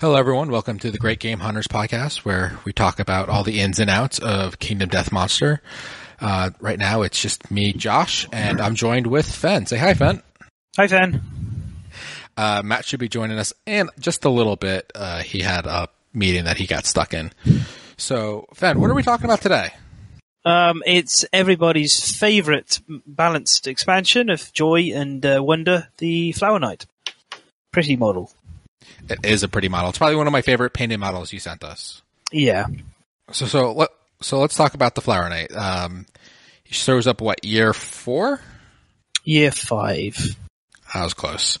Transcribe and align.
Hello, 0.00 0.14
everyone. 0.14 0.48
Welcome 0.52 0.78
to 0.78 0.92
the 0.92 0.98
Great 0.98 1.18
Game 1.18 1.40
Hunters 1.40 1.66
podcast, 1.66 2.18
where 2.18 2.56
we 2.64 2.72
talk 2.72 3.00
about 3.00 3.28
all 3.28 3.42
the 3.42 3.58
ins 3.58 3.80
and 3.80 3.90
outs 3.90 4.20
of 4.20 4.60
Kingdom 4.60 4.90
Death 4.90 5.10
Monster. 5.10 5.60
Uh, 6.20 6.50
right 6.60 6.78
now, 6.78 7.02
it's 7.02 7.20
just 7.20 7.50
me, 7.50 7.72
Josh, 7.72 8.24
and 8.32 8.60
I'm 8.60 8.76
joined 8.76 9.08
with 9.08 9.28
Fen. 9.28 9.66
Say 9.66 9.76
hi, 9.76 9.94
Fen. 9.94 10.22
Hi, 10.76 10.86
Fen. 10.86 11.20
Uh, 12.36 12.62
Matt 12.64 12.84
should 12.84 13.00
be 13.00 13.08
joining 13.08 13.40
us, 13.40 13.52
and 13.66 13.90
just 13.98 14.24
a 14.24 14.30
little 14.30 14.54
bit. 14.54 14.88
Uh, 14.94 15.18
he 15.18 15.40
had 15.40 15.66
a 15.66 15.88
meeting 16.14 16.44
that 16.44 16.58
he 16.58 16.68
got 16.68 16.86
stuck 16.86 17.12
in. 17.12 17.32
So, 17.96 18.46
Fen, 18.54 18.80
what 18.80 18.90
are 18.90 18.94
we 18.94 19.02
talking 19.02 19.24
about 19.24 19.40
today? 19.40 19.70
Um, 20.44 20.80
it's 20.86 21.24
everybody's 21.32 22.16
favourite 22.16 22.78
balanced 23.04 23.66
expansion 23.66 24.30
of 24.30 24.52
Joy 24.52 24.92
and 24.94 25.26
uh, 25.26 25.42
Wonder, 25.42 25.88
the 25.98 26.30
Flower 26.30 26.60
Knight. 26.60 26.86
Pretty 27.72 27.96
model. 27.96 28.30
It 29.08 29.24
is 29.24 29.42
a 29.42 29.48
pretty 29.48 29.68
model. 29.68 29.90
It's 29.90 29.98
probably 29.98 30.16
one 30.16 30.26
of 30.26 30.32
my 30.32 30.42
favorite 30.42 30.72
painted 30.72 30.98
models 30.98 31.32
you 31.32 31.38
sent 31.38 31.64
us. 31.64 32.02
Yeah. 32.32 32.66
So, 33.30 33.46
so 33.46 33.72
let 33.72 33.90
so 34.20 34.40
let's 34.40 34.54
talk 34.54 34.74
about 34.74 34.94
the 34.94 35.00
Flower 35.00 35.28
Knight. 35.28 35.52
Um, 35.52 36.06
he 36.64 36.74
shows 36.74 37.06
up 37.06 37.20
what 37.20 37.44
year 37.44 37.72
four? 37.72 38.40
Year 39.24 39.50
five. 39.50 40.36
I 40.92 41.04
was 41.04 41.14
close. 41.14 41.58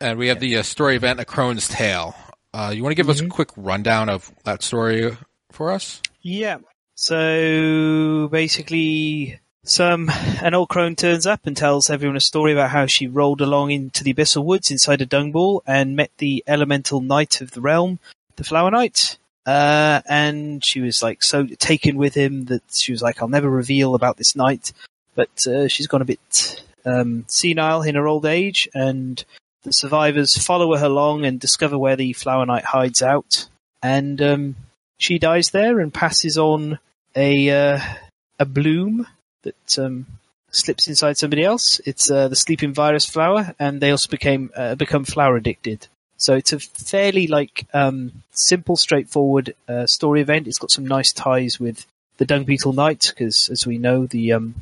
And 0.00 0.18
we 0.18 0.28
have 0.28 0.40
the 0.40 0.58
uh, 0.58 0.62
story 0.62 0.96
event, 0.96 1.20
A 1.20 1.24
Crone's 1.24 1.68
Tale. 1.68 2.14
Uh, 2.52 2.72
you 2.74 2.82
want 2.82 2.92
to 2.92 2.96
give 2.96 3.08
us 3.08 3.20
a 3.20 3.28
quick 3.28 3.50
rundown 3.56 4.08
of 4.08 4.30
that 4.44 4.62
story 4.62 5.16
for 5.52 5.70
us? 5.70 6.02
Yeah. 6.22 6.58
So 6.94 8.28
basically, 8.32 9.38
some 9.68 10.10
an 10.42 10.54
old 10.54 10.68
crone 10.68 10.96
turns 10.96 11.26
up 11.26 11.46
and 11.46 11.56
tells 11.56 11.90
everyone 11.90 12.16
a 12.16 12.20
story 12.20 12.52
about 12.52 12.70
how 12.70 12.86
she 12.86 13.08
rolled 13.08 13.40
along 13.40 13.72
into 13.72 14.04
the 14.04 14.14
abyssal 14.14 14.44
woods 14.44 14.70
inside 14.70 15.00
a 15.00 15.06
dung 15.06 15.32
ball 15.32 15.62
and 15.66 15.96
met 15.96 16.10
the 16.18 16.44
elemental 16.46 17.00
knight 17.00 17.40
of 17.40 17.50
the 17.50 17.60
realm, 17.60 17.98
the 18.36 18.44
Flower 18.44 18.70
Knight. 18.70 19.18
Uh, 19.44 20.02
and 20.08 20.64
she 20.64 20.80
was 20.80 21.02
like 21.02 21.22
so 21.22 21.46
taken 21.58 21.96
with 21.96 22.14
him 22.14 22.46
that 22.46 22.62
she 22.72 22.92
was 22.92 23.02
like, 23.02 23.20
"I'll 23.20 23.28
never 23.28 23.50
reveal 23.50 23.94
about 23.94 24.16
this 24.16 24.34
knight." 24.34 24.72
But 25.14 25.46
uh, 25.46 25.68
she's 25.68 25.86
gone 25.86 26.02
a 26.02 26.06
bit 26.06 26.64
um, 26.84 27.24
senile 27.28 27.82
in 27.82 27.94
her 27.94 28.06
old 28.06 28.26
age, 28.26 28.68
and 28.74 29.24
the 29.62 29.72
survivors 29.72 30.36
follow 30.36 30.76
her 30.76 30.86
along 30.86 31.24
and 31.24 31.40
discover 31.40 31.78
where 31.78 31.96
the 31.96 32.12
Flower 32.12 32.46
Knight 32.46 32.64
hides 32.64 33.02
out. 33.02 33.48
And 33.82 34.20
um, 34.20 34.56
she 34.98 35.18
dies 35.18 35.50
there 35.50 35.80
and 35.80 35.94
passes 35.94 36.38
on 36.38 36.78
a 37.14 37.50
uh, 37.50 37.80
a 38.38 38.44
bloom 38.44 39.06
that 39.46 39.78
um, 39.78 40.06
slips 40.50 40.88
inside 40.88 41.16
somebody 41.16 41.44
else. 41.44 41.80
It's 41.84 42.10
uh, 42.10 42.28
the 42.28 42.36
sleeping 42.36 42.74
virus 42.74 43.06
flower, 43.06 43.54
and 43.58 43.80
they 43.80 43.90
also 43.90 44.08
became 44.08 44.50
uh, 44.56 44.74
become 44.74 45.04
flower 45.04 45.36
addicted. 45.36 45.88
So 46.18 46.34
it's 46.34 46.52
a 46.52 46.58
fairly 46.58 47.26
like 47.26 47.66
um, 47.74 48.22
simple, 48.32 48.76
straightforward 48.76 49.54
uh, 49.68 49.86
story 49.86 50.20
event. 50.22 50.46
It's 50.46 50.58
got 50.58 50.70
some 50.70 50.86
nice 50.86 51.12
ties 51.12 51.60
with 51.60 51.86
the 52.18 52.24
Dung 52.24 52.44
Beetle 52.44 52.72
Knight 52.72 53.12
because, 53.14 53.50
as 53.50 53.66
we 53.66 53.78
know, 53.78 54.06
the 54.06 54.32
um, 54.32 54.54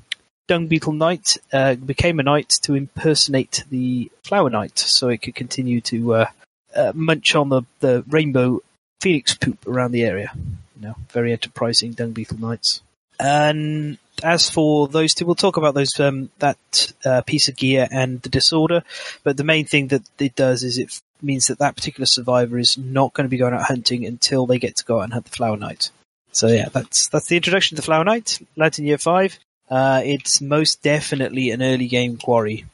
Dung 0.49 0.67
Beetle 0.67 0.93
Knight 0.93 1.37
uh, 1.53 1.75
became 1.75 2.19
a 2.19 2.25
knight 2.25 2.59
to 2.63 2.75
impersonate 2.75 3.65
the 3.71 4.11
Flower 4.25 4.51
Knight, 4.51 4.79
so 4.79 5.09
it 5.09 5.23
could 5.23 5.35
continue 5.35 5.81
to 5.83 6.15
uh, 6.15 6.27
uh, 6.75 6.93
munch 6.95 7.35
on 7.35 7.49
the, 7.49 7.63
the 7.81 8.05
rainbow 8.09 8.61
phoenix 9.01 9.35
poop 9.35 9.67
around 9.67 9.93
the 9.93 10.03
area. 10.03 10.33
You 10.77 10.89
know, 10.89 10.95
very 11.11 11.33
enterprising 11.33 11.93
Dung 11.93 12.13
Beetle 12.13 12.39
Knights. 12.39 12.83
And 13.21 13.99
as 14.23 14.49
for 14.49 14.89
those 14.89 15.15
two, 15.15 15.27
we'll 15.27 15.35
talk 15.35 15.57
about 15.57 15.75
those 15.75 15.99
um, 16.01 16.31
that 16.39 16.93
uh, 17.05 17.23
piece 17.23 17.49
of 17.49 17.57
gear 17.57 17.89
and 17.91 18.21
the 18.23 18.29
disorder. 18.29 18.83
But 19.23 19.37
the 19.37 19.45
main 19.45 19.67
thing 19.67 19.89
that 19.89 20.03
it 20.19 20.35
does 20.35 20.63
is 20.63 20.79
it 20.79 21.01
means 21.23 21.47
that 21.49 21.59
that 21.59 21.77
particular 21.77 22.07
survivor 22.07 22.59
is 22.59 22.79
not 22.79 23.13
going 23.13 23.25
to 23.25 23.31
be 23.31 23.39
going 23.39 23.55
out 23.55 23.63
hunting 23.63 24.05
until 24.05 24.47
they 24.47 24.59
get 24.59 24.77
to 24.77 24.85
go 24.85 24.99
out 24.99 25.05
and 25.05 25.13
hunt 25.13 25.25
the 25.25 25.31
Flower 25.31 25.57
Knight. 25.57 25.91
So 26.33 26.49
yeah, 26.49 26.69
that's 26.69 27.09
that's 27.09 27.27
the 27.27 27.37
introduction 27.37 27.77
to 27.77 27.83
the 27.83 27.87
Flower 27.87 28.05
Knight. 28.05 28.41
Lads 28.57 28.79
in 28.79 28.87
Year 28.87 28.99
Five. 28.99 29.39
Uh, 29.71 30.03
it's 30.05 30.41
most 30.41 30.83
definitely 30.83 31.51
an 31.51 31.63
early 31.63 31.89
game 31.89 32.17
quarry. 32.19 32.67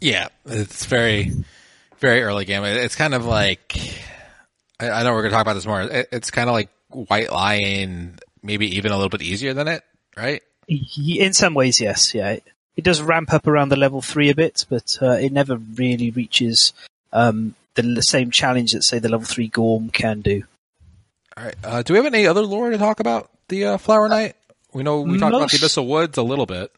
Yeah, 0.00 0.28
it's 0.46 0.84
very, 0.86 1.32
very 1.98 2.22
early 2.22 2.44
game. 2.44 2.64
It's 2.64 2.96
kind 2.96 3.14
of 3.14 3.24
like 3.26 3.76
I, 4.80 5.02
know 5.02 5.12
we're 5.12 5.22
going 5.22 5.30
to 5.30 5.36
talk 5.36 5.42
about 5.42 5.54
this 5.54 5.66
more. 5.66 5.82
It, 5.82 6.08
it's 6.12 6.30
kind 6.30 6.48
of 6.48 6.54
like 6.54 6.70
White 6.88 7.30
Lion, 7.30 8.18
maybe 8.42 8.76
even 8.76 8.92
a 8.92 8.96
little 8.96 9.10
bit 9.10 9.22
easier 9.22 9.54
than 9.54 9.68
it, 9.68 9.82
right? 10.16 10.42
In 10.68 11.32
some 11.32 11.54
ways, 11.54 11.80
yes. 11.80 12.14
Yeah, 12.14 12.30
it, 12.30 12.44
it 12.76 12.84
does 12.84 13.02
ramp 13.02 13.32
up 13.32 13.46
around 13.46 13.70
the 13.70 13.76
level 13.76 14.00
three 14.00 14.30
a 14.30 14.34
bit, 14.34 14.66
but 14.68 14.98
uh, 15.02 15.12
it 15.12 15.32
never 15.32 15.56
really 15.56 16.10
reaches 16.10 16.72
um, 17.12 17.54
the, 17.74 17.82
the, 17.82 18.02
same 18.02 18.30
challenge 18.30 18.72
that 18.72 18.84
say 18.84 18.98
the 18.98 19.08
level 19.08 19.26
three 19.26 19.48
Gorm 19.48 19.90
can 19.90 20.20
do. 20.20 20.44
All 21.36 21.44
right. 21.44 21.56
Uh, 21.64 21.82
do 21.82 21.92
we 21.92 21.98
have 21.98 22.06
any 22.06 22.26
other 22.26 22.42
lore 22.42 22.70
to 22.70 22.78
talk 22.78 23.00
about 23.00 23.30
the 23.48 23.66
uh, 23.66 23.78
Flower 23.78 24.08
Knight? 24.08 24.36
We 24.72 24.82
know 24.82 25.00
we 25.00 25.18
talked 25.18 25.32
Most... 25.32 25.40
about 25.40 25.50
the 25.50 25.66
Abyssal 25.66 25.86
Woods 25.86 26.18
a 26.18 26.22
little 26.22 26.46
bit. 26.46 26.72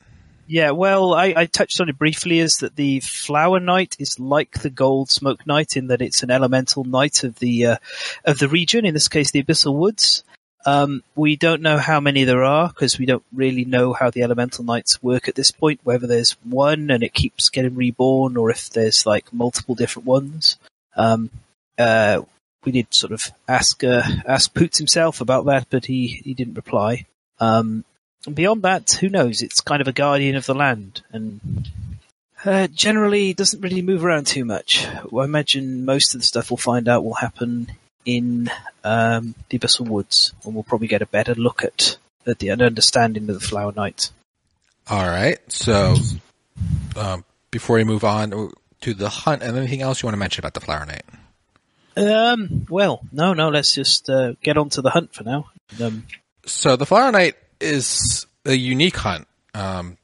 Yeah, 0.47 0.73
well, 0.73 1.15
I, 1.15 1.35
I, 1.37 1.47
touched 1.47 1.81
on 1.81 1.89
it 1.89 1.99
briefly. 1.99 2.41
Is 2.41 2.55
that 2.57 2.77
the 2.77 3.01
Flower 3.01 3.61
Knight 3.61 3.97
is 3.99 4.19
like 4.19 4.61
the 4.61 4.71
Gold 4.71 5.11
Smoke 5.11 5.47
Knight 5.47 5.77
in 5.77 5.87
that 5.87 6.03
it's 6.03 6.23
an 6.23 6.31
elemental 6.31 6.85
knight 6.85 7.23
of 7.23 7.39
the 7.39 7.67
uh, 7.67 7.77
of 8.25 8.39
the 8.39 8.49
region. 8.49 8.85
In 8.85 8.93
this 8.93 9.09
case, 9.09 9.31
the 9.31 9.43
Abyssal 9.43 9.75
Woods. 9.75 10.25
Um, 10.65 11.03
we 11.17 11.37
don't 11.37 11.63
know 11.63 11.79
how 11.79 12.01
many 12.01 12.25
there 12.25 12.45
are 12.45 12.69
because 12.69 12.99
we 12.99 13.07
don't 13.07 13.25
really 13.33 13.65
know 13.65 13.93
how 13.93 14.11
the 14.11 14.23
elemental 14.23 14.65
knights 14.65 15.03
work 15.03 15.29
at 15.29 15.35
this 15.35 15.51
point. 15.51 15.81
Whether 15.83 16.07
there's 16.07 16.37
one 16.45 16.91
and 16.91 17.03
it 17.03 17.15
keeps 17.15 17.49
getting 17.49 17.75
reborn, 17.75 18.37
or 18.37 18.51
if 18.51 18.71
there's 18.71 19.07
like 19.07 19.33
multiple 19.33 19.75
different 19.75 20.07
ones. 20.07 20.57
Um, 20.97 21.31
uh, 21.79 22.23
we 22.65 22.73
did 22.73 22.95
sort 22.95 23.13
of 23.13 23.33
ask 23.49 23.83
uh, 23.83 24.03
ask 24.27 24.55
Poots 24.55 24.79
himself 24.79 25.21
about 25.21 25.47
that, 25.47 25.67
but 25.71 25.87
he 25.87 26.23
he 26.25 26.35
didn't 26.35 26.55
reply. 26.55 27.07
Um, 27.41 27.85
beyond 28.33 28.63
that, 28.63 28.93
who 29.01 29.09
knows? 29.09 29.43
It's 29.43 29.61
kind 29.61 29.81
of 29.81 29.89
a 29.89 29.93
guardian 29.93 30.37
of 30.37 30.47
the 30.47 30.55
land, 30.55 31.03
and 31.13 31.71
uh, 32.45 32.69
generally 32.69 33.35
doesn't 33.35 33.61
really 33.61 33.83
move 33.83 34.05
around 34.05 34.27
too 34.27 34.45
much. 34.45 34.87
I 34.87 35.25
imagine 35.25 35.85
most 35.85 36.15
of 36.15 36.21
the 36.21 36.27
stuff 36.27 36.51
we'll 36.51 36.59
find 36.59 36.89
out 36.89 37.05
will 37.05 37.15
happen 37.15 37.73
in 38.05 38.51
um, 38.85 39.35
the 39.49 39.59
Abyssal 39.59 39.89
Woods, 39.89 40.33
and 40.45 40.55
we'll 40.55 40.65
probably 40.65 40.89
get 40.89 41.03
a 41.03 41.07
better 41.07 41.35
look 41.35 41.65
at 41.65 41.97
at 42.27 42.39
the 42.39 42.51
understanding 42.51 43.29
of 43.29 43.35
the 43.35 43.47
Flower 43.47 43.73
Knight. 43.73 44.11
All 44.89 45.07
right. 45.07 45.39
So, 45.49 45.97
um, 46.97 47.25
before 47.51 47.77
we 47.77 47.85
move 47.85 48.05
on 48.05 48.53
to 48.83 48.95
the 48.95 49.09
hunt, 49.09 49.43
and 49.43 49.57
anything 49.57 49.83
else 49.83 50.03
you 50.03 50.07
want 50.07 50.15
to 50.15 50.19
mention 50.19 50.43
about 50.43 50.55
the 50.55 50.61
Flower 50.61 50.87
Knight? 50.87 51.05
Um. 51.97 52.67
Well, 52.71 53.03
no, 53.13 53.35
no. 53.35 53.49
Let's 53.49 53.75
just 53.75 54.09
uh, 54.09 54.33
get 54.43 54.57
on 54.57 54.71
to 54.71 54.83
the 54.83 54.91
hunt 54.91 55.15
for 55.15 55.25
now. 55.25 55.51
Um, 55.81 56.07
so 56.47 56.77
the 56.77 56.87
Flower 56.87 57.13
Knight 57.13 57.37
is 57.61 58.27
a 58.45 58.55
unique 58.55 58.97
hunt. 58.97 59.29
Um, 59.55 59.99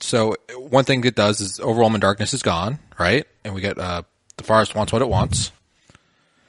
so 0.00 0.36
one 0.56 0.84
thing 0.84 1.04
it 1.04 1.14
does 1.14 1.40
is 1.40 1.60
overwhelming 1.60 2.00
darkness 2.00 2.34
is 2.34 2.42
gone, 2.42 2.78
right? 2.98 3.26
And 3.44 3.54
we 3.54 3.60
get 3.60 3.78
uh, 3.78 4.02
the 4.36 4.44
forest 4.44 4.74
wants 4.74 4.92
what 4.92 5.02
it 5.02 5.08
wants. 5.08 5.52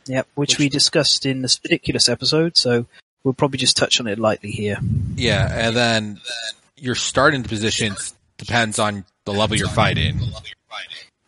Yep, 0.06 0.28
which, 0.36 0.52
which 0.53 0.59
we 0.59 0.69
discussed 0.69 1.25
in 1.25 1.41
this 1.41 1.59
ridiculous 1.64 2.09
episode. 2.09 2.58
So 2.58 2.86
we'll 3.24 3.34
probably 3.34 3.58
just 3.58 3.78
touch 3.78 4.00
on 4.00 4.08
it 4.08 4.19
lightly 4.19 4.52
here. 4.52 4.78
Yeah, 5.16 5.50
and 5.52 5.75
then 5.75 6.22
your 6.78 6.96
starting 6.96 7.44
position 7.44 7.96
depends 8.38 8.80
on 8.80 9.06
the 9.25 9.34
level 9.34 9.58
you're 9.58 9.69
fighting. 9.69 10.19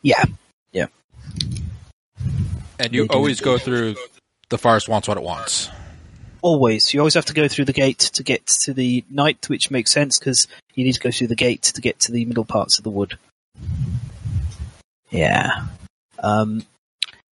Yeah, 0.02 0.26
yeah. 0.72 0.88
And 2.80 2.94
you 2.94 3.08
always 3.10 3.42
go 3.42 3.58
through 3.58 3.96
the 4.50 4.58
forest 4.58 4.90
wants 4.90 5.08
what 5.08 5.18
it 5.18 5.24
wants 5.24 5.70
always. 6.46 6.94
You 6.94 7.00
always 7.00 7.16
have 7.16 7.26
to 7.26 7.34
go 7.34 7.48
through 7.48 7.66
the 7.66 7.74
gate 7.74 7.98
to 8.14 8.22
get 8.22 8.46
to 8.46 8.74
the 8.74 9.04
knight, 9.10 9.50
which 9.50 9.72
makes 9.72 9.92
sense 9.92 10.20
because 10.20 10.48
you 10.76 10.84
need 10.84 10.94
to 10.94 11.00
go 11.00 11.10
through 11.10 11.28
the 11.28 11.36
gate 11.36 11.64
to 11.64 11.82
get 11.82 12.00
to 12.02 12.12
the 12.12 12.24
middle 12.26 12.46
parts 12.46 12.78
of 12.78 12.84
the 12.84 12.92
wood. 12.92 13.18
Yeah. 15.10 15.66
Um, 16.20 16.64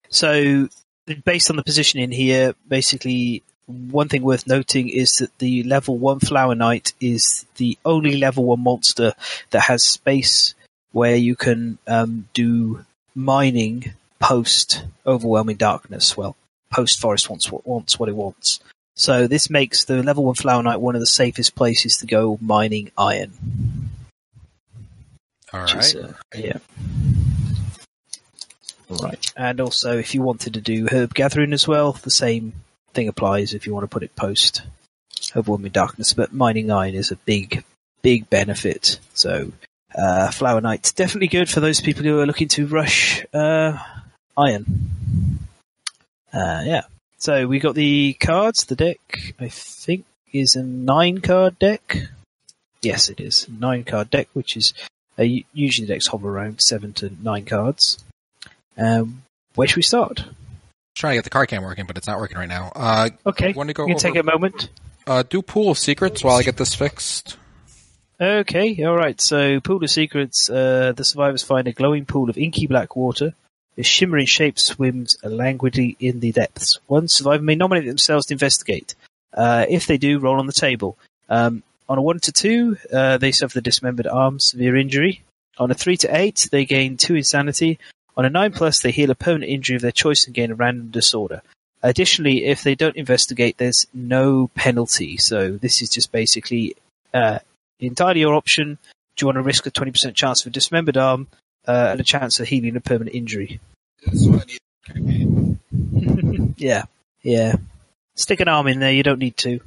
so, 0.10 0.68
based 1.24 1.50
on 1.50 1.56
the 1.56 1.64
positioning 1.64 2.12
here, 2.12 2.56
basically, 2.68 3.44
one 3.66 4.10
thing 4.10 4.24
worth 4.24 4.48
noting 4.48 4.90
is 4.90 5.18
that 5.18 5.38
the 5.40 5.64
level 5.64 5.98
one 5.98 6.20
flower 6.20 6.56
knight 6.56 6.94
is 7.00 7.46
the 7.58 7.78
only 7.86 8.18
level 8.18 8.46
one 8.46 8.60
monster 8.60 9.14
that 9.52 9.62
has 9.62 9.84
space 9.84 10.54
where 10.92 11.16
you 11.16 11.36
can 11.36 11.78
um, 11.88 12.28
do 12.34 12.86
mining 13.16 13.94
post 14.20 14.86
overwhelming 15.06 15.58
darkness. 15.58 16.18
Well, 16.18 16.36
post 16.72 17.00
forest 17.00 17.30
wants 17.30 17.52
what 17.52 17.66
wants 17.66 18.00
what 18.00 18.10
it 18.10 18.16
wants. 18.16 18.60
So 18.96 19.28
this 19.28 19.50
makes 19.50 19.86
the 19.86 20.04
level 20.04 20.24
one 20.26 20.36
Flower 20.36 20.62
Knight 20.62 20.80
one 20.80 20.96
of 20.96 21.02
the 21.02 21.08
safest 21.08 21.56
places 21.56 21.98
to 21.98 22.06
go 22.06 22.38
mining 22.42 22.92
iron. 22.98 23.32
All 25.52 25.62
right. 25.62 25.76
Is, 25.76 25.96
uh, 25.96 26.14
yeah. 26.36 26.58
Right. 29.02 29.32
And 29.36 29.60
also, 29.60 29.98
if 29.98 30.14
you 30.14 30.22
wanted 30.22 30.54
to 30.56 30.62
do 30.62 30.88
herb 30.92 31.14
gathering 31.14 31.54
as 31.54 31.68
well, 31.68 31.94
the 31.94 32.12
same 32.12 32.54
thing 32.94 33.08
applies 33.08 33.54
if 33.54 33.66
you 33.66 33.74
want 33.74 33.84
to 33.84 33.88
put 33.88 34.04
it 34.04 34.16
post 34.16 34.62
overwhelming 35.36 35.72
darkness. 35.72 36.14
But 36.14 36.34
mining 36.34 36.72
iron 36.72 36.96
is 36.96 37.12
a 37.12 37.16
big, 37.16 37.64
big 38.02 38.30
benefit. 38.30 39.00
So 39.14 39.52
uh, 39.96 40.32
Flower 40.32 40.62
Knight's 40.62 40.92
definitely 40.92 41.28
good 41.28 41.50
for 41.50 41.60
those 41.60 41.82
people 41.82 42.04
who 42.04 42.20
are 42.20 42.26
looking 42.26 42.48
to 42.50 42.68
rush 42.68 43.26
uh, 43.34 43.78
iron. 44.38 45.40
Uh, 46.32 46.64
yeah. 46.66 46.82
So 47.18 47.48
we 47.48 47.60
got 47.60 47.76
the 47.76 48.14
cards. 48.20 48.66
The 48.66 48.76
deck, 48.76 49.00
I 49.40 49.48
think, 49.50 50.06
is 50.32 50.56
a 50.56 50.64
nine 50.64 51.22
card 51.22 51.58
deck. 51.60 51.98
Yes, 52.82 53.08
it 53.08 53.22
is 53.22 53.48
nine 53.48 53.86
card 53.86 54.10
deck, 54.10 54.28
which 54.34 54.58
is 54.58 54.74
uh, 55.18 55.24
usually 55.54 55.88
the 55.88 55.94
decks 55.94 56.08
hover 56.08 56.30
around 56.30 56.60
seven 56.60 56.92
to 56.94 57.16
nine 57.22 57.46
cards. 57.46 58.04
Um, 58.78 59.24
where 59.56 59.68
should 59.68 59.78
we 59.78 59.84
start? 59.84 60.24
Trying 60.96 61.14
to 61.14 61.18
get 61.18 61.24
the 61.24 61.30
car 61.30 61.46
cam 61.46 61.64
working, 61.64 61.86
but 61.86 61.98
it's 61.98 62.08
not 62.08 62.20
working 62.20 62.38
right 62.38 62.48
now. 62.50 62.72
Uh, 62.76 63.10
Okay, 63.26 63.54
want 63.54 63.68
to 63.70 63.74
go 63.74 63.84
you 63.88 63.96
can 63.96 64.00
take 64.00 64.16
a 64.16 64.24
moment. 64.24 64.70
uh, 65.08 65.24
do 65.28 65.42
pool 65.42 65.72
of 65.72 65.78
secrets 65.78 66.24
while 66.24 66.36
I 66.38 66.44
get 66.44 66.58
this 66.58 66.76
fixed. 66.76 67.38
Okay, 68.22 68.84
all 68.84 68.96
right. 68.96 69.20
So, 69.20 69.60
pool 69.60 69.84
of 69.84 69.90
secrets. 69.90 70.50
Uh, 70.50 70.94
the 70.96 71.04
survivors 71.04 71.44
find 71.44 71.68
a 71.68 71.74
glowing 71.74 72.06
pool 72.06 72.30
of 72.30 72.38
inky 72.38 72.68
black 72.68 72.96
water. 72.96 73.34
A 73.76 73.82
shimmering 73.84 74.28
shape 74.28 74.60
swims 74.60 75.18
languidly 75.24 75.98
in 76.00 76.20
the 76.20 76.32
depths. 76.32 76.78
One 76.86 77.08
survivor 77.08 77.42
may 77.44 77.56
nominate 77.56 77.88
themselves 77.88 78.28
to 78.28 78.36
investigate. 78.36 78.94
Uh, 79.34 79.66
if 79.68 79.88
they 79.88 79.98
do, 79.98 80.20
roll 80.20 80.38
on 80.40 80.46
the 80.46 80.54
table. 80.54 80.96
Um, 81.28 81.64
on 81.90 81.98
a 81.98 82.02
one 82.02 82.20
to 82.20 82.32
two, 82.32 82.78
uh, 82.94 83.18
they 83.18 83.32
suffer 83.32 83.56
the 83.56 83.62
dismembered 83.62 84.06
arm, 84.06 84.40
severe 84.40 84.76
injury. 84.78 85.24
On 85.58 85.72
a 85.72 85.74
three 85.74 85.98
to 85.98 86.16
eight, 86.16 86.48
they 86.52 86.66
gain 86.66 86.98
two 86.98 87.16
insanity. 87.16 87.80
On 88.16 88.26
a 88.26 88.30
nine 88.30 88.52
plus, 88.52 88.82
they 88.82 88.92
heal 88.92 89.12
a 89.12 89.16
permanent 89.16 89.52
injury 89.52 89.76
of 89.76 89.82
their 89.82 89.92
choice 89.92 90.26
and 90.26 90.36
gain 90.36 90.52
a 90.52 90.56
random 90.56 90.90
disorder. 90.90 91.42
Additionally, 91.82 92.46
if 92.46 92.64
they 92.64 92.76
don't 92.76 92.96
investigate, 92.96 93.58
there's 93.58 93.88
no 93.94 94.50
penalty. 94.56 95.18
So 95.18 95.58
this 95.58 95.82
is 95.82 95.90
just 95.90 96.12
basically 96.12 96.76
uh, 97.14 97.40
entirely 97.80 98.22
your 98.22 98.36
option. 98.36 98.78
Do 99.16 99.24
you 99.24 99.28
want 99.28 99.38
to 99.38 99.42
risk 99.42 99.66
a 99.66 99.72
20% 99.72 100.16
chance 100.16 100.42
of 100.42 100.48
a 100.48 100.52
dismembered 100.52 100.98
arm 100.98 101.28
uh, 101.68 101.90
and 101.92 102.00
a 102.00 102.04
chance 102.04 102.40
of 102.40 102.48
healing 102.48 102.76
a 102.76 102.82
permanent 102.82 103.16
injury? 103.16 103.60
yeah, 106.58 106.84
yeah. 107.22 107.56
Stick 108.16 108.40
an 108.40 108.48
arm 108.48 108.68
in 108.68 108.80
there. 108.80 108.94
You 108.94 109.04
don't 109.04 109.20
need 109.20 109.38
to. 109.38 109.60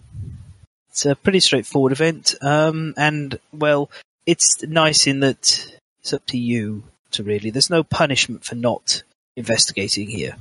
It's 0.91 1.05
a 1.05 1.17
pretty 1.17 1.41
straightforward 1.41 1.93
event, 1.93 2.35
um, 2.41 2.95
and 2.97 3.39
well, 3.53 3.91
it's 4.25 4.63
nice 4.63 5.07
in 5.07 5.21
that 5.21 5.79
it's 6.01 6.15
up 6.15 6.25
to 6.27 6.39
you 6.39 6.85
really. 7.23 7.51
There's 7.51 7.71
no 7.71 7.83
punishment 7.83 8.45
for 8.45 8.55
not 8.55 9.03
investigating 9.37 10.09
here. 10.09 10.37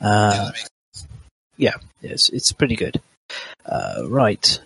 Uh, 0.00 0.52
yeah, 1.56 1.74
it's 2.02 2.28
it's 2.30 2.52
pretty 2.52 2.76
good. 2.76 3.00
Uh, 3.64 4.02
right, 4.06 4.60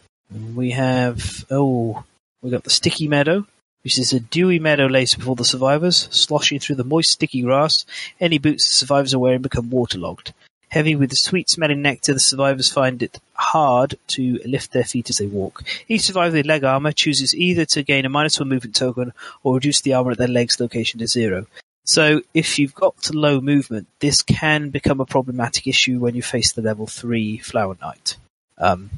we 0.54 0.70
have 0.70 1.44
oh, 1.50 2.04
we 2.42 2.50
got 2.50 2.64
the 2.64 2.70
sticky 2.70 3.08
meadow, 3.08 3.46
which 3.82 3.98
is 3.98 4.12
a 4.12 4.20
dewy 4.20 4.58
meadow 4.58 4.86
lace 4.86 5.14
before 5.14 5.36
the 5.36 5.44
survivors, 5.44 6.08
sloshing 6.10 6.58
through 6.58 6.76
the 6.76 6.84
moist, 6.84 7.10
sticky 7.10 7.42
grass. 7.42 7.84
Any 8.20 8.38
boots 8.38 8.66
the 8.68 8.74
survivors 8.74 9.14
are 9.14 9.18
wearing 9.18 9.42
become 9.42 9.70
waterlogged. 9.70 10.32
Heavy 10.70 10.94
with 10.96 11.10
the 11.10 11.16
sweet-smelling 11.16 11.80
nectar, 11.80 12.12
the 12.12 12.20
survivors 12.20 12.70
find 12.70 13.02
it 13.02 13.18
hard 13.34 13.96
to 14.08 14.38
lift 14.44 14.72
their 14.72 14.84
feet 14.84 15.08
as 15.08 15.18
they 15.18 15.26
walk. 15.26 15.62
Each 15.88 16.02
survivor 16.02 16.36
with 16.36 16.46
leg 16.46 16.64
armor 16.64 16.92
chooses 16.92 17.34
either 17.34 17.64
to 17.66 17.82
gain 17.82 18.04
a 18.04 18.08
minus 18.08 18.38
one 18.38 18.50
movement 18.50 18.74
token 18.74 19.12
or 19.42 19.54
reduce 19.54 19.80
the 19.80 19.94
armor 19.94 20.10
at 20.10 20.18
their 20.18 20.28
legs 20.28 20.60
location 20.60 21.00
to 21.00 21.06
zero. 21.06 21.46
So 21.84 22.20
if 22.34 22.58
you've 22.58 22.74
got 22.74 23.14
low 23.14 23.40
movement, 23.40 23.86
this 24.00 24.20
can 24.20 24.68
become 24.68 25.00
a 25.00 25.06
problematic 25.06 25.66
issue 25.66 25.98
when 25.98 26.14
you 26.14 26.20
face 26.20 26.52
the 26.52 26.60
level 26.60 26.86
three 26.86 27.38
Flower 27.38 27.78
Knight. 27.80 28.16
Um, 28.58 28.90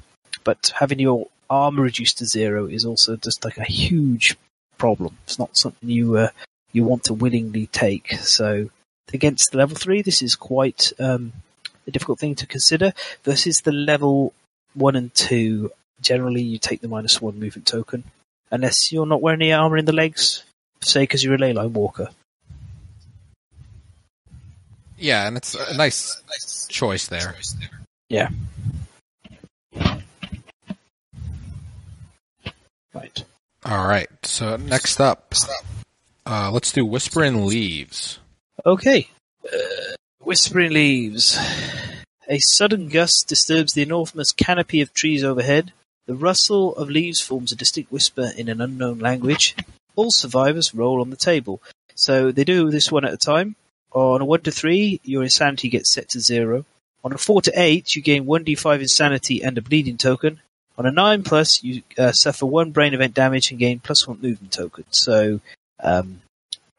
but 0.43 0.73
having 0.77 0.99
your 0.99 1.29
armor 1.49 1.83
reduced 1.83 2.19
to 2.19 2.27
zero 2.27 2.67
is 2.67 2.85
also 2.85 3.17
just 3.17 3.45
like 3.45 3.59
a 3.59 3.65
huge 3.65 4.37
problem. 4.77 5.19
It's 5.25 5.39
not 5.39 5.57
something 5.57 5.89
you 5.89 6.17
uh, 6.17 6.31
you 6.73 6.83
want 6.83 7.05
to 7.05 7.15
willingly 7.15 7.67
take. 7.69 8.13
So 8.15 8.71
against 9.13 9.55
level 9.55 9.77
three, 9.77 10.03
this 10.03 10.21
is 10.21 10.35
quite 10.35 10.93
um, 10.99 11.33
a 11.87 11.91
difficult 11.91 12.19
thing 12.19 12.35
to 12.37 12.47
consider. 12.47 12.93
Versus 13.25 13.61
the 13.61 13.73
level 13.73 14.33
one 14.75 14.97
and 14.97 15.13
two, 15.15 15.73
generally 16.01 16.43
you 16.43 16.59
take 16.59 16.81
the 16.81 16.89
minus 16.89 17.21
one 17.21 17.39
movement 17.39 17.67
token, 17.67 18.05
unless 18.51 18.93
you're 18.93 19.07
not 19.07 19.23
wearing 19.23 19.43
any 19.43 19.53
armor 19.53 19.77
in 19.77 19.85
the 19.85 19.93
legs, 19.93 20.45
say 20.81 21.03
because 21.03 21.23
you're 21.25 21.35
a 21.35 21.39
ley 21.39 21.53
line 21.53 21.73
walker. 21.73 22.09
Yeah, 24.99 25.27
and 25.27 25.37
it's 25.37 25.55
a 25.55 25.77
nice 25.77 26.23
choice 26.69 27.07
there. 27.07 27.35
Yeah. 28.09 28.29
Right. 32.93 33.25
All 33.65 33.87
right. 33.87 34.09
So 34.25 34.57
next 34.57 35.01
up, 35.01 35.33
uh, 36.27 36.51
let's 36.53 36.73
do 36.73 36.85
Whispering 36.85 37.47
Leaves. 37.47 38.19
Okay. 38.67 39.09
Uh, 39.45 39.95
whispering 40.31 40.71
leaves. 40.71 41.37
A 42.29 42.39
sudden 42.39 42.89
gust 42.89 43.27
disturbs 43.27 43.73
the 43.73 43.83
enormous 43.83 44.31
canopy 44.31 44.81
of 44.81 44.95
trees 44.95 45.25
overhead. 45.25 45.73
The 46.07 46.15
rustle 46.15 46.73
of 46.77 46.89
leaves 46.89 47.21
forms 47.21 47.51
a 47.51 47.57
distinct 47.57 47.91
whisper 47.91 48.31
in 48.37 48.49
an 48.49 48.61
unknown 48.61 49.01
language. 49.01 49.57
All 49.97 50.13
survivors 50.13 50.73
roll 50.73 51.01
on 51.01 51.11
the 51.11 51.17
table. 51.17 51.61
So 51.97 52.31
they 52.31 52.45
do 52.45 52.71
this 52.71 52.93
one 52.93 53.05
at 53.05 53.13
a 53.13 53.17
time. 53.17 53.57
On 53.91 54.21
a 54.21 54.25
1 54.25 54.43
to 54.43 54.53
3, 54.53 55.01
your 55.03 55.25
insanity 55.25 55.69
gets 55.69 55.93
set 55.93 56.11
to 56.11 56.21
0. 56.21 56.65
On 57.03 57.13
a 57.13 57.19
4 57.19 57.43
to 57.43 57.53
8, 57.61 57.97
you 57.97 58.01
gain 58.01 58.25
1d5 58.25 58.83
insanity 58.83 59.43
and 59.43 59.59
a 59.59 59.63
bleeding 59.63 59.97
token. 59.97 60.39
On 60.79 60.87
a 60.87 60.93
9 60.93 61.25
plus, 61.25 61.65
you 61.65 61.83
uh, 61.99 62.13
suffer 62.13 62.47
1 62.47 62.71
brain 62.71 62.95
event 62.95 63.15
damage 63.15 63.51
and 63.51 63.59
gain 63.59 63.81
plus 63.81 64.07
1 64.07 64.21
movement 64.23 64.53
token. 64.53 64.85
So 64.91 65.41
um, 65.83 66.23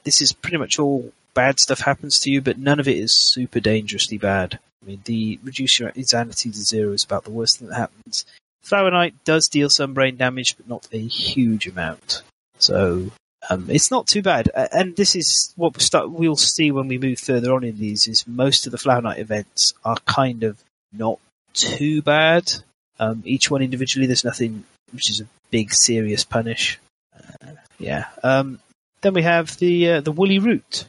this 0.06 0.21
is 0.21 0.31
pretty 0.31 0.56
much 0.56 0.80
all 0.80 1.12
bad 1.33 1.60
stuff 1.60 1.80
happens 1.80 2.19
to 2.19 2.31
you, 2.31 2.42
but 2.42 2.57
none 2.57 2.80
of 2.80 2.88
it 2.88 2.98
is 2.98 3.16
super 3.16 3.60
dangerously 3.60 4.18
bad. 4.18 4.60
I 4.81 4.88
mean, 4.88 5.01
the 5.06 5.39
reduce 5.44 5.80
your 5.80 5.89
insanity 5.89 6.50
to 6.51 6.57
zero 6.57 6.94
is 6.94 7.04
about 7.04 7.24
the 7.24 7.31
worst 7.31 7.60
thing 7.60 7.68
that 7.69 7.75
happens. 7.75 8.25
Flower 8.62 8.92
Knight 8.92 9.16
does 9.25 9.48
deal 9.48 9.69
some 9.69 9.94
brain 9.94 10.18
damage, 10.18 10.57
but 10.57 10.68
not 10.68 10.88
a 10.92 11.00
huge 11.00 11.68
amount. 11.68 12.24
So 12.57 13.12
um, 13.50 13.69
it's 13.69 13.92
not 13.92 14.07
too 14.07 14.22
bad. 14.22 14.50
And 14.56 14.95
this 14.95 15.16
is 15.16 15.54
what 15.56 15.75
we 16.07 16.10
we'll 16.10 16.36
see 16.36 16.72
when 16.72 16.88
we 16.88 16.98
move 16.98 17.19
further 17.19 17.54
on 17.54 17.63
in 17.63 17.78
these. 17.78 18.07
Is 18.07 18.28
most 18.28 18.66
of 18.66 18.72
the 18.72 18.78
Flower 18.78 19.01
Knight 19.01 19.19
events 19.19 19.74
are 19.83 19.98
kind 20.06 20.44
of 20.44 20.63
not 20.94 21.19
too 21.54 22.01
bad. 22.01 22.51
Um, 23.00 23.24
each 23.25 23.50
one 23.50 23.62
individually, 23.62 24.06
there's 24.06 24.25
nothing 24.25 24.63
which 24.92 25.10
is 25.10 25.22
a 25.22 25.28
big 25.50 25.74
serious 25.74 26.24
punish. 26.24 26.80
Uh, 27.16 27.54
yeah. 27.80 28.06
Um, 28.24 28.60
then 29.01 29.13
we 29.13 29.24
have 29.24 29.57
the 29.57 29.94
uh, 29.94 30.01
the 30.01 30.12
woolly 30.12 30.39
root. 30.39 30.86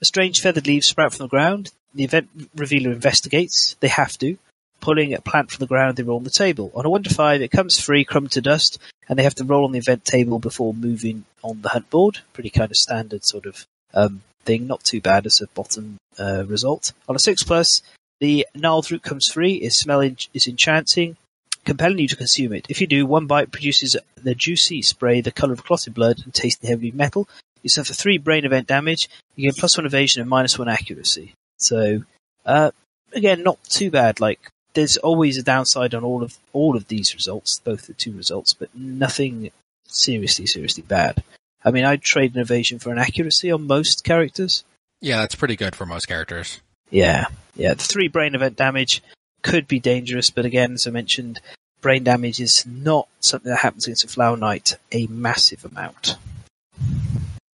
A 0.00 0.04
strange 0.04 0.40
feathered 0.40 0.66
leaf 0.66 0.84
sprout 0.84 1.12
from 1.12 1.24
the 1.24 1.28
ground. 1.28 1.72
The 1.94 2.04
event 2.04 2.28
revealer 2.54 2.92
investigates. 2.92 3.76
They 3.80 3.88
have 3.88 4.16
to. 4.18 4.38
Pulling 4.80 5.12
a 5.12 5.20
plant 5.20 5.50
from 5.50 5.60
the 5.60 5.66
ground, 5.66 5.96
they 5.96 6.02
roll 6.02 6.16
on 6.16 6.24
the 6.24 6.30
table. 6.30 6.72
On 6.74 6.86
a 6.86 6.90
1 6.90 7.02
to 7.02 7.14
5, 7.14 7.42
it 7.42 7.50
comes 7.50 7.78
free, 7.78 8.04
crumb 8.04 8.28
to 8.28 8.40
dust, 8.40 8.78
and 9.08 9.18
they 9.18 9.22
have 9.24 9.34
to 9.34 9.44
roll 9.44 9.66
on 9.66 9.72
the 9.72 9.78
event 9.78 10.06
table 10.06 10.38
before 10.38 10.72
moving 10.72 11.24
on 11.42 11.60
the 11.60 11.68
hunt 11.68 11.90
board. 11.90 12.20
Pretty 12.32 12.48
kind 12.48 12.70
of 12.70 12.78
standard 12.78 13.24
sort 13.24 13.44
of 13.44 13.66
um, 13.92 14.22
thing. 14.44 14.66
Not 14.66 14.84
too 14.84 15.02
bad 15.02 15.26
as 15.26 15.42
a 15.42 15.48
bottom 15.48 15.98
uh, 16.18 16.44
result. 16.46 16.92
On 17.06 17.14
a 17.14 17.18
6 17.18 17.42
plus, 17.42 17.82
the 18.20 18.46
gnarled 18.54 18.90
root 18.90 19.02
comes 19.02 19.28
free. 19.28 19.54
Its 19.54 19.76
smell 19.76 20.00
en- 20.00 20.16
is 20.32 20.46
enchanting, 20.46 21.18
compelling 21.66 21.98
you 21.98 22.08
to 22.08 22.16
consume 22.16 22.54
it. 22.54 22.64
If 22.70 22.80
you 22.80 22.86
do, 22.86 23.04
one 23.04 23.26
bite 23.26 23.52
produces 23.52 23.96
the 24.14 24.34
juicy 24.34 24.80
spray 24.80 25.20
the 25.20 25.30
color 25.30 25.52
of 25.52 25.64
clotted 25.64 25.92
blood 25.92 26.20
and 26.24 26.32
tasting 26.32 26.70
heavy 26.70 26.90
metal. 26.90 27.28
You 27.62 27.70
suffer 27.70 27.92
three 27.92 28.18
brain 28.18 28.44
event 28.44 28.66
damage. 28.66 29.08
You 29.36 29.50
gain 29.50 29.58
plus 29.58 29.76
one 29.76 29.86
evasion 29.86 30.20
and 30.20 30.30
minus 30.30 30.58
one 30.58 30.68
accuracy. 30.68 31.34
So, 31.56 32.04
uh, 32.46 32.70
again, 33.12 33.42
not 33.42 33.62
too 33.64 33.90
bad. 33.90 34.20
Like, 34.20 34.50
there's 34.74 34.96
always 34.96 35.36
a 35.36 35.42
downside 35.42 35.94
on 35.94 36.04
all 36.04 36.22
of 36.22 36.38
all 36.52 36.76
of 36.76 36.88
these 36.88 37.14
results, 37.14 37.60
both 37.62 37.86
the 37.86 37.94
two 37.94 38.12
results, 38.12 38.54
but 38.54 38.74
nothing 38.74 39.50
seriously, 39.86 40.46
seriously 40.46 40.82
bad. 40.82 41.22
I 41.64 41.70
mean, 41.70 41.84
I'd 41.84 42.02
trade 42.02 42.34
an 42.34 42.40
evasion 42.40 42.78
for 42.78 42.90
an 42.90 42.98
accuracy 42.98 43.50
on 43.50 43.66
most 43.66 44.04
characters. 44.04 44.64
Yeah, 45.00 45.18
that's 45.18 45.34
pretty 45.34 45.56
good 45.56 45.74
for 45.76 45.86
most 45.86 46.06
characters. 46.06 46.60
Yeah, 46.90 47.26
yeah. 47.54 47.74
The 47.74 47.84
three 47.84 48.08
brain 48.08 48.34
event 48.34 48.56
damage 48.56 49.02
could 49.42 49.66
be 49.66 49.80
dangerous, 49.80 50.30
but 50.30 50.44
again, 50.44 50.72
as 50.74 50.86
I 50.86 50.90
mentioned, 50.90 51.40
brain 51.80 52.04
damage 52.04 52.40
is 52.40 52.66
not 52.66 53.08
something 53.20 53.50
that 53.50 53.58
happens 53.58 53.86
against 53.86 54.04
a 54.04 54.08
Flower 54.08 54.36
Knight 54.36 54.74
a 54.92 55.06
massive 55.06 55.64
amount. 55.64 56.16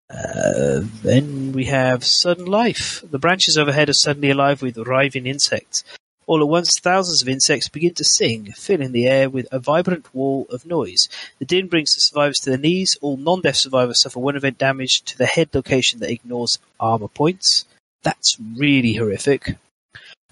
Uh, 0.08 0.82
then 1.02 1.52
we 1.52 1.64
have 1.64 2.04
sudden 2.04 2.46
life. 2.46 3.02
The 3.10 3.18
branches 3.18 3.58
overhead 3.58 3.88
are 3.88 3.94
suddenly 3.94 4.30
alive 4.30 4.62
with 4.62 4.78
writhing 4.78 5.26
insects. 5.26 5.82
All 6.26 6.40
at 6.40 6.48
once, 6.48 6.80
thousands 6.80 7.22
of 7.22 7.28
insects 7.28 7.68
begin 7.68 7.94
to 7.94 8.04
sing, 8.04 8.52
filling 8.52 8.90
the 8.90 9.06
air 9.06 9.30
with 9.30 9.46
a 9.52 9.60
vibrant 9.60 10.12
wall 10.12 10.46
of 10.50 10.66
noise. 10.66 11.08
The 11.38 11.44
din 11.44 11.68
brings 11.68 11.94
the 11.94 12.00
survivors 12.00 12.40
to 12.40 12.50
their 12.50 12.58
knees. 12.58 12.98
All 13.00 13.16
non-death 13.16 13.56
survivors 13.56 14.00
suffer 14.00 14.18
one 14.18 14.34
event 14.34 14.58
damage 14.58 15.02
to 15.02 15.18
the 15.18 15.26
head 15.26 15.50
location 15.54 16.00
that 16.00 16.10
ignores 16.10 16.58
armor 16.80 17.08
points. 17.08 17.64
That's 18.02 18.38
really 18.56 18.94
horrific. 18.94 19.56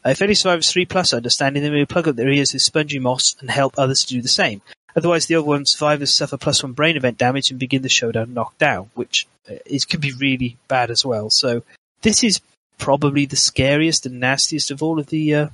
Uh, 0.05 0.11
if 0.11 0.21
any 0.21 0.35
survivors 0.35 0.71
3 0.71 0.85
plus 0.87 1.15
understanding, 1.15 1.63
they 1.63 1.71
may 1.71 1.87
plug 1.87 2.09
up 2.09 2.17
their 2.17 2.29
ears 2.29 2.53
with 2.53 2.63
spongy 2.63 2.99
moss 2.99 3.37
and 3.41 3.51
help 3.51 3.75
others 3.79 4.05
to 4.05 4.15
do 4.15 4.21
the 4.23 4.29
same. 4.29 4.63
Otherwise, 4.97 5.27
the 5.27 5.35
other 5.35 5.47
one 5.47 5.67
survivors 5.67 6.15
suffer 6.15 6.37
plus 6.37 6.63
one 6.63 6.73
brain 6.73 6.97
event 6.97 7.19
damage 7.19 7.51
and 7.51 7.59
begin 7.59 7.83
the 7.83 7.89
showdown 7.89 8.35
knocked 8.35 8.59
down, 8.59 8.91
which 8.95 9.27
uh, 9.51 9.55
is 9.67 9.85
can 9.85 10.01
be 10.01 10.13
really 10.13 10.57
bad 10.69 10.91
as 10.91 11.05
well. 11.05 11.31
So 11.31 11.63
this 12.03 12.23
is 12.23 12.41
probably 12.79 13.27
the 13.27 13.37
scariest 13.37 14.07
and 14.07 14.21
nastiest 14.21 14.71
of 14.71 14.83
all 14.83 14.99
of 14.99 15.09
the 15.09 15.35
uh, 15.35 15.49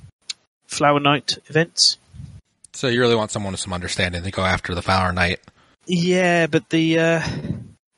Flower 0.67 0.99
Knight 0.99 1.37
events. 1.47 1.97
So 2.73 2.87
you 2.87 3.01
really 3.01 3.15
want 3.15 3.31
someone 3.31 3.53
with 3.53 3.59
some 3.59 3.73
understanding 3.73 4.23
to 4.23 4.31
go 4.31 4.43
after 4.43 4.73
the 4.75 4.81
Flower 4.81 5.11
Knight. 5.11 5.39
Yeah, 5.87 6.47
but 6.47 6.69
the 6.69 6.99
uh, 6.99 7.21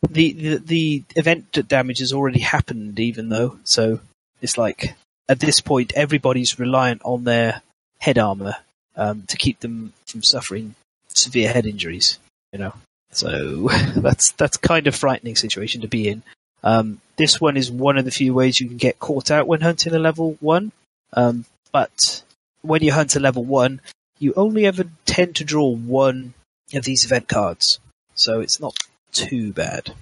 the, 0.10 0.32
the 0.34 0.58
the 0.58 1.04
event 1.16 1.52
damage 1.68 2.00
has 2.00 2.14
already 2.14 2.40
happened, 2.40 3.00
even 3.00 3.30
though. 3.30 3.58
So 3.66 4.00
it's 4.42 4.58
like 4.58 4.96
at 5.28 5.40
this 5.40 5.60
point, 5.60 5.94
everybody's 5.96 6.58
reliant 6.58 7.02
on 7.04 7.26
their 7.26 7.62
head 8.00 8.18
armor 8.18 8.56
um, 8.96 9.24
to 9.28 9.38
keep 9.38 9.60
them 9.60 9.94
from 10.06 10.24
suffering 10.24 10.76
severe 11.15 11.51
head 11.51 11.65
injuries. 11.65 12.20
You 12.51 12.60
know, 12.60 12.74
so 13.12 13.67
that's 13.96 14.32
that's 14.34 14.58
kind 14.58 14.88
of 14.88 14.96
frightening 14.96 15.36
situation 15.36 15.82
to 15.82 15.88
be 15.88 16.08
in. 16.08 16.24
Um, 16.63 17.01
this 17.17 17.41
one 17.41 17.58
is 17.58 17.70
one 17.70 17.98
of 17.98 18.05
the 18.05 18.12
few 18.12 18.34
ways 18.34 18.60
you 18.60 18.67
can 18.67 18.77
get 18.77 19.00
caught 19.00 19.32
out 19.32 19.48
when 19.48 19.62
hunting 19.62 19.93
a 19.93 20.00
level 20.00 20.38
one. 20.39 20.72
Um, 21.12 21.46
but 21.72 22.24
when 22.62 22.82
you 22.82 22.93
hunt 22.93 23.15
a 23.15 23.20
level 23.20 23.43
one, 23.43 23.82
you 24.20 24.34
only 24.36 24.65
ever 24.65 24.86
tend 25.05 25.36
to 25.38 25.43
draw 25.43 25.70
one 25.70 26.34
of 26.74 26.86
these 26.86 27.05
event 27.05 27.27
cards, 27.27 27.79
so 28.15 28.39
it's 28.39 28.60
not 28.60 28.75
too 29.12 29.51
bad. 29.51 29.93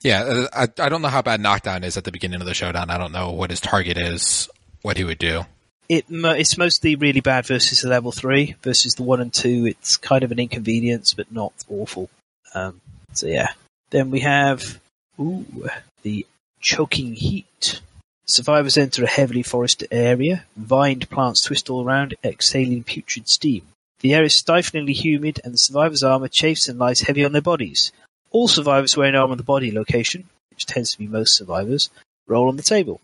Yeah, 0.00 0.22
uh, 0.22 0.48
I, 0.52 0.84
I 0.84 0.88
don't 0.88 1.02
know 1.02 1.08
how 1.08 1.22
bad 1.22 1.40
knockdown 1.40 1.84
is 1.84 1.96
at 1.96 2.04
the 2.04 2.12
beginning 2.12 2.40
of 2.40 2.46
the 2.46 2.54
showdown. 2.54 2.90
I 2.90 2.98
don't 2.98 3.12
know 3.12 3.30
what 3.30 3.50
his 3.50 3.60
target 3.60 3.96
is, 3.96 4.48
what 4.82 4.96
he 4.96 5.04
would 5.04 5.18
do. 5.18 5.46
It 5.88 6.06
it's 6.08 6.58
mostly 6.58 6.96
really 6.96 7.20
bad 7.20 7.46
versus 7.46 7.80
the 7.80 7.88
level 7.88 8.12
three 8.12 8.56
versus 8.62 8.94
the 8.94 9.02
one 9.02 9.20
and 9.20 9.32
two. 9.32 9.66
It's 9.66 9.96
kind 9.96 10.24
of 10.24 10.32
an 10.32 10.38
inconvenience, 10.38 11.14
but 11.14 11.30
not 11.30 11.52
awful. 11.68 12.10
Um, 12.54 12.80
so 13.12 13.26
yeah. 13.26 13.50
Then 13.90 14.10
we 14.10 14.20
have 14.20 14.80
ooh, 15.20 15.46
the 16.02 16.26
choking 16.60 17.14
heat. 17.14 17.80
Survivors 18.26 18.76
enter 18.76 19.04
a 19.04 19.08
heavily 19.08 19.42
forested 19.42 19.88
area. 19.92 20.44
Vined 20.56 21.08
plants 21.08 21.42
twist 21.42 21.70
all 21.70 21.84
around, 21.84 22.16
exhaling 22.24 22.82
putrid 22.82 23.28
steam. 23.28 23.62
The 24.00 24.14
air 24.14 24.24
is 24.24 24.34
stiflingly 24.34 24.92
humid, 24.92 25.40
and 25.44 25.54
the 25.54 25.58
survivors' 25.58 26.02
armor 26.02 26.28
chafes 26.28 26.68
and 26.68 26.78
lies 26.78 27.02
heavy 27.02 27.24
on 27.24 27.32
their 27.32 27.40
bodies. 27.40 27.92
All 28.30 28.48
survivors 28.48 28.96
wearing 28.96 29.14
armor 29.14 29.32
on 29.32 29.38
the 29.38 29.44
body 29.44 29.70
location, 29.70 30.28
which 30.50 30.66
tends 30.66 30.90
to 30.92 30.98
be 30.98 31.06
most 31.06 31.36
survivors, 31.36 31.88
roll 32.26 32.48
on 32.48 32.56
the 32.56 32.62
table. 32.62 33.00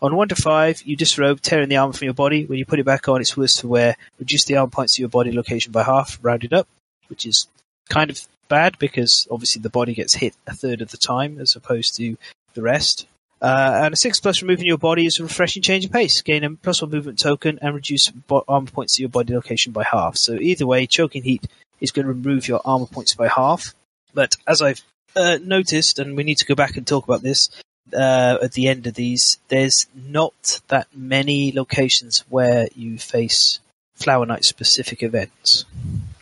On 0.00 0.16
1 0.16 0.28
to 0.28 0.36
5, 0.36 0.82
you 0.82 0.96
disrobe, 0.96 1.40
tearing 1.40 1.68
the 1.68 1.76
armor 1.76 1.92
from 1.92 2.06
your 2.06 2.14
body. 2.14 2.44
When 2.44 2.58
you 2.58 2.66
put 2.66 2.80
it 2.80 2.84
back 2.84 3.08
on, 3.08 3.20
it's 3.20 3.36
worse 3.36 3.60
for 3.60 3.68
wear. 3.68 3.96
Reduce 4.18 4.44
the 4.44 4.56
armor 4.56 4.70
points 4.70 4.96
to 4.96 5.02
your 5.02 5.08
body 5.08 5.32
location 5.32 5.72
by 5.72 5.84
half, 5.84 6.18
rounded 6.22 6.52
up, 6.52 6.68
which 7.08 7.24
is 7.24 7.46
kind 7.88 8.10
of 8.10 8.20
bad 8.48 8.78
because 8.78 9.26
obviously 9.30 9.62
the 9.62 9.70
body 9.70 9.94
gets 9.94 10.14
hit 10.14 10.34
a 10.46 10.54
third 10.54 10.82
of 10.82 10.90
the 10.90 10.96
time 10.96 11.38
as 11.40 11.56
opposed 11.56 11.96
to 11.96 12.16
the 12.54 12.62
rest. 12.62 13.06
Uh, 13.40 13.80
and 13.84 13.94
a 13.94 13.96
6 13.96 14.20
plus 14.20 14.42
removing 14.42 14.66
your 14.66 14.78
body 14.78 15.06
is 15.06 15.18
a 15.18 15.22
refreshing 15.22 15.62
change 15.62 15.84
of 15.84 15.92
pace. 15.92 16.20
Gain 16.20 16.44
a 16.44 16.50
plus 16.50 16.82
1 16.82 16.90
movement 16.90 17.18
token 17.18 17.58
and 17.62 17.74
reduce 17.74 18.08
bo- 18.08 18.44
armor 18.46 18.70
points 18.70 18.96
to 18.96 19.02
your 19.02 19.08
body 19.08 19.34
location 19.34 19.72
by 19.72 19.84
half. 19.84 20.16
So 20.16 20.34
either 20.34 20.66
way, 20.66 20.86
choking 20.86 21.22
heat 21.22 21.46
is 21.80 21.90
going 21.90 22.06
to 22.06 22.12
remove 22.12 22.46
your 22.46 22.60
armor 22.64 22.86
points 22.86 23.14
by 23.14 23.28
half. 23.28 23.74
But 24.14 24.36
as 24.46 24.62
I've 24.62 24.82
uh, 25.16 25.38
noticed, 25.42 25.98
and 25.98 26.16
we 26.16 26.24
need 26.24 26.38
to 26.38 26.46
go 26.46 26.54
back 26.54 26.76
and 26.76 26.86
talk 26.86 27.04
about 27.04 27.22
this 27.22 27.50
uh, 27.92 28.38
at 28.42 28.52
the 28.52 28.68
end 28.68 28.86
of 28.86 28.94
these, 28.94 29.38
there's 29.48 29.86
not 29.94 30.60
that 30.68 30.88
many 30.94 31.52
locations 31.52 32.20
where 32.28 32.68
you 32.74 32.98
face 32.98 33.60
Flower 33.94 34.26
Knight 34.26 34.44
specific 34.44 35.02
events 35.02 35.64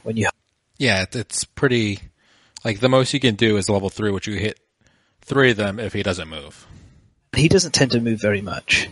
when 0.03 0.17
you. 0.17 0.29
Yeah, 0.79 1.05
it's 1.13 1.45
pretty. 1.45 2.01
Like 2.65 2.81
the 2.81 2.89
most 2.89 3.15
you 3.15 3.21
can 3.21 3.37
do 3.37 3.57
is 3.57 3.69
level 3.69 3.91
three, 3.91 4.11
which 4.11 4.27
you 4.27 4.35
hit 4.35 4.59
three 5.23 5.53
of 5.53 5.57
them 5.57 5.79
if 5.79 5.93
he 5.93 6.03
doesn't 6.03 6.29
move. 6.29 6.67
He 7.35 7.49
doesn't 7.49 7.73
tend 7.73 7.93
to 7.93 8.01
move 8.01 8.21
very 8.21 8.41
much. 8.43 8.89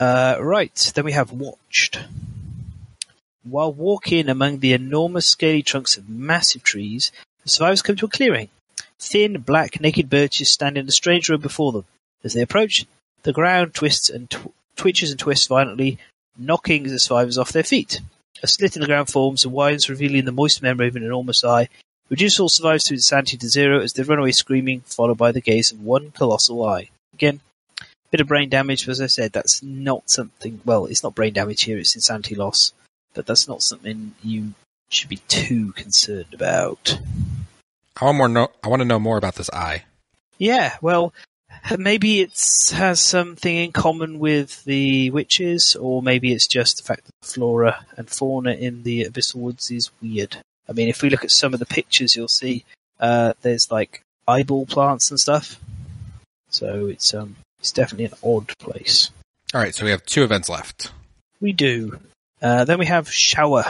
Uh, 0.00 0.36
right, 0.40 0.92
then 0.94 1.04
we 1.04 1.12
have 1.12 1.32
Watched. 1.32 2.00
While 3.42 3.72
walking 3.72 4.28
among 4.28 4.58
the 4.58 4.72
enormous 4.72 5.26
scaly 5.26 5.62
trunks 5.62 5.96
of 5.96 6.08
massive 6.08 6.62
trees, 6.62 7.12
the 7.42 7.48
survivors 7.48 7.82
come 7.82 7.96
to 7.96 8.06
a 8.06 8.08
clearing. 8.08 8.48
Thin, 8.98 9.40
black, 9.40 9.80
naked 9.80 10.10
birches 10.10 10.50
stand 10.50 10.76
in 10.76 10.88
a 10.88 10.92
strange 10.92 11.28
row 11.28 11.36
before 11.36 11.72
them. 11.72 11.84
As 12.24 12.34
they 12.34 12.42
approach, 12.42 12.84
the 13.22 13.32
ground 13.32 13.74
twists 13.74 14.10
and 14.10 14.28
tw- 14.28 14.52
twitches 14.76 15.10
and 15.10 15.20
twists 15.20 15.46
violently, 15.46 15.98
knocking 16.36 16.82
the 16.84 16.98
survivors 16.98 17.38
off 17.38 17.52
their 17.52 17.62
feet. 17.62 18.00
A 18.42 18.46
slit 18.46 18.76
in 18.76 18.80
the 18.80 18.86
ground 18.86 19.08
forms 19.08 19.44
and 19.44 19.52
widens, 19.52 19.88
revealing 19.88 20.24
the 20.24 20.32
moist 20.32 20.62
memory 20.62 20.88
of 20.88 20.96
an 20.96 21.04
enormous 21.04 21.44
eye. 21.44 21.68
Reduce 22.08 22.40
all 22.40 22.48
survivors 22.48 22.84
to 22.84 22.94
insanity 22.94 23.36
to 23.36 23.48
zero 23.48 23.80
as 23.80 23.92
they 23.92 24.02
run 24.02 24.18
away 24.18 24.32
screaming, 24.32 24.80
followed 24.82 25.18
by 25.18 25.32
the 25.32 25.40
gaze 25.40 25.72
of 25.72 25.82
one 25.82 26.10
colossal 26.10 26.64
eye. 26.64 26.90
Again, 27.12 27.40
bit 28.10 28.20
of 28.20 28.28
brain 28.28 28.48
damage, 28.48 28.86
but 28.86 28.92
as 28.92 29.00
I 29.00 29.06
said, 29.06 29.32
that's 29.32 29.62
not 29.62 30.08
something. 30.08 30.60
Well, 30.64 30.86
it's 30.86 31.02
not 31.02 31.14
brain 31.14 31.34
damage 31.34 31.62
here; 31.62 31.78
it's 31.78 31.94
insanity 31.94 32.34
loss, 32.34 32.72
but 33.14 33.26
that's 33.26 33.46
not 33.48 33.62
something 33.62 34.14
you 34.22 34.54
should 34.88 35.08
be 35.08 35.18
too 35.28 35.72
concerned 35.72 36.32
about. 36.32 36.98
I 38.00 38.04
want 38.04 38.18
more. 38.18 38.28
No, 38.28 38.48
I 38.62 38.68
want 38.68 38.80
to 38.80 38.86
know 38.86 38.98
more 38.98 39.18
about 39.18 39.34
this 39.34 39.50
eye. 39.50 39.84
Yeah, 40.38 40.76
well, 40.80 41.12
maybe 41.76 42.20
it 42.20 42.32
has 42.72 43.00
something 43.00 43.56
in 43.56 43.72
common 43.72 44.18
with 44.18 44.64
the 44.64 45.10
witches, 45.10 45.74
or 45.74 46.02
maybe 46.02 46.32
it's 46.32 46.46
just 46.46 46.76
the 46.76 46.82
fact 46.84 47.06
that 47.06 47.12
the 47.20 47.26
flora 47.26 47.84
and 47.96 48.08
fauna 48.08 48.52
in 48.52 48.84
the 48.84 49.04
abyssal 49.04 49.36
woods 49.36 49.70
is 49.70 49.90
weird. 50.00 50.36
I 50.68 50.72
mean, 50.72 50.88
if 50.88 51.02
we 51.02 51.10
look 51.10 51.24
at 51.24 51.30
some 51.30 51.54
of 51.54 51.60
the 51.60 51.66
pictures, 51.66 52.14
you'll 52.14 52.28
see 52.28 52.64
uh, 53.00 53.32
there's 53.42 53.70
like 53.70 54.02
eyeball 54.26 54.66
plants 54.66 55.10
and 55.10 55.18
stuff. 55.18 55.58
So 56.50 56.86
it's 56.86 57.12
um, 57.14 57.36
it's 57.58 57.72
definitely 57.72 58.06
an 58.06 58.14
odd 58.22 58.56
place. 58.58 59.10
All 59.54 59.60
right, 59.60 59.74
so 59.74 59.84
we 59.84 59.90
have 59.90 60.04
two 60.04 60.24
events 60.24 60.48
left. 60.48 60.92
We 61.40 61.52
do. 61.52 61.98
Uh, 62.40 62.64
then 62.64 62.78
we 62.78 62.86
have 62.86 63.10
shower. 63.12 63.64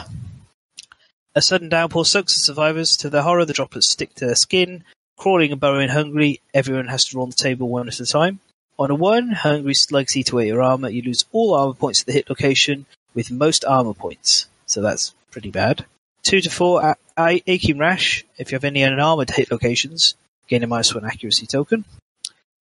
A 1.39 1.41
sudden 1.41 1.69
downpour 1.69 2.05
soaks 2.05 2.35
the 2.35 2.41
survivors. 2.41 2.97
To 2.97 3.09
their 3.09 3.23
horror, 3.23 3.45
the 3.45 3.53
droplets 3.53 3.89
stick 3.89 4.13
to 4.17 4.27
their 4.27 4.35
skin. 4.35 4.83
Crawling 5.17 5.53
and 5.53 5.61
burrowing 5.61 5.91
hungry, 5.91 6.41
everyone 6.53 6.89
has 6.89 7.05
to 7.05 7.17
roll 7.17 7.29
the 7.29 7.33
table 7.33 7.69
one 7.69 7.87
at 7.87 8.01
a 8.01 8.07
time. 8.07 8.41
On 8.77 8.91
a 8.91 8.97
one, 8.97 9.31
hungry 9.31 9.75
slugs 9.75 10.17
eat 10.17 10.33
away 10.33 10.49
your 10.49 10.61
armor. 10.61 10.89
You 10.89 11.03
lose 11.03 11.27
all 11.31 11.55
armor 11.55 11.75
points 11.75 12.01
at 12.01 12.07
the 12.07 12.13
hit 12.13 12.29
location, 12.29 12.87
with 13.15 13.31
most 13.31 13.65
armor 13.65 13.95
points. 13.95 14.49
So 14.67 14.83
that's 14.83 15.15
pretty 15.31 15.53
bad. 15.53 15.85
Two 16.25 16.41
to 16.41 16.51
four, 16.51 16.83
a- 16.83 16.97
a- 17.17 17.43
aching 17.47 17.79
rash. 17.79 18.25
If 18.37 18.51
you 18.51 18.57
have 18.57 18.65
any 18.65 18.83
unarmored 18.83 19.31
hit 19.31 19.53
locations, 19.53 20.17
gain 20.49 20.65
a 20.65 20.67
minus 20.67 20.93
one 20.93 21.05
accuracy 21.05 21.47
token. 21.47 21.85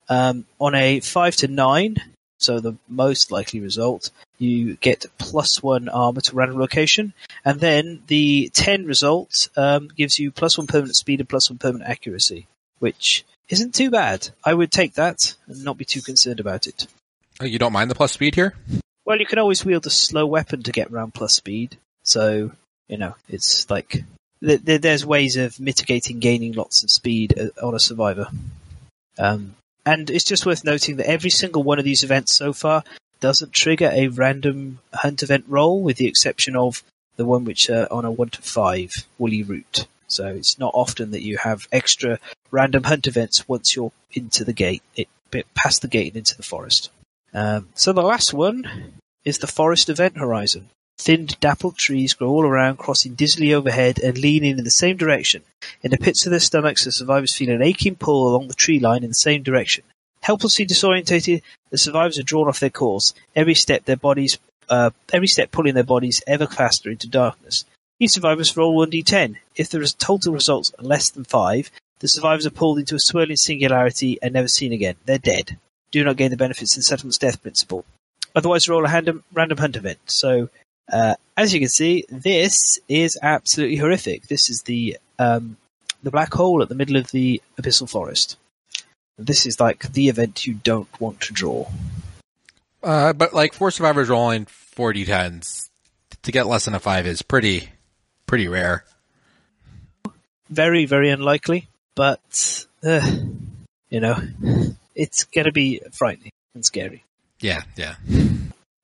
Um, 0.07 0.45
on 0.59 0.75
a 0.75 0.99
five 0.99 1.35
to 1.37 1.47
nine, 1.47 1.95
so 2.37 2.59
the 2.59 2.75
most 2.87 3.31
likely 3.31 3.59
result, 3.59 4.11
you 4.37 4.75
get 4.75 5.05
plus 5.17 5.61
one 5.63 5.89
armor 5.89 6.21
to 6.21 6.35
random 6.35 6.59
location, 6.59 7.13
and 7.43 7.59
then 7.59 8.03
the 8.07 8.49
ten 8.53 8.85
result 8.85 9.49
um, 9.57 9.89
gives 9.95 10.19
you 10.19 10.31
plus 10.31 10.57
one 10.57 10.67
permanent 10.67 10.95
speed 10.95 11.19
and 11.19 11.29
plus 11.29 11.49
one 11.49 11.57
permanent 11.57 11.89
accuracy, 11.89 12.47
which 12.79 13.25
isn't 13.49 13.73
too 13.73 13.89
bad. 13.89 14.29
I 14.43 14.53
would 14.53 14.71
take 14.71 14.93
that 14.95 15.35
and 15.47 15.63
not 15.63 15.77
be 15.77 15.85
too 15.85 16.01
concerned 16.01 16.39
about 16.39 16.67
it. 16.67 16.87
Oh, 17.39 17.45
you 17.45 17.59
don't 17.59 17.73
mind 17.73 17.89
the 17.89 17.95
plus 17.95 18.13
speed 18.13 18.35
here? 18.35 18.55
Well, 19.05 19.19
you 19.19 19.25
can 19.25 19.39
always 19.39 19.63
wield 19.63 19.85
a 19.85 19.91
slow 19.91 20.25
weapon 20.25 20.63
to 20.63 20.71
get 20.71 20.91
around 20.91 21.13
plus 21.13 21.33
speed, 21.33 21.77
so 22.03 22.51
you 22.87 22.97
know 22.97 23.15
it's 23.29 23.69
like 23.69 24.03
th- 24.43 24.65
th- 24.65 24.81
there's 24.81 25.05
ways 25.05 25.37
of 25.37 25.59
mitigating 25.59 26.19
gaining 26.19 26.53
lots 26.53 26.83
of 26.83 26.91
speed 26.91 27.39
uh, 27.39 27.65
on 27.65 27.73
a 27.73 27.79
survivor. 27.79 28.27
Um, 29.17 29.55
and 29.87 30.09
it's 30.09 30.25
just 30.25 30.45
worth 30.45 30.65
noting 30.65 30.97
that 30.97 31.09
every 31.09 31.29
single 31.29 31.63
one 31.63 31.79
of 31.79 31.85
these 31.85 32.03
events 32.03 32.35
so 32.35 32.51
far 32.51 32.83
doesn't 33.21 33.53
trigger 33.53 33.89
a 33.93 34.09
random 34.09 34.79
hunt 34.93 35.23
event 35.23 35.45
roll, 35.47 35.81
with 35.81 35.95
the 35.95 36.07
exception 36.07 36.57
of 36.57 36.83
the 37.15 37.23
one 37.23 37.45
which 37.45 37.69
uh, 37.69 37.87
on 37.89 38.03
a 38.03 38.11
one 38.11 38.29
to 38.31 38.41
five 38.41 38.91
woolly 39.17 39.43
root. 39.43 39.87
So 40.07 40.27
it's 40.27 40.59
not 40.59 40.73
often 40.73 41.11
that 41.11 41.23
you 41.23 41.37
have 41.37 41.69
extra 41.71 42.19
random 42.51 42.83
hunt 42.83 43.07
events 43.07 43.47
once 43.47 43.77
you're 43.77 43.93
into 44.11 44.43
the 44.43 44.51
gate, 44.51 44.83
it, 44.93 45.07
past 45.55 45.81
the 45.81 45.87
gate 45.87 46.07
and 46.07 46.17
into 46.17 46.35
the 46.35 46.43
forest. 46.43 46.91
Um, 47.33 47.69
so 47.73 47.93
the 47.93 48.03
last 48.03 48.33
one 48.33 48.99
is 49.23 49.37
the 49.37 49.47
forest 49.47 49.87
event 49.87 50.17
horizon. 50.17 50.69
Thinned, 50.99 51.39
dappled 51.39 51.77
trees 51.77 52.13
grow 52.13 52.29
all 52.29 52.45
around, 52.45 52.77
crossing 52.77 53.15
dizzily 53.15 53.53
overhead 53.53 53.99
and 53.99 54.17
leaning 54.17 54.57
in 54.57 54.63
the 54.63 54.71
same 54.71 54.97
direction. 54.97 55.43
In 55.83 55.91
the 55.91 55.97
pits 55.97 56.25
of 56.25 56.31
their 56.31 56.39
stomachs, 56.39 56.85
the 56.85 56.91
survivors 56.91 57.35
feel 57.35 57.51
an 57.51 57.61
aching 57.61 57.95
pull 57.95 58.27
along 58.27 58.47
the 58.47 58.53
tree 58.53 58.79
line 58.79 59.03
in 59.03 59.09
the 59.09 59.15
same 59.15 59.43
direction. 59.43 59.83
Helplessly 60.21 60.65
disorientated, 60.65 61.41
the 61.69 61.77
survivors 61.77 62.17
are 62.17 62.23
drawn 62.23 62.47
off 62.47 62.59
their 62.59 62.69
course. 62.69 63.13
Every 63.35 63.53
step, 63.53 63.85
their 63.85 63.95
bodies, 63.95 64.39
uh, 64.69 64.89
every 65.13 65.27
step 65.27 65.51
pulling 65.51 65.75
their 65.75 65.83
bodies 65.83 66.21
ever 66.25 66.47
faster 66.47 66.89
into 66.89 67.07
darkness. 67.07 67.63
Each 67.99 68.11
survivors 68.11 68.57
roll 68.57 68.75
1d10. 68.75 69.37
If 69.55 69.69
the 69.69 69.79
total 69.97 70.33
results 70.33 70.71
are 70.77 70.85
less 70.85 71.09
than 71.09 71.23
5, 71.23 71.71
the 71.99 72.07
survivors 72.07 72.45
are 72.45 72.51
pulled 72.51 72.79
into 72.79 72.95
a 72.95 72.99
swirling 72.99 73.37
singularity 73.37 74.19
and 74.21 74.33
never 74.33 74.47
seen 74.47 74.71
again. 74.73 74.95
They're 75.05 75.17
dead. 75.17 75.57
Do 75.91 76.03
not 76.03 76.17
gain 76.17 76.31
the 76.31 76.37
benefits 76.37 76.73
of 76.73 76.81
the 76.81 76.83
settlement's 76.83 77.17
death 77.17 77.41
principle. 77.41 77.85
Otherwise, 78.35 78.69
roll 78.69 78.85
a 78.85 78.89
random, 78.89 79.23
random 79.33 79.57
hunt 79.57 79.75
event. 79.75 79.99
So, 80.05 80.49
uh, 80.91 81.15
as 81.35 81.53
you 81.53 81.59
can 81.59 81.69
see, 81.69 82.05
this 82.09 82.79
is 82.87 83.17
absolutely 83.21 83.77
horrific. 83.77 84.27
This 84.27 84.49
is 84.49 84.63
the 84.63 84.97
um, 85.19 85.57
the 86.03 86.11
black 86.11 86.33
hole 86.33 86.61
at 86.61 86.69
the 86.69 86.75
middle 86.75 86.95
of 86.95 87.11
the 87.11 87.41
abyssal 87.59 87.89
forest. 87.89 88.37
This 89.17 89.45
is 89.45 89.59
like 89.59 89.91
the 89.93 90.09
event 90.09 90.45
you 90.45 90.53
don't 90.53 90.87
want 91.01 91.21
to 91.21 91.33
draw. 91.33 91.67
Uh, 92.83 93.13
but 93.13 93.33
like 93.33 93.53
four 93.53 93.71
survivors 93.71 94.09
rolling 94.09 94.45
four 94.45 94.93
d10s 94.93 95.69
to 96.23 96.31
get 96.31 96.47
less 96.47 96.65
than 96.65 96.75
a 96.75 96.79
five 96.79 97.07
is 97.07 97.21
pretty, 97.21 97.69
pretty 98.27 98.47
rare. 98.47 98.85
Very, 100.49 100.85
very 100.85 101.09
unlikely, 101.09 101.67
but 101.95 102.65
uh, 102.83 103.11
you 103.89 103.99
know, 103.99 104.21
it's 104.95 105.23
gonna 105.25 105.51
be 105.51 105.81
frightening 105.91 106.31
and 106.53 106.63
scary, 106.63 107.03
Yeah, 107.41 107.63
yeah. 107.75 107.95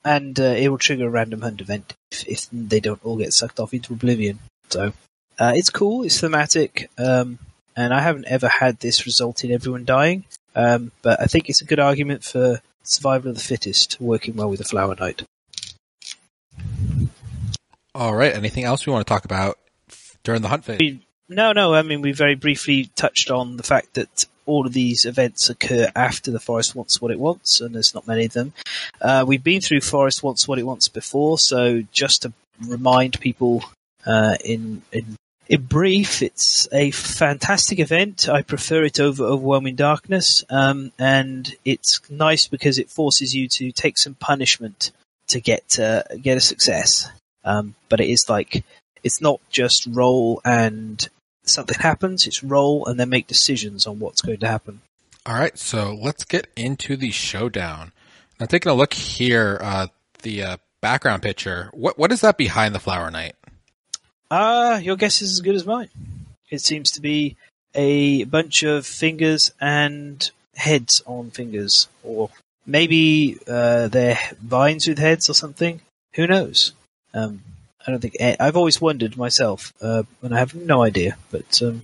And 0.05 0.39
uh, 0.39 0.43
it 0.43 0.69
will 0.69 0.77
trigger 0.77 1.07
a 1.07 1.09
random 1.09 1.41
hunt 1.41 1.61
event 1.61 1.93
if, 2.11 2.27
if 2.27 2.47
they 2.51 2.79
don't 2.79 3.03
all 3.05 3.17
get 3.17 3.33
sucked 3.33 3.59
off 3.59 3.73
into 3.73 3.93
oblivion. 3.93 4.39
So 4.69 4.93
uh, 5.39 5.53
it's 5.55 5.69
cool, 5.69 6.03
it's 6.03 6.19
thematic, 6.19 6.89
um, 6.97 7.39
and 7.75 7.93
I 7.93 8.01
haven't 8.01 8.25
ever 8.27 8.47
had 8.47 8.79
this 8.79 9.05
result 9.05 9.43
in 9.43 9.51
everyone 9.51 9.85
dying. 9.85 10.25
Um, 10.55 10.91
but 11.01 11.19
I 11.19 11.25
think 11.25 11.49
it's 11.49 11.61
a 11.61 11.65
good 11.65 11.79
argument 11.79 12.23
for 12.23 12.61
survival 12.83 13.29
of 13.31 13.35
the 13.37 13.41
fittest 13.43 13.99
working 13.99 14.35
well 14.35 14.49
with 14.49 14.59
the 14.59 14.65
Flower 14.65 14.95
Knight. 14.99 15.23
All 17.95 18.15
right. 18.15 18.33
Anything 18.33 18.63
else 18.63 18.85
we 18.85 18.93
want 18.93 19.05
to 19.05 19.11
talk 19.11 19.25
about 19.25 19.57
during 20.23 20.41
the 20.41 20.49
hunt 20.49 20.65
phase? 20.65 20.79
We- 20.79 21.05
No, 21.29 21.53
no. 21.53 21.73
I 21.73 21.81
mean, 21.81 22.01
we 22.01 22.11
very 22.11 22.35
briefly 22.35 22.91
touched 22.95 23.31
on 23.31 23.57
the 23.57 23.63
fact 23.63 23.93
that 23.95 24.25
all 24.45 24.65
of 24.65 24.73
these 24.73 25.05
events 25.05 25.49
occur 25.49 25.91
after 25.95 26.31
the 26.31 26.39
forest 26.39 26.75
wants 26.75 27.01
what 27.01 27.11
it 27.11 27.19
wants, 27.19 27.61
and 27.61 27.73
there's 27.73 27.93
not 27.93 28.07
many 28.07 28.25
of 28.25 28.33
them. 28.33 28.53
Uh, 29.01 29.23
we've 29.27 29.43
been 29.43 29.61
through 29.61 29.81
forest 29.81 30.23
wants 30.23 30.47
what 30.47 30.59
it 30.59 30.65
wants 30.65 30.87
before, 30.87 31.37
so 31.37 31.83
just 31.91 32.23
to 32.23 32.33
remind 32.67 33.19
people 33.19 33.63
uh, 34.05 34.35
in 34.43 34.81
in 34.91 35.17
in 35.47 35.63
brief, 35.63 36.21
it's 36.21 36.67
a 36.71 36.91
fantastic 36.91 37.79
event. 37.79 38.29
I 38.29 38.41
prefer 38.43 38.85
it 38.85 38.99
over 38.99 39.23
Overwhelming 39.25 39.75
Darkness, 39.75 40.43
um, 40.49 40.91
and 40.97 41.53
it's 41.65 41.99
nice 42.09 42.47
because 42.47 42.79
it 42.79 42.89
forces 42.89 43.35
you 43.35 43.47
to 43.49 43.71
take 43.71 43.97
some 43.97 44.15
punishment 44.15 44.91
to 45.27 45.41
get 45.41 45.77
uh, 45.79 46.03
get 46.21 46.37
a 46.37 46.41
success. 46.41 47.09
Um, 47.43 47.75
but 47.89 47.99
it 47.99 48.09
is 48.09 48.29
like 48.29 48.63
it's 49.03 49.21
not 49.21 49.41
just 49.49 49.85
roll 49.87 50.41
and 50.45 51.07
something 51.43 51.79
happens. 51.79 52.27
It's 52.27 52.43
roll 52.43 52.85
and 52.85 52.99
then 52.99 53.09
make 53.09 53.27
decisions 53.27 53.85
on 53.87 53.99
what's 53.99 54.21
going 54.21 54.39
to 54.39 54.47
happen. 54.47 54.81
All 55.25 55.35
right. 55.35 55.57
So 55.57 55.97
let's 55.99 56.23
get 56.23 56.47
into 56.55 56.95
the 56.97 57.11
showdown. 57.11 57.91
Now, 58.39 58.45
taking 58.45 58.71
a 58.71 58.75
look 58.75 58.93
here, 58.93 59.59
uh, 59.61 59.87
the 60.21 60.43
uh, 60.43 60.57
background 60.81 61.21
picture. 61.21 61.69
What 61.73 61.97
what 61.97 62.11
is 62.11 62.21
that 62.21 62.37
behind 62.37 62.75
the 62.75 62.79
Flower 62.79 63.09
Knight? 63.09 63.35
Ah, 64.29 64.77
your 64.77 64.97
guess 64.97 65.21
is 65.21 65.31
as 65.31 65.41
good 65.41 65.55
as 65.55 65.65
mine. 65.65 65.89
It 66.49 66.61
seems 66.61 66.91
to 66.91 67.01
be 67.01 67.37
a 67.73 68.25
bunch 68.25 68.63
of 68.63 68.85
fingers 68.85 69.51
and 69.61 70.29
heads 70.55 71.01
on 71.05 71.31
fingers, 71.31 71.87
or 72.03 72.29
maybe 72.65 73.37
uh, 73.47 73.87
they're 73.87 74.19
vines 74.41 74.87
with 74.87 74.99
heads 74.99 75.29
or 75.29 75.33
something. 75.33 75.81
Who 76.15 76.27
knows? 76.27 76.73
Um, 77.13 77.41
I 77.85 77.91
don't 77.91 77.99
think 77.99 78.15
I've 78.39 78.57
always 78.57 78.79
wondered 78.79 79.17
myself, 79.17 79.73
uh, 79.81 80.03
and 80.21 80.33
I 80.33 80.39
have 80.39 80.55
no 80.55 80.83
idea. 80.83 81.17
But 81.31 81.61
um, 81.61 81.81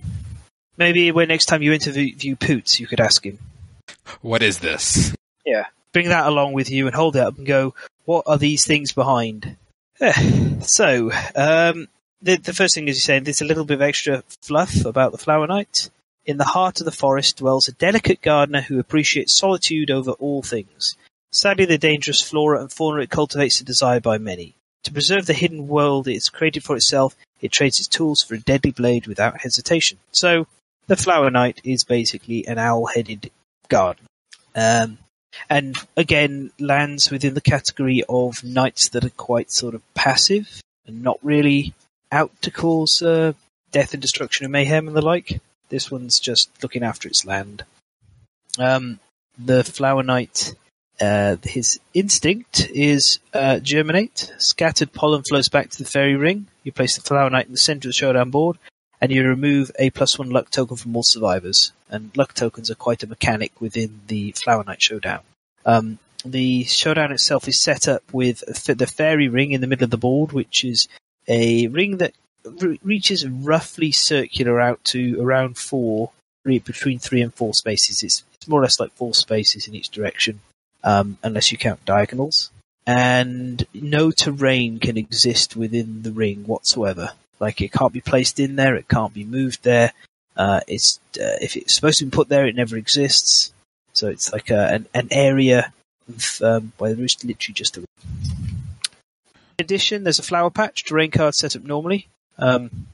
maybe 0.76 1.12
when 1.12 1.28
next 1.28 1.46
time 1.46 1.62
you 1.62 1.72
interview 1.72 2.36
Poots, 2.36 2.80
you 2.80 2.86
could 2.86 3.00
ask 3.00 3.24
him. 3.24 3.38
What 4.22 4.42
is 4.42 4.58
this? 4.58 5.14
Yeah, 5.44 5.66
bring 5.92 6.08
that 6.08 6.26
along 6.26 6.54
with 6.54 6.70
you 6.70 6.86
and 6.86 6.94
hold 6.94 7.16
it 7.16 7.22
up 7.22 7.36
and 7.36 7.46
go. 7.46 7.74
What 8.04 8.24
are 8.26 8.38
these 8.38 8.66
things 8.66 8.92
behind? 8.92 9.56
Eh, 10.00 10.60
so, 10.60 11.10
um, 11.36 11.88
the, 12.22 12.36
the 12.36 12.54
first 12.54 12.74
thing 12.74 12.88
is 12.88 12.96
you're 12.96 13.02
saying 13.02 13.24
there's 13.24 13.42
a 13.42 13.46
little 13.46 13.64
bit 13.64 13.74
of 13.74 13.82
extra 13.82 14.22
fluff 14.42 14.84
about 14.84 15.12
the 15.12 15.18
Flower 15.18 15.46
Knight. 15.46 15.90
In 16.24 16.36
the 16.36 16.44
heart 16.44 16.80
of 16.80 16.84
the 16.84 16.92
forest 16.92 17.38
dwells 17.38 17.68
a 17.68 17.72
delicate 17.72 18.20
gardener 18.20 18.60
who 18.60 18.78
appreciates 18.78 19.36
solitude 19.36 19.90
over 19.90 20.12
all 20.12 20.42
things. 20.42 20.96
Sadly, 21.32 21.64
the 21.64 21.78
dangerous 21.78 22.22
flora 22.22 22.60
and 22.60 22.72
fauna 22.72 23.02
it 23.02 23.10
cultivates 23.10 23.60
are 23.60 23.64
desired 23.64 24.02
by 24.02 24.18
many. 24.18 24.54
To 24.84 24.92
preserve 24.92 25.26
the 25.26 25.34
hidden 25.34 25.68
world 25.68 26.08
it 26.08 26.14
has 26.14 26.28
created 26.28 26.64
for 26.64 26.76
itself, 26.76 27.14
it 27.40 27.52
trades 27.52 27.78
its 27.78 27.88
tools 27.88 28.22
for 28.22 28.34
a 28.34 28.40
deadly 28.40 28.70
blade 28.70 29.06
without 29.06 29.40
hesitation. 29.40 29.98
So, 30.12 30.46
the 30.86 30.96
Flower 30.96 31.30
Knight 31.30 31.60
is 31.64 31.84
basically 31.84 32.46
an 32.46 32.58
owl-headed 32.58 33.30
gardener. 33.68 34.06
Um, 34.54 34.98
and 35.48 35.76
again, 35.96 36.50
lands 36.58 37.10
within 37.10 37.34
the 37.34 37.40
category 37.40 38.02
of 38.08 38.42
knights 38.42 38.88
that 38.90 39.04
are 39.04 39.10
quite 39.10 39.50
sort 39.50 39.74
of 39.74 39.94
passive 39.94 40.60
and 40.86 41.02
not 41.02 41.18
really 41.22 41.74
out 42.10 42.32
to 42.42 42.50
cause 42.50 43.00
uh, 43.02 43.32
death 43.70 43.92
and 43.92 44.02
destruction 44.02 44.44
and 44.44 44.52
mayhem 44.52 44.88
and 44.88 44.96
the 44.96 45.02
like. 45.02 45.40
This 45.68 45.90
one's 45.90 46.18
just 46.18 46.50
looking 46.62 46.82
after 46.82 47.08
its 47.08 47.24
land. 47.24 47.64
Um, 48.58 48.98
the 49.38 49.62
Flower 49.62 50.02
Knight, 50.02 50.54
uh, 51.00 51.36
his 51.42 51.80
instinct 51.94 52.68
is 52.70 53.20
uh, 53.32 53.58
germinate. 53.58 54.32
Scattered 54.38 54.92
pollen 54.92 55.22
flows 55.22 55.48
back 55.48 55.70
to 55.70 55.78
the 55.78 55.88
fairy 55.88 56.16
ring. 56.16 56.46
You 56.62 56.72
place 56.72 56.96
the 56.96 57.02
Flower 57.02 57.30
Knight 57.30 57.46
in 57.46 57.52
the 57.52 57.58
center 57.58 57.88
of 57.88 57.90
the 57.90 57.98
showdown 57.98 58.30
board, 58.30 58.58
and 59.00 59.10
you 59.10 59.26
remove 59.26 59.70
a 59.78 59.90
plus 59.90 60.18
one 60.18 60.30
luck 60.30 60.50
token 60.50 60.76
from 60.76 60.94
all 60.94 61.02
survivors. 61.02 61.72
And 61.88 62.14
luck 62.16 62.34
tokens 62.34 62.70
are 62.70 62.74
quite 62.74 63.02
a 63.02 63.06
mechanic 63.06 63.60
within 63.60 64.00
the 64.08 64.32
Flower 64.32 64.62
Knight 64.64 64.82
showdown. 64.82 65.20
Um, 65.64 65.98
the 66.24 66.64
showdown 66.64 67.12
itself 67.12 67.48
is 67.48 67.58
set 67.58 67.88
up 67.88 68.02
with 68.12 68.40
the 68.66 68.86
fairy 68.86 69.28
ring 69.28 69.52
in 69.52 69.62
the 69.62 69.66
middle 69.66 69.84
of 69.84 69.90
the 69.90 69.96
board, 69.96 70.32
which 70.32 70.64
is 70.64 70.86
a 71.26 71.66
ring 71.68 71.96
that 71.98 72.12
re- 72.44 72.78
reaches 72.82 73.26
roughly 73.26 73.90
circular 73.90 74.60
out 74.60 74.84
to 74.84 75.20
around 75.20 75.56
four, 75.56 76.10
between 76.44 76.98
three 76.98 77.22
and 77.22 77.34
four 77.34 77.54
spaces. 77.54 78.02
It's, 78.02 78.24
it's 78.34 78.48
more 78.48 78.60
or 78.60 78.64
less 78.64 78.80
like 78.80 78.92
four 78.92 79.14
spaces 79.14 79.66
in 79.66 79.74
each 79.74 79.88
direction, 79.88 80.40
um, 80.84 81.18
unless 81.22 81.52
you 81.52 81.58
count 81.58 81.84
diagonals. 81.84 82.50
And 82.86 83.64
no 83.74 84.10
terrain 84.10 84.78
can 84.78 84.96
exist 84.96 85.54
within 85.56 86.02
the 86.02 86.12
ring 86.12 86.44
whatsoever. 86.44 87.12
Like 87.38 87.60
it 87.60 87.72
can't 87.72 87.92
be 87.92 88.00
placed 88.00 88.40
in 88.40 88.56
there, 88.56 88.74
it 88.74 88.88
can't 88.88 89.14
be 89.14 89.24
moved 89.24 89.62
there. 89.62 89.92
Uh, 90.36 90.60
it's 90.66 90.98
uh, 91.20 91.38
if 91.40 91.56
it's 91.56 91.74
supposed 91.74 91.98
to 91.98 92.06
be 92.06 92.10
put 92.10 92.28
there, 92.28 92.46
it 92.46 92.56
never 92.56 92.76
exists. 92.76 93.52
So 93.92 94.08
it's 94.08 94.32
like 94.32 94.50
a, 94.50 94.68
an, 94.72 94.86
an 94.94 95.08
area 95.10 95.72
of, 96.08 96.42
um, 96.42 96.72
where 96.78 96.94
there 96.94 97.04
is 97.04 97.22
literally 97.24 97.54
just 97.54 97.76
a 97.76 97.84
in 99.60 99.64
addition, 99.64 100.04
there's 100.04 100.18
a 100.18 100.22
flower 100.22 100.48
patch 100.48 100.84
terrain 100.84 101.10
card 101.10 101.34
set 101.34 101.54
up 101.54 101.62
normally. 101.62 102.08
Um, 102.38 102.86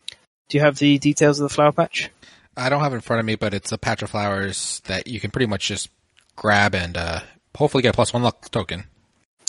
do 0.48 0.58
you 0.58 0.64
have 0.64 0.78
the 0.78 0.98
details 0.98 1.38
of 1.38 1.48
the 1.48 1.54
flower 1.54 1.70
patch? 1.70 2.10
I 2.56 2.68
don't 2.68 2.82
have 2.82 2.92
it 2.92 2.96
in 2.96 3.02
front 3.02 3.20
of 3.20 3.26
me, 3.26 3.36
but 3.36 3.54
it's 3.54 3.70
a 3.70 3.78
patch 3.78 4.02
of 4.02 4.10
flowers 4.10 4.82
that 4.86 5.06
you 5.06 5.20
can 5.20 5.30
pretty 5.30 5.46
much 5.46 5.68
just 5.68 5.88
grab 6.34 6.74
and 6.74 6.96
uh, 6.96 7.20
hopefully 7.56 7.82
get 7.82 7.90
a 7.90 7.92
plus 7.92 8.12
one 8.12 8.22
luck 8.22 8.50
token. 8.50 8.84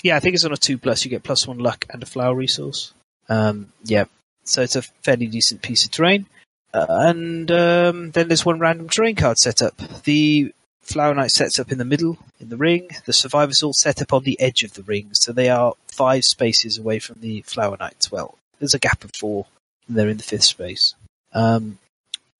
Yeah, 0.03 0.15
I 0.15 0.19
think 0.19 0.35
it's 0.35 0.45
on 0.45 0.53
a 0.53 0.57
two 0.57 0.77
plus. 0.77 1.03
You 1.03 1.11
get 1.11 1.23
plus 1.23 1.47
one 1.47 1.59
luck 1.59 1.85
and 1.89 2.01
a 2.01 2.05
flower 2.05 2.35
resource. 2.35 2.93
Um, 3.29 3.73
yeah, 3.83 4.05
so 4.43 4.61
it's 4.61 4.75
a 4.75 4.81
fairly 4.81 5.27
decent 5.27 5.61
piece 5.61 5.85
of 5.85 5.91
terrain. 5.91 6.27
Uh, 6.73 6.85
and 6.89 7.51
um, 7.51 8.11
then 8.11 8.27
there's 8.27 8.45
one 8.45 8.59
random 8.59 8.89
terrain 8.89 9.15
card 9.15 9.37
set 9.37 9.61
up. 9.61 9.77
The 10.03 10.53
Flower 10.81 11.13
Knight 11.13 11.31
sets 11.31 11.59
up 11.59 11.71
in 11.71 11.77
the 11.77 11.85
middle, 11.85 12.17
in 12.39 12.49
the 12.49 12.57
ring. 12.57 12.89
The 13.05 13.13
survivors 13.13 13.63
all 13.63 13.73
set 13.73 14.01
up 14.01 14.13
on 14.13 14.23
the 14.23 14.39
edge 14.39 14.63
of 14.63 14.73
the 14.73 14.83
ring, 14.83 15.09
so 15.13 15.31
they 15.31 15.49
are 15.49 15.73
five 15.87 16.23
spaces 16.23 16.77
away 16.77 16.99
from 16.99 17.19
the 17.19 17.41
Flower 17.41 17.77
Knights. 17.77 18.11
Well, 18.11 18.37
there's 18.59 18.73
a 18.73 18.79
gap 18.79 19.03
of 19.03 19.11
four, 19.13 19.47
and 19.87 19.97
they're 19.97 20.09
in 20.09 20.17
the 20.17 20.23
fifth 20.23 20.43
space. 20.43 20.95
Um, 21.33 21.79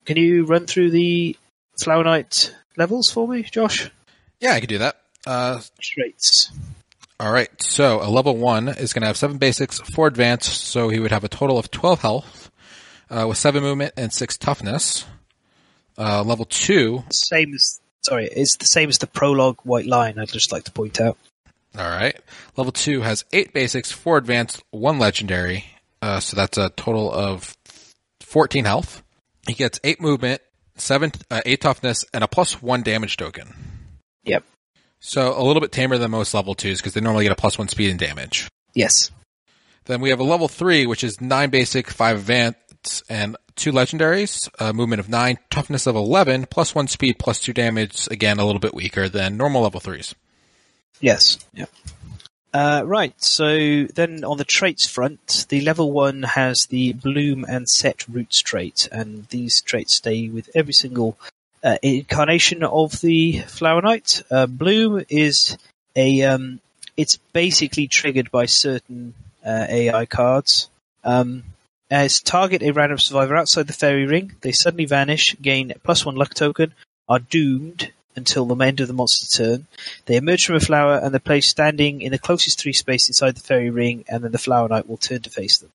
can 0.06 0.18
you 0.18 0.46
run 0.46 0.66
through 0.66 0.92
the 0.92 1.36
Flower 1.78 2.04
Knight 2.04 2.56
levels 2.78 3.12
for 3.12 3.28
me, 3.28 3.44
Josh? 3.44 3.92
Yeah, 4.40 4.54
I 4.54 4.60
could 4.62 4.70
do 4.70 4.78
that. 4.78 5.02
Uh, 5.28 5.62
Traits. 5.82 6.52
all 7.20 7.32
right. 7.32 7.50
So 7.62 8.00
a 8.02 8.10
level 8.10 8.38
one 8.38 8.68
is 8.70 8.94
going 8.94 9.02
to 9.02 9.08
have 9.08 9.18
seven 9.18 9.38
basics, 9.38 9.80
four 9.80 10.08
advanced, 10.08 10.62
so 10.66 10.90
he 10.90 11.00
would 11.00 11.12
have 11.12 11.24
a 11.24 11.30
total 11.30 11.58
of 11.60 11.70
twelve 11.70 12.02
health, 12.02 12.50
uh, 13.10 13.26
with 13.28 13.38
seven 13.38 13.62
movement 13.64 13.94
and 13.98 14.14
six 14.14 14.38
toughness. 14.38 15.06
Uh, 15.98 16.24
level 16.24 16.46
two 16.46 17.04
Same 17.12 17.54
as 17.54 17.80
sorry, 18.02 18.28
it's 18.28 18.56
the 18.58 18.66
same 18.66 18.88
as 18.90 19.00
the 19.00 19.08
prologue 19.08 19.58
White 19.64 19.86
Lion. 19.88 20.18
I'd 20.20 20.30
just 20.30 20.52
like 20.52 20.64
to 20.66 20.72
point 20.72 21.02
out. 21.02 21.18
All 21.78 21.90
right. 21.90 22.16
Level 22.56 22.72
two 22.72 23.02
has 23.02 23.26
eight 23.34 23.54
basics, 23.54 23.92
four 23.92 24.18
advanced, 24.18 24.64
one 24.72 24.98
legendary. 24.98 25.66
Uh, 26.02 26.20
so 26.20 26.36
that's 26.36 26.58
a 26.58 26.70
total 26.70 27.12
of 27.12 27.58
14 28.22 28.66
health. 28.66 29.04
He 29.48 29.54
gets 29.54 29.80
eight 29.84 30.00
movement, 30.00 30.42
seven, 30.76 31.12
uh, 31.32 31.42
eight 31.46 31.62
toughness, 31.62 32.06
and 32.14 32.24
a 32.24 32.28
plus 32.28 32.62
one 32.62 32.84
damage 32.84 33.18
token. 33.18 33.54
Yep. 34.24 34.44
So 35.00 35.40
a 35.40 35.44
little 35.44 35.62
bit 35.62 35.72
tamer 35.72 35.98
than 35.98 36.12
most 36.12 36.34
level 36.34 36.56
twos 36.56 36.80
because 36.80 36.94
they 36.94 37.02
normally 37.02 37.26
get 37.26 37.32
a 37.32 37.36
plus 37.36 37.58
one 37.58 37.68
speed 37.68 37.90
and 37.90 38.00
damage. 38.00 38.48
Yes. 38.74 39.12
Then 39.86 40.02
we 40.02 40.10
have 40.10 40.20
a 40.20 40.24
level 40.24 40.48
three, 40.48 40.86
which 40.86 41.04
is 41.04 41.22
nine 41.22 41.50
basic, 41.50 41.90
five 41.90 42.18
advanced, 42.18 43.04
and 43.10 43.38
two 43.56 43.72
legendaries. 43.72 44.50
A 44.60 44.74
movement 44.74 45.00
of 45.00 45.10
nine, 45.10 45.38
toughness 45.50 45.88
of 45.88 45.96
11, 45.96 46.48
plus 46.48 46.76
one 46.76 46.88
speed, 46.88 47.20
plus 47.20 47.40
two 47.40 47.54
damage. 47.54 48.08
Again, 48.12 48.40
a 48.40 48.46
little 48.46 48.60
bit 48.60 48.74
weaker 48.74 49.08
than 49.08 49.38
normal 49.38 49.62
level 49.62 49.80
threes. 49.80 50.14
Yes. 51.00 51.38
Yep. 51.54 51.70
Uh, 52.54 52.82
right. 52.86 53.14
So 53.22 53.86
then 53.86 54.24
on 54.24 54.38
the 54.38 54.46
traits 54.46 54.88
front, 54.88 55.46
the 55.50 55.62
level 55.62 55.92
one 55.92 56.24
has 56.24 56.66
the 56.66 56.94
bloom 56.94 57.46
and 57.48 57.70
set 57.70 58.08
roots 58.08 58.42
trait, 58.42 58.90
and 58.92 59.28
these 59.30 59.62
traits 59.62 59.96
stay 59.96 60.28
with 60.28 60.50
every 60.56 60.74
single 60.74 61.18
uh, 61.64 61.78
incarnation 61.82 62.64
of 62.64 63.00
the 63.02 63.40
Flower 63.40 63.82
Knight. 63.82 64.24
Uh, 64.30 64.46
bloom 64.48 65.04
is 65.10 65.58
a 65.96 66.24
um, 66.24 66.60
it's 66.96 67.18
basically 67.34 67.88
triggered 67.88 68.32
by 68.32 68.46
certain 68.46 69.14
uh, 69.46 69.66
AI 69.70 70.06
cards. 70.06 70.70
Um, 71.04 71.44
as 71.90 72.20
target 72.20 72.64
a 72.64 72.72
random 72.72 72.98
survivor 72.98 73.36
outside 73.36 73.68
the 73.68 73.74
fairy 73.74 74.06
ring, 74.06 74.34
they 74.42 74.52
suddenly 74.52 74.86
vanish, 74.86 75.36
gain 75.42 75.74
plus 75.84 76.06
one 76.06 76.16
luck 76.16 76.34
token, 76.34 76.74
are 77.08 77.20
doomed 77.20 77.92
until 78.16 78.46
the 78.46 78.66
end 78.66 78.80
of 78.82 78.88
the 78.88 78.94
monster 78.94 79.28
turn. 79.28 79.68
They 80.06 80.18
emerge 80.18 80.46
from 80.46 80.56
a 80.56 80.60
flower 80.60 80.98
and 80.98 81.14
they're 81.14 81.20
placed 81.20 81.50
standing 81.50 82.02
in 82.02 82.12
the 82.12 82.20
closest 82.20 82.60
three 82.60 82.74
space 82.74 83.08
inside 83.08 83.36
the 83.36 83.42
fairy 83.42 83.70
ring, 83.70 84.04
and 84.10 84.24
then 84.24 84.32
the 84.32 84.38
flower 84.38 84.68
knight 84.68 84.90
will 84.90 84.98
turn 84.98 85.22
to 85.22 85.30
face 85.30 85.60
them. 85.60 85.72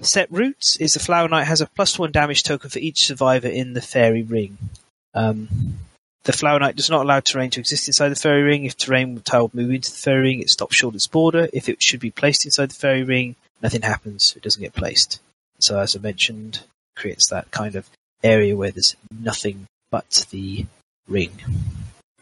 Set 0.00 0.30
roots 0.30 0.76
is 0.76 0.94
the 0.94 1.00
flower 1.00 1.28
knight 1.28 1.46
has 1.46 1.60
a 1.60 1.66
plus 1.66 1.98
one 1.98 2.12
damage 2.12 2.42
token 2.42 2.70
for 2.70 2.78
each 2.78 3.06
survivor 3.06 3.48
in 3.48 3.74
the 3.74 3.82
fairy 3.82 4.22
ring. 4.22 4.56
Um, 5.16 5.78
the 6.24 6.32
flower 6.32 6.58
knight 6.58 6.76
does 6.76 6.90
not 6.90 7.02
allow 7.02 7.20
terrain 7.20 7.50
to 7.50 7.60
exist 7.60 7.88
inside 7.88 8.10
the 8.10 8.16
fairy 8.16 8.42
ring. 8.42 8.64
If 8.64 8.76
terrain 8.76 9.20
tile 9.20 9.50
move 9.54 9.70
into 9.70 9.90
the 9.90 9.96
fairy 9.96 10.22
ring, 10.22 10.40
it 10.40 10.50
stops 10.50 10.76
short 10.76 10.94
its 10.94 11.06
border. 11.06 11.48
If 11.52 11.68
it 11.68 11.82
should 11.82 12.00
be 12.00 12.10
placed 12.10 12.44
inside 12.44 12.70
the 12.70 12.74
fairy 12.74 13.04
ring, 13.04 13.36
nothing 13.62 13.82
happens. 13.82 14.34
It 14.36 14.42
doesn't 14.42 14.62
get 14.62 14.74
placed. 14.74 15.20
So 15.58 15.78
as 15.78 15.96
I 15.96 16.00
mentioned, 16.00 16.64
creates 16.96 17.28
that 17.28 17.50
kind 17.50 17.76
of 17.76 17.88
area 18.22 18.56
where 18.56 18.70
there's 18.70 18.96
nothing 19.16 19.66
but 19.90 20.26
the 20.30 20.66
ring. 21.08 21.32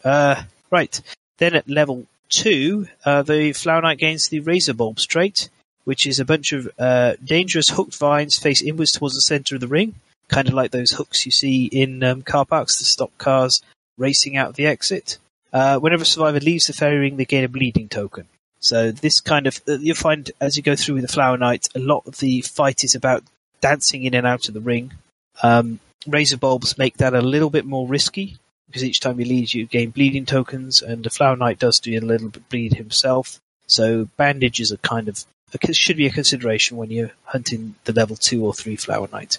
Uh, 0.03 0.43
right. 0.71 1.01
Then 1.39 1.55
at 1.55 1.69
level 1.69 2.05
two, 2.29 2.87
uh, 3.03 3.23
the 3.23 3.53
Flower 3.53 3.81
Knight 3.81 3.97
gains 3.97 4.29
the 4.29 4.39
Razor 4.39 4.73
Bulb 4.73 4.97
trait, 4.97 5.49
which 5.83 6.05
is 6.05 6.19
a 6.19 6.25
bunch 6.25 6.53
of 6.53 6.69
uh, 6.77 7.15
dangerous 7.23 7.69
hooked 7.69 7.95
vines 7.95 8.37
face 8.37 8.61
inwards 8.61 8.91
towards 8.91 9.15
the 9.15 9.21
center 9.21 9.55
of 9.55 9.61
the 9.61 9.67
ring, 9.67 9.95
kind 10.27 10.47
of 10.47 10.53
like 10.53 10.71
those 10.71 10.91
hooks 10.91 11.25
you 11.25 11.31
see 11.31 11.65
in 11.65 12.03
um, 12.03 12.21
car 12.21 12.45
parks 12.45 12.77
to 12.77 12.85
stop 12.85 13.15
cars 13.17 13.61
racing 13.97 14.37
out 14.37 14.55
the 14.55 14.65
exit. 14.65 15.17
Uh, 15.53 15.79
whenever 15.79 16.03
a 16.03 16.05
survivor 16.05 16.39
leaves 16.39 16.67
the 16.67 16.73
fairy 16.73 16.97
ring, 16.97 17.17
they 17.17 17.25
gain 17.25 17.43
a 17.43 17.49
bleeding 17.49 17.87
token. 17.87 18.27
So 18.59 18.91
this 18.91 19.21
kind 19.21 19.47
of 19.47 19.61
uh, 19.67 19.77
you'll 19.77 19.95
find 19.95 20.31
as 20.41 20.57
you 20.57 20.63
go 20.63 20.75
through 20.75 20.95
with 20.95 21.03
the 21.03 21.13
Flower 21.13 21.37
Knight, 21.37 21.67
a 21.75 21.79
lot 21.79 22.07
of 22.07 22.17
the 22.17 22.41
fight 22.41 22.83
is 22.83 22.95
about 22.95 23.23
dancing 23.61 24.03
in 24.03 24.13
and 24.13 24.27
out 24.27 24.47
of 24.47 24.53
the 24.53 24.61
ring. 24.61 24.93
Um, 25.43 25.79
razor 26.07 26.37
bulbs 26.37 26.77
make 26.77 26.97
that 26.97 27.13
a 27.13 27.21
little 27.21 27.49
bit 27.49 27.65
more 27.65 27.87
risky 27.87 28.37
because 28.67 28.83
each 28.83 28.99
time 28.99 29.19
you 29.19 29.25
lead, 29.25 29.53
you 29.53 29.65
gain 29.65 29.91
bleeding 29.91 30.25
tokens, 30.25 30.81
and 30.81 31.03
the 31.03 31.09
Flower 31.09 31.35
Knight 31.35 31.59
does 31.59 31.79
do 31.79 31.97
a 31.97 32.01
little 32.01 32.29
bit 32.29 32.49
bleed 32.49 32.73
himself. 32.73 33.39
So 33.67 34.09
bandages 34.17 34.71
are 34.71 34.77
kind 34.77 35.07
of 35.07 35.23
should 35.71 35.97
be 35.97 36.07
a 36.07 36.11
consideration 36.11 36.75
when 36.75 36.91
you're 36.91 37.11
hunting 37.23 37.75
the 37.85 37.93
level 37.93 38.15
two 38.15 38.45
or 38.45 38.53
three 38.53 38.75
Flower 38.75 39.07
Knight. 39.11 39.37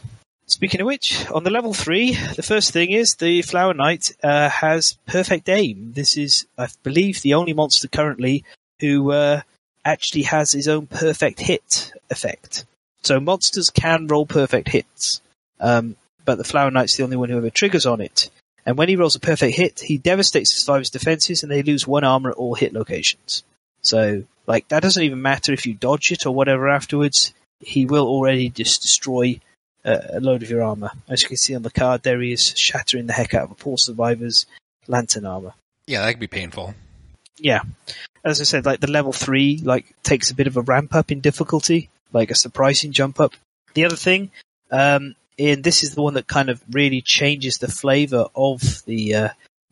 Speaking 0.49 0.81
of 0.81 0.87
which, 0.87 1.29
on 1.31 1.43
the 1.43 1.51
level 1.51 1.75
three, 1.75 2.15
the 2.15 2.43
first 2.43 2.73
thing 2.73 2.93
is 2.93 3.17
the 3.17 3.43
Flower 3.43 3.75
Knight 3.75 4.13
uh, 4.23 4.49
has 4.49 4.97
perfect 5.07 5.49
aim. 5.49 5.93
This 5.95 6.17
is, 6.17 6.47
I 6.57 6.69
believe, 6.85 7.21
the 7.21 7.35
only 7.35 7.53
monster 7.53 7.89
currently 7.89 8.45
who 8.79 9.11
uh, 9.11 9.41
actually 9.85 10.23
has 10.23 10.53
his 10.53 10.69
own 10.69 10.87
perfect 10.87 11.41
hit 11.41 11.93
effect. 12.11 12.65
So 13.03 13.19
monsters 13.19 13.71
can 13.71 14.07
roll 14.07 14.25
perfect 14.25 14.69
hits, 14.69 15.21
um, 15.59 15.97
but 16.25 16.39
the 16.39 16.45
Flower 16.45 16.71
Knight's 16.71 16.97
the 16.97 17.03
only 17.03 17.17
one 17.17 17.29
who 17.29 17.39
ever 17.39 17.51
triggers 17.51 17.87
on 17.87 18.01
it. 18.01 18.31
And 18.65 18.77
when 18.77 18.89
he 18.89 18.97
rolls 18.97 19.17
a 19.17 19.21
perfect 19.21 19.57
hit, 19.57 19.81
he 19.81 19.99
devastates 19.99 20.53
his 20.53 20.65
survivor's 20.65 20.91
defenses 20.91 21.43
and 21.43 21.51
they 21.51 21.63
lose 21.63 21.87
one 21.87 22.05
armor 22.05 22.31
at 22.31 22.37
all 22.37 22.55
hit 22.55 22.73
locations. 22.73 23.43
So, 23.81 24.25
like, 24.47 24.69
that 24.69 24.83
doesn't 24.83 25.03
even 25.03 25.23
matter 25.23 25.53
if 25.53 25.67
you 25.67 25.75
dodge 25.75 26.11
it 26.13 26.27
or 26.27 26.35
whatever 26.35 26.69
afterwards. 26.69 27.33
He 27.61 27.87
will 27.87 28.07
already 28.07 28.49
just 28.49 28.83
destroy 28.83 29.41
a 29.87 30.21
load 30.21 30.43
of 30.43 30.51
your 30.51 30.63
armor. 30.63 30.91
As 31.09 31.23
you 31.23 31.29
can 31.29 31.37
see 31.37 31.55
on 31.55 31.63
the 31.63 31.71
card, 31.71 32.03
there 32.03 32.21
he 32.21 32.33
is 32.33 32.53
shattering 32.57 33.07
the 33.07 33.13
heck 33.13 33.35
out 33.35 33.45
of 33.45 33.51
a 33.53 33.55
poor 33.55 33.79
survivor's 33.79 34.47
lantern 34.89 35.25
armor. 35.25 35.55
Yeah, 35.87 36.05
that 36.05 36.13
could 36.13 36.21
be 36.21 36.27
painful. 36.27 36.75
Yeah. 37.39 37.63
As 38.25 38.41
I 38.41 38.45
said, 38.45 38.67
like 38.67 38.81
the 38.81 38.91
level 38.91 39.13
three, 39.13 39.61
like 39.63 39.95
takes 40.03 40.31
a 40.31 40.35
bit 40.35 40.49
of 40.49 40.57
a 40.57 40.63
ramp 40.63 40.95
up 40.95 41.13
in 41.13 41.21
difficulty, 41.21 41.89
like 42.13 42.31
a 42.31 42.35
surprising 42.35 42.93
jump 42.93 43.21
up. 43.21 43.35
The 43.75 43.85
other 43.85 43.97
thing, 43.97 44.31
um, 44.71 45.15
and 45.39 45.63
this 45.63 45.85
is 45.85 45.95
the 45.95 46.03
one 46.03 46.15
that 46.15 46.27
kind 46.27 46.49
of 46.49 46.61
really 46.71 47.01
changes 47.03 47.59
the 47.59 47.69
flavor 47.69 48.27
of 48.35 48.83
the 48.87 49.15
uh, 49.15 49.29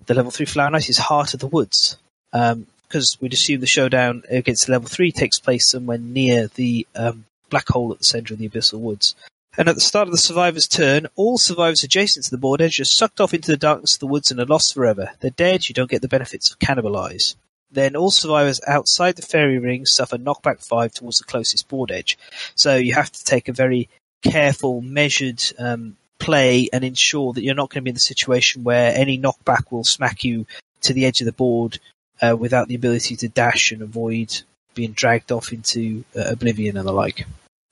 the 0.06 0.14
level 0.14 0.30
three 0.30 0.46
flower 0.46 0.70
knight 0.70 0.88
is 0.88 0.98
Heart 0.98 1.34
of 1.34 1.40
the 1.40 1.48
Woods. 1.48 1.96
Um, 2.32 2.66
Because 2.86 3.18
we'd 3.20 3.32
assume 3.32 3.60
the 3.60 3.66
showdown 3.66 4.22
against 4.28 4.68
level 4.68 4.88
three 4.88 5.10
takes 5.10 5.40
place 5.40 5.66
somewhere 5.66 5.98
near 5.98 6.48
the 6.54 6.86
um, 6.94 7.24
black 7.50 7.66
hole 7.68 7.90
at 7.90 7.98
the 7.98 8.04
center 8.04 8.34
of 8.34 8.38
the 8.38 8.48
abyssal 8.48 8.78
woods. 8.78 9.16
And 9.56 9.68
at 9.68 9.76
the 9.76 9.80
start 9.80 10.08
of 10.08 10.12
the 10.12 10.18
survivor's 10.18 10.66
turn, 10.66 11.06
all 11.14 11.38
survivors 11.38 11.84
adjacent 11.84 12.24
to 12.24 12.30
the 12.30 12.38
board 12.38 12.60
edge 12.60 12.80
are 12.80 12.84
sucked 12.84 13.20
off 13.20 13.32
into 13.32 13.50
the 13.50 13.56
darkness 13.56 13.94
of 13.94 14.00
the 14.00 14.06
woods 14.06 14.30
and 14.30 14.40
are 14.40 14.46
lost 14.46 14.74
forever. 14.74 15.12
They're 15.20 15.30
dead, 15.30 15.68
you 15.68 15.74
don't 15.74 15.90
get 15.90 16.02
the 16.02 16.08
benefits 16.08 16.50
of 16.50 16.58
cannibalize. 16.58 17.36
Then 17.70 17.96
all 17.96 18.10
survivors 18.10 18.60
outside 18.66 19.16
the 19.16 19.22
fairy 19.22 19.58
ring 19.58 19.86
suffer 19.86 20.16
knockback 20.16 20.64
five 20.64 20.92
towards 20.92 21.18
the 21.18 21.24
closest 21.24 21.68
board 21.68 21.90
edge. 21.90 22.18
So 22.54 22.76
you 22.76 22.94
have 22.94 23.10
to 23.12 23.24
take 23.24 23.48
a 23.48 23.52
very 23.52 23.88
careful, 24.22 24.80
measured 24.80 25.42
um, 25.58 25.96
play 26.18 26.68
and 26.72 26.82
ensure 26.84 27.32
that 27.32 27.42
you're 27.42 27.54
not 27.54 27.70
going 27.70 27.80
to 27.80 27.84
be 27.84 27.90
in 27.90 27.94
the 27.94 28.00
situation 28.00 28.64
where 28.64 28.92
any 28.94 29.18
knockback 29.18 29.70
will 29.70 29.84
smack 29.84 30.24
you 30.24 30.46
to 30.82 30.92
the 30.92 31.06
edge 31.06 31.20
of 31.20 31.26
the 31.26 31.32
board 31.32 31.78
uh, 32.22 32.36
without 32.36 32.68
the 32.68 32.74
ability 32.74 33.16
to 33.16 33.28
dash 33.28 33.72
and 33.72 33.82
avoid 33.82 34.42
being 34.74 34.92
dragged 34.92 35.30
off 35.30 35.52
into 35.52 36.04
uh, 36.16 36.24
oblivion 36.26 36.76
and 36.76 36.86
the 36.86 36.92
like. 36.92 37.26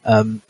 Um, 0.05 0.43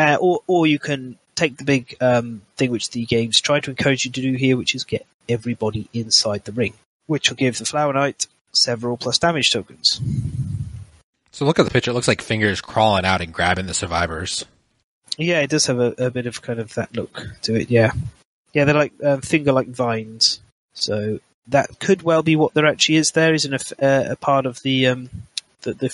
uh, 0.00 0.16
or, 0.18 0.40
or 0.46 0.66
you 0.66 0.78
can 0.78 1.18
take 1.34 1.58
the 1.58 1.64
big 1.64 1.94
um, 2.00 2.40
thing 2.56 2.70
which 2.70 2.90
the 2.90 3.04
games 3.04 3.38
try 3.38 3.60
to 3.60 3.70
encourage 3.70 4.06
you 4.06 4.10
to 4.10 4.22
do 4.22 4.32
here, 4.32 4.56
which 4.56 4.74
is 4.74 4.84
get 4.84 5.06
everybody 5.28 5.88
inside 5.92 6.44
the 6.46 6.52
ring, 6.52 6.72
which 7.06 7.28
will 7.28 7.36
give 7.36 7.58
the 7.58 7.66
Flower 7.66 7.92
Knight 7.92 8.26
several 8.52 8.96
plus 8.96 9.18
damage 9.18 9.50
tokens. 9.50 10.00
So 11.32 11.44
look 11.44 11.58
at 11.58 11.66
the 11.66 11.70
picture; 11.70 11.90
it 11.90 11.94
looks 11.94 12.08
like 12.08 12.22
fingers 12.22 12.62
crawling 12.62 13.04
out 13.04 13.20
and 13.20 13.32
grabbing 13.32 13.66
the 13.66 13.74
survivors. 13.74 14.46
Yeah, 15.18 15.40
it 15.40 15.50
does 15.50 15.66
have 15.66 15.78
a, 15.78 15.94
a 15.98 16.10
bit 16.10 16.26
of 16.26 16.40
kind 16.40 16.60
of 16.60 16.72
that 16.74 16.96
look 16.96 17.26
to 17.42 17.54
it. 17.54 17.70
Yeah, 17.70 17.92
yeah, 18.54 18.64
they're 18.64 18.74
like 18.74 18.94
um, 19.04 19.20
finger-like 19.20 19.68
vines. 19.68 20.40
So 20.72 21.20
that 21.48 21.78
could 21.78 22.02
well 22.02 22.22
be 22.22 22.36
what 22.36 22.54
there 22.54 22.66
actually 22.66 22.96
is. 22.96 23.12
There 23.12 23.34
is 23.34 23.44
an, 23.44 23.54
uh, 23.54 23.58
a 24.12 24.16
part 24.16 24.46
of 24.46 24.62
the 24.62 24.86
um, 24.86 25.10
the, 25.60 25.74
the 25.74 25.90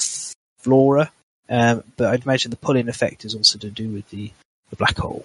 flora 0.58 1.10
um, 1.48 1.84
but 1.96 2.08
I'd 2.08 2.24
imagine 2.24 2.50
the 2.50 2.56
pull-in 2.56 2.88
effect 2.88 3.24
is 3.24 3.34
also 3.34 3.58
to 3.58 3.70
do 3.70 3.88
with 3.88 4.08
the, 4.10 4.32
the 4.70 4.76
black 4.76 4.98
hole. 4.98 5.24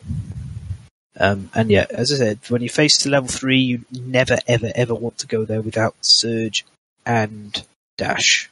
Um, 1.20 1.50
and 1.54 1.70
yeah, 1.70 1.86
as 1.90 2.12
I 2.12 2.16
said, 2.16 2.40
when 2.50 2.62
you 2.62 2.70
face 2.70 2.98
to 3.00 3.10
level 3.10 3.28
three, 3.28 3.60
you 3.60 3.86
never, 3.92 4.38
ever, 4.48 4.72
ever 4.74 4.96
want 4.96 5.18
to 5.20 5.28
go 5.28 5.46
there 5.46 5.62
without 5.62 5.96
surge 6.02 6.66
and 7.06 7.64
dash, 7.98 8.50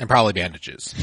and 0.00 0.08
probably 0.08 0.32
bandages. 0.32 0.94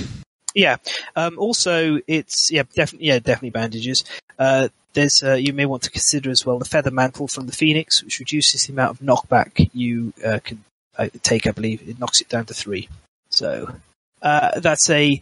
Yeah. 0.53 0.77
Um, 1.15 1.39
also, 1.39 1.99
it's 2.07 2.51
yeah, 2.51 2.63
definitely, 2.75 3.07
yeah, 3.07 3.19
definitely 3.19 3.51
bandages. 3.51 4.03
Uh, 4.37 4.67
there's 4.93 5.23
uh, 5.23 5.35
you 5.35 5.53
may 5.53 5.65
want 5.65 5.83
to 5.83 5.91
consider 5.91 6.29
as 6.29 6.45
well 6.45 6.59
the 6.59 6.65
feather 6.65 6.91
mantle 6.91 7.27
from 7.27 7.45
the 7.45 7.53
phoenix, 7.53 8.03
which 8.03 8.19
reduces 8.19 8.65
the 8.65 8.73
amount 8.73 8.99
of 8.99 9.05
knockback 9.05 9.69
you 9.73 10.13
uh, 10.25 10.39
can 10.43 10.63
uh, 10.97 11.07
take. 11.23 11.47
I 11.47 11.51
believe 11.51 11.87
it 11.87 11.99
knocks 11.99 12.19
it 12.19 12.27
down 12.27 12.45
to 12.47 12.53
three. 12.53 12.89
So 13.29 13.73
uh, 14.21 14.59
that's 14.59 14.89
a 14.89 15.21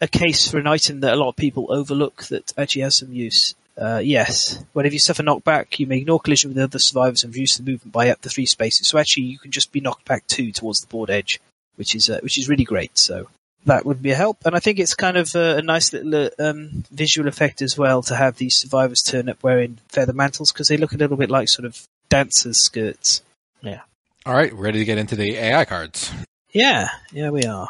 a 0.00 0.08
case 0.08 0.50
for 0.50 0.58
an 0.58 0.66
item 0.66 1.00
that 1.00 1.14
a 1.14 1.16
lot 1.16 1.28
of 1.28 1.36
people 1.36 1.66
overlook 1.70 2.24
that 2.24 2.52
actually 2.56 2.82
has 2.82 2.98
some 2.98 3.12
use. 3.12 3.54
Uh, 3.76 4.00
yes, 4.02 4.64
whenever 4.72 4.92
you 4.92 4.98
suffer 4.98 5.22
knockback, 5.22 5.78
you 5.78 5.86
may 5.86 5.98
ignore 5.98 6.18
collision 6.18 6.50
with 6.50 6.58
other 6.58 6.78
survivors 6.78 7.22
and 7.22 7.32
reduce 7.32 7.56
the 7.56 7.62
movement 7.62 7.92
by 7.92 8.10
up 8.10 8.20
to 8.20 8.28
three 8.28 8.46
spaces. 8.46 8.88
So 8.88 8.98
actually, 8.98 9.24
you 9.24 9.38
can 9.38 9.52
just 9.52 9.70
be 9.70 9.80
knocked 9.80 10.04
back 10.04 10.26
two 10.26 10.50
towards 10.50 10.80
the 10.80 10.88
board 10.88 11.10
edge, 11.10 11.40
which 11.76 11.94
is 11.94 12.10
uh, 12.10 12.18
which 12.22 12.38
is 12.38 12.48
really 12.48 12.64
great. 12.64 12.98
So 12.98 13.28
that 13.66 13.86
would 13.86 14.02
be 14.02 14.10
a 14.10 14.16
help, 14.16 14.38
and 14.44 14.56
I 14.56 14.60
think 14.60 14.78
it's 14.80 14.94
kind 14.94 15.16
of 15.16 15.32
a, 15.36 15.58
a 15.58 15.62
nice 15.62 15.92
little 15.92 16.26
uh, 16.26 16.30
um, 16.40 16.84
visual 16.90 17.28
effect 17.28 17.62
as 17.62 17.78
well 17.78 18.02
to 18.02 18.16
have 18.16 18.36
these 18.36 18.56
survivors 18.56 19.02
turn 19.02 19.28
up 19.28 19.42
wearing 19.42 19.78
feather 19.88 20.12
mantles 20.12 20.52
because 20.52 20.68
they 20.68 20.76
look 20.76 20.92
a 20.92 20.96
little 20.96 21.16
bit 21.16 21.30
like 21.30 21.48
sort 21.48 21.66
of 21.66 21.86
dancers' 22.08 22.58
skirts. 22.58 23.22
Yeah. 23.60 23.82
All 24.26 24.34
right, 24.34 24.52
ready 24.52 24.80
to 24.80 24.84
get 24.84 24.98
into 24.98 25.16
the 25.16 25.36
AI 25.36 25.64
cards. 25.64 26.10
Yeah, 26.50 26.88
yeah, 27.12 27.30
we 27.30 27.44
are. 27.44 27.68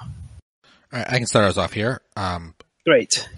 All 0.92 0.98
right, 0.98 1.08
I 1.08 1.18
can 1.18 1.26
start 1.26 1.46
us 1.46 1.58
off 1.58 1.72
here. 1.72 2.00
Um, 2.16 2.54
Great. 2.86 3.28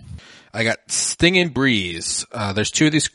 I 0.53 0.65
got 0.65 0.79
Stinging 0.89 1.49
Breeze. 1.49 2.27
Uh, 2.31 2.53
there's 2.53 2.71
two 2.71 2.87
of 2.87 2.93
these. 2.93 3.11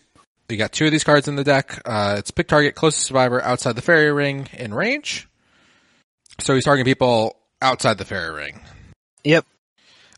You 0.50 0.58
got 0.58 0.71
two 0.71 0.86
of 0.86 0.91
these 0.91 1.04
cards 1.04 1.28
in 1.28 1.36
the 1.36 1.43
deck. 1.43 1.82
Uh, 1.86 2.15
it's 2.17 2.32
pick 2.32 2.48
target 2.48 2.76
closest 2.76 3.08
survivor 3.08 3.41
outside 3.41 3.76
the 3.76 3.82
fairy 3.82 4.12
ring 4.12 4.48
in 4.54 4.74
range. 4.74 5.28
So 6.39 6.54
he's 6.54 6.65
targeting 6.65 6.89
people 6.89 7.38
outside 7.62 7.98
the 7.98 8.06
fairy 8.06 8.34
ring. 8.34 8.62
Yep. 9.24 9.45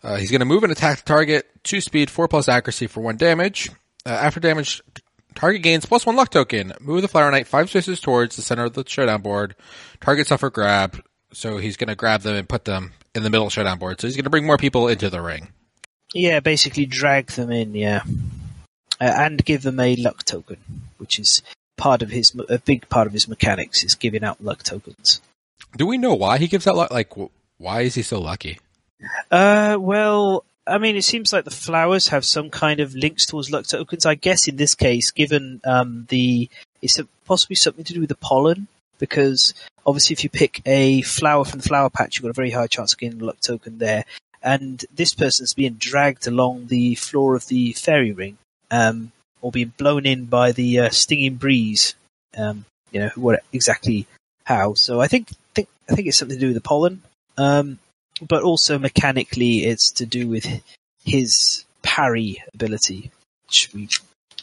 Uh, 0.03 0.15
he's 0.17 0.31
going 0.31 0.39
to 0.39 0.45
move 0.45 0.63
and 0.63 0.71
attack 0.71 0.97
the 0.99 1.05
target. 1.05 1.47
Two 1.63 1.81
speed, 1.81 2.09
four 2.09 2.27
plus 2.27 2.49
accuracy 2.49 2.87
for 2.87 3.01
one 3.01 3.17
damage. 3.17 3.69
Uh, 4.05 4.09
after 4.09 4.39
damage, 4.39 4.81
target 5.35 5.61
gains 5.61 5.85
plus 5.85 6.05
one 6.05 6.15
luck 6.15 6.29
token. 6.29 6.73
Move 6.81 7.01
the 7.01 7.07
Flower 7.07 7.31
Knight 7.31 7.47
five 7.47 7.69
spaces 7.69 8.01
towards 8.01 8.35
the 8.35 8.41
center 8.41 8.65
of 8.65 8.73
the 8.73 8.83
showdown 8.87 9.21
board. 9.21 9.55
Target 10.01 10.27
suffer 10.27 10.49
grab. 10.49 11.01
So 11.37 11.57
he's 11.57 11.77
going 11.77 11.89
to 11.89 11.95
grab 11.95 12.21
them 12.21 12.35
and 12.35 12.49
put 12.49 12.65
them 12.65 12.93
in 13.13 13.21
the 13.21 13.29
middle 13.29 13.51
showdown 13.51 13.77
board. 13.77 14.01
So 14.01 14.07
he's 14.07 14.15
going 14.15 14.23
to 14.23 14.31
bring 14.31 14.47
more 14.47 14.57
people 14.57 14.87
into 14.87 15.07
the 15.07 15.21
ring. 15.21 15.49
Yeah, 16.11 16.39
basically 16.39 16.87
drag 16.87 17.27
them 17.27 17.51
in, 17.51 17.75
yeah. 17.75 18.01
Uh, 18.99 19.13
and 19.15 19.45
give 19.45 19.61
them 19.61 19.79
a 19.79 19.95
luck 19.97 20.23
token, 20.23 20.57
which 20.97 21.19
is 21.19 21.43
part 21.77 22.01
of 22.01 22.09
his, 22.09 22.35
a 22.49 22.57
big 22.57 22.89
part 22.89 23.05
of 23.05 23.13
his 23.13 23.27
mechanics 23.27 23.83
is 23.83 23.93
giving 23.93 24.23
out 24.23 24.43
luck 24.43 24.63
tokens. 24.63 25.21
Do 25.75 25.85
we 25.85 25.99
know 25.99 26.15
why 26.15 26.39
he 26.39 26.47
gives 26.47 26.65
out 26.65 26.75
luck? 26.75 26.89
Like, 26.89 27.13
why 27.59 27.81
is 27.81 27.93
he 27.93 28.01
so 28.01 28.19
lucky? 28.19 28.59
Uh, 29.29 29.77
well, 29.79 30.43
I 30.65 30.79
mean, 30.79 30.95
it 30.95 31.03
seems 31.03 31.31
like 31.31 31.45
the 31.45 31.51
flowers 31.51 32.07
have 32.07 32.25
some 32.25 32.49
kind 32.49 32.79
of 32.79 32.95
links 32.95 33.27
towards 33.27 33.51
luck 33.51 33.67
tokens. 33.67 34.07
I 34.07 34.15
guess 34.15 34.47
in 34.47 34.55
this 34.55 34.73
case, 34.73 35.11
given 35.11 35.61
um, 35.63 36.07
the 36.09 36.49
it's 36.81 36.99
possibly 37.27 37.57
something 37.57 37.83
to 37.83 37.93
do 37.93 37.99
with 37.99 38.09
the 38.09 38.15
pollen, 38.15 38.67
because 38.99 39.53
obviously 39.85 40.13
if 40.13 40.23
you 40.23 40.29
pick 40.29 40.61
a 40.65 41.01
flower 41.01 41.45
from 41.45 41.59
the 41.59 41.67
flower 41.67 41.89
patch, 41.89 42.17
you've 42.17 42.23
got 42.23 42.29
a 42.29 42.33
very 42.33 42.51
high 42.51 42.67
chance 42.67 42.93
of 42.93 42.99
getting 42.99 43.21
a 43.21 43.25
luck 43.25 43.39
token 43.39 43.77
there. 43.77 44.05
And 44.43 44.83
this 44.93 45.13
person's 45.13 45.53
being 45.53 45.73
dragged 45.73 46.27
along 46.27 46.67
the 46.67 46.95
floor 46.95 47.35
of 47.35 47.47
the 47.47 47.73
fairy 47.73 48.11
ring, 48.11 48.37
um, 48.71 49.11
or 49.41 49.51
being 49.51 49.73
blown 49.77 50.05
in 50.05 50.25
by 50.25 50.51
the 50.51 50.79
uh, 50.79 50.89
stinging 50.89 51.35
breeze. 51.35 51.95
Um, 52.37 52.65
you 52.91 52.99
know 52.99 53.11
what 53.15 53.43
exactly 53.51 54.07
how? 54.45 54.73
So 54.75 55.01
I 55.01 55.07
think 55.07 55.29
think 55.53 55.67
I 55.89 55.95
think 55.95 56.07
it's 56.07 56.17
something 56.17 56.37
to 56.37 56.41
do 56.41 56.47
with 56.47 56.55
the 56.55 56.61
pollen. 56.61 57.01
Um, 57.37 57.79
but 58.21 58.43
also 58.43 58.79
mechanically, 58.79 59.65
it's 59.65 59.91
to 59.91 60.05
do 60.05 60.27
with 60.27 60.45
his 61.03 61.65
parry 61.81 62.43
ability, 62.53 63.11
which 63.47 63.73
we 63.73 63.89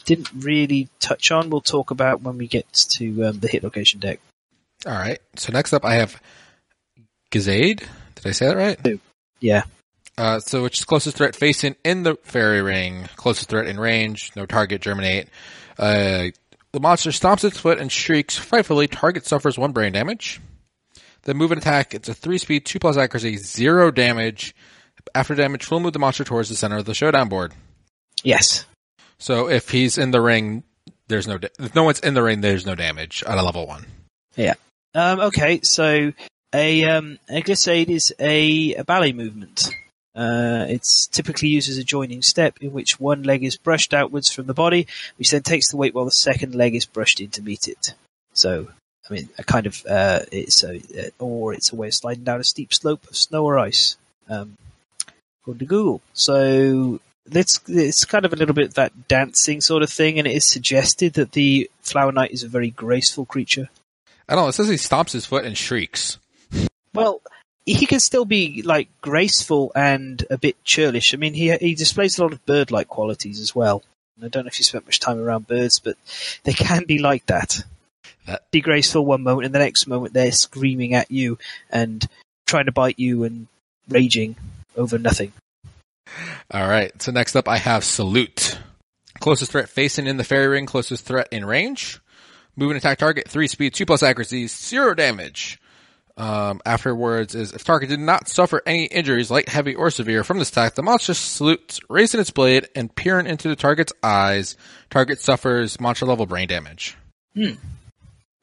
didn't 0.05 0.31
really 0.37 0.89
touch 1.01 1.31
on. 1.31 1.51
We'll 1.51 1.61
talk 1.61 1.91
about 1.91 2.23
when 2.23 2.39
we 2.39 2.47
get 2.47 2.73
to 2.99 3.25
um, 3.25 3.41
the 3.41 3.49
hit 3.49 3.65
location 3.65 4.01
deck. 4.01 4.21
All 4.87 4.93
right. 4.93 5.19
So 5.37 5.53
next 5.53 5.73
up, 5.73 5.85
I 5.85 5.95
have 5.95 6.21
Gazade. 7.31 7.79
Did 8.15 8.27
I 8.27 8.31
say 8.33 8.47
that 8.47 8.57
right? 8.57 8.79
Yeah. 9.41 9.65
Uh, 10.17 10.39
so 10.41 10.63
which 10.63 10.79
is 10.79 10.85
closest 10.85 11.17
threat 11.17 11.35
facing 11.35 11.75
in 11.85 12.05
the 12.05 12.17
fairy 12.23 12.63
ring, 12.63 13.09
closest 13.17 13.49
threat 13.49 13.67
in 13.67 13.81
range, 13.81 14.31
no 14.37 14.47
target, 14.47 14.81
germinate. 14.81 15.29
Uh, 15.79 16.29
the 16.73 16.81
monster 16.81 17.11
stomps 17.11 17.45
its 17.45 17.59
foot 17.59 17.79
and 17.79 17.91
shrieks 17.91 18.37
frightfully. 18.37 18.87
Target 18.87 19.27
suffers 19.27 19.59
one 19.59 19.73
brain 19.73 19.93
damage. 19.93 20.41
The 21.23 21.35
move 21.35 21.53
and 21.53 21.61
attack, 21.61 21.95
it's 21.95 22.09
a 22.09 22.15
three 22.15 22.39
speed, 22.39 22.65
two 22.67 22.79
plus 22.79 22.97
accuracy, 22.97 23.37
zero 23.39 23.91
damage. 23.91 24.55
After 25.15 25.35
damage, 25.35 25.71
will 25.71 25.81
move 25.81 25.93
the 25.93 25.99
monster 25.99 26.25
towards 26.25 26.49
the 26.49 26.57
center 26.57 26.77
of 26.77 26.85
the 26.85 26.95
showdown 26.95 27.29
board. 27.29 27.53
Yes. 28.23 28.67
So 29.19 29.49
if 29.49 29.71
he's 29.71 29.99
in 29.99 30.11
the 30.13 30.21
ring, 30.21 30.63
there's 31.09 31.27
no, 31.27 31.39
da- 31.39 31.49
if 31.59 31.75
no 31.75 31.85
one's 31.85 32.01
in 32.01 32.15
the 32.15 32.23
ring, 32.23 32.41
there's 32.41 32.67
no 32.67 32.75
damage 32.75 33.23
at 33.27 33.39
a 33.39 33.43
level 33.43 33.67
one. 33.67 33.87
Yeah. 34.37 34.55
Um, 34.95 35.21
okay, 35.21 35.61
so 35.63 36.13
a, 36.53 36.85
um, 36.85 37.19
a 37.29 37.43
glissade 37.43 37.91
is 37.91 38.15
a, 38.21 38.75
a 38.75 38.85
ballet 38.85 39.13
movement. 39.13 39.71
Uh, 40.15 40.67
it's 40.69 41.09
typically 41.09 41.49
used 41.49 41.69
as 41.69 41.79
a 41.79 41.85
joining 41.85 42.23
step 42.23 42.59
in 42.61 42.73
which 42.73 43.01
one 43.01 43.25
leg 43.25 43.43
is 43.43 43.57
brushed 43.57 43.93
outwards 43.93 44.31
from 44.31 44.47
the 44.47 44.55
body, 44.55 44.87
which 45.19 45.33
then 45.33 45.43
takes 45.43 45.71
the 45.71 45.77
weight 45.77 45.95
while 45.95 46.05
the 46.05 46.13
second 46.13 46.55
leg 46.55 46.77
is 46.77 46.87
brushed 46.87 47.21
in 47.21 47.31
to 47.31 47.43
meet 47.43 47.67
it. 47.67 47.95
So, 48.33 48.69
I 49.11 49.13
mean, 49.13 49.29
a 49.37 49.43
kind 49.43 49.67
of, 49.67 49.85
uh, 49.87 50.21
it's 50.31 50.63
a, 50.63 50.81
or 51.19 51.53
it's 51.53 51.73
a 51.73 51.77
way 51.77 51.89
of 51.89 51.95
sliding 51.95 52.23
down 52.23 52.41
a 52.41 52.45
steep 52.45 52.73
slope 52.73 53.05
of 53.09 53.17
snow 53.17 53.45
or 53.45 53.59
ice, 53.59 53.97
um, 54.29 54.55
according 55.43 55.59
to 55.59 55.67
Google. 55.67 56.01
So, 56.13 57.01
it's, 57.33 57.59
it's 57.67 58.05
kind 58.05 58.25
of 58.25 58.33
a 58.33 58.37
little 58.37 58.55
bit 58.55 58.75
that 58.75 59.09
dancing 59.09 59.61
sort 59.61 59.83
of 59.83 59.91
thing, 59.91 60.21
and 60.21 60.29
it 60.29 60.37
is 60.37 60.47
suggested 60.47 61.15
that 61.15 61.33
the 61.33 61.69
Flower 61.83 62.13
Knight 62.13 62.31
is 62.31 62.45
a 62.45 62.49
very 62.49 62.71
graceful 62.71 63.25
creature. 63.25 63.69
I 64.29 64.35
don't 64.35 64.45
know. 64.45 64.49
It 64.49 64.53
says 64.53 64.69
he 64.69 64.75
stomps 64.77 65.13
his 65.13 65.27
foot 65.27 65.45
and 65.45 65.57
shrieks. 65.57 66.19
Well, 66.95 67.21
he 67.67 67.87
can 67.87 68.01
still 68.01 68.25
be 68.25 68.63
like 68.63 68.89
graceful 69.01 69.73
and 69.75 70.25
a 70.31 70.39
bit 70.39 70.63
churlish. 70.65 71.13
I 71.15 71.17
mean, 71.17 71.35
he 71.35 71.55
he 71.57 71.75
displays 71.75 72.19
a 72.19 72.23
lot 72.23 72.33
of 72.33 72.45
bird-like 72.47 72.89
qualities 72.89 73.41
as 73.41 73.55
well. 73.55 73.83
I 74.23 74.29
don't 74.29 74.45
know 74.45 74.49
if 74.49 74.59
you 74.59 74.65
spent 74.65 74.87
much 74.87 75.01
time 75.01 75.19
around 75.19 75.49
birds, 75.49 75.79
but 75.81 75.97
they 76.45 76.53
can 76.53 76.85
be 76.85 76.99
like 76.99 77.27
that. 77.27 77.63
That- 78.27 78.51
Be 78.51 78.61
graceful 78.61 79.05
one 79.05 79.23
moment, 79.23 79.47
and 79.47 79.55
the 79.55 79.59
next 79.59 79.87
moment 79.87 80.15
they're 80.15 80.33
screaming 80.33 80.95
at 80.95 81.11
you 81.11 81.39
and 81.71 82.07
trying 82.47 82.67
to 82.67 82.73
bite 82.73 82.99
you 82.99 83.25
and 83.25 83.49
raging 83.89 84.37
over 84.77 84.99
nothing. 84.99 85.33
All 86.51 86.69
right. 86.69 87.01
So 87.03 87.13
next 87.13 87.35
up, 87.37 87.49
I 87.49 87.57
have 87.57 87.85
Salute. 87.85 88.59
Closest 89.21 89.53
threat 89.53 89.69
facing 89.69 90.07
in 90.07 90.17
the 90.17 90.25
fairy 90.25 90.49
ring. 90.49 90.67
Closest 90.67 91.05
threat 91.05 91.29
in 91.31 91.45
range. 91.45 92.01
Move 92.57 92.71
and 92.71 92.79
attack 92.79 92.99
target. 92.99 93.29
Three 93.29 93.49
speed, 93.49 93.75
two 93.75 93.87
plus 93.87 94.03
accuracy, 94.03 94.47
zero 94.47 94.95
damage. 94.95 95.61
Um, 96.17 96.61
afterwards 96.65 97.35
is 97.35 97.53
if 97.53 97.65
target 97.65 97.89
did 97.89 97.99
not 97.99 98.29
suffer 98.29 98.63
any 98.67 98.85
injuries, 98.85 99.33
light, 99.33 99.49
heavy, 99.49 99.75
or 99.75 99.91
severe 99.91 100.23
from 100.23 100.39
this 100.39 100.51
attack, 100.51 100.75
the 100.75 100.83
monster 100.83 101.13
salutes, 101.13 101.81
raising 101.89 102.21
its 102.21 102.31
blade 102.31 102.69
and 102.77 102.95
peering 102.95 103.27
into 103.27 103.49
the 103.49 103.57
target's 103.57 103.93
eyes. 104.03 104.57
Target 104.91 105.21
suffers 105.21 105.81
monster 105.81 106.07
level 106.07 106.27
brain 106.27 106.47
damage. 106.47 106.97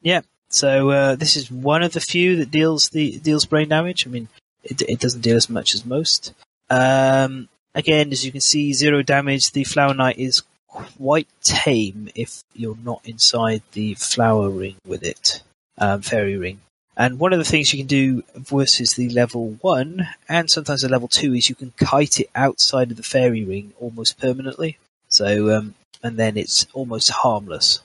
Yeah. 0.02 0.22
So 0.50 0.90
uh, 0.90 1.16
this 1.16 1.38
is 1.38 1.50
one 1.50 1.82
of 1.82 1.94
the 1.94 2.02
few 2.02 2.36
that 2.38 2.52
deals 2.52 2.90
the 2.90 3.18
deals 3.20 3.46
brain 3.46 3.70
damage. 3.70 4.06
I 4.06 4.10
mean, 4.10 4.28
it, 4.64 4.82
it 4.82 5.00
doesn't 5.00 5.22
deal 5.22 5.38
as 5.38 5.50
much 5.50 5.74
as 5.74 5.86
most. 5.86 6.34
Um, 6.70 7.48
again, 7.74 8.12
as 8.12 8.26
you 8.26 8.34
can 8.34 8.42
see, 8.42 8.74
zero 8.74 9.02
damage. 9.02 9.52
The 9.52 9.64
flower 9.64 9.94
knight 9.94 10.18
is 10.18 10.44
quite 10.72 11.28
tame 11.44 12.10
if 12.16 12.44
you're 12.54 12.78
not 12.84 13.02
inside 13.04 13.62
the 13.74 13.94
flower 13.96 14.50
ring 14.50 14.76
with 14.86 15.04
it, 15.04 15.44
um, 15.78 16.02
fairy 16.02 16.38
ring. 16.38 16.62
And 16.98 17.20
one 17.20 17.34
of 17.34 17.40
the 17.40 17.46
things 17.46 17.74
you 17.74 17.80
can 17.80 17.88
do 17.88 18.24
versus 18.36 18.94
the 18.94 19.10
level 19.10 19.58
one 19.62 20.08
and 20.28 20.50
sometimes 20.50 20.82
the 20.82 20.90
level 20.90 21.08
two 21.08 21.34
is 21.34 21.50
you 21.50 21.56
can 21.56 21.74
kite 21.78 22.20
it 22.20 22.30
outside 22.36 22.92
of 22.92 22.98
the 22.98 23.04
fairy 23.04 23.44
ring 23.44 23.74
almost 23.80 24.20
permanently. 24.20 24.78
So, 25.08 25.56
um, 25.56 25.76
and 26.04 26.18
then 26.18 26.38
it's 26.38 26.68
almost 26.74 27.10
harmless. 27.10 27.82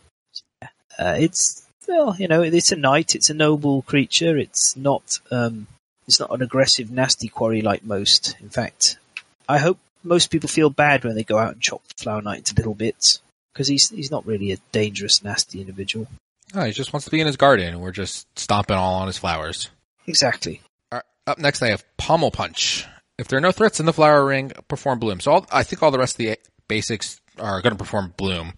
Uh, 0.98 1.16
it's 1.18 1.66
well, 1.88 2.16
you 2.18 2.28
know, 2.28 2.42
it's 2.42 2.72
a 2.72 2.76
knight. 2.76 3.14
It's 3.14 3.30
a 3.30 3.34
noble 3.34 3.82
creature. 3.82 4.36
It's 4.36 4.76
not, 4.76 5.20
um, 5.30 5.66
it's 6.06 6.18
not 6.18 6.30
an 6.30 6.42
aggressive, 6.42 6.90
nasty 6.90 7.28
quarry 7.28 7.62
like 7.62 7.84
most. 7.84 8.36
In 8.40 8.48
fact, 8.48 8.98
I 9.48 9.58
hope 9.58 9.78
most 10.06 10.30
people 10.30 10.48
feel 10.48 10.70
bad 10.70 11.04
when 11.04 11.14
they 11.14 11.24
go 11.24 11.38
out 11.38 11.52
and 11.52 11.60
chop 11.60 11.86
the 11.88 12.02
flower 12.02 12.22
knight 12.22 12.38
into 12.38 12.54
little 12.54 12.74
bits 12.74 13.20
because 13.52 13.68
he's 13.68 13.90
he's 13.90 14.10
not 14.10 14.26
really 14.26 14.52
a 14.52 14.58
dangerous, 14.72 15.22
nasty 15.22 15.60
individual. 15.60 16.06
Oh, 16.54 16.64
he 16.64 16.72
just 16.72 16.92
wants 16.92 17.04
to 17.06 17.10
be 17.10 17.20
in 17.20 17.26
his 17.26 17.36
garden 17.36 17.68
and 17.68 17.80
we're 17.80 17.90
just 17.90 18.26
stomping 18.38 18.76
all 18.76 18.94
on 18.94 19.08
his 19.08 19.18
flowers. 19.18 19.68
Exactly. 20.06 20.60
Right, 20.92 21.02
up 21.26 21.38
next, 21.38 21.62
I 21.62 21.68
have 21.68 21.84
Pommel 21.96 22.30
Punch. 22.30 22.86
If 23.18 23.28
there 23.28 23.38
are 23.38 23.42
no 23.42 23.52
threats 23.52 23.80
in 23.80 23.86
the 23.86 23.92
flower 23.92 24.24
ring, 24.24 24.52
perform 24.68 24.98
Bloom. 24.98 25.20
So 25.20 25.32
all, 25.32 25.46
I 25.50 25.62
think 25.62 25.82
all 25.82 25.90
the 25.90 25.98
rest 25.98 26.14
of 26.14 26.18
the 26.18 26.38
basics 26.68 27.20
are 27.38 27.60
going 27.62 27.72
to 27.72 27.78
perform 27.78 28.14
Bloom. 28.16 28.52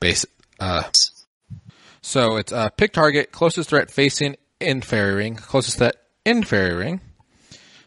Base. 0.00 0.24
Uh, 0.60 0.84
so 2.02 2.36
it's 2.36 2.52
uh, 2.52 2.68
pick 2.70 2.92
target, 2.92 3.32
closest 3.32 3.70
threat 3.70 3.90
facing 3.90 4.36
in 4.60 4.80
fairy 4.80 5.14
ring, 5.14 5.36
closest 5.36 5.78
threat 5.78 5.96
in 6.24 6.44
fairy 6.44 6.74
ring. 6.74 7.00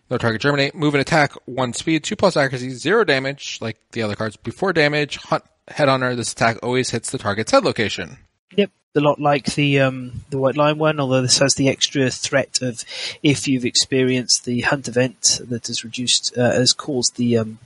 No 0.10 0.18
target 0.18 0.42
germinate, 0.42 0.74
move 0.74 0.96
and 0.96 1.02
attack, 1.02 1.34
one 1.46 1.74
speed, 1.74 2.04
two 2.04 2.16
plus 2.16 2.36
accuracy, 2.36 2.72
zero 2.72 3.04
damage, 3.04 3.60
like 3.62 3.78
the 3.92 4.02
other 4.02 4.16
cards. 4.16 4.36
Before 4.38 4.74
damage, 4.74 5.18
hunt 5.18 5.44
headhunter, 5.70 6.16
this 6.16 6.32
attack 6.32 6.58
always 6.64 6.90
hits 6.90 7.12
the 7.12 7.20
target's 7.20 7.52
head 7.52 7.64
location. 7.64 8.18
Yep, 8.56 8.72
a 8.96 9.02
lot 9.02 9.20
like 9.20 9.46
the 9.54 9.82
um, 9.82 10.24
the 10.32 10.40
White 10.40 10.58
Lion 10.58 10.80
one, 10.80 11.00
although 11.00 11.22
this 11.22 11.38
has 11.38 11.54
the 11.56 11.70
extra 11.70 12.10
threat 12.10 12.60
of 12.62 12.84
if 13.22 13.48
you've 13.48 13.66
experienced 13.66 14.46
the 14.46 14.62
hunt 14.62 14.88
event 14.88 15.42
that 15.48 15.68
has 15.68 15.84
reduced 15.84 16.36
uh, 16.36 16.54
has 16.54 16.74
caused 16.74 17.16
the 17.16 17.38
um, 17.38 17.60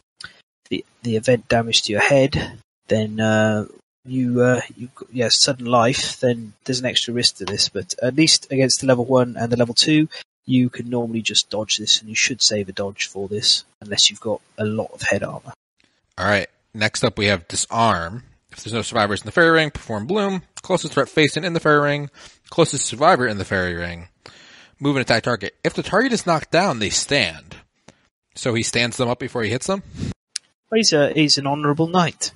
the 0.70 0.84
the 1.04 1.16
event 1.16 1.48
damage 1.48 1.84
to 1.84 1.94
your 1.94 2.02
head, 2.02 2.60
then 2.90 3.22
uh, 3.22 3.66
you 4.06 4.42
uh, 4.42 4.62
you 4.76 4.90
yeah 5.14 5.30
sudden 5.30 5.66
life. 5.66 6.20
Then 6.20 6.54
there's 6.66 6.82
an 6.82 6.86
extra 6.86 7.14
risk 7.14 7.38
to 7.38 7.46
this, 7.46 7.70
but 7.70 7.96
at 8.02 8.16
least 8.16 8.52
against 8.52 8.82
the 8.82 8.88
level 8.88 9.06
one 9.06 9.38
and 9.38 9.50
the 9.50 9.58
level 9.58 9.76
two, 9.76 10.10
you 10.46 10.70
can 10.70 10.90
normally 10.90 11.22
just 11.22 11.50
dodge 11.50 11.78
this, 11.78 12.00
and 12.00 12.10
you 12.10 12.16
should 12.16 12.42
save 12.42 12.70
a 12.70 12.74
dodge 12.74 13.08
for 13.08 13.28
this 13.28 13.64
unless 13.82 14.10
you've 14.10 14.20
got 14.20 14.42
a 14.58 14.66
lot 14.66 14.92
of 14.94 15.02
head 15.02 15.24
armor. 15.24 15.54
All 16.18 16.26
right. 16.26 16.48
Next 16.74 17.04
up, 17.04 17.18
we 17.18 17.28
have 17.28 17.48
Disarm. 17.48 18.24
If 18.52 18.64
there's 18.64 18.74
no 18.74 18.82
survivors 18.82 19.22
in 19.22 19.26
the 19.26 19.32
fairy 19.32 19.52
ring, 19.52 19.72
perform 19.72 20.06
Bloom. 20.06 20.44
Closest 20.62 20.94
threat 20.94 21.10
facing 21.10 21.44
in 21.44 21.54
the 21.54 21.60
fairy 21.60 21.82
ring. 21.82 22.10
Closest 22.50 22.86
survivor 22.86 23.28
in 23.28 23.38
the 23.38 23.46
fairy 23.46 23.74
ring. 23.74 24.08
Move 24.80 24.96
and 24.96 25.02
attack 25.02 25.24
target. 25.24 25.56
If 25.64 25.74
the 25.74 25.84
target 25.84 26.14
is 26.14 26.26
knocked 26.26 26.52
down, 26.52 26.80
they 26.80 26.90
stand. 26.90 27.58
So 28.36 28.54
he 28.54 28.64
stands 28.64 28.98
them 28.98 29.10
up 29.10 29.20
before 29.20 29.44
he 29.44 29.50
hits 29.50 29.68
them. 29.68 29.84
He's 30.74 30.94
a 30.94 31.14
he's 31.14 31.38
an 31.38 31.46
honourable 31.46 31.88
knight. 31.88 32.32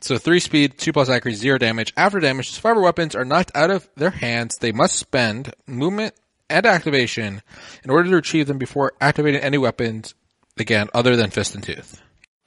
So 0.00 0.16
three 0.16 0.40
speed, 0.40 0.78
two 0.78 0.92
plus 0.92 1.10
accuracy, 1.10 1.38
zero 1.38 1.58
damage. 1.58 1.92
After 1.96 2.20
damage, 2.20 2.50
survivor 2.50 2.80
weapons 2.80 3.14
are 3.14 3.24
knocked 3.24 3.52
out 3.54 3.70
of 3.70 3.88
their 3.96 4.10
hands. 4.10 4.56
They 4.56 4.72
must 4.72 4.96
spend 4.96 5.54
movement 5.66 6.14
and 6.54 6.66
activation 6.66 7.42
in 7.82 7.90
order 7.90 8.08
to 8.08 8.16
retrieve 8.16 8.46
them 8.46 8.58
before 8.58 8.92
activating 9.00 9.40
any 9.40 9.58
weapons 9.58 10.14
again 10.56 10.88
other 10.94 11.16
than 11.16 11.30
fist 11.30 11.54
and 11.54 11.64
tooth. 11.64 12.00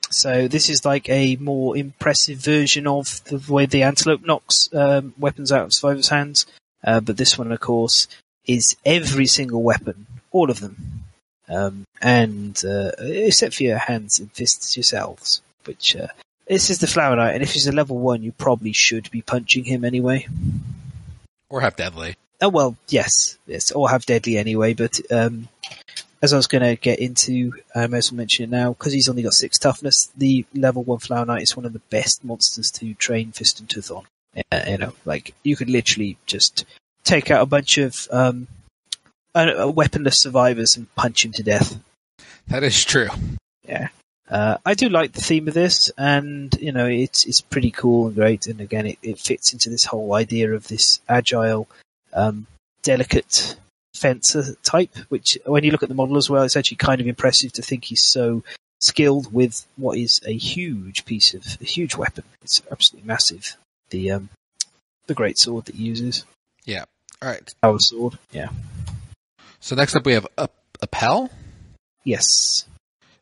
So 0.10 0.48
this 0.48 0.70
is 0.70 0.86
like 0.86 1.10
a 1.10 1.36
more 1.36 1.76
impressive 1.76 2.40
version 2.40 2.88
of 2.88 3.22
the 3.26 3.42
way 3.52 3.66
the 3.66 3.84
antelope 3.84 4.26
knocks 4.26 4.70
um, 4.74 5.14
weapons 5.18 5.52
out 5.52 5.66
of 5.66 5.74
survivors' 5.74 6.08
hands. 6.08 6.46
Uh, 6.84 7.02
but 7.02 7.18
this 7.18 7.38
one, 7.38 7.52
of 7.52 7.60
course, 7.60 8.08
is 8.46 8.78
every 8.86 9.26
single 9.26 9.62
weapon, 9.62 10.08
all 10.32 10.50
of 10.50 10.62
them, 10.62 11.04
um, 11.50 11.84
and 12.02 12.64
uh, 12.64 12.92
except 13.00 13.56
for 13.56 13.64
your 13.64 13.78
hands 13.78 14.20
and 14.20 14.32
fists 14.32 14.78
yourselves. 14.78 15.42
Which 15.66 15.98
uh, 15.98 16.08
this 16.48 16.70
is 16.70 16.80
the 16.80 16.88
flower 16.88 17.18
knight, 17.18 17.34
and 17.34 17.44
if 17.44 17.52
he's 17.52 17.68
a 17.68 17.74
level 17.74 17.98
one, 17.98 18.24
you 18.24 18.32
probably 18.32 18.72
should 18.72 19.12
be 19.12 19.22
punching 19.22 19.66
him 19.66 19.84
anyway. 19.84 20.28
Or 21.50 21.60
have 21.62 21.76
deadly. 21.76 22.16
Oh 22.40 22.50
well, 22.50 22.76
yes, 22.88 23.38
yes, 23.48 23.72
all 23.72 23.88
have 23.88 24.06
deadly 24.06 24.38
anyway. 24.38 24.74
But 24.74 25.00
um, 25.12 25.48
as 26.22 26.34
I 26.34 26.38
was 26.38 26.48
going 26.48 26.64
to 26.64 26.76
get 26.76 27.00
into, 27.00 27.54
I 27.76 27.88
may 27.88 27.98
as 27.98 28.12
well 28.12 28.18
mention 28.18 28.44
it 28.44 28.50
now, 28.50 28.74
because 28.74 28.94
he's 28.94 29.10
only 29.10 29.24
got 29.24 29.34
six 29.34 29.58
toughness, 29.58 30.12
the 30.18 30.46
level 30.54 30.84
one 30.84 31.00
Flower 31.00 31.26
Knight 31.26 31.44
is 31.44 31.56
one 31.56 31.66
of 31.66 31.74
the 31.74 31.82
best 31.90 32.24
monsters 32.24 32.72
to 32.72 32.94
train 32.96 33.32
Fist 33.32 33.60
and 33.60 33.70
Tooth 33.70 33.92
on. 33.92 34.06
Uh, 34.52 34.62
you 34.68 34.78
know, 34.78 34.94
like, 35.06 35.34
you 35.44 35.56
could 35.56 35.70
literally 35.70 36.18
just 36.26 36.66
take 37.04 37.32
out 37.32 37.42
a 37.42 37.48
bunch 37.48 37.78
of 37.78 38.08
um, 38.12 38.48
uh, 39.34 39.72
weaponless 39.74 40.20
survivors 40.20 40.76
and 40.78 40.94
punch 40.96 41.26
him 41.26 41.32
to 41.34 41.44
death. 41.44 41.80
That 42.48 42.64
is 42.64 42.84
true. 42.84 43.10
Yeah. 43.68 43.90
Uh, 44.30 44.58
I 44.66 44.74
do 44.74 44.90
like 44.90 45.14
the 45.14 45.22
theme 45.22 45.48
of 45.48 45.54
this, 45.54 45.90
and 45.98 46.54
you 46.60 46.74
know 46.74 46.86
it's 46.86 47.26
it's 47.26 47.40
pretty 47.40 47.72
cool 47.72 48.08
and 48.08 48.16
great. 48.16 48.48
And 48.48 48.60
again, 48.60 48.86
it, 48.86 49.00
it 49.02 49.20
fits 49.20 49.54
into 49.54 49.70
this 49.70 49.86
whole 49.86 50.14
idea 50.14 50.54
of 50.54 50.68
this 50.68 51.00
agile, 51.08 51.68
um, 52.18 52.48
delicate 52.82 53.56
fencer 53.94 54.56
type. 54.64 54.96
Which, 55.10 55.38
when 55.46 55.64
you 55.64 55.72
look 55.72 55.84
at 55.84 55.90
the 55.90 55.96
model 55.96 56.18
as 56.18 56.30
well, 56.30 56.44
it's 56.44 56.58
actually 56.58 56.78
kind 56.78 57.00
of 57.00 57.08
impressive 57.08 57.54
to 57.54 57.62
think 57.62 57.86
he's 57.86 58.08
so 58.08 58.44
skilled 58.80 59.34
with 59.34 59.66
what 59.76 59.98
is 59.98 60.20
a 60.26 60.34
huge 60.34 61.06
piece 61.06 61.34
of 61.34 61.44
a 61.62 61.66
huge 61.66 61.96
weapon. 61.96 62.24
It's 62.42 62.62
absolutely 62.72 63.08
massive. 63.08 63.58
The 63.90 64.12
um, 64.12 64.30
the 65.08 65.14
great 65.14 65.38
sword 65.38 65.66
that 65.66 65.76
he 65.76 65.86
uses. 65.86 66.26
Yeah. 66.66 66.86
All 67.22 67.30
right. 67.30 67.54
Power 67.62 67.80
sword. 67.80 68.18
Yeah. 68.32 68.50
So 69.60 69.76
next 69.76 69.96
up 69.96 70.06
we 70.06 70.14
have 70.14 70.28
a 70.38 70.50
Appel. 70.82 71.32
Yes. 72.04 72.66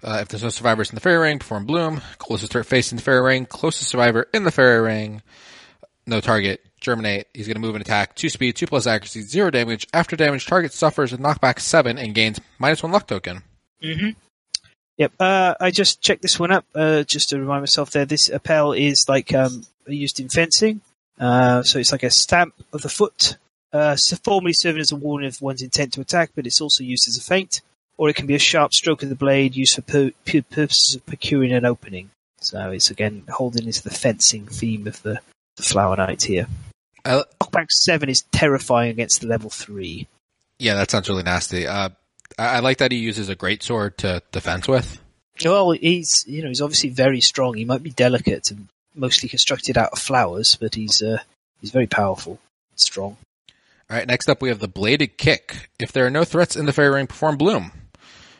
Uh, 0.03 0.19
if 0.21 0.27
there's 0.27 0.43
no 0.43 0.49
survivors 0.49 0.89
in 0.89 0.95
the 0.95 1.01
fairy 1.01 1.17
ring, 1.17 1.39
perform 1.39 1.65
bloom. 1.65 2.01
Closest 2.17 2.51
threat 2.51 2.65
facing 2.65 2.97
the 2.97 3.01
fairy 3.01 3.21
ring. 3.21 3.45
Closest 3.45 3.89
survivor 3.89 4.27
in 4.33 4.43
the 4.43 4.51
fairy 4.51 4.81
ring. 4.81 5.21
No 6.05 6.21
target. 6.21 6.63
Germinate. 6.85 7.27
He's 7.33 7.47
going 7.47 7.55
to 7.55 7.61
move 7.61 7.75
and 7.75 7.81
attack. 7.81 8.15
Two 8.15 8.29
speed, 8.29 8.55
two 8.55 8.67
plus 8.67 8.87
accuracy, 8.87 9.21
zero 9.21 9.51
damage. 9.51 9.87
After 9.93 10.15
damage, 10.15 10.45
target 10.45 10.73
suffers 10.73 11.11
a 11.11 11.17
knockback 11.17 11.59
seven 11.59 11.97
and 11.97 12.15
gains 12.15 12.39
minus 12.59 12.83
one 12.83 12.91
luck 12.91 13.07
token. 13.07 13.43
Mm-hmm. 13.83 14.09
Yep. 14.97 15.13
Uh, 15.19 15.55
I 15.59 15.71
just 15.71 16.01
checked 16.01 16.21
this 16.21 16.39
one 16.39 16.51
up 16.51 16.65
uh, 16.73 17.03
just 17.03 17.29
to 17.29 17.39
remind 17.39 17.61
myself. 17.61 17.91
There, 17.91 18.05
this 18.05 18.29
appel 18.29 18.71
is 18.71 19.09
like 19.09 19.33
um, 19.33 19.63
used 19.87 20.19
in 20.19 20.29
fencing. 20.29 20.81
Uh, 21.19 21.63
so 21.63 21.79
it's 21.79 21.91
like 21.91 22.03
a 22.03 22.09
stamp 22.09 22.53
of 22.71 22.81
the 22.81 22.89
foot, 22.89 23.37
uh, 23.73 23.97
formerly 24.23 24.53
serving 24.53 24.81
as 24.81 24.91
a 24.91 24.95
warning 24.95 25.27
of 25.27 25.41
one's 25.41 25.61
intent 25.61 25.93
to 25.93 26.01
attack, 26.01 26.31
but 26.35 26.45
it's 26.45 26.61
also 26.61 26.83
used 26.83 27.07
as 27.07 27.17
a 27.17 27.21
feint 27.21 27.61
or 27.97 28.09
it 28.09 28.15
can 28.15 28.27
be 28.27 28.35
a 28.35 28.39
sharp 28.39 28.73
stroke 28.73 29.03
of 29.03 29.09
the 29.09 29.15
blade 29.15 29.55
used 29.55 29.75
for 29.75 29.81
pur- 29.81 30.11
purposes 30.25 30.95
of 30.95 31.05
procuring 31.05 31.53
an 31.53 31.65
opening. 31.65 32.09
So 32.39 32.71
it's 32.71 32.91
again 32.91 33.23
holding 33.29 33.65
into 33.65 33.83
the 33.83 33.89
fencing 33.89 34.45
theme 34.45 34.87
of 34.87 35.01
the, 35.01 35.19
the 35.57 35.63
Flower 35.63 35.95
Knight 35.95 36.23
here. 36.23 36.47
Uh, 37.05 37.23
Knockback 37.39 37.71
7 37.71 38.09
is 38.09 38.23
terrifying 38.31 38.89
against 38.89 39.21
the 39.21 39.27
level 39.27 39.49
3. 39.49 40.07
Yeah, 40.59 40.75
that 40.75 40.89
sounds 40.89 41.07
really 41.07 41.23
nasty. 41.23 41.67
Uh, 41.67 41.89
I, 42.37 42.45
I 42.45 42.59
like 42.59 42.79
that 42.79 42.91
he 42.91 42.97
uses 42.97 43.29
a 43.29 43.35
great 43.35 43.63
sword 43.63 43.97
to 43.99 44.21
defense 44.31 44.67
with. 44.67 44.99
Well, 45.43 45.71
he's 45.71 46.23
you 46.27 46.41
know 46.41 46.47
he's 46.47 46.61
obviously 46.61 46.89
very 46.89 47.19
strong. 47.19 47.55
He 47.55 47.65
might 47.65 47.83
be 47.83 47.89
delicate 47.89 48.51
and 48.51 48.69
mostly 48.95 49.27
constructed 49.27 49.77
out 49.77 49.91
of 49.91 49.99
flowers, 49.99 50.55
but 50.55 50.75
he's 50.75 51.01
uh, 51.01 51.17
he's 51.59 51.71
very 51.71 51.87
powerful, 51.87 52.39
strong. 52.75 53.17
All 53.89 53.97
right, 53.97 54.07
next 54.07 54.29
up 54.29 54.41
we 54.41 54.47
have 54.49 54.59
the 54.59 54.69
bladed 54.69 55.17
kick. 55.17 55.69
If 55.77 55.91
there 55.91 56.05
are 56.05 56.11
no 56.11 56.23
threats 56.23 56.55
in 56.55 56.65
the 56.65 56.73
fairy 56.73 56.95
ring, 56.95 57.07
perform 57.07 57.37
bloom. 57.37 57.71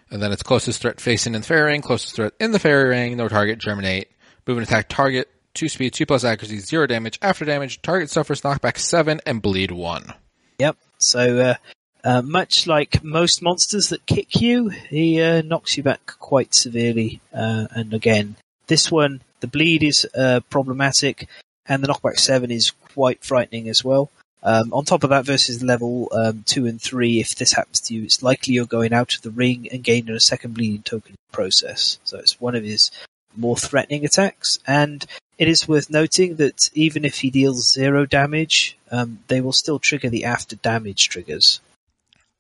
And 0.10 0.22
then 0.22 0.32
its 0.32 0.44
closest 0.44 0.82
threat 0.82 1.02
facing 1.02 1.36
in 1.36 1.42
the 1.42 1.48
fairy 1.48 1.72
ring, 1.72 1.82
closest 1.82 2.16
threat 2.16 2.34
in 2.40 2.52
the 2.52 2.60
fairy 2.60 2.90
ring, 2.90 3.18
no 3.18 3.28
target, 3.28 3.60
germinate. 3.60 4.10
Move 4.48 4.60
and 4.60 4.68
attack 4.68 4.88
target, 4.88 5.28
2 5.56 5.70
speed, 5.70 5.94
2 5.94 6.06
plus 6.06 6.24
accuracy, 6.24 6.60
0 6.60 6.88
damage. 6.88 7.18
After 7.22 7.46
damage, 7.46 7.82
target 7.82 8.10
suffers 8.10 8.42
knockback 8.42 8.78
7 8.78 9.22
and 9.26 9.42
bleed 9.42 9.72
1. 9.72 10.14
Yep. 10.60 10.78
So, 10.98 11.40
uh, 11.40 11.56
uh, 12.04 12.22
much 12.22 12.68
like 12.68 13.04
most 13.04 13.42
monsters 13.42 13.90
that 13.90 14.06
kick 14.06 14.40
you, 14.40 14.70
he 14.70 15.22
uh, 15.22 15.42
knocks 15.42 15.76
you 15.76 15.84
back 15.84 16.06
quite 16.20 16.54
severely. 16.54 17.20
Uh, 17.34 17.68
and 17.72 17.94
again, 17.94 18.36
this 18.68 18.92
one, 18.92 19.22
the 19.40 19.48
bleed 19.48 19.84
is 19.84 20.08
uh, 20.16 20.42
problematic, 20.50 21.28
and 21.68 21.84
the 21.84 21.88
knockback 21.88 22.20
7 22.20 22.52
is 22.52 22.72
quite 22.94 23.24
frightening 23.24 23.68
as 23.70 23.84
well. 23.84 24.12
Um, 24.44 24.72
on 24.74 24.86
top 24.86 25.04
of 25.04 25.10
that, 25.10 25.26
versus 25.26 25.64
level 25.64 26.08
um, 26.12 26.44
two 26.46 26.68
and 26.68 26.80
three, 26.80 27.20
if 27.20 27.36
this 27.36 27.54
happens 27.54 27.82
to 27.82 27.96
you, 27.96 28.04
it's 28.04 28.22
likely 28.22 28.54
you're 28.54 28.68
going 28.68 28.94
out 28.94 29.16
of 29.16 29.24
the 29.24 29.32
ring 29.32 29.68
and 29.72 29.84
gaining 29.84 30.14
a 30.14 30.20
second 30.20 30.54
bleeding 30.54 30.84
token 30.84 31.16
process. 31.32 31.98
So 32.04 32.20
it's 32.20 32.40
one 32.40 32.54
of 32.54 32.64
his 32.64 32.92
more 33.38 33.58
threatening 33.58 34.06
attacks, 34.06 34.60
and 34.66 35.06
it 35.38 35.48
is 35.48 35.68
worth 35.68 35.90
noting 35.90 36.36
that 36.36 36.70
even 36.74 37.04
if 37.06 37.20
he 37.20 37.30
deals 37.30 37.72
zero 37.72 38.06
damage, 38.06 38.78
um, 38.92 39.20
they 39.28 39.42
will 39.42 39.52
still 39.52 39.80
trigger 39.80 40.10
the 40.10 40.26
after 40.26 40.56
damage 40.56 41.10
triggers. 41.10 41.60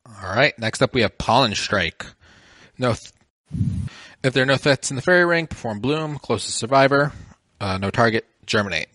All 0.08 0.36
right. 0.36 0.58
Next 0.58 0.81
up, 0.81 0.93
we 0.93 1.01
have 1.01 1.17
Pollen 1.17 1.55
Strike. 1.55 2.05
No, 2.77 2.93
th- 2.93 3.12
if 4.23 4.34
there 4.34 4.43
are 4.43 4.47
no 4.47 4.58
threats 4.58 4.89
in 4.89 4.95
the 4.95 5.01
fairy 5.01 5.25
ring, 5.25 5.47
perform 5.47 5.79
Bloom. 5.79 6.19
Closest 6.19 6.58
survivor. 6.58 7.12
Uh, 7.60 7.77
no 7.77 7.89
target. 7.89 8.25
Germinate. 8.45 8.89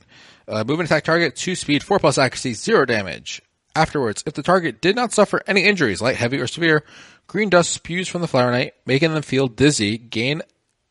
Uh, 0.48 0.64
attack 0.66 1.04
target, 1.04 1.36
2 1.36 1.54
speed, 1.54 1.82
4 1.82 1.98
plus 2.00 2.18
accuracy, 2.18 2.54
0 2.54 2.84
damage. 2.86 3.40
Afterwards, 3.76 4.24
if 4.26 4.34
the 4.34 4.42
target 4.42 4.80
did 4.80 4.96
not 4.96 5.12
suffer 5.12 5.40
any 5.46 5.62
injuries, 5.64 6.02
light, 6.02 6.16
heavy, 6.16 6.40
or 6.40 6.48
severe, 6.48 6.82
green 7.28 7.48
dust 7.48 7.72
spews 7.72 8.08
from 8.08 8.20
the 8.20 8.26
Flower 8.26 8.50
Knight, 8.50 8.74
making 8.84 9.14
them 9.14 9.22
feel 9.22 9.46
dizzy. 9.46 9.96
Gain 9.96 10.42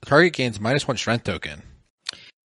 target 0.05 0.33
gains 0.33 0.59
minus 0.59 0.87
one 0.87 0.97
strength 0.97 1.25
token. 1.25 1.63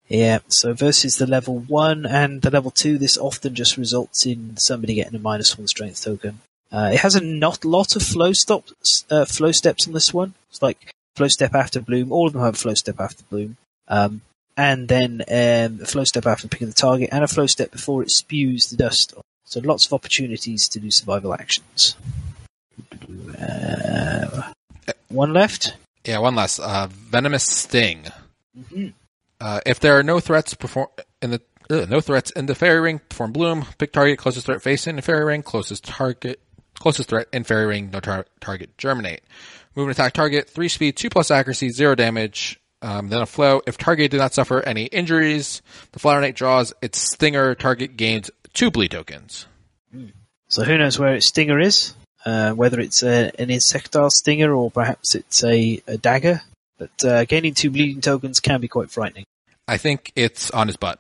Yeah, 0.08 0.39
so 0.48 0.74
versus 0.74 1.18
the 1.18 1.26
level 1.26 1.60
one 1.60 2.06
and 2.06 2.42
the 2.42 2.52
level 2.52 2.72
two, 2.72 2.98
this 2.98 3.18
often 3.18 3.56
just 3.56 3.78
results 3.78 4.26
in 4.26 4.58
somebody 4.58 4.96
getting 4.96 5.16
a 5.16 5.20
minus 5.20 5.58
one 5.58 5.68
strength 5.68 6.04
token. 6.04 6.39
Uh, 6.72 6.92
it 6.94 7.00
has 7.00 7.16
a 7.16 7.22
not 7.22 7.63
lot 7.63 7.96
of 7.96 8.04
flow 8.04 8.34
stops, 8.34 9.06
uh, 9.10 9.26
flow 9.26 9.52
steps 9.52 9.88
on 9.88 9.94
this 9.94 10.13
one. 10.13 10.34
It's 10.50 10.62
like 10.62 10.94
flow 11.16 11.28
step 11.28 11.54
after 11.54 11.80
bloom. 11.80 12.12
All 12.12 12.28
of 12.28 12.34
them 12.34 12.42
have 12.42 12.58
flow 12.58 12.74
step 12.74 13.00
after 13.00 13.24
bloom. 13.30 13.58
Um, 13.88 14.22
and 14.58 14.88
then 14.88 15.22
um, 15.28 15.82
a 15.82 15.86
flow 15.86 16.04
step 16.04 16.26
after 16.26 16.48
picking 16.48 16.68
the 16.68 16.74
target, 16.74 17.10
and 17.12 17.24
a 17.24 17.28
flow 17.28 17.48
step 17.48 17.72
before 17.72 18.04
it 18.04 18.12
spews 18.12 18.70
the 18.70 18.78
dust. 18.78 19.13
So 19.46 19.60
lots 19.60 19.86
of 19.86 19.94
opportunities 19.94 20.68
to 20.70 20.80
do 20.80 20.92
survival 20.92 21.34
actions. 21.34 21.96
Uh, 23.39 24.52
one 25.10 25.34
left. 25.34 25.76
Yeah, 26.06 26.20
one 26.20 26.36
less. 26.36 26.60
Uh, 26.60 26.88
venomous 26.92 27.44
sting. 27.44 28.06
Mm-hmm. 28.58 28.88
Uh, 29.39 29.60
if 29.66 29.80
there 29.80 29.98
are 29.98 30.04
no 30.04 30.20
threats 30.20 30.54
perform 30.54 30.88
in 31.22 31.32
the 31.32 31.42
uh, 31.70 31.86
no 31.89 32.02
threats 32.02 32.32
in 32.32 32.46
the 32.46 32.56
fairy 32.56 32.82
ring, 32.82 33.00
perform 33.10 33.32
bloom. 33.32 33.66
Pick 33.78 33.94
target 33.94 34.18
closest 34.20 34.46
threat 34.46 34.62
facing 34.62 34.96
the 34.96 35.02
fairy 35.02 35.26
ring. 35.26 35.44
Closest 35.44 35.86
target 35.86 36.39
closest 36.76 37.10
threat 37.10 37.28
in 37.32 37.44
fairy 37.44 37.66
ring. 37.66 37.89
No 37.92 38.00
tar- 38.00 38.26
target 38.42 38.78
germinate. 38.78 39.22
Move 39.76 39.88
and 39.88 39.92
attack 39.92 40.13
target. 40.13 40.50
Three 40.50 40.70
speed, 40.70 40.98
two 40.98 41.10
plus 41.10 41.32
accuracy, 41.32 41.70
zero 41.70 41.96
damage. 41.96 42.60
Um, 42.82 43.08
then 43.08 43.22
a 43.22 43.26
flow. 43.26 43.62
If 43.66 43.78
target 43.78 44.12
did 44.12 44.18
not 44.18 44.34
suffer 44.34 44.62
any 44.62 44.86
injuries, 44.86 45.62
the 45.94 46.00
Flower 46.00 46.20
Knight 46.20 46.36
draws 46.36 46.74
its 46.82 47.00
stinger. 47.00 47.56
Target 47.56 47.96
gains 47.96 48.30
two 48.54 48.72
bleed 48.72 48.92
tokens. 48.92 49.48
So 50.50 50.63
who 50.63 50.78
knows 50.78 51.00
where 51.00 51.16
its 51.16 51.26
stinger 51.26 51.60
is? 51.60 51.96
Uh, 52.26 52.52
whether 52.54 52.80
it's 52.80 53.04
a, 53.04 53.32
an 53.40 53.50
insectile 53.50 54.10
stinger 54.10 54.54
or 54.54 54.72
perhaps 54.72 55.16
it's 55.16 55.44
a, 55.44 55.82
a 55.88 55.98
dagger. 55.98 56.42
But 56.78 57.06
uh, 57.06 57.26
gaining 57.26 57.54
two 57.54 57.70
bleeding 57.70 58.02
tokens 58.02 58.40
can 58.40 58.62
be 58.62 58.68
quite 58.68 58.92
frightening. 58.92 59.26
I 59.68 59.78
think 59.78 60.12
it's 60.16 60.52
on 60.52 60.68
his 60.68 60.78
butt. 60.78 61.00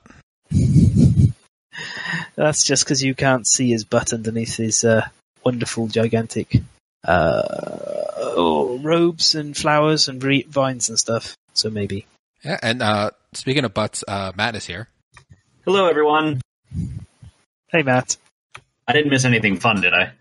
That's 2.35 2.63
just 2.63 2.83
because 2.83 3.03
you 3.03 3.15
can't 3.15 3.47
see 3.47 3.71
his 3.71 3.83
butt 3.83 4.13
underneath 4.13 4.57
his 4.57 4.83
uh, 4.83 5.07
wonderful, 5.43 5.87
gigantic 5.87 6.61
uh, 7.05 7.43
oh, 8.17 8.79
robes 8.81 9.35
and 9.35 9.55
flowers 9.55 10.07
and 10.07 10.21
vines 10.47 10.89
and 10.89 10.99
stuff. 10.99 11.35
So 11.53 11.69
maybe. 11.69 12.05
Yeah, 12.43 12.59
and 12.61 12.81
uh, 12.81 13.11
speaking 13.33 13.65
of 13.65 13.73
butts, 13.73 14.03
uh, 14.07 14.31
Matt 14.35 14.55
is 14.55 14.65
here. 14.65 14.89
Hello, 15.65 15.87
everyone. 15.87 16.41
Hey, 17.69 17.83
Matt. 17.83 18.17
I 18.87 18.93
didn't 18.93 19.11
miss 19.11 19.25
anything 19.25 19.57
fun, 19.57 19.81
did 19.81 19.93
I? 19.93 20.11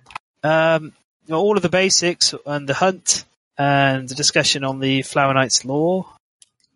Um, 0.43 0.93
all 1.31 1.57
of 1.57 1.63
the 1.63 1.69
basics 1.69 2.35
and 2.47 2.69
the 2.69 2.75
hunt 2.75 3.25
and 3.57 4.09
the 4.09 4.15
discussion 4.15 4.65
on 4.65 4.81
the 4.81 5.03
Flower 5.03 5.35
Knight's 5.35 5.65
lore. 5.65 6.07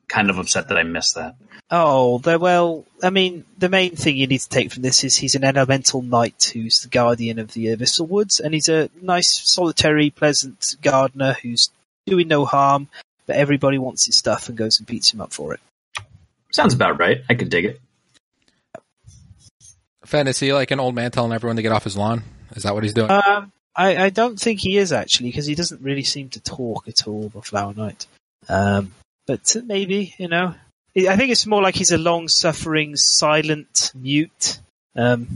Kind 0.08 0.30
of 0.30 0.38
upset 0.38 0.68
that 0.68 0.78
I 0.78 0.84
missed 0.84 1.16
that. 1.16 1.34
Oh, 1.68 2.20
well, 2.24 2.84
I 3.02 3.10
mean, 3.10 3.44
the 3.58 3.68
main 3.68 3.96
thing 3.96 4.16
you 4.16 4.28
need 4.28 4.38
to 4.38 4.48
take 4.48 4.72
from 4.72 4.82
this 4.82 5.02
is 5.02 5.16
he's 5.16 5.34
an 5.34 5.42
elemental 5.42 6.00
knight 6.00 6.52
who's 6.54 6.80
the 6.80 6.88
guardian 6.88 7.40
of 7.40 7.52
the 7.54 7.66
Abyssal 7.66 8.06
Woods, 8.06 8.38
and 8.38 8.54
he's 8.54 8.68
a 8.68 8.88
nice, 9.02 9.52
solitary, 9.52 10.10
pleasant 10.10 10.76
gardener 10.80 11.32
who's 11.42 11.70
doing 12.06 12.28
no 12.28 12.44
harm, 12.44 12.88
but 13.26 13.34
everybody 13.34 13.78
wants 13.78 14.06
his 14.06 14.14
stuff 14.14 14.48
and 14.48 14.56
goes 14.56 14.78
and 14.78 14.86
beats 14.86 15.12
him 15.12 15.20
up 15.20 15.32
for 15.32 15.54
it. 15.54 15.60
Sounds 16.52 16.72
about 16.72 17.00
right. 17.00 17.22
I 17.28 17.34
could 17.34 17.50
dig 17.50 17.64
it. 17.64 17.80
Fantasy 20.04 20.52
like 20.52 20.70
an 20.70 20.78
old 20.78 20.94
man 20.94 21.10
telling 21.10 21.32
everyone 21.32 21.56
to 21.56 21.62
get 21.62 21.72
off 21.72 21.82
his 21.82 21.96
lawn? 21.96 22.22
Is 22.54 22.62
that 22.62 22.74
what 22.74 22.84
he's 22.84 22.94
doing? 22.94 23.10
Um, 23.10 23.50
I, 23.76 24.04
I 24.04 24.10
don't 24.10 24.40
think 24.40 24.60
he 24.60 24.78
is 24.78 24.92
actually, 24.92 25.28
because 25.28 25.46
he 25.46 25.54
doesn't 25.54 25.82
really 25.82 26.02
seem 26.02 26.30
to 26.30 26.40
talk 26.40 26.88
at 26.88 27.06
all, 27.06 27.28
the 27.28 27.42
Flower 27.42 27.74
Knight. 27.74 28.06
Um, 28.48 28.92
but 29.26 29.56
maybe, 29.64 30.14
you 30.18 30.28
know, 30.28 30.54
I 30.96 31.16
think 31.16 31.30
it's 31.30 31.46
more 31.46 31.60
like 31.60 31.74
he's 31.74 31.92
a 31.92 31.98
long-suffering, 31.98 32.96
silent, 32.96 33.92
mute. 33.94 34.60
Um, 34.94 35.28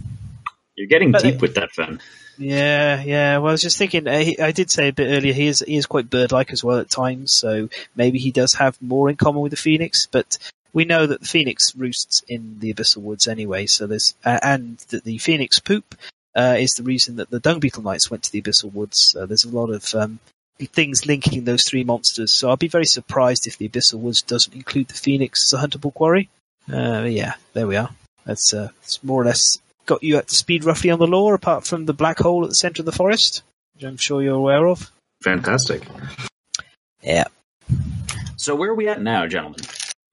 You're 0.74 0.86
getting 0.86 1.12
deep 1.12 1.42
with 1.42 1.56
that, 1.56 1.70
Fen. 1.72 2.00
Yeah, 2.38 3.02
yeah. 3.02 3.36
Well, 3.36 3.48
I 3.48 3.52
was 3.52 3.60
just 3.60 3.76
thinking. 3.76 4.08
Uh, 4.08 4.24
I 4.42 4.52
did 4.52 4.70
say 4.70 4.88
a 4.88 4.92
bit 4.94 5.14
earlier. 5.14 5.34
He 5.34 5.46
is 5.46 5.62
he 5.66 5.76
is 5.76 5.84
quite 5.84 6.08
bird-like 6.08 6.52
as 6.52 6.64
well 6.64 6.78
at 6.78 6.88
times. 6.88 7.32
So 7.32 7.68
maybe 7.94 8.18
he 8.18 8.30
does 8.30 8.54
have 8.54 8.80
more 8.80 9.10
in 9.10 9.16
common 9.16 9.42
with 9.42 9.50
the 9.50 9.58
phoenix. 9.58 10.06
But 10.06 10.38
we 10.72 10.86
know 10.86 11.06
that 11.06 11.20
the 11.20 11.26
phoenix 11.26 11.76
roosts 11.76 12.22
in 12.26 12.58
the 12.60 12.72
abyssal 12.72 13.02
woods 13.02 13.28
anyway. 13.28 13.66
So 13.66 13.86
there's 13.86 14.14
uh, 14.24 14.38
and 14.42 14.78
that 14.88 15.04
the 15.04 15.18
phoenix 15.18 15.60
poop 15.60 15.94
uh, 16.36 16.56
is 16.58 16.72
the 16.72 16.82
reason 16.82 17.16
that 17.16 17.30
the 17.30 17.40
dung 17.40 17.60
beetle 17.60 17.82
knights 17.82 18.10
went 18.10 18.22
to 18.24 18.32
the 18.32 18.42
abyssal 18.42 18.72
woods. 18.72 19.16
Uh, 19.18 19.26
there's 19.26 19.44
a 19.44 19.50
lot 19.50 19.70
of 19.70 19.94
um, 19.94 20.18
things 20.58 21.06
linking 21.06 21.44
those 21.44 21.64
three 21.64 21.84
monsters. 21.84 22.32
So 22.32 22.50
I'd 22.50 22.58
be 22.58 22.68
very 22.68 22.86
surprised 22.86 23.46
if 23.46 23.58
the 23.58 23.68
abyssal 23.68 24.00
woods 24.00 24.22
doesn't 24.22 24.54
include 24.54 24.88
the 24.88 24.94
phoenix 24.94 25.52
as 25.52 25.58
a 25.58 25.66
huntable 25.66 25.92
quarry. 25.92 26.28
Uh, 26.72 27.02
yeah, 27.02 27.34
there 27.52 27.66
we 27.66 27.76
are. 27.76 27.90
That's, 28.24 28.52
uh, 28.54 28.68
that's 28.80 29.02
more 29.02 29.22
or 29.22 29.24
less 29.24 29.58
got 29.86 30.02
you 30.04 30.18
up 30.18 30.26
to 30.26 30.34
speed 30.34 30.64
roughly 30.64 30.90
on 30.90 30.98
the 30.98 31.06
lore, 31.06 31.34
apart 31.34 31.66
from 31.66 31.84
the 31.84 31.92
black 31.92 32.18
hole 32.18 32.44
at 32.44 32.50
the 32.50 32.54
centre 32.54 32.82
of 32.82 32.86
the 32.86 32.92
forest, 32.92 33.42
which 33.74 33.84
I'm 33.84 33.96
sure 33.96 34.22
you're 34.22 34.34
aware 34.34 34.68
of. 34.68 34.90
Fantastic. 35.22 35.82
Yeah. 37.02 37.24
So 38.36 38.54
where 38.54 38.70
are 38.70 38.74
we 38.74 38.88
at 38.88 39.02
now, 39.02 39.26
gentlemen? 39.26 39.60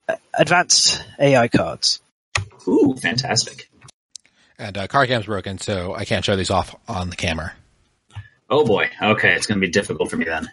Uh, 0.07 0.15
advanced 0.33 1.03
AI 1.19 1.47
cards. 1.47 2.01
Ooh, 2.67 2.95
fantastic. 2.99 3.69
And 4.59 4.77
uh, 4.77 4.87
car 4.87 5.05
cam's 5.05 5.25
broken, 5.25 5.57
so 5.59 5.93
I 5.93 6.05
can't 6.05 6.25
show 6.25 6.35
these 6.35 6.49
off 6.49 6.75
on 6.87 7.09
the 7.09 7.15
camera. 7.15 7.53
Oh 8.49 8.65
boy. 8.65 8.89
Okay, 9.01 9.33
it's 9.33 9.45
going 9.45 9.59
to 9.59 9.65
be 9.65 9.71
difficult 9.71 10.09
for 10.09 10.17
me 10.17 10.25
then. 10.25 10.49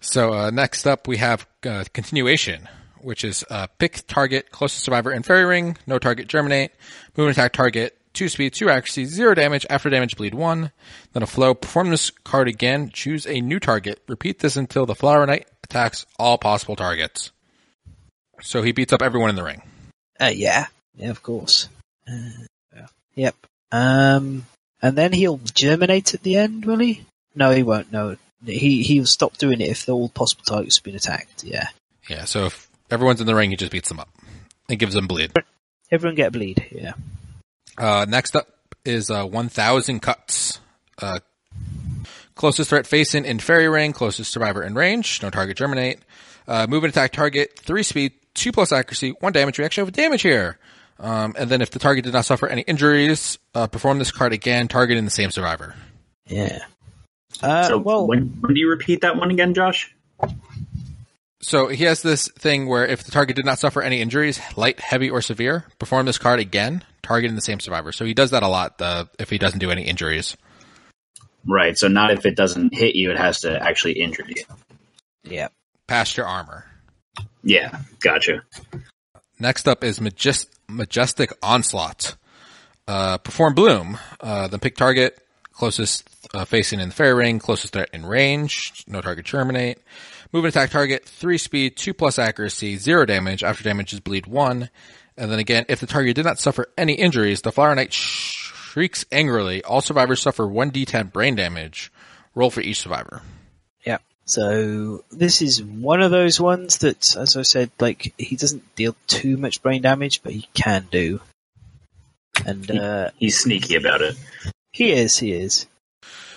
So 0.00 0.34
uh, 0.34 0.50
next 0.50 0.86
up, 0.86 1.06
we 1.06 1.18
have 1.18 1.46
uh, 1.64 1.84
continuation, 1.92 2.68
which 3.00 3.24
is 3.24 3.44
uh, 3.50 3.66
pick 3.78 4.06
target, 4.06 4.50
closest 4.50 4.84
survivor 4.84 5.12
in 5.12 5.22
fairy 5.22 5.44
ring, 5.44 5.76
no 5.86 5.98
target 5.98 6.26
germinate, 6.26 6.72
move 7.16 7.28
and 7.28 7.36
attack 7.36 7.52
target, 7.52 7.96
two 8.12 8.28
speed, 8.28 8.54
two 8.54 8.68
accuracy, 8.70 9.04
zero 9.04 9.34
damage, 9.34 9.66
after 9.70 9.88
damage 9.90 10.16
bleed 10.16 10.34
one. 10.34 10.72
Then 11.12 11.22
a 11.22 11.26
flow, 11.26 11.54
perform 11.54 11.90
this 11.90 12.10
card 12.10 12.48
again, 12.48 12.90
choose 12.90 13.26
a 13.26 13.40
new 13.40 13.60
target, 13.60 14.02
repeat 14.08 14.40
this 14.40 14.56
until 14.56 14.86
the 14.86 14.94
flower 14.94 15.26
knight 15.26 15.46
attacks 15.62 16.06
all 16.18 16.38
possible 16.38 16.76
targets. 16.76 17.30
So 18.40 18.62
he 18.62 18.72
beats 18.72 18.92
up 18.92 19.02
everyone 19.02 19.30
in 19.30 19.36
the 19.36 19.44
ring. 19.44 19.62
Uh, 20.20 20.32
yeah. 20.34 20.66
Yeah, 20.96 21.10
of 21.10 21.22
course. 21.22 21.68
Uh, 22.08 22.12
yeah. 22.12 22.46
Yep. 23.14 23.34
Um, 23.72 24.46
and 24.82 24.96
then 24.96 25.12
he'll 25.12 25.38
germinate 25.38 26.14
at 26.14 26.22
the 26.22 26.36
end, 26.36 26.64
will 26.64 26.78
he? 26.78 27.04
No, 27.34 27.50
he 27.50 27.62
won't. 27.62 27.90
No, 27.92 28.16
he 28.44 28.82
he'll 28.82 29.06
stop 29.06 29.36
doing 29.38 29.60
it 29.60 29.70
if 29.70 29.88
all 29.88 30.08
possible 30.08 30.44
targets 30.46 30.76
have 30.78 30.84
been 30.84 30.94
attacked. 30.94 31.44
Yeah. 31.44 31.68
Yeah, 32.08 32.24
so 32.24 32.46
if 32.46 32.68
everyone's 32.90 33.20
in 33.20 33.26
the 33.26 33.34
ring, 33.34 33.50
he 33.50 33.56
just 33.56 33.72
beats 33.72 33.88
them 33.88 33.98
up. 34.00 34.08
and 34.68 34.78
gives 34.78 34.94
them 34.94 35.06
bleed. 35.06 35.32
Everyone 35.90 36.14
get 36.16 36.32
bleed. 36.32 36.66
Yeah. 36.70 36.92
Uh, 37.78 38.06
next 38.08 38.36
up 38.36 38.46
is 38.84 39.10
uh, 39.10 39.24
1,000 39.24 40.00
cuts. 40.00 40.60
Uh, 41.00 41.18
closest 42.34 42.70
threat 42.70 42.86
facing 42.86 43.24
in 43.24 43.38
fairy 43.38 43.68
ring, 43.68 43.92
closest 43.92 44.30
survivor 44.32 44.62
in 44.62 44.74
range, 44.74 45.22
no 45.22 45.30
target 45.30 45.56
germinate. 45.56 46.00
Uh, 46.46 46.66
move 46.68 46.84
and 46.84 46.92
attack 46.92 47.12
target, 47.12 47.58
3 47.58 47.82
speed, 47.82 48.12
2 48.34 48.52
plus 48.52 48.70
accuracy, 48.72 49.10
1 49.20 49.32
damage. 49.32 49.58
We 49.58 49.64
actually 49.64 49.86
have 49.86 49.92
damage 49.94 50.22
here. 50.22 50.58
Um, 50.98 51.34
and 51.36 51.50
then 51.50 51.60
if 51.60 51.70
the 51.70 51.78
target 51.78 52.04
did 52.04 52.12
not 52.12 52.24
suffer 52.24 52.46
any 52.46 52.62
injuries, 52.62 53.38
uh, 53.54 53.66
perform 53.66 53.98
this 53.98 54.12
card 54.12 54.32
again, 54.32 54.68
targeting 54.68 55.04
the 55.04 55.10
same 55.10 55.30
survivor. 55.30 55.74
Yeah. 56.26 56.60
Uh, 57.42 57.64
so 57.64 57.78
well, 57.78 58.06
when, 58.06 58.28
when 58.40 58.54
do 58.54 58.60
you 58.60 58.68
repeat 58.68 59.00
that 59.00 59.16
one 59.16 59.30
again, 59.30 59.54
Josh? 59.54 59.94
So 61.40 61.68
he 61.68 61.84
has 61.84 62.00
this 62.00 62.28
thing 62.28 62.66
where 62.68 62.86
if 62.86 63.04
the 63.04 63.10
target 63.10 63.36
did 63.36 63.44
not 63.44 63.58
suffer 63.58 63.82
any 63.82 64.00
injuries, 64.00 64.40
light, 64.56 64.80
heavy, 64.80 65.10
or 65.10 65.20
severe, 65.20 65.64
perform 65.78 66.06
this 66.06 66.16
card 66.16 66.40
again, 66.40 66.82
targeting 67.02 67.34
the 67.34 67.42
same 67.42 67.60
survivor. 67.60 67.92
So 67.92 68.04
he 68.06 68.14
does 68.14 68.30
that 68.30 68.42
a 68.42 68.48
lot 68.48 68.80
uh, 68.80 69.04
if 69.18 69.28
he 69.28 69.36
doesn't 69.36 69.58
do 69.58 69.70
any 69.70 69.82
injuries. 69.82 70.36
Right. 71.46 71.76
So 71.76 71.88
not 71.88 72.12
if 72.12 72.24
it 72.24 72.36
doesn't 72.36 72.72
hit 72.72 72.94
you, 72.94 73.10
it 73.10 73.18
has 73.18 73.40
to 73.40 73.62
actually 73.62 74.00
injure 74.00 74.24
you. 74.26 74.44
yeah. 75.24 75.48
Past 75.86 76.16
your 76.16 76.26
armor. 76.26 76.64
Yeah. 77.42 77.78
Gotcha. 78.00 78.42
Next 79.38 79.68
up 79.68 79.84
is 79.84 79.98
Majest- 79.98 80.53
Majestic 80.68 81.32
Onslaught. 81.42 82.16
Uh, 82.86 83.18
perform 83.18 83.54
Bloom. 83.54 83.98
Uh, 84.20 84.48
then 84.48 84.60
pick 84.60 84.76
target 84.76 85.18
closest 85.54 86.08
uh, 86.34 86.44
facing 86.44 86.80
in 86.80 86.88
the 86.88 86.94
fairy 86.94 87.14
ring, 87.14 87.38
closest 87.38 87.72
threat 87.72 87.88
in 87.92 88.04
range, 88.04 88.84
no 88.86 89.00
target 89.00 89.24
terminate. 89.24 89.78
Move 90.32 90.44
and 90.44 90.50
attack 90.50 90.70
target, 90.70 91.04
3 91.04 91.38
speed, 91.38 91.76
2 91.76 91.94
plus 91.94 92.18
accuracy, 92.18 92.76
0 92.76 93.06
damage. 93.06 93.44
After 93.44 93.62
damage 93.62 93.92
is 93.92 94.00
bleed 94.00 94.26
1. 94.26 94.68
And 95.16 95.30
then 95.30 95.38
again, 95.38 95.64
if 95.68 95.78
the 95.78 95.86
target 95.86 96.16
did 96.16 96.24
not 96.24 96.40
suffer 96.40 96.66
any 96.76 96.94
injuries, 96.94 97.42
the 97.42 97.52
Flower 97.52 97.74
Knight 97.74 97.92
shrieks 97.92 99.04
angrily. 99.12 99.62
All 99.62 99.80
survivors 99.80 100.20
suffer 100.20 100.42
1d10 100.42 101.12
brain 101.12 101.36
damage. 101.36 101.92
Roll 102.34 102.50
for 102.50 102.60
each 102.60 102.80
survivor. 102.80 103.22
Yeah. 104.26 104.30
So 104.32 105.04
this 105.12 105.42
is 105.42 105.62
one 105.62 106.00
of 106.02 106.10
those 106.10 106.40
ones 106.40 106.78
that, 106.78 107.16
as 107.16 107.36
I 107.36 107.42
said, 107.42 107.70
like 107.78 108.14
he 108.18 108.36
doesn't 108.36 108.74
deal 108.74 108.96
too 109.06 109.36
much 109.36 109.62
brain 109.62 109.82
damage, 109.82 110.22
but 110.22 110.32
he 110.32 110.48
can 110.54 110.86
do. 110.90 111.20
And 112.44 112.70
uh, 112.70 113.10
He's 113.18 113.38
sneaky 113.38 113.76
about 113.76 114.00
it. 114.02 114.16
he 114.72 114.92
is, 114.92 115.18
he 115.18 115.32
is. 115.32 115.66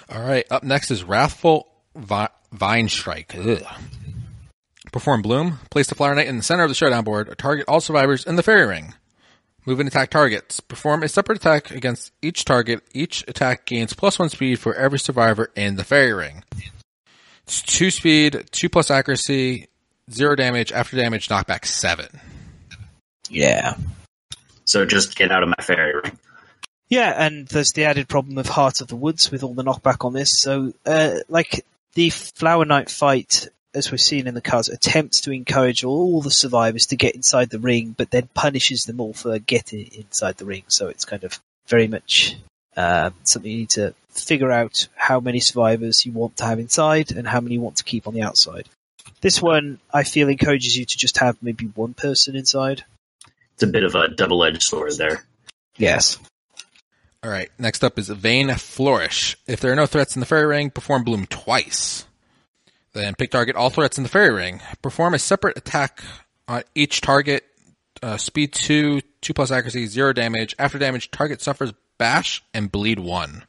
All 0.10 0.22
right, 0.22 0.46
up 0.52 0.64
next 0.64 0.92
is 0.92 1.04
Wrathful 1.04 1.68
Vi- 1.96 2.30
Vine 2.52 2.88
Strike. 2.90 3.36
Ugh. 3.38 3.64
Perform 4.92 5.22
Bloom. 5.22 5.60
Place 5.70 5.88
the 5.88 5.96
Flower 5.96 6.16
Knight 6.16 6.28
in 6.28 6.38
the 6.38 6.44
center 6.44 6.64
of 6.64 6.70
the 6.70 6.76
showdown 6.76 7.04
board. 7.04 7.36
Target 7.38 7.66
all 7.68 7.82
survivors 7.82 8.26
in 8.26 8.36
the 8.38 8.44
fairy 8.44 8.66
ring. 8.66 8.94
Move 9.66 9.80
and 9.82 9.88
attack 9.90 10.10
targets. 10.10 10.60
Perform 10.62 11.04
a 11.04 11.10
separate 11.10 11.40
attack 11.40 11.72
against 11.72 12.14
each 12.22 12.46
target. 12.46 12.82
Each 12.94 13.24
attack 13.28 13.66
gains 13.66 13.94
plus 13.94 14.18
one 14.18 14.30
speed 14.30 14.60
for 14.60 14.74
every 14.76 14.98
survivor 15.00 15.52
in 15.56 15.76
the 15.76 15.84
fairy 15.84 16.14
ring. 16.14 16.44
It's 17.48 17.62
two 17.62 17.91
speed, 17.91 18.45
two 18.52 18.68
plus 18.68 18.91
accuracy, 18.91 19.70
zero 20.12 20.36
damage. 20.36 20.74
After 20.74 20.98
damage, 20.98 21.30
knockback 21.30 21.66
seven. 21.66 22.08
Yeah. 23.30 23.76
So 24.66 24.86
just 24.86 25.16
get 25.16 25.32
out 25.32 25.43
of 25.43 25.50
my 25.50 25.64
fairy 25.64 25.95
ring. 25.95 26.20
Yeah, 26.89 27.14
and 27.18 27.48
there's 27.48 27.72
the 27.72 27.86
added 27.86 28.10
problem 28.10 28.38
of 28.38 28.48
Heart 28.48 28.82
of 28.82 28.88
the 28.88 28.98
Woods 28.98 29.32
with 29.32 29.43
all 29.43 29.54
the 29.54 29.64
knockback 29.64 30.06
on 30.06 30.14
this. 30.14 30.41
So, 30.41 30.74
uh, 30.86 31.16
like 31.30 31.66
the 31.93 32.10
Flower 32.10 32.66
Knight 32.66 32.89
fight, 32.89 33.48
as 33.74 33.91
we've 33.91 34.02
seen 34.02 34.28
in 34.28 34.34
the 34.34 34.41
cards, 34.41 34.68
attempts 34.68 35.22
to 35.22 35.32
encourage 35.32 35.86
all 35.86 36.22
the 36.22 36.32
survivors 36.32 36.88
to 36.88 36.98
get 36.98 37.16
inside 37.16 37.50
the 37.50 37.60
ring, 37.60 37.95
but 37.98 38.12
then 38.12 38.30
punishes 38.34 38.84
them 38.84 39.00
all 39.00 39.14
for 39.14 39.39
getting 39.39 39.88
inside 39.93 40.38
the 40.38 40.45
ring. 40.45 40.64
So 40.68 40.88
it's 40.88 41.06
kind 41.06 41.24
of 41.24 41.39
very 41.68 41.88
much 41.88 42.36
uh, 42.78 43.10
something 43.24 43.52
you 43.52 43.58
need 43.58 43.70
to 43.72 43.94
figure 44.12 44.52
out 44.52 44.88
how 44.96 45.20
many 45.20 45.40
survivors 45.40 46.06
you 46.06 46.12
want 46.12 46.38
to 46.38 46.46
have 46.46 46.60
inside 46.60 47.12
and 47.12 47.28
how 47.28 47.42
many 47.42 47.56
you 47.56 47.62
want 47.62 47.78
to 47.78 47.84
keep 47.84 48.08
on 48.08 48.14
the 48.14 48.22
outside. 48.22 48.70
This 49.22 49.42
one, 49.42 49.80
I 49.92 50.04
feel, 50.04 50.30
encourages 50.30 50.78
you 50.78 50.86
to 50.86 50.98
just 50.98 51.18
have 51.18 51.42
maybe 51.42 51.66
one 51.66 51.94
person 51.94 52.36
inside. 52.36 52.84
It's 53.56 53.64
a 53.64 53.68
bit 53.68 53.84
of 53.84 53.96
a 53.96 54.08
double-edged 54.08 54.62
sword 54.62 54.96
there. 54.98 55.24
Yes. 55.76 56.20
All 57.24 57.32
right, 57.32 57.50
next 57.58 57.84
up 57.84 57.98
is 57.98 58.10
Vain 58.10 58.54
Flourish. 58.54 59.36
If 59.48 59.60
there 59.60 59.72
are 59.72 59.76
no 59.76 59.88
threats 59.88 60.16
in 60.16 60.20
the 60.20 60.28
fairy 60.28 60.46
ring, 60.46 60.70
perform 60.70 61.04
Bloom 61.04 61.26
twice. 61.26 62.06
Then 62.94 63.16
pick 63.16 63.32
target 63.32 63.56
all 63.56 63.72
threats 63.72 63.98
in 63.98 64.04
the 64.04 64.10
fairy 64.10 64.32
ring. 64.32 64.62
Perform 64.82 65.16
a 65.16 65.20
separate 65.20 65.58
attack 65.58 66.04
on 66.48 66.64
each 66.76 67.02
target. 67.02 67.44
Uh, 68.04 68.18
speed 68.18 68.54
2, 68.54 69.02
2 69.22 69.34
plus 69.34 69.50
accuracy, 69.50 69.88
0 69.88 70.14
damage. 70.14 70.56
After 70.60 70.78
damage, 70.78 71.10
target 71.10 71.42
suffers 71.42 71.74
bash 71.98 72.43
and 72.54 72.72
bleed 72.72 73.00
1. 73.00 73.43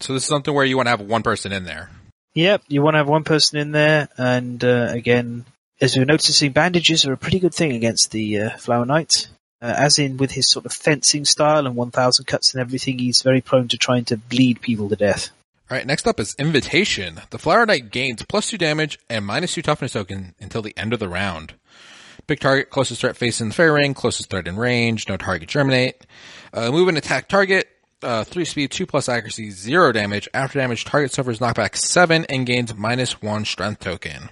So 0.00 0.12
this 0.12 0.22
is 0.22 0.28
something 0.28 0.54
where 0.54 0.64
you 0.64 0.76
want 0.76 0.86
to 0.86 0.90
have 0.90 1.00
one 1.00 1.22
person 1.22 1.52
in 1.52 1.64
there. 1.64 1.90
Yep, 2.34 2.62
you 2.68 2.82
want 2.82 2.94
to 2.94 2.98
have 2.98 3.08
one 3.08 3.24
person 3.24 3.58
in 3.58 3.72
there, 3.72 4.08
and 4.16 4.62
uh, 4.62 4.88
again, 4.90 5.44
as 5.80 5.96
we're 5.96 6.04
noticing, 6.04 6.52
bandages 6.52 7.06
are 7.06 7.12
a 7.12 7.16
pretty 7.16 7.40
good 7.40 7.54
thing 7.54 7.72
against 7.72 8.10
the 8.10 8.40
uh, 8.40 8.50
Flower 8.58 8.84
Knight. 8.84 9.28
Uh, 9.60 9.74
as 9.76 9.98
in 9.98 10.16
with 10.18 10.30
his 10.30 10.48
sort 10.48 10.66
of 10.66 10.72
fencing 10.72 11.24
style 11.24 11.66
and 11.66 11.74
1000 11.74 12.24
cuts 12.26 12.54
and 12.54 12.60
everything, 12.60 12.98
he's 12.98 13.22
very 13.22 13.40
prone 13.40 13.66
to 13.66 13.76
trying 13.76 14.04
to 14.04 14.16
bleed 14.16 14.60
people 14.60 14.88
to 14.88 14.94
death. 14.94 15.30
All 15.68 15.76
right, 15.76 15.86
next 15.86 16.06
up 16.06 16.20
is 16.20 16.36
Invitation. 16.38 17.20
The 17.30 17.38
Flower 17.38 17.66
Knight 17.66 17.90
gains 17.90 18.22
plus 18.22 18.50
2 18.50 18.58
damage 18.58 19.00
and 19.10 19.26
minus 19.26 19.54
2 19.54 19.62
toughness 19.62 19.92
token 19.92 20.34
until 20.40 20.62
the 20.62 20.76
end 20.78 20.92
of 20.92 21.00
the 21.00 21.08
round. 21.08 21.54
Pick 22.28 22.40
target, 22.40 22.70
closest 22.70 23.00
threat 23.00 23.16
facing 23.16 23.48
the 23.48 23.54
fairy 23.54 23.70
ring, 23.70 23.94
closest 23.94 24.30
threat 24.30 24.46
in 24.46 24.56
range, 24.56 25.08
no 25.08 25.16
target 25.16 25.48
germinate. 25.48 26.06
Uh, 26.52 26.70
move 26.70 26.88
and 26.88 26.98
attack 26.98 27.28
target, 27.28 27.68
uh, 28.02 28.24
3 28.24 28.44
speed, 28.44 28.70
2 28.70 28.86
plus 28.86 29.08
accuracy, 29.08 29.50
0 29.50 29.92
damage. 29.92 30.28
After 30.32 30.58
damage, 30.58 30.84
target 30.84 31.12
suffers 31.12 31.38
knockback 31.38 31.76
7 31.76 32.24
and 32.26 32.46
gains 32.46 32.74
minus 32.74 33.20
1 33.20 33.44
strength 33.44 33.80
token. 33.80 34.30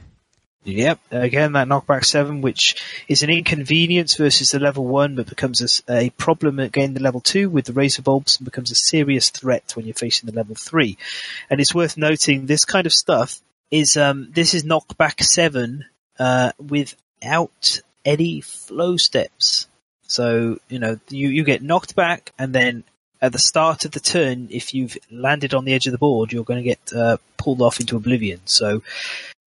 Yep, 0.66 0.98
again, 1.12 1.52
that 1.52 1.68
knockback 1.68 2.04
7, 2.04 2.40
which 2.40 2.82
is 3.06 3.22
an 3.22 3.30
inconvenience 3.30 4.16
versus 4.16 4.50
the 4.50 4.58
level 4.58 4.84
1, 4.84 5.14
but 5.14 5.28
becomes 5.28 5.82
a, 5.88 5.92
a 5.92 6.10
problem 6.10 6.58
again 6.58 6.92
the 6.92 7.00
level 7.00 7.20
2 7.20 7.48
with 7.48 7.66
the 7.66 7.72
razor 7.72 8.02
bulbs 8.02 8.38
and 8.38 8.44
becomes 8.44 8.72
a 8.72 8.74
serious 8.74 9.30
threat 9.30 9.72
when 9.76 9.86
you're 9.86 9.94
facing 9.94 10.28
the 10.28 10.34
level 10.34 10.56
3. 10.56 10.98
And 11.48 11.60
it's 11.60 11.74
worth 11.74 11.96
noting 11.96 12.46
this 12.46 12.64
kind 12.64 12.84
of 12.84 12.92
stuff 12.92 13.40
is, 13.70 13.96
um, 13.96 14.32
this 14.32 14.54
is 14.54 14.64
knockback 14.64 15.22
7, 15.22 15.84
uh, 16.18 16.50
without 16.58 17.80
any 18.04 18.40
flow 18.40 18.96
steps. 18.96 19.68
So, 20.06 20.58
you 20.68 20.78
know, 20.78 20.98
you, 21.08 21.28
you 21.28 21.44
get 21.44 21.62
knocked 21.62 21.94
back 21.94 22.32
and 22.38 22.54
then 22.54 22.84
at 23.20 23.32
the 23.32 23.38
start 23.38 23.84
of 23.84 23.92
the 23.92 24.00
turn, 24.00 24.48
if 24.50 24.74
you've 24.74 24.96
landed 25.10 25.54
on 25.54 25.64
the 25.64 25.72
edge 25.72 25.86
of 25.86 25.92
the 25.92 25.98
board, 25.98 26.32
you're 26.32 26.44
going 26.44 26.62
to 26.62 26.68
get 26.68 26.92
uh, 26.94 27.16
pulled 27.36 27.62
off 27.62 27.80
into 27.80 27.96
oblivion. 27.96 28.40
So 28.44 28.82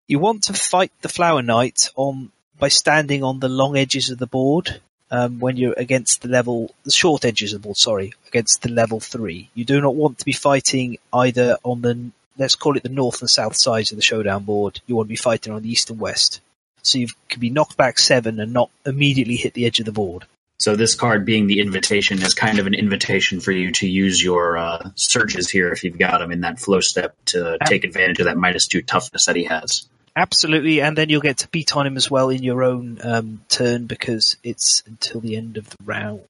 you 0.07 0.19
want 0.19 0.43
to 0.43 0.53
fight 0.53 0.91
the 1.01 1.09
Flower 1.09 1.41
Knight 1.41 1.89
on 1.95 2.31
by 2.59 2.69
standing 2.69 3.23
on 3.23 3.39
the 3.39 3.49
long 3.49 3.77
edges 3.77 4.09
of 4.09 4.17
the 4.17 4.27
board 4.27 4.81
um, 5.11 5.39
when 5.39 5.57
you're 5.57 5.75
against 5.77 6.21
the 6.21 6.27
level, 6.27 6.73
the 6.83 6.91
short 6.91 7.23
edges 7.23 7.53
of 7.53 7.61
the 7.61 7.67
board. 7.67 7.77
Sorry, 7.77 8.13
against 8.27 8.61
the 8.61 8.69
level 8.69 8.99
three. 8.99 9.49
You 9.53 9.65
do 9.65 9.79
not 9.81 9.95
want 9.95 10.19
to 10.19 10.25
be 10.25 10.33
fighting 10.33 10.97
either 11.13 11.57
on 11.63 11.81
the 11.81 12.11
let's 12.37 12.55
call 12.55 12.77
it 12.77 12.83
the 12.83 12.89
north 12.89 13.21
and 13.21 13.29
south 13.29 13.55
sides 13.55 13.91
of 13.91 13.97
the 13.97 14.03
showdown 14.03 14.43
board. 14.43 14.79
You 14.85 14.95
want 14.95 15.07
to 15.07 15.13
be 15.13 15.15
fighting 15.15 15.53
on 15.53 15.61
the 15.61 15.71
east 15.71 15.89
and 15.89 15.99
west. 15.99 16.39
So 16.83 16.99
you 16.99 17.07
can 17.29 17.41
be 17.41 17.49
knocked 17.49 17.77
back 17.77 17.99
seven 17.99 18.39
and 18.39 18.53
not 18.53 18.69
immediately 18.85 19.35
hit 19.35 19.53
the 19.53 19.65
edge 19.65 19.79
of 19.79 19.85
the 19.85 19.91
board. 19.91 20.25
So 20.59 20.75
this 20.75 20.95
card 20.95 21.23
being 21.25 21.45
the 21.47 21.59
invitation 21.59 22.21
is 22.21 22.33
kind 22.33 22.57
of 22.57 22.65
an 22.65 22.73
invitation 22.73 23.39
for 23.39 23.51
you 23.51 23.71
to 23.73 23.87
use 23.87 24.21
your 24.23 24.57
uh, 24.57 24.89
surges 24.95 25.49
here 25.49 25.71
if 25.71 25.83
you've 25.83 25.99
got 25.99 26.17
them 26.17 26.31
in 26.31 26.41
that 26.41 26.59
flow 26.59 26.79
step 26.79 27.15
to 27.25 27.57
take 27.65 27.83
advantage 27.83 28.19
of 28.19 28.25
that 28.25 28.37
minus 28.37 28.65
two 28.67 28.81
toughness 28.81 29.25
that 29.25 29.35
he 29.35 29.43
has. 29.43 29.87
Absolutely, 30.15 30.81
and 30.81 30.97
then 30.97 31.09
you'll 31.09 31.21
get 31.21 31.37
to 31.39 31.47
beat 31.49 31.75
on 31.75 31.85
him 31.85 31.95
as 31.95 32.09
well 32.09 32.29
in 32.29 32.41
your 32.41 32.63
own 32.63 32.97
um, 33.03 33.41
turn 33.49 33.85
because 33.85 34.35
it's 34.43 34.81
until 34.87 35.21
the 35.21 35.35
end 35.37 35.57
of 35.57 35.69
the 35.69 35.77
round. 35.85 36.21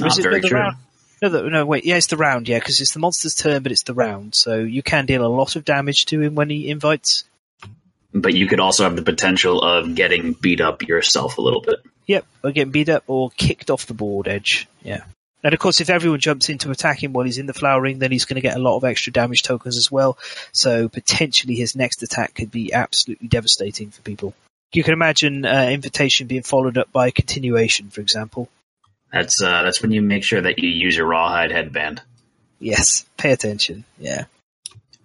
Or 0.00 0.04
Ah, 0.04 0.06
is 0.06 0.18
it 0.18 0.22
very 0.22 0.40
the 0.40 0.48
true. 0.48 0.58
round? 0.60 0.76
No, 1.20 1.28
the, 1.28 1.42
no, 1.42 1.66
wait. 1.66 1.84
Yeah, 1.84 1.96
it's 1.96 2.06
the 2.06 2.16
round. 2.16 2.48
Yeah, 2.48 2.60
because 2.60 2.80
it's 2.80 2.92
the 2.92 3.00
monster's 3.00 3.34
turn, 3.34 3.64
but 3.64 3.72
it's 3.72 3.82
the 3.82 3.94
round. 3.94 4.36
So 4.36 4.58
you 4.58 4.84
can 4.84 5.06
deal 5.06 5.24
a 5.24 5.26
lot 5.26 5.56
of 5.56 5.64
damage 5.64 6.06
to 6.06 6.20
him 6.20 6.36
when 6.36 6.48
he 6.48 6.68
invites. 6.68 7.24
But 8.12 8.34
you 8.34 8.46
could 8.46 8.60
also 8.60 8.84
have 8.84 8.94
the 8.94 9.02
potential 9.02 9.60
of 9.60 9.96
getting 9.96 10.34
beat 10.34 10.60
up 10.60 10.82
yourself 10.86 11.38
a 11.38 11.40
little 11.40 11.60
bit. 11.60 11.80
Yep, 12.06 12.26
or 12.42 12.52
getting 12.52 12.72
beat 12.72 12.88
up 12.88 13.04
or 13.06 13.30
kicked 13.30 13.70
off 13.70 13.86
the 13.86 13.94
board 13.94 14.28
edge. 14.28 14.68
Yeah. 14.82 15.04
And 15.42 15.52
of 15.52 15.60
course, 15.60 15.80
if 15.80 15.90
everyone 15.90 16.20
jumps 16.20 16.48
in 16.48 16.58
to 16.58 16.70
attack 16.70 17.02
him 17.02 17.12
while 17.12 17.26
he's 17.26 17.38
in 17.38 17.46
the 17.46 17.52
flower 17.52 17.80
ring, 17.80 17.98
then 17.98 18.10
he's 18.10 18.24
going 18.24 18.36
to 18.36 18.40
get 18.40 18.56
a 18.56 18.60
lot 18.60 18.76
of 18.76 18.84
extra 18.84 19.12
damage 19.12 19.42
tokens 19.42 19.76
as 19.76 19.92
well. 19.92 20.16
So 20.52 20.88
potentially 20.88 21.54
his 21.54 21.76
next 21.76 22.02
attack 22.02 22.34
could 22.34 22.50
be 22.50 22.72
absolutely 22.72 23.28
devastating 23.28 23.90
for 23.90 24.00
people. 24.02 24.34
You 24.72 24.82
can 24.82 24.94
imagine 24.94 25.44
uh, 25.44 25.68
invitation 25.70 26.26
being 26.26 26.42
followed 26.42 26.78
up 26.78 26.90
by 26.92 27.10
continuation, 27.10 27.90
for 27.90 28.00
example. 28.00 28.48
That's 29.12 29.40
uh, 29.40 29.62
that's 29.62 29.80
when 29.82 29.92
you 29.92 30.02
make 30.02 30.24
sure 30.24 30.40
that 30.40 30.58
you 30.58 30.68
use 30.68 30.96
your 30.96 31.06
rawhide 31.06 31.52
headband. 31.52 32.02
Yes, 32.58 33.04
pay 33.16 33.30
attention. 33.30 33.84
Yeah. 33.98 34.24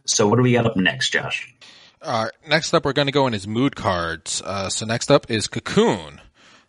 So 0.06 0.28
what 0.28 0.38
do 0.38 0.41
we 0.41 0.54
got 0.54 0.66
up 0.66 0.78
next, 0.78 1.12
Josh? 1.12 1.54
All 2.02 2.24
right, 2.24 2.34
next 2.47 2.74
up, 2.74 2.86
we're 2.86 2.93
going 2.93 3.08
to 3.08 3.12
go 3.12 3.28
in 3.28 3.34
his 3.34 3.45
mood 3.45 3.76
cards. 3.76 4.41
Uh, 4.43 4.70
so 4.70 4.86
next 4.86 5.12
up 5.12 5.30
is 5.30 5.47
Cocoon. 5.47 6.22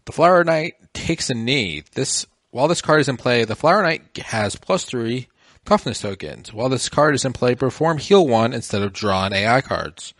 The 0.04 0.12
Flower 0.12 0.44
Knight 0.44 0.74
takes 0.92 1.30
a 1.30 1.34
knee. 1.34 1.84
This 1.94 2.26
while 2.50 2.68
this 2.68 2.82
card 2.82 3.00
is 3.00 3.08
in 3.08 3.16
play, 3.16 3.44
the 3.44 3.54
Flower 3.54 3.82
Knight 3.82 4.16
has 4.18 4.56
plus 4.56 4.84
three 4.84 5.28
toughness 5.64 6.00
tokens. 6.00 6.52
While 6.52 6.68
this 6.68 6.88
card 6.88 7.14
is 7.14 7.24
in 7.24 7.32
play, 7.32 7.54
perform 7.54 7.98
heal 7.98 8.26
one 8.26 8.52
instead 8.52 8.82
of 8.82 8.92
draw 8.92 9.26
an 9.26 9.32
AI 9.32 9.60
cards. 9.60 10.14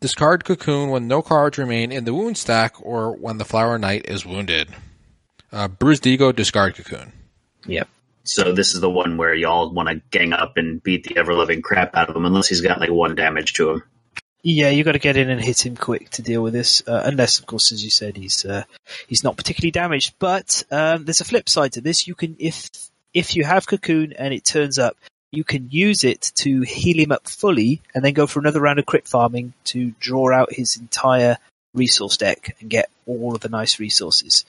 Discard 0.00 0.44
Cocoon 0.44 0.90
when 0.90 1.08
no 1.08 1.22
cards 1.22 1.58
remain 1.58 1.90
in 1.90 2.04
the 2.04 2.14
wound 2.14 2.38
stack 2.38 2.76
or 2.80 3.16
when 3.16 3.38
the 3.38 3.44
Flower 3.44 3.78
Knight 3.78 4.08
is 4.08 4.24
wounded. 4.24 4.68
Uh, 5.50 5.66
Bruised 5.66 6.06
Ego, 6.06 6.30
discard 6.30 6.76
Cocoon. 6.76 7.12
Yep. 7.66 7.88
So 8.22 8.52
this 8.52 8.74
is 8.74 8.80
the 8.80 8.90
one 8.90 9.16
where 9.16 9.34
y'all 9.34 9.72
want 9.72 9.88
to 9.88 10.02
gang 10.10 10.32
up 10.32 10.56
and 10.56 10.82
beat 10.82 11.04
the 11.04 11.16
ever 11.16 11.34
living 11.34 11.62
crap 11.62 11.96
out 11.96 12.10
of 12.10 12.14
him, 12.14 12.26
unless 12.26 12.46
he's 12.46 12.60
got 12.60 12.78
like 12.78 12.90
one 12.90 13.16
damage 13.16 13.54
to 13.54 13.70
him. 13.70 13.82
Yeah, 14.50 14.70
you've 14.70 14.86
got 14.86 14.92
to 14.92 14.98
get 14.98 15.18
in 15.18 15.28
and 15.28 15.42
hit 15.44 15.66
him 15.66 15.76
quick 15.76 16.08
to 16.12 16.22
deal 16.22 16.42
with 16.42 16.54
this. 16.54 16.82
Uh, 16.88 17.02
unless, 17.04 17.38
of 17.38 17.44
course, 17.44 17.70
as 17.70 17.84
you 17.84 17.90
said, 17.90 18.16
he's 18.16 18.46
uh, 18.46 18.64
he's 19.06 19.22
not 19.22 19.36
particularly 19.36 19.70
damaged. 19.72 20.14
But 20.18 20.64
um, 20.70 21.04
there's 21.04 21.20
a 21.20 21.26
flip 21.26 21.50
side 21.50 21.72
to 21.74 21.82
this. 21.82 22.06
You 22.08 22.14
can 22.14 22.34
if 22.38 22.70
if 23.12 23.36
you 23.36 23.44
have 23.44 23.66
cocoon 23.66 24.14
and 24.14 24.32
it 24.32 24.46
turns 24.46 24.78
up, 24.78 24.96
you 25.32 25.44
can 25.44 25.68
use 25.70 26.02
it 26.02 26.32
to 26.36 26.62
heal 26.62 26.98
him 26.98 27.12
up 27.12 27.28
fully, 27.28 27.82
and 27.94 28.02
then 28.02 28.14
go 28.14 28.26
for 28.26 28.40
another 28.40 28.60
round 28.62 28.78
of 28.78 28.86
crit 28.86 29.06
farming 29.06 29.52
to 29.64 29.92
draw 30.00 30.32
out 30.32 30.50
his 30.50 30.78
entire 30.78 31.36
resource 31.74 32.16
deck 32.16 32.56
and 32.60 32.70
get 32.70 32.88
all 33.04 33.34
of 33.34 33.42
the 33.42 33.50
nice 33.50 33.78
resources. 33.78 34.46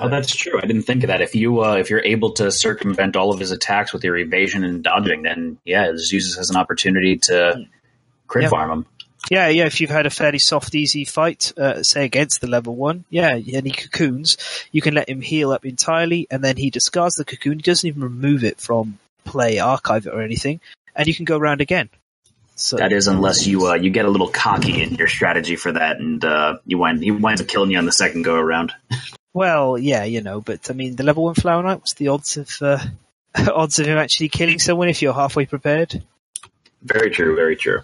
Oh, 0.00 0.08
that's 0.08 0.34
true. 0.36 0.60
I 0.62 0.66
didn't 0.66 0.82
think 0.82 1.02
of 1.02 1.08
that. 1.08 1.20
If 1.22 1.34
you 1.34 1.64
uh, 1.64 1.74
if 1.74 1.90
you're 1.90 2.04
able 2.04 2.30
to 2.34 2.52
circumvent 2.52 3.16
all 3.16 3.32
of 3.32 3.40
his 3.40 3.50
attacks 3.50 3.92
with 3.92 4.04
your 4.04 4.16
evasion 4.16 4.62
and 4.62 4.84
dodging, 4.84 5.22
then 5.22 5.58
yeah, 5.64 5.90
just 5.90 6.12
use 6.12 6.28
this 6.28 6.38
as 6.38 6.50
an 6.50 6.56
opportunity 6.56 7.16
to 7.16 7.66
crit 8.28 8.44
Yeah. 8.44 8.50
farm 8.50 8.70
him. 8.70 8.86
Yeah, 9.30 9.48
yeah. 9.48 9.64
If 9.66 9.80
you've 9.80 9.90
had 9.90 10.06
a 10.06 10.10
fairly 10.10 10.38
soft, 10.38 10.74
easy 10.74 11.04
fight, 11.04 11.52
uh, 11.56 11.82
say 11.82 12.04
against 12.04 12.40
the 12.40 12.46
level 12.46 12.74
one, 12.74 13.04
yeah, 13.10 13.34
and 13.34 13.44
he 13.66 13.70
cocoons, 13.70 14.36
you 14.70 14.82
can 14.82 14.94
let 14.94 15.08
him 15.08 15.20
heal 15.20 15.50
up 15.50 15.64
entirely, 15.64 16.26
and 16.30 16.42
then 16.42 16.56
he 16.56 16.70
discards 16.70 17.14
the 17.14 17.24
cocoon. 17.24 17.58
He 17.58 17.62
doesn't 17.62 17.86
even 17.86 18.02
remove 18.02 18.44
it 18.44 18.60
from 18.60 18.98
play, 19.24 19.58
archive 19.58 20.06
it, 20.06 20.14
or 20.14 20.22
anything, 20.22 20.60
and 20.94 21.06
you 21.06 21.14
can 21.14 21.24
go 21.24 21.38
round 21.38 21.60
again. 21.60 21.88
So 22.56 22.76
That 22.76 22.92
is, 22.92 23.08
unless 23.08 23.46
you 23.46 23.66
uh, 23.66 23.74
you 23.74 23.90
get 23.90 24.04
a 24.04 24.10
little 24.10 24.28
cocky 24.28 24.80
in 24.82 24.94
your 24.94 25.08
strategy 25.08 25.56
for 25.56 25.72
that, 25.72 25.98
and 25.98 26.24
uh, 26.24 26.58
you 26.64 26.78
wind 26.78 27.02
he 27.02 27.10
winds 27.10 27.40
up 27.40 27.48
killing 27.48 27.70
you 27.70 27.78
on 27.78 27.86
the 27.86 27.92
second 27.92 28.22
go 28.22 28.36
around. 28.36 28.72
well, 29.32 29.76
yeah, 29.76 30.04
you 30.04 30.20
know, 30.20 30.40
but 30.40 30.70
I 30.70 30.74
mean, 30.74 30.94
the 30.94 31.02
level 31.02 31.24
one 31.24 31.34
flower 31.34 31.62
knight. 31.62 31.78
What's 31.78 31.94
the 31.94 32.08
odds 32.08 32.36
of 32.36 32.50
uh, 32.60 32.78
odds 33.52 33.80
of 33.80 33.86
him 33.86 33.98
actually 33.98 34.28
killing 34.28 34.60
someone 34.60 34.88
if 34.88 35.02
you're 35.02 35.14
halfway 35.14 35.46
prepared? 35.46 36.02
Very 36.82 37.10
true. 37.10 37.34
Very 37.34 37.56
true. 37.56 37.80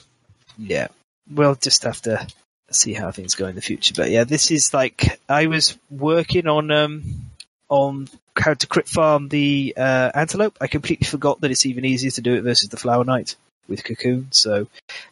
Yeah, 0.57 0.88
we'll 1.31 1.55
just 1.55 1.85
have 1.85 2.01
to 2.03 2.26
see 2.70 2.93
how 2.93 3.11
things 3.11 3.35
go 3.35 3.47
in 3.47 3.55
the 3.55 3.62
future. 3.62 3.95
But 3.97 4.11
yeah, 4.11 4.24
this 4.24 4.51
is 4.51 4.72
like 4.72 5.20
I 5.28 5.47
was 5.47 5.76
working 5.91 6.47
on 6.47 6.70
um 6.70 7.31
on 7.68 8.09
how 8.37 8.55
to 8.55 8.66
crit 8.66 8.89
farm 8.89 9.28
the 9.28 9.74
uh, 9.76 10.11
antelope. 10.14 10.59
I 10.61 10.66
completely 10.66 11.07
forgot 11.07 11.41
that 11.41 11.51
it's 11.51 11.66
even 11.66 11.85
easier 11.85 12.11
to 12.12 12.20
do 12.20 12.35
it 12.35 12.43
versus 12.43 12.68
the 12.68 12.76
flower 12.76 13.05
knight 13.05 13.37
with 13.68 13.85
cocoon. 13.85 14.28
So 14.33 14.66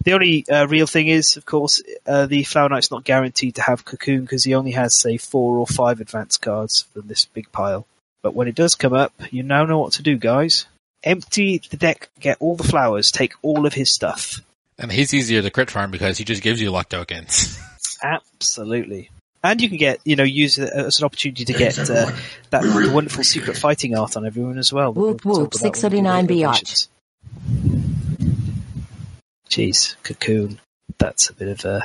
the 0.05 0.13
only 0.13 0.45
uh, 0.49 0.67
real 0.67 0.87
thing 0.87 1.07
is, 1.07 1.37
of 1.37 1.47
course, 1.47 1.83
uh, 2.07 2.27
the 2.27 2.43
flower 2.43 2.69
knight's 2.69 2.91
not 2.91 3.05
guaranteed 3.05 3.55
to 3.55 3.63
have 3.63 3.85
cocoon 3.85 4.23
because 4.23 4.45
he 4.45 4.55
only 4.55 4.73
has 4.73 4.99
say 4.99 5.17
four 5.17 5.59
or 5.59 5.67
five 5.67 6.01
advanced 6.01 6.43
cards 6.43 6.83
from 6.93 7.07
this 7.07 7.25
big 7.27 7.51
pile. 7.53 7.87
But 8.23 8.35
when 8.35 8.49
it 8.49 8.57
does 8.57 8.75
come 8.75 8.93
up, 8.93 9.13
you 9.31 9.45
now 9.45 9.65
know 9.65 9.79
what 9.79 9.93
to 9.95 10.03
do, 10.03 10.17
guys. 10.17 10.67
Empty 11.05 11.63
the 11.71 11.77
deck, 11.77 12.11
get 12.19 12.39
all 12.41 12.57
the 12.57 12.65
flowers, 12.65 13.13
take 13.13 13.35
all 13.43 13.65
of 13.65 13.75
his 13.75 13.95
stuff. 13.95 14.41
And 14.79 14.93
he's 14.93 15.13
easier 15.13 15.43
to 15.43 15.51
crit 15.51 15.71
farm 15.71 15.91
because 15.91 16.19
he 16.19 16.25
just 16.25 16.43
gives 16.43 16.61
you 16.61 16.71
luck 16.71 16.89
tokens. 16.89 17.59
Absolutely. 18.03 19.11
And 19.43 19.61
you 19.61 19.69
can 19.69 19.79
get, 19.79 20.01
you 20.05 20.17
know, 20.17 20.25
use 20.25 20.59
it 20.59 20.73
as 20.73 20.99
an 20.99 21.05
opportunity 21.05 21.45
to 21.45 21.53
get 21.53 21.79
uh, 21.79 22.11
that 22.51 22.63
the 22.63 22.91
wonderful 22.93 23.25
secret 23.25 23.57
fighting 23.57 23.97
art 23.97 24.17
on 24.17 24.27
everyone 24.27 24.59
as 24.59 24.73
well. 24.73 24.93
Whoop, 24.93 25.25
whoop, 25.25 25.53
talk 25.53 25.61
about 25.61 25.93
when 25.93 25.93
we 25.93 26.01
do 26.01 26.27
639 26.27 26.27
the 26.27 26.43
biatch. 26.43 26.89
Jeez, 29.49 29.97
cocoon. 30.03 30.61
That's 30.99 31.31
a 31.31 31.35
bit 31.35 31.49
of 31.49 31.65
a 31.65 31.85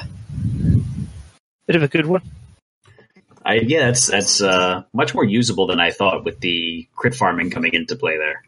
bit 1.68 1.76
of 1.76 1.84
a 1.84 1.88
good 1.88 2.06
one. 2.08 2.22
I 3.46 3.56
yeah, 3.56 3.88
that's 3.88 4.08
that's 4.08 4.42
uh, 4.42 4.84
much 4.94 5.14
more 5.14 5.26
usable 5.26 5.68
than 5.68 5.80
I 5.80 5.92
thought 5.92 6.26
with 6.26 6.40
the 6.40 6.88
crit 6.96 7.14
farming 7.14 7.52
coming 7.52 7.74
into 7.74 7.96
play 7.96 8.18
there. 8.18 8.44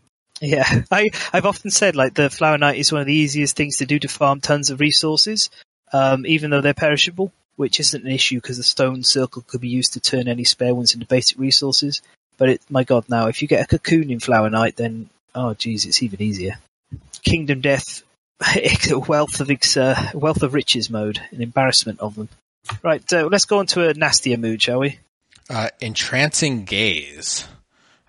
Yeah, 0.45 0.83
I 0.91 1.09
I've 1.33 1.45
often 1.45 1.71
said 1.71 1.95
like 1.95 2.13
the 2.13 2.29
flower 2.29 2.57
knight 2.57 2.77
is 2.77 2.91
one 2.91 3.01
of 3.01 3.07
the 3.07 3.13
easiest 3.13 3.55
things 3.55 3.77
to 3.77 3.85
do 3.85 3.99
to 3.99 4.07
farm 4.07 4.41
tons 4.41 4.69
of 4.69 4.79
resources, 4.79 5.49
um, 5.91 6.25
even 6.25 6.51
though 6.51 6.61
they're 6.61 6.73
perishable, 6.73 7.31
which 7.55 7.79
isn't 7.79 8.05
an 8.05 8.11
issue 8.11 8.37
because 8.37 8.57
the 8.57 8.63
stone 8.63 9.03
circle 9.03 9.43
could 9.47 9.61
be 9.61 9.69
used 9.69 9.93
to 9.93 9.99
turn 9.99 10.27
any 10.27 10.43
spare 10.43 10.75
ones 10.75 10.93
into 10.93 11.07
basic 11.07 11.39
resources. 11.39 12.01
But 12.37 12.49
it, 12.49 12.61
my 12.69 12.83
God, 12.83 13.05
now 13.09 13.27
if 13.27 13.41
you 13.41 13.47
get 13.47 13.63
a 13.63 13.67
cocoon 13.67 14.11
in 14.11 14.19
flower 14.19 14.49
knight, 14.49 14.75
then 14.75 15.09
oh 15.33 15.53
geez, 15.53 15.85
it's 15.85 16.03
even 16.03 16.21
easier. 16.21 16.59
Kingdom 17.23 17.61
death, 17.61 18.03
wealth 19.07 19.39
of 19.39 19.49
uh, 19.77 20.09
wealth 20.13 20.43
of 20.43 20.53
riches 20.53 20.89
mode, 20.89 21.19
an 21.31 21.41
embarrassment 21.41 21.99
of 21.99 22.15
them. 22.15 22.29
Right, 22.83 23.03
let's 23.11 23.45
go 23.45 23.59
on 23.59 23.67
to 23.67 23.89
a 23.89 23.93
nastier 23.93 24.37
mood, 24.37 24.61
shall 24.61 24.79
we? 24.79 24.99
Uh, 25.49 25.69
Entrancing 25.79 26.65
Gaze. 26.65 27.47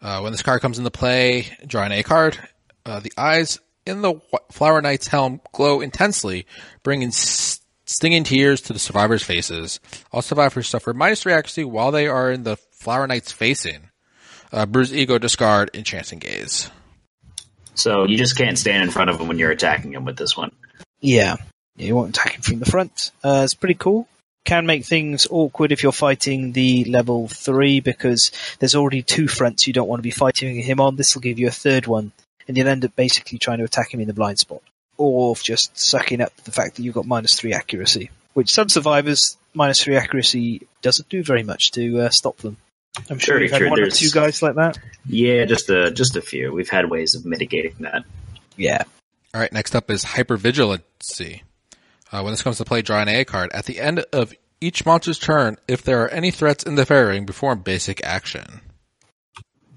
Uh, 0.02 0.20
when 0.20 0.32
this 0.32 0.42
card 0.42 0.60
comes 0.60 0.78
into 0.78 0.90
play, 0.90 1.46
draw 1.66 1.84
an 1.84 1.92
A 1.92 2.02
card. 2.02 2.38
Uh, 2.84 3.00
the 3.00 3.12
eyes 3.16 3.58
in 3.86 4.02
the 4.02 4.20
Flower 4.50 4.80
Knight's 4.82 5.06
helm 5.08 5.40
glow 5.52 5.80
intensely, 5.80 6.46
bringing 6.82 7.08
s- 7.08 7.60
stinging 7.86 8.24
tears 8.24 8.60
to 8.62 8.72
the 8.72 8.78
survivors' 8.78 9.22
faces. 9.22 9.80
All 10.12 10.22
survivors 10.22 10.68
suffer 10.68 10.92
minus 10.92 11.22
three 11.22 11.32
accuracy 11.32 11.64
while 11.64 11.90
they 11.92 12.06
are 12.08 12.30
in 12.30 12.42
the 12.42 12.56
Flower 12.72 13.06
Knight's 13.06 13.32
facing. 13.32 13.90
Uh, 14.52 14.66
Bruise 14.66 14.94
Ego 14.94 15.18
discard 15.18 15.70
enchanting 15.74 16.18
Gaze. 16.18 16.70
So 17.74 18.04
you 18.04 18.16
just 18.16 18.36
can't 18.36 18.58
stand 18.58 18.84
in 18.84 18.90
front 18.90 19.10
of 19.10 19.20
him 19.20 19.28
when 19.28 19.38
you're 19.38 19.50
attacking 19.50 19.92
him 19.92 20.04
with 20.04 20.16
this 20.16 20.36
one. 20.36 20.52
Yeah. 21.00 21.36
yeah 21.76 21.86
you 21.86 21.94
won't 21.94 22.10
attack 22.10 22.36
him 22.36 22.42
from 22.42 22.58
the 22.58 22.66
front. 22.66 23.10
Uh, 23.22 23.42
it's 23.44 23.54
pretty 23.54 23.74
cool. 23.74 24.08
Can 24.46 24.64
make 24.64 24.84
things 24.84 25.26
awkward 25.28 25.72
if 25.72 25.82
you're 25.82 25.90
fighting 25.90 26.52
the 26.52 26.84
level 26.84 27.26
3 27.26 27.80
because 27.80 28.30
there's 28.60 28.76
already 28.76 29.02
two 29.02 29.26
fronts 29.26 29.66
you 29.66 29.72
don't 29.72 29.88
want 29.88 29.98
to 29.98 30.04
be 30.04 30.12
fighting 30.12 30.54
him 30.62 30.80
on. 30.80 30.94
This 30.94 31.14
will 31.14 31.20
give 31.20 31.40
you 31.40 31.48
a 31.48 31.50
third 31.50 31.88
one 31.88 32.12
and 32.46 32.56
you'll 32.56 32.68
end 32.68 32.84
up 32.84 32.94
basically 32.94 33.38
trying 33.38 33.58
to 33.58 33.64
attack 33.64 33.92
him 33.92 34.00
in 34.00 34.06
the 34.06 34.14
blind 34.14 34.38
spot. 34.38 34.62
Or 34.96 35.34
just 35.34 35.76
sucking 35.76 36.20
up 36.20 36.34
the 36.36 36.52
fact 36.52 36.76
that 36.76 36.84
you've 36.84 36.94
got 36.94 37.06
minus 37.06 37.38
3 37.38 37.52
accuracy. 37.54 38.10
Which 38.34 38.50
some 38.50 38.68
survivors, 38.68 39.36
minus 39.52 39.82
3 39.82 39.96
accuracy 39.96 40.66
doesn't 40.80 41.08
do 41.08 41.24
very 41.24 41.42
much 41.42 41.72
to 41.72 42.02
uh, 42.02 42.10
stop 42.10 42.36
them. 42.38 42.56
I'm 43.10 43.18
sure 43.18 43.34
Very 43.34 43.46
you've 43.46 43.52
had 43.52 43.58
true, 43.58 43.70
one 43.70 43.80
or 43.80 43.90
two 43.90 44.10
guys 44.10 44.42
like 44.42 44.54
that. 44.54 44.78
Yeah, 45.06 45.44
just 45.44 45.68
a 45.68 45.90
just 45.90 46.16
a 46.16 46.22
few. 46.22 46.52
We've 46.52 46.70
had 46.70 46.88
ways 46.88 47.14
of 47.14 47.26
mitigating 47.26 47.74
that. 47.80 48.04
Yeah. 48.56 48.84
All 49.34 49.40
right, 49.40 49.52
next 49.52 49.74
up 49.74 49.90
is 49.90 50.04
hypervigilancy. 50.04 51.42
Uh, 52.12 52.22
when 52.22 52.32
this 52.32 52.42
comes 52.42 52.58
to 52.58 52.64
play, 52.64 52.82
draw 52.82 53.00
an 53.00 53.08
A 53.08 53.24
card. 53.24 53.50
At 53.52 53.66
the 53.66 53.80
end 53.80 54.04
of 54.12 54.32
each 54.60 54.86
monster's 54.86 55.18
turn, 55.18 55.56
if 55.68 55.82
there 55.82 56.02
are 56.02 56.08
any 56.08 56.30
threats 56.30 56.64
in 56.64 56.76
the 56.76 56.86
fairy 56.86 57.12
ring, 57.12 57.26
perform 57.26 57.60
basic 57.60 58.04
action. 58.04 58.60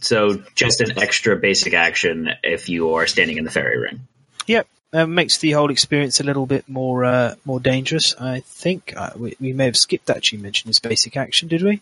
So 0.02 0.42
just 0.56 0.82
an 0.82 0.98
extra 0.98 1.36
basic 1.36 1.74
action 1.74 2.30
if 2.44 2.70
you 2.70 2.96
are 2.96 3.08
standing 3.08 3.38
in 3.38 3.44
the 3.44 3.52
fairy 3.52 3.78
ring. 3.80 4.08
Yep. 4.48 4.68
Uh, 4.92 5.06
makes 5.06 5.38
the 5.38 5.52
whole 5.52 5.70
experience 5.70 6.20
a 6.20 6.24
little 6.24 6.48
bit 6.48 6.68
more 6.68 7.06
uh, 7.06 7.36
more 7.46 7.60
dangerous. 7.60 8.16
I 8.20 8.40
think 8.40 8.94
uh, 8.96 9.12
we, 9.16 9.36
we 9.40 9.54
may 9.54 9.66
have 9.66 9.78
skipped 9.78 10.08
that. 10.08 10.18
actually 10.18 10.40
mentioning 10.40 10.70
this 10.70 10.80
basic 10.80 11.16
action, 11.16 11.48
did 11.48 11.62
we? 11.62 11.82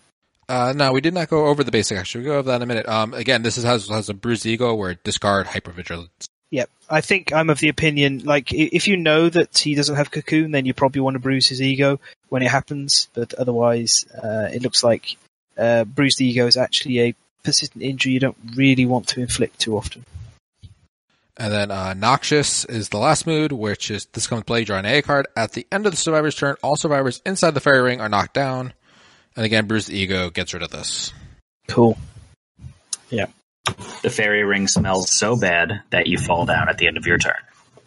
Uh, 0.49 0.73
no, 0.75 0.91
we 0.91 0.99
did 0.99 1.13
not 1.13 1.29
go 1.29 1.45
over 1.45 1.63
the 1.63 1.71
basic 1.71 1.97
action. 1.97 2.21
We'll 2.21 2.31
go 2.31 2.39
over 2.39 2.49
that 2.49 2.57
in 2.57 2.61
a 2.63 2.65
minute. 2.65 2.87
Um, 2.87 3.13
again, 3.13 3.43
this 3.43 3.57
is, 3.57 3.63
has, 3.63 3.87
has 3.87 4.09
a 4.09 4.13
bruised 4.13 4.45
ego 4.45 4.75
where 4.75 4.95
discard 4.95 5.47
hypervigilance. 5.47 6.27
Yep. 6.51 6.69
I 6.89 7.01
think 7.01 7.33
I'm 7.33 7.49
of 7.49 7.59
the 7.59 7.69
opinion, 7.69 8.23
like, 8.23 8.53
if 8.53 8.87
you 8.87 8.95
know 8.95 9.29
that 9.29 9.57
he 9.57 9.75
doesn't 9.75 9.95
have 9.95 10.11
cocoon, 10.11 10.51
then 10.51 10.65
you 10.65 10.73
probably 10.73 11.01
want 11.01 11.15
to 11.15 11.19
bruise 11.19 11.47
his 11.47 11.61
ego 11.61 11.99
when 12.29 12.41
it 12.41 12.49
happens, 12.49 13.09
but 13.13 13.33
otherwise, 13.33 14.05
uh, 14.23 14.47
it 14.53 14.61
looks 14.61 14.83
like 14.83 15.17
uh, 15.57 15.83
bruised 15.83 16.21
ego 16.21 16.47
is 16.47 16.55
actually 16.55 17.01
a 17.01 17.15
persistent 17.43 17.83
injury 17.83 18.13
you 18.13 18.19
don't 18.19 18.37
really 18.55 18.85
want 18.85 19.07
to 19.07 19.21
inflict 19.21 19.59
too 19.59 19.77
often. 19.77 20.05
And 21.37 21.53
then 21.53 21.71
uh, 21.71 21.93
Noxious 21.93 22.65
is 22.65 22.89
the 22.89 22.97
last 22.97 23.27
mood, 23.27 23.51
which 23.51 23.91
is 23.91 24.05
this 24.05 24.27
comes 24.27 24.43
play, 24.43 24.63
draw 24.63 24.79
an 24.79 24.85
A 24.85 25.01
card. 25.01 25.27
At 25.35 25.51
the 25.51 25.67
end 25.71 25.85
of 25.85 25.91
the 25.91 25.97
survivor's 25.97 26.35
turn, 26.35 26.55
all 26.63 26.75
survivors 26.75 27.21
inside 27.25 27.53
the 27.53 27.59
fairy 27.59 27.81
ring 27.81 28.01
are 28.01 28.09
knocked 28.09 28.33
down. 28.33 28.73
And 29.35 29.45
again, 29.45 29.67
Bruised 29.67 29.91
Ego 29.91 30.31
gets 30.31 30.53
rid 30.53 30.63
of 30.63 30.71
this. 30.71 31.13
Cool. 31.67 31.95
The 34.01 34.09
fairy 34.09 34.43
ring 34.43 34.67
smells 34.67 35.11
so 35.11 35.35
bad 35.35 35.81
that 35.89 36.07
you 36.07 36.17
fall 36.17 36.45
down 36.45 36.69
at 36.69 36.77
the 36.77 36.87
end 36.87 36.97
of 36.97 37.05
your 37.05 37.17
turn. 37.17 37.35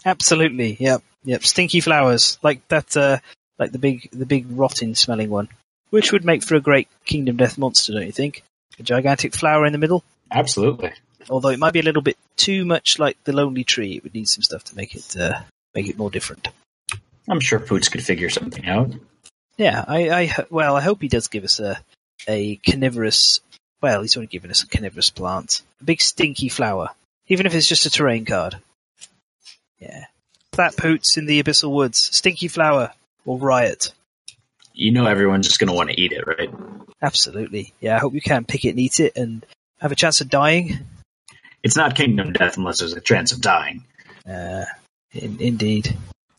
Absolutely. 0.04 0.76
Yep. 0.80 1.02
Yep. 1.24 1.44
Stinky 1.44 1.80
flowers, 1.80 2.38
like 2.42 2.66
that, 2.68 2.96
uh, 2.96 3.18
like 3.58 3.72
the 3.72 3.78
big, 3.78 4.08
the 4.12 4.26
big 4.26 4.46
rotten 4.50 4.94
smelling 4.94 5.30
one, 5.30 5.48
which 5.90 6.12
would 6.12 6.24
make 6.24 6.42
for 6.42 6.54
a 6.54 6.60
great 6.60 6.88
Kingdom 7.04 7.36
Death 7.36 7.58
monster, 7.58 7.92
don't 7.92 8.06
you 8.06 8.12
think? 8.12 8.42
A 8.78 8.82
gigantic 8.82 9.34
flower 9.34 9.66
in 9.66 9.72
the 9.72 9.78
middle. 9.78 10.02
Absolutely. 10.30 10.92
Although 11.28 11.50
it 11.50 11.58
might 11.58 11.72
be 11.74 11.80
a 11.80 11.84
little 11.84 12.02
bit 12.02 12.16
too 12.36 12.64
much 12.64 12.98
like 12.98 13.22
the 13.24 13.32
Lonely 13.34 13.64
Tree, 13.64 13.96
it 13.96 14.02
would 14.02 14.14
need 14.14 14.28
some 14.28 14.42
stuff 14.42 14.64
to 14.64 14.76
make 14.76 14.94
it 14.94 15.16
uh, 15.18 15.40
make 15.74 15.86
it 15.86 15.98
more 15.98 16.10
different. 16.10 16.48
I'm 17.28 17.40
sure 17.40 17.60
Poots 17.60 17.88
could 17.88 18.02
figure 18.02 18.30
something 18.30 18.66
out. 18.66 18.92
Yeah, 19.58 19.84
I, 19.86 20.10
I 20.10 20.26
ho- 20.26 20.46
well, 20.48 20.74
I 20.76 20.80
hope 20.80 21.02
he 21.02 21.08
does 21.08 21.28
give 21.28 21.44
us 21.44 21.60
a 21.60 21.78
a 22.26 22.56
carnivorous. 22.56 23.40
Well, 23.80 24.02
he's 24.02 24.16
already 24.16 24.30
given 24.30 24.50
us 24.50 24.62
a 24.62 24.66
carnivorous 24.66 25.10
plant, 25.10 25.62
a 25.80 25.84
big 25.84 26.00
stinky 26.00 26.48
flower, 26.48 26.90
even 27.28 27.46
if 27.46 27.54
it's 27.54 27.68
just 27.68 27.86
a 27.86 27.90
terrain 27.90 28.24
card. 28.24 28.56
Yeah, 29.78 30.04
that 30.52 30.76
poots 30.76 31.16
in 31.16 31.26
the 31.26 31.42
abyssal 31.42 31.72
woods, 31.72 31.98
stinky 31.98 32.48
flower 32.48 32.92
or 33.24 33.38
riot. 33.38 33.92
You 34.74 34.92
know 34.92 35.06
everyone's 35.06 35.46
just 35.46 35.58
going 35.58 35.68
to 35.68 35.74
want 35.74 35.90
to 35.90 36.00
eat 36.00 36.12
it, 36.12 36.26
right? 36.26 36.50
Absolutely, 37.02 37.72
yeah. 37.80 37.96
I 37.96 37.98
hope 37.98 38.14
you 38.14 38.20
can 38.20 38.44
pick 38.44 38.64
it 38.64 38.70
and 38.70 38.80
eat 38.80 39.00
it 39.00 39.16
and 39.16 39.44
have 39.80 39.92
a 39.92 39.96
chance 39.96 40.20
of 40.20 40.28
dying. 40.28 40.78
It's 41.62 41.76
not 41.76 41.96
Kingdom 41.96 42.32
Death 42.32 42.56
unless 42.56 42.78
there's 42.78 42.94
a 42.94 43.00
chance 43.00 43.32
of 43.32 43.40
dying. 43.40 43.84
Uh, 44.28 44.64
in, 45.12 45.40
indeed. 45.40 45.96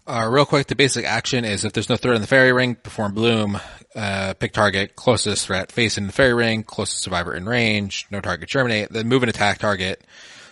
Uh, 0.08 0.28
real 0.30 0.46
quick, 0.46 0.68
the 0.68 0.76
basic 0.76 1.06
action 1.06 1.46
is 1.46 1.64
if 1.64 1.74
there's 1.74 1.90
no 1.90 1.96
threat 1.96 2.16
in 2.16 2.22
the 2.22 2.28
fairy 2.28 2.52
ring, 2.52 2.76
perform 2.76 3.14
Bloom, 3.14 3.60
uh, 3.96 4.34
pick 4.34 4.52
target, 4.52 4.96
closest 4.96 5.46
threat 5.46 5.72
face 5.72 5.98
in 5.98 6.08
the 6.08 6.14
fairy 6.14 6.34
ring, 6.34 6.64
closest 6.64 7.04
survivor 7.04 7.36
in 7.36 7.46
range, 7.46 8.08
no 8.10 8.20
target 8.20 8.50
germinate, 8.50 8.92
then 8.92 9.08
move 9.08 9.24
and 9.24 9.30
attack 9.30 9.60
target, 9.60 10.04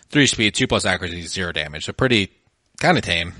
three 0.09 0.27
speed, 0.27 0.53
two 0.53 0.67
plus 0.67 0.85
accuracy, 0.85 1.21
zero 1.23 1.51
damage. 1.51 1.85
So 1.85 1.93
pretty, 1.93 2.31
kind 2.79 2.97
of 2.97 3.03
tame. 3.03 3.33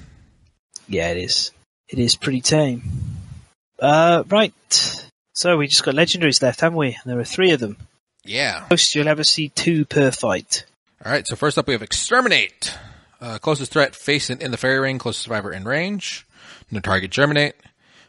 Yeah, 0.88 1.10
it 1.10 1.18
is. 1.18 1.52
It 1.88 2.00
is 2.00 2.16
pretty 2.16 2.42
tame. 2.42 2.82
Uh, 3.80 4.24
right. 4.28 4.54
So 5.34 5.58
we 5.58 5.68
just 5.68 5.84
got 5.84 5.96
legendaries 5.96 6.42
left, 6.42 6.62
haven't 6.62 6.78
we? 6.78 6.88
And 6.88 7.04
there 7.06 7.20
are 7.20 7.24
three 7.24 7.52
of 7.52 7.60
them. 7.60 7.78
Yeah. 8.26 8.66
Most 8.70 8.94
you'll 8.96 9.08
ever 9.08 9.24
see 9.24 9.50
two 9.50 9.86
per 9.86 10.12
fight. 10.12 10.66
Alright, 11.06 11.28
so 11.28 11.36
first 11.36 11.58
up 11.58 11.68
we 11.68 11.74
have 11.74 11.82
Exterminate. 11.82 12.78
Uh, 13.22 13.38
closest 13.38 13.72
threat 13.74 13.96
facing 13.96 14.40
in 14.42 14.52
the 14.52 14.58
fairy 14.58 14.80
ring, 14.80 14.98
closest 14.98 15.24
survivor 15.26 15.52
in 15.52 15.66
range. 15.66 16.26
No 16.72 16.80
target 16.80 17.12
germinate. 17.12 17.56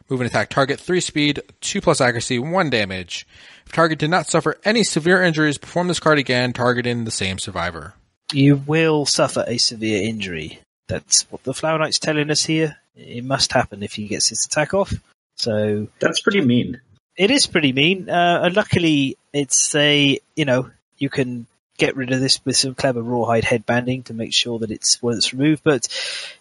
Move 0.09 0.21
and 0.21 0.29
attack 0.29 0.49
target, 0.49 0.79
3 0.79 0.99
speed, 0.99 1.41
2 1.61 1.79
plus 1.79 2.01
accuracy, 2.01 2.37
1 2.37 2.69
damage. 2.69 3.25
If 3.65 3.71
target 3.71 3.97
did 3.99 4.09
not 4.09 4.27
suffer 4.27 4.57
any 4.65 4.83
severe 4.83 5.23
injuries, 5.23 5.57
perform 5.57 5.87
this 5.87 6.01
card 6.01 6.19
again, 6.19 6.51
targeting 6.51 7.05
the 7.05 7.11
same 7.11 7.39
survivor. 7.39 7.93
You 8.33 8.57
will 8.57 9.05
suffer 9.05 9.45
a 9.47 9.57
severe 9.57 10.03
injury. 10.03 10.59
That's 10.87 11.23
what 11.31 11.43
the 11.43 11.53
Flower 11.53 11.79
Knight's 11.79 11.99
telling 11.99 12.29
us 12.29 12.43
here. 12.43 12.77
It 12.95 13.23
must 13.23 13.53
happen 13.53 13.83
if 13.83 13.93
he 13.93 14.07
gets 14.07 14.27
his 14.29 14.45
attack 14.45 14.73
off. 14.73 14.93
So 15.35 15.87
That's 15.99 16.21
pretty 16.21 16.41
mean. 16.41 16.81
it 17.15 17.31
is 17.31 17.47
pretty 17.47 17.71
mean. 17.71 18.09
Uh, 18.09 18.41
and 18.43 18.55
luckily, 18.55 19.17
it's 19.33 19.73
a 19.75 20.19
you 20.35 20.45
know 20.45 20.69
you 20.97 21.09
can 21.09 21.47
get 21.81 21.95
rid 21.95 22.11
of 22.11 22.19
this 22.19 22.39
with 22.45 22.55
some 22.55 22.75
clever 22.75 23.01
rawhide 23.01 23.43
headbanding 23.43 24.03
to 24.03 24.13
make 24.13 24.33
sure 24.33 24.59
that 24.59 24.69
it's 24.69 25.01
well, 25.01 25.17
it's 25.17 25.33
removed. 25.33 25.63
But 25.63 25.87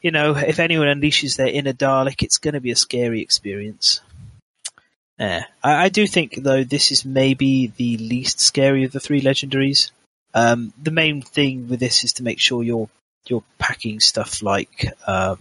you 0.03 0.11
know, 0.11 0.37
if 0.37 0.59
anyone 0.61 0.87
unleashes 0.87 1.37
their 1.37 1.49
inner 1.49 1.73
Dalek, 1.73 2.23
it's 2.23 2.37
going 2.37 2.55
to 2.55 2.61
be 2.61 2.71
a 2.71 2.77
scary 2.77 3.23
experience. 3.23 4.03
Yeah, 5.19 5.45
I, 5.63 5.85
I 5.85 5.89
do 5.89 6.07
think 6.07 6.35
though 6.35 6.63
this 6.63 6.93
is 6.93 7.07
maybe 7.07 7.73
the 7.75 7.97
least 7.97 8.39
scary 8.39 8.85
of 8.85 8.93
the 8.93 9.01
three 9.01 9.23
legendaries. 9.23 9.91
Um, 10.35 10.75
the 10.81 10.93
main 10.93 11.23
thing 11.23 11.69
with 11.69 11.81
this 11.81 12.05
is 12.05 12.13
to 12.15 12.23
make 12.23 12.39
sure 12.39 12.63
you're 12.63 12.91
you're 13.27 13.45
packing 13.59 13.99
stuff 13.99 14.43
like 14.43 14.93
um, 15.07 15.39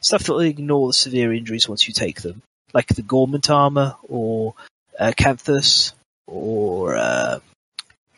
stuff 0.00 0.24
that 0.24 0.32
will 0.32 0.40
ignore 0.40 0.88
the 0.88 0.94
severe 0.94 1.34
injuries 1.34 1.68
once 1.68 1.86
you 1.86 1.92
take 1.92 2.22
them, 2.22 2.40
like 2.72 2.88
the 2.88 3.02
Gorment 3.02 3.50
armor 3.50 3.96
or 4.08 4.54
uh, 4.98 5.12
Canthus 5.16 5.92
or 6.26 6.96
uh, 6.96 7.40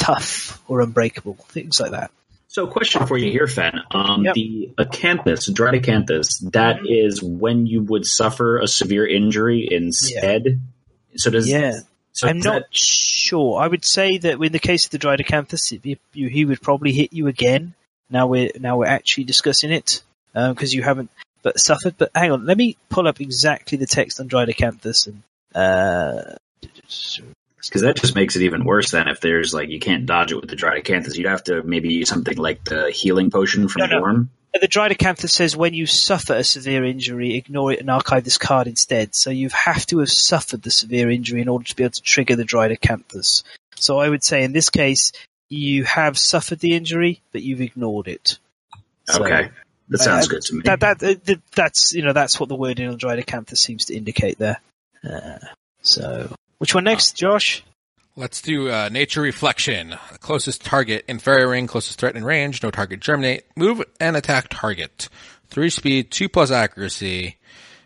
Tough 0.07 0.63
or 0.69 0.81
Unbreakable, 0.81 1.35
things 1.49 1.81
like 1.81 1.91
that. 1.91 2.11
So, 2.49 2.67
question 2.67 3.07
for 3.07 3.19
you 3.19 3.31
here, 3.31 3.47
Fen. 3.47 3.81
Um, 3.91 4.25
Yep. 4.25 4.35
The 4.35 4.71
acanthus, 4.79 5.53
Dried 5.53 5.75
Acanthus, 5.83 6.51
that 6.53 6.87
is 6.87 7.23
when 7.23 7.67
you 7.67 7.83
would 7.83 8.07
suffer 8.07 8.59
a 8.59 8.67
severe 8.69 9.07
injury 9.07 9.69
instead. 9.71 10.61
So 11.17 11.31
does 11.31 11.49
Yeah, 11.51 11.81
So 12.13 12.29
I'm 12.29 12.39
not 12.39 12.63
sure. 12.71 13.61
I 13.61 13.67
would 13.67 13.85
say 13.85 14.17
that 14.19 14.41
in 14.41 14.53
the 14.53 14.59
case 14.59 14.87
of 14.87 14.91
the 14.93 14.99
Dried 14.99 15.19
Acanthus, 15.19 15.73
it- 15.73 15.99
you- 16.15 16.29
he 16.29 16.45
would 16.47 16.63
probably 16.63 16.93
hit 16.93 17.13
you 17.13 17.27
again. 17.27 17.75
Now 18.09 18.27
we're 18.29 18.53
now 18.59 18.79
we're 18.79 18.87
actually 18.87 19.25
discussing 19.25 19.71
it 19.73 20.03
because 20.33 20.73
you 20.73 20.83
haven't 20.83 21.11
but 21.43 21.59
suffered. 21.59 21.97
But 21.99 22.11
hang 22.15 22.31
on, 22.31 22.47
let 22.47 22.57
me 22.57 22.77
pull 22.89 23.07
up 23.07 23.21
exactly 23.21 23.77
the 23.77 23.87
text 23.87 24.21
on 24.21 24.29
Dried 24.29 24.49
Acanthus 24.49 25.09
and. 25.09 25.23
Uh, 25.55 26.37
Because 27.69 27.83
that 27.83 27.97
just 27.97 28.15
makes 28.15 28.37
it 28.37 28.43
even 28.43 28.65
worse 28.65 28.91
than 28.91 29.09
if 29.09 29.21
there's 29.21 29.53
like 29.55 29.69
you 29.69 29.81
can't 29.81 30.07
dodge 30.07 30.33
it 30.33 30.37
with 30.37 30.51
the 30.51 30.57
Dried 30.57 30.83
Acanthus. 30.85 31.17
You'd 31.17 31.27
have 31.27 31.45
to 31.45 31.63
maybe 31.63 31.93
use 31.93 32.09
something 32.09 32.37
like 32.37 32.65
the 32.65 32.91
healing 32.91 33.31
potion 33.31 33.69
from 33.69 33.81
No, 33.81 33.87
no. 33.87 34.03
Worm. 34.03 34.31
The 34.61 34.69
Dried 34.69 34.93
Acanthus 34.93 35.31
says 35.31 35.57
when 35.57 35.75
you 35.75 35.87
suffer 35.87 36.35
a 36.35 36.45
severe 36.45 36.85
injury, 36.85 37.35
ignore 37.35 37.73
it 37.73 37.81
and 37.81 37.91
archive 37.91 38.25
this 38.25 38.39
card 38.39 38.67
instead. 38.67 39.15
So 39.15 39.31
you 39.31 39.51
have 39.51 39.85
to 39.87 39.99
have 39.99 40.11
suffered 40.11 40.63
the 40.63 40.71
severe 40.71 41.11
injury 41.11 41.43
in 41.43 41.49
order 41.49 41.65
to 41.67 41.77
be 41.77 41.85
able 41.85 41.93
to 41.93 42.03
trigger 42.03 42.37
the 42.37 42.45
Dried 42.45 42.71
Acanthus. 42.71 43.43
So 43.75 43.99
I 43.99 44.09
would 44.09 44.25
say 44.25 44.45
in 44.45 44.53
this 44.53 44.71
case, 44.71 45.13
you 45.49 45.85
have 45.85 46.19
suffered 46.19 46.61
the 46.61 46.75
injury, 46.75 47.21
but 47.33 47.43
you've 47.43 47.61
ignored 47.61 48.09
it. 48.09 48.39
So 49.05 49.25
Okay, 49.25 49.51
that 49.91 49.99
sounds 49.99 50.27
uh, 50.27 50.31
good 50.31 50.43
to 50.43 50.55
me. 50.55 50.63
That, 50.65 50.81
that, 50.81 51.03
uh, 51.03 51.35
that's, 51.55 51.93
you 51.93 52.03
know, 52.03 52.13
that's 52.13 52.41
what 52.41 52.49
the 52.49 52.57
wording 52.57 52.89
on 52.89 52.97
Dried 52.97 53.25
Acanthus 53.25 53.59
seems 53.59 53.87
to 53.87 53.95
indicate 53.95 54.39
there. 54.39 54.61
Uh, 55.09 55.39
so, 55.83 56.35
which 56.59 56.75
one 56.75 56.85
next, 56.85 57.17
Josh? 57.17 57.63
Let's 58.19 58.41
do 58.41 58.71
uh, 58.71 58.89
nature 58.91 59.21
reflection. 59.21 59.97
Closest 60.21 60.65
target 60.65 61.05
in 61.07 61.19
fairy 61.19 61.47
ring, 61.47 61.67
closest 61.67 62.01
threat 62.01 62.17
in 62.17 62.25
range, 62.25 62.63
no 62.63 62.71
target 62.71 63.01
germinate. 63.01 63.45
Move 63.57 63.85
and 64.01 64.17
attack 64.17 64.49
target. 64.49 65.11
Three 65.49 65.69
speed, 65.69 66.11
two 66.11 66.31
plus 66.31 66.51
accuracy. 66.51 67.37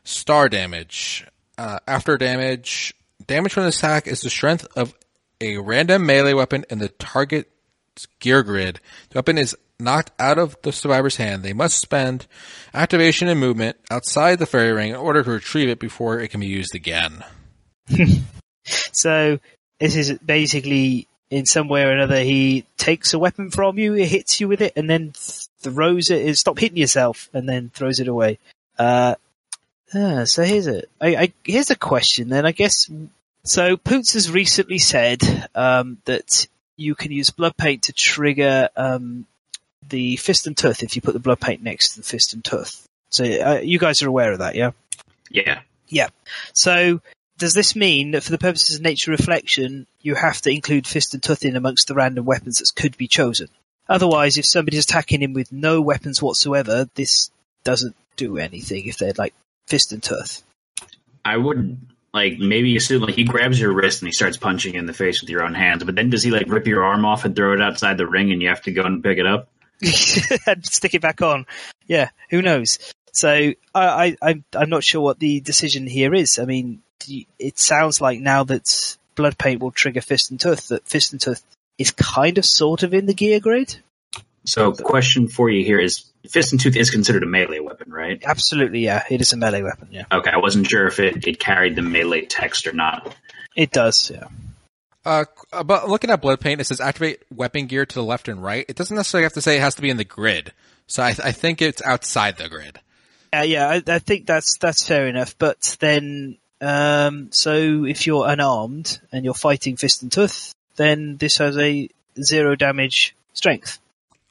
Star 0.05 0.49
damage. 0.49 1.27
Uh, 1.59 1.81
after 1.89 2.17
damage, 2.17 2.95
damage 3.27 3.53
from 3.53 3.65
this 3.65 3.79
attack 3.79 4.07
is 4.07 4.21
the 4.21 4.31
strength 4.31 4.67
of 4.77 4.95
a 5.41 5.59
random 5.59 6.07
melee 6.07 6.33
weapon 6.33 6.65
in 6.71 6.79
the 6.79 6.89
target's 6.91 8.07
gear 8.21 8.45
grid. 8.45 8.81
The 9.11 9.19
weapon 9.19 9.37
is 9.37 9.57
knocked 9.81 10.13
out 10.21 10.39
of 10.39 10.57
the 10.63 10.73
survivor's 10.73 11.17
hand. 11.17 11.43
They 11.43 11.53
must 11.53 11.79
spend 11.79 12.29
activation 12.73 13.27
and 13.27 13.41
movement 13.41 13.79
outside 13.91 14.39
the 14.39 14.47
fairy 14.47 14.73
ring 14.73 14.91
in 14.91 14.97
order 14.97 15.25
to 15.25 15.31
retrieve 15.31 15.69
it 15.69 15.81
before 15.81 16.21
it 16.21 16.29
can 16.29 16.41
be 16.41 16.47
used 16.47 16.75
again. 16.75 17.25
So, 18.93 19.39
this 19.79 19.97
is 19.97 20.19
basically, 20.19 21.07
in 21.31 21.47
some 21.47 21.69
way 21.69 21.85
or 21.85 21.91
another, 21.91 22.21
he 22.21 22.67
takes 22.77 23.15
a 23.15 23.19
weapon 23.19 23.51
from 23.51 23.79
you, 23.79 23.93
he 23.93 24.07
hits 24.07 24.41
you 24.41 24.49
with 24.49 24.61
it, 24.61 24.75
and 24.77 24.89
then 24.89 25.13
throws 25.15 26.11
it, 26.11 26.37
stop 26.37 26.59
hitting 26.59 26.79
yourself, 26.79 27.29
and 27.33 27.49
then 27.49 27.71
throws 27.75 28.01
it 28.01 28.09
away. 28.09 28.39
Uh, 28.79 29.15
ah, 29.95 30.25
so 30.25 30.43
here's 30.43 30.67
a, 30.67 30.83
I, 31.01 31.17
I, 31.17 31.33
here's 31.45 31.71
a 31.71 31.77
question 31.77 32.29
then, 32.29 32.47
I 32.47 32.53
guess. 32.53 32.91
So, 33.45 33.77
Poots 33.77 34.15
has 34.15 34.31
recently 34.31 34.79
said, 34.79 35.49
um, 35.55 35.99
that 36.05 36.47
you 36.77 36.95
can 36.95 37.13
use 37.13 37.31
blood 37.31 37.57
paint 37.57 37.85
to 37.85 37.93
trigger 37.93 38.71
um, 38.77 39.27
the 39.89 40.17
fist 40.17 40.47
and 40.47 40.57
tooth 40.57 40.83
if 40.83 40.97
you 40.97 41.03
put 41.03 41.13
the 41.13 41.21
blood 41.21 41.41
paint 41.41 41.63
next 41.63 41.91
to 41.91 42.01
the 42.01 42.07
fist 42.07 42.33
and 42.33 42.43
tooth. 42.43 42.87
So 43.11 43.25
uh, 43.25 43.61
you 43.63 43.79
guys 43.79 44.03
are 44.03 44.09
aware 44.09 44.33
of 44.33 44.39
that, 44.39 44.55
yeah? 44.55 44.71
Yeah. 45.31 45.61
Yeah. 45.89 46.09
So 46.55 47.01
does 47.41 47.55
this 47.55 47.75
mean 47.75 48.11
that 48.11 48.23
for 48.23 48.31
the 48.31 48.39
purposes 48.39 48.77
of 48.77 48.83
nature 48.83 49.11
reflection, 49.11 49.87
you 50.03 50.15
have 50.15 50.41
to 50.43 50.51
include 50.51 50.87
fist 50.87 51.15
and 51.15 51.23
tooth 51.23 51.45
in 51.45 51.57
amongst 51.57 51.89
the 51.89 51.95
random 51.95 52.27
weapons 52.27 52.59
that 52.59 52.71
could 52.77 52.97
be 52.99 53.09
chosen? 53.09 53.49
Otherwise, 53.89 54.37
if 54.37 54.45
somebody's 54.45 54.85
attacking 54.85 55.23
him 55.23 55.33
with 55.33 55.51
no 55.51 55.81
weapons 55.81 56.23
whatsoever, 56.23 56.87
this 56.95 57.31
doesn't 57.65 57.97
do 58.17 58.37
anything 58.37 58.87
if 58.87 58.99
they're 58.99 59.15
like 59.17 59.35
fist 59.67 59.93
and 59.93 60.03
tooth. 60.03 60.43
I 61.25 61.39
would 61.39 61.79
like 62.13 62.39
maybe 62.39 62.77
assume 62.77 63.03
like 63.03 63.15
he 63.15 63.25
grabs 63.25 63.59
your 63.59 63.73
wrist 63.73 64.03
and 64.03 64.09
he 64.09 64.13
starts 64.13 64.37
punching 64.37 64.75
you 64.75 64.81
in 64.81 64.87
the 64.87 64.93
face 64.93 65.23
with 65.23 65.31
your 65.31 65.43
own 65.43 65.55
hands, 65.55 65.83
but 65.83 65.95
then 65.95 66.11
does 66.11 66.23
he 66.23 66.31
like 66.31 66.47
rip 66.47 66.67
your 66.67 66.85
arm 66.85 67.07
off 67.07 67.25
and 67.25 67.35
throw 67.35 67.55
it 67.55 67.63
outside 67.63 67.97
the 67.97 68.07
ring 68.07 68.31
and 68.31 68.43
you 68.43 68.49
have 68.49 68.63
to 68.63 68.73
go 68.73 68.83
and 68.83 69.03
pick 69.03 69.19
it 69.19 69.27
up? 69.27 69.49
and 70.47 70.65
stick 70.67 70.93
it 70.93 71.01
back 71.01 71.23
on. 71.23 71.47
Yeah, 71.87 72.11
who 72.29 72.43
knows? 72.43 72.79
So 73.13 73.29
I, 73.29 73.55
I, 73.75 74.17
I'm, 74.23 74.45
I'm 74.55 74.71
not 74.71 74.85
sure 74.85 75.01
what 75.01 75.19
the 75.19 75.41
decision 75.41 75.87
here 75.87 76.15
is. 76.15 76.39
I 76.39 76.45
mean, 76.45 76.83
it 77.39 77.59
sounds 77.59 78.01
like 78.01 78.21
now 78.21 78.45
that 78.45 78.97
blood 79.15 79.39
paint 79.39 79.61
will 79.61 79.71
trigger 79.71 80.01
fist 80.01 80.31
and 80.31 80.39
tooth, 80.39 80.69
that 80.69 80.87
fist 80.87 81.13
and 81.13 81.21
tooth 81.21 81.43
is 81.79 81.91
kind 81.91 82.39
of 82.39 82.45
sort 82.45 82.83
of 82.83 82.95
in 82.95 83.07
the 83.07 83.15
gear 83.15 83.41
grid. 83.41 83.77
So, 84.45 84.73
the 84.73 84.83
question 84.83 85.29
for 85.29 85.51
you 85.51 85.65
here 85.65 85.79
is: 85.79 86.07
Fist 86.29 86.53
and 86.53 86.61
Tooth 86.61 86.75
is 86.75 86.91
considered 86.91 87.23
a 87.23 87.27
melee 87.27 87.61
weapon, 87.61 87.93
right? 87.93 88.23
Absolutely, 88.25 88.81
yeah. 88.81 89.05
It 89.11 89.21
is 89.21 89.35
a 89.35 89.37
melee 89.37 89.63
weapon. 89.63 89.89
Yeah. 89.91 90.05
Okay, 90.11 90.31
I 90.31 90.39
wasn't 90.39 90.67
sure 90.67 90.87
if 90.87 90.99
it, 90.99 91.27
it 91.27 91.39
carried 91.39 91.77
the 91.77 91.83
melee 91.83 92.25
text 92.25 92.67
or 92.67 92.73
not. 92.73 93.15
It 93.55 93.71
does, 93.71 94.11
yeah. 94.11 94.29
Uh, 95.05 95.25
but 95.65 95.89
looking 95.89 96.11
at 96.11 96.21
blood 96.21 96.41
paint, 96.41 96.61
it 96.61 96.65
says 96.65 96.81
activate 96.81 97.23
weapon 97.35 97.67
gear 97.67 97.87
to 97.87 97.95
the 97.95 98.05
left 98.05 98.29
and 98.29 98.43
right. 98.43 98.65
It 98.69 98.77
doesn't 98.77 98.97
necessarily 98.97 99.25
have 99.25 99.33
to 99.35 99.41
say 99.41 99.57
it 99.57 99.61
has 99.61 99.75
to 99.77 99.83
be 99.83 99.91
in 99.91 99.97
the 99.97 100.05
grid. 100.05 100.53
So 100.87 101.03
I, 101.03 101.13
th- 101.13 101.27
I 101.27 101.33
think 101.33 101.63
it's 101.63 101.83
outside 101.83 102.37
the 102.37 102.49
grid. 102.49 102.81
Uh, 103.33 103.43
yeah, 103.43 103.69
I, 103.69 103.83
I, 103.87 103.99
think 104.01 104.27
that's 104.27 104.59
that's 104.59 104.87
fair 104.87 105.07
enough. 105.07 105.39
But 105.39 105.77
then, 105.79 106.37
um, 106.61 107.31
so 107.31 107.85
if 107.85 108.07
you're 108.07 108.27
unarmed 108.27 109.01
and 109.13 109.25
you're 109.25 109.35
fighting 109.35 109.77
fist 109.77 110.03
and 110.03 110.11
tooth, 110.11 110.53
then 110.77 111.17
this 111.17 111.39
has 111.39 111.57
a 111.57 111.89
zero 112.21 112.57
damage 112.57 113.15
strength. 113.33 113.79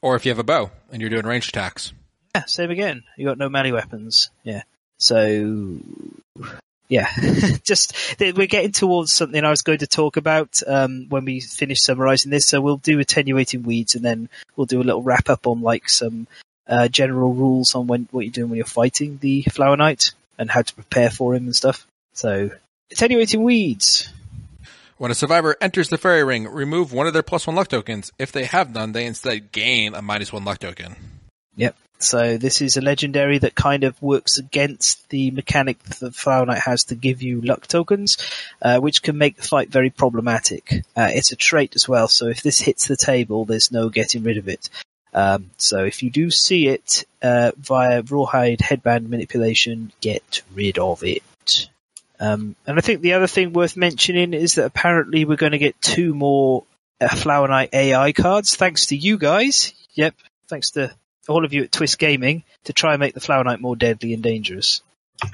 Or 0.01 0.15
if 0.15 0.25
you 0.25 0.31
have 0.31 0.39
a 0.39 0.43
bow 0.43 0.71
and 0.91 1.01
you're 1.01 1.09
doing 1.09 1.25
ranged 1.25 1.49
attacks. 1.49 1.93
Yeah, 2.35 2.45
same 2.45 2.71
again. 2.71 3.03
You 3.17 3.25
got 3.25 3.37
no 3.37 3.49
melee 3.49 3.71
weapons. 3.71 4.29
Yeah. 4.43 4.63
So, 4.97 5.77
yeah, 6.89 7.09
just 7.63 7.95
we're 8.19 8.47
getting 8.47 8.71
towards 8.73 9.13
something 9.13 9.43
I 9.43 9.49
was 9.49 9.61
going 9.61 9.79
to 9.79 9.87
talk 9.87 10.17
about 10.17 10.61
um, 10.67 11.07
when 11.09 11.25
we 11.25 11.39
finish 11.39 11.81
summarizing 11.81 12.31
this. 12.31 12.45
So 12.45 12.59
we'll 12.61 12.77
do 12.77 12.99
attenuating 12.99 13.63
weeds, 13.63 13.95
and 13.95 14.03
then 14.03 14.29
we'll 14.55 14.65
do 14.65 14.81
a 14.81 14.83
little 14.83 15.01
wrap 15.01 15.29
up 15.29 15.47
on 15.47 15.61
like 15.61 15.89
some 15.89 16.27
uh, 16.69 16.87
general 16.87 17.33
rules 17.33 17.75
on 17.75 17.87
when 17.87 18.07
what 18.11 18.21
you're 18.21 18.31
doing 18.31 18.49
when 18.49 18.57
you're 18.57 18.65
fighting 18.65 19.17
the 19.17 19.41
flower 19.43 19.75
knight 19.75 20.11
and 20.37 20.49
how 20.49 20.61
to 20.61 20.73
prepare 20.73 21.09
for 21.09 21.35
him 21.35 21.45
and 21.45 21.55
stuff. 21.55 21.85
So 22.13 22.51
attenuating 22.91 23.43
weeds. 23.43 24.13
When 24.97 25.11
a 25.11 25.15
survivor 25.15 25.55
enters 25.61 25.89
the 25.89 25.97
fairy 25.97 26.23
ring, 26.23 26.47
remove 26.47 26.91
one 26.91 27.07
of 27.07 27.13
their 27.13 27.23
plus 27.23 27.47
one 27.47 27.55
luck 27.55 27.69
tokens. 27.69 28.11
If 28.19 28.31
they 28.31 28.45
have 28.45 28.73
none, 28.73 28.91
they 28.91 29.05
instead 29.05 29.51
gain 29.51 29.95
a 29.95 30.01
minus 30.01 30.33
one 30.33 30.43
luck 30.43 30.59
token. 30.59 30.95
Yep. 31.55 31.75
So 31.99 32.37
this 32.37 32.61
is 32.61 32.77
a 32.77 32.81
legendary 32.81 33.39
that 33.39 33.55
kind 33.55 33.83
of 33.83 34.01
works 34.01 34.37
against 34.37 35.09
the 35.09 35.31
mechanic 35.31 35.81
that 35.83 35.99
the 35.99 36.11
Flower 36.11 36.45
Knight 36.45 36.59
has 36.59 36.85
to 36.85 36.95
give 36.95 37.21
you 37.21 37.41
luck 37.41 37.67
tokens, 37.67 38.17
uh, 38.61 38.79
which 38.79 39.01
can 39.01 39.17
make 39.17 39.35
the 39.35 39.43
fight 39.43 39.69
very 39.69 39.89
problematic. 39.89 40.83
Uh, 40.95 41.09
it's 41.11 41.33
a 41.33 41.35
trait 41.35 41.75
as 41.75 41.89
well, 41.89 42.07
so 42.07 42.27
if 42.27 42.41
this 42.41 42.59
hits 42.59 42.87
the 42.87 42.95
table, 42.95 43.43
there's 43.43 43.71
no 43.71 43.89
getting 43.89 44.23
rid 44.23 44.37
of 44.37 44.47
it. 44.47 44.69
Um, 45.13 45.51
so 45.57 45.83
if 45.85 46.03
you 46.03 46.09
do 46.09 46.29
see 46.29 46.67
it 46.67 47.05
uh, 47.21 47.51
via 47.57 48.03
rawhide 48.03 48.61
headband 48.61 49.09
manipulation, 49.09 49.91
get 50.01 50.41
rid 50.53 50.77
of 50.77 51.03
it. 51.03 51.23
Um, 52.19 52.55
and 52.67 52.77
I 52.77 52.81
think 52.81 53.01
the 53.01 53.13
other 53.13 53.27
thing 53.27 53.53
worth 53.53 53.77
mentioning 53.77 54.33
is 54.33 54.55
that 54.55 54.65
apparently 54.65 55.25
we're 55.25 55.37
going 55.37 55.53
to 55.53 55.57
get 55.57 55.81
two 55.81 56.13
more 56.13 56.65
uh, 56.99 57.07
Flower 57.07 57.47
Knight 57.47 57.69
AI 57.73 58.11
cards, 58.11 58.55
thanks 58.55 58.87
to 58.87 58.95
you 58.95 59.17
guys. 59.17 59.73
Yep, 59.93 60.15
thanks 60.47 60.71
to 60.71 60.93
all 61.27 61.45
of 61.45 61.53
you 61.53 61.63
at 61.63 61.71
Twist 61.71 61.97
Gaming 61.97 62.43
to 62.65 62.73
try 62.73 62.93
and 62.93 62.99
make 62.99 63.13
the 63.13 63.21
Flower 63.21 63.43
Knight 63.43 63.61
more 63.61 63.75
deadly 63.75 64.13
and 64.13 64.21
dangerous. 64.21 64.81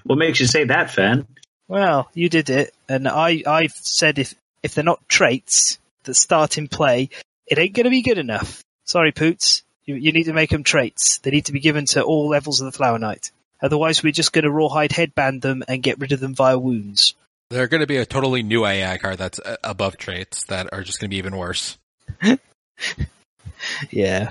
What 0.03 0.17
makes 0.17 0.39
you 0.39 0.47
say 0.47 0.65
that, 0.65 0.91
Fen? 0.91 1.27
Well, 1.67 2.09
you 2.13 2.29
did 2.29 2.49
it, 2.49 2.73
and 2.87 3.07
I 3.07 3.43
I've 3.47 3.73
said 3.73 4.19
if 4.19 4.35
if 4.61 4.75
they're 4.75 4.83
not 4.83 5.07
traits 5.09 5.79
that 6.03 6.13
start 6.15 6.57
in 6.57 6.67
play, 6.67 7.09
it 7.47 7.57
ain't 7.57 7.73
going 7.73 7.85
to 7.85 7.89
be 7.89 8.03
good 8.03 8.17
enough. 8.17 8.63
Sorry, 8.83 9.11
Poots. 9.11 9.63
You, 9.85 9.95
you 9.95 10.11
need 10.11 10.23
to 10.23 10.33
make 10.33 10.49
them 10.49 10.63
traits. 10.63 11.19
They 11.19 11.31
need 11.31 11.45
to 11.45 11.51
be 11.51 11.59
given 11.59 11.85
to 11.87 12.03
all 12.03 12.27
levels 12.27 12.61
of 12.61 12.65
the 12.65 12.71
Flower 12.77 12.97
Knight. 12.97 13.31
Otherwise, 13.61 14.03
we're 14.03 14.11
just 14.11 14.33
going 14.33 14.43
to 14.43 14.51
rawhide 14.51 14.91
headband 14.91 15.41
them 15.41 15.63
and 15.67 15.83
get 15.83 15.99
rid 15.99 16.11
of 16.11 16.19
them 16.19 16.35
via 16.35 16.57
wounds. 16.57 17.13
They're 17.49 17.67
going 17.67 17.81
to 17.81 17.87
be 17.87 17.97
a 17.97 18.05
totally 18.05 18.43
new 18.43 18.65
AI 18.65 18.97
card 18.97 19.17
that's 19.17 19.39
uh, 19.39 19.57
above 19.63 19.97
traits 19.97 20.45
that 20.45 20.73
are 20.73 20.83
just 20.83 20.99
going 20.99 21.09
to 21.09 21.13
be 21.13 21.17
even 21.17 21.37
worse. 21.37 21.77
yeah, 23.91 24.29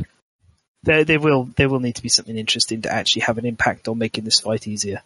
there, 0.83 1.05
there 1.05 1.21
will 1.21 1.45
there 1.57 1.69
will 1.69 1.81
need 1.81 1.97
to 1.97 2.03
be 2.03 2.09
something 2.09 2.37
interesting 2.37 2.83
to 2.83 2.93
actually 2.93 3.23
have 3.23 3.39
an 3.39 3.47
impact 3.47 3.89
on 3.89 3.99
making 3.99 4.25
this 4.25 4.41
fight 4.41 4.67
easier. 4.67 5.03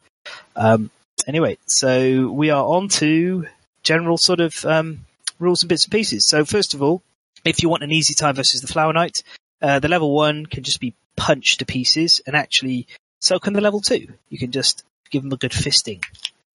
Um, 0.56 0.90
anyway, 1.26 1.58
so 1.66 2.30
we 2.30 2.50
are 2.50 2.64
on 2.64 2.88
to 2.88 3.46
general 3.82 4.16
sort 4.16 4.40
of 4.40 4.64
um, 4.64 5.04
rules 5.38 5.62
and 5.62 5.68
bits 5.68 5.84
and 5.84 5.92
pieces. 5.92 6.26
So 6.26 6.44
first 6.44 6.74
of 6.74 6.82
all, 6.82 7.02
if 7.44 7.62
you 7.62 7.68
want 7.68 7.84
an 7.84 7.92
easy 7.92 8.14
time 8.14 8.34
versus 8.34 8.60
the 8.60 8.66
Flower 8.66 8.92
Knight, 8.92 9.22
uh, 9.62 9.78
the 9.80 9.88
level 9.88 10.14
one 10.14 10.46
can 10.46 10.62
just 10.62 10.80
be 10.80 10.94
punched 11.16 11.58
to 11.58 11.66
pieces, 11.66 12.20
and 12.26 12.36
actually 12.36 12.86
so 13.20 13.38
can 13.38 13.52
the 13.52 13.60
level 13.60 13.80
two. 13.80 14.08
You 14.28 14.38
can 14.38 14.52
just 14.52 14.84
give 15.10 15.22
them 15.22 15.32
a 15.32 15.36
good 15.36 15.52
fisting. 15.52 16.02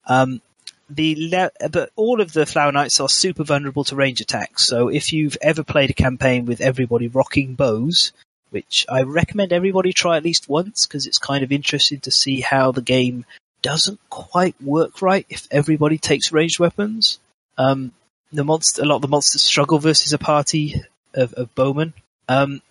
Um, 0.06 0.42
the 0.90 1.30
le- 1.30 1.70
but 1.70 1.92
all 1.96 2.22
of 2.22 2.34
the 2.34 2.46
Flower 2.46 2.72
Knights 2.72 3.00
are 3.00 3.10
super 3.10 3.44
vulnerable 3.44 3.84
to 3.86 3.96
range 3.96 4.22
attacks. 4.22 4.64
So 4.64 4.90
if 4.90 5.14
you've 5.14 5.38
ever 5.42 5.64
played 5.64 5.90
a 5.90 5.94
campaign 5.94 6.46
with 6.46 6.62
everybody 6.62 7.08
rocking 7.08 7.56
bows, 7.56 8.12
which 8.50 8.86
I 8.88 9.02
recommend 9.02 9.52
everybody 9.52 9.94
try 9.94 10.18
at 10.18 10.24
least 10.24 10.48
once 10.48 10.86
because 10.86 11.08
it's 11.08 11.18
kind 11.18 11.44
of 11.44 11.52
interesting 11.52 12.00
to 12.02 12.12
see 12.12 12.42
how 12.42 12.72
the 12.72 12.82
game 12.82 13.26
doesn't 13.62 14.00
quite 14.10 14.56
work 14.62 15.02
right 15.02 15.26
if 15.30 15.48
everybody 15.50 15.98
takes 15.98 16.32
ranged 16.32 16.60
weapons. 16.60 17.20
Um, 17.58 17.94
the 18.32 18.44
monster, 18.44 18.82
a 18.82 18.86
lot 18.86 18.98
of 18.98 19.02
the 19.02 19.08
monsters 19.08 19.42
struggle 19.42 19.80
versus 19.80 20.14
a 20.14 20.20
party 20.20 20.82
of, 21.14 21.34
of 21.34 21.56
bowmen. 21.56 21.94
Um, 22.28 22.62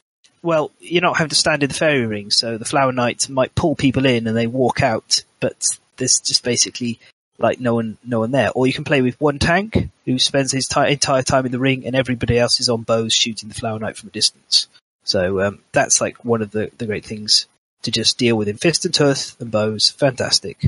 well, 0.43 0.71
you're 0.81 1.03
not 1.03 1.17
having 1.17 1.31
to 1.31 1.37
stand 1.37 1.63
in 1.63 1.69
the 1.69 1.75
fairy 1.75 2.07
ring, 2.07 2.31
so 2.31 2.59
the 2.59 2.65
flower 2.65 2.93
knight 2.93 3.29
might 3.29 3.55
pull 3.55 3.75
people 3.75 4.07
in 4.07 4.27
and 4.27 4.37
they 4.37 4.47
walk 4.47 4.83
out, 4.83 5.25
but 5.41 5.79
there's 5.97 6.21
just 6.21 6.43
basically 6.43 6.99
like 7.39 7.61
no 7.61 7.75
one, 7.75 7.99
no 8.05 8.21
one 8.21 8.31
there. 8.31 8.51
Or 8.55 8.67
you 8.67 8.73
can 8.73 8.85
play 8.85 9.03
with 9.03 9.21
one 9.21 9.39
tank 9.39 9.89
who 10.05 10.19
spends 10.19 10.53
his 10.53 10.69
t- 10.69 10.93
entire 10.93 11.23
time 11.23 11.47
in 11.47 11.53
the 11.53 11.59
ring, 11.59 11.87
and 11.87 11.95
everybody 11.95 12.39
else 12.39 12.61
is 12.61 12.69
on 12.69 12.83
bows 12.83 13.13
shooting 13.13 13.49
the 13.49 13.55
flower 13.55 13.79
knight 13.79 13.97
from 13.97 14.09
a 14.09 14.13
distance. 14.13 14.69
So 15.05 15.41
um, 15.41 15.61
that's 15.73 16.01
like 16.01 16.25
one 16.25 16.43
of 16.43 16.51
the, 16.51 16.71
the 16.79 16.87
great 16.87 17.05
things 17.05 17.47
to 17.83 17.91
just 17.91 18.19
deal 18.19 18.37
with 18.37 18.49
in 18.49 18.57
fist 18.57 18.85
and 18.85 18.95
tooth 18.95 19.37
and 19.41 19.51
bows. 19.51 19.91
Fantastic. 19.91 20.65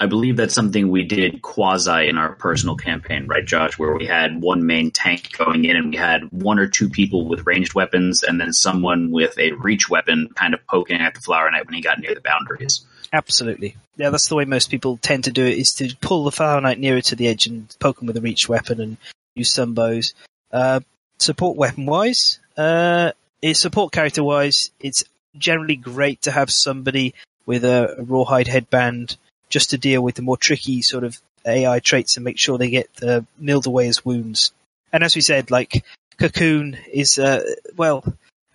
I 0.00 0.06
believe 0.06 0.36
that's 0.36 0.54
something 0.54 0.90
we 0.90 1.04
did 1.04 1.42
quasi 1.42 2.08
in 2.08 2.18
our 2.18 2.32
personal 2.34 2.76
campaign, 2.76 3.26
right, 3.26 3.44
Josh? 3.44 3.78
Where 3.78 3.96
we 3.96 4.06
had 4.06 4.40
one 4.40 4.64
main 4.64 4.92
tank 4.92 5.36
going 5.36 5.64
in 5.64 5.76
and 5.76 5.90
we 5.90 5.96
had 5.96 6.30
one 6.30 6.60
or 6.60 6.68
two 6.68 6.88
people 6.88 7.26
with 7.26 7.46
ranged 7.46 7.74
weapons 7.74 8.22
and 8.22 8.40
then 8.40 8.52
someone 8.52 9.10
with 9.10 9.36
a 9.38 9.52
reach 9.52 9.90
weapon 9.90 10.28
kind 10.34 10.54
of 10.54 10.64
poking 10.68 11.00
at 11.00 11.14
the 11.14 11.20
Flower 11.20 11.50
Knight 11.50 11.66
when 11.66 11.74
he 11.74 11.80
got 11.80 11.98
near 11.98 12.14
the 12.14 12.20
boundaries. 12.20 12.86
Absolutely. 13.12 13.76
Yeah, 13.96 14.10
that's 14.10 14.28
the 14.28 14.36
way 14.36 14.44
most 14.44 14.70
people 14.70 14.98
tend 14.98 15.24
to 15.24 15.32
do 15.32 15.44
it 15.44 15.58
is 15.58 15.74
to 15.74 15.96
pull 16.00 16.22
the 16.22 16.30
Flower 16.30 16.60
Knight 16.60 16.78
nearer 16.78 17.00
to 17.00 17.16
the 17.16 17.26
edge 17.26 17.46
and 17.46 17.74
poke 17.80 18.00
him 18.00 18.06
with 18.06 18.16
a 18.16 18.20
reach 18.20 18.48
weapon 18.48 18.80
and 18.80 18.96
use 19.34 19.50
some 19.50 19.74
bows. 19.74 20.14
Uh, 20.52 20.78
support 21.18 21.56
weapon 21.56 21.86
wise, 21.86 22.38
uh, 22.56 23.10
support 23.52 23.92
character 23.92 24.22
wise, 24.22 24.70
it's 24.78 25.02
generally 25.36 25.76
great 25.76 26.22
to 26.22 26.30
have 26.30 26.50
somebody 26.50 27.14
with 27.46 27.64
a, 27.64 27.96
a 27.98 28.02
rawhide 28.02 28.46
headband 28.46 29.16
just 29.48 29.70
to 29.70 29.78
deal 29.78 30.02
with 30.02 30.14
the 30.14 30.22
more 30.22 30.36
tricky 30.36 30.82
sort 30.82 31.04
of 31.04 31.20
AI 31.46 31.80
traits 31.80 32.16
and 32.16 32.24
make 32.24 32.38
sure 32.38 32.58
they 32.58 32.70
get 32.70 32.90
uh, 33.02 33.22
milled 33.38 33.66
away 33.66 33.88
as 33.88 34.04
wounds. 34.04 34.52
And 34.92 35.02
as 35.02 35.14
we 35.14 35.22
said, 35.22 35.50
like 35.50 35.84
Cocoon 36.18 36.76
is, 36.92 37.18
uh, 37.18 37.42
well, 37.76 38.04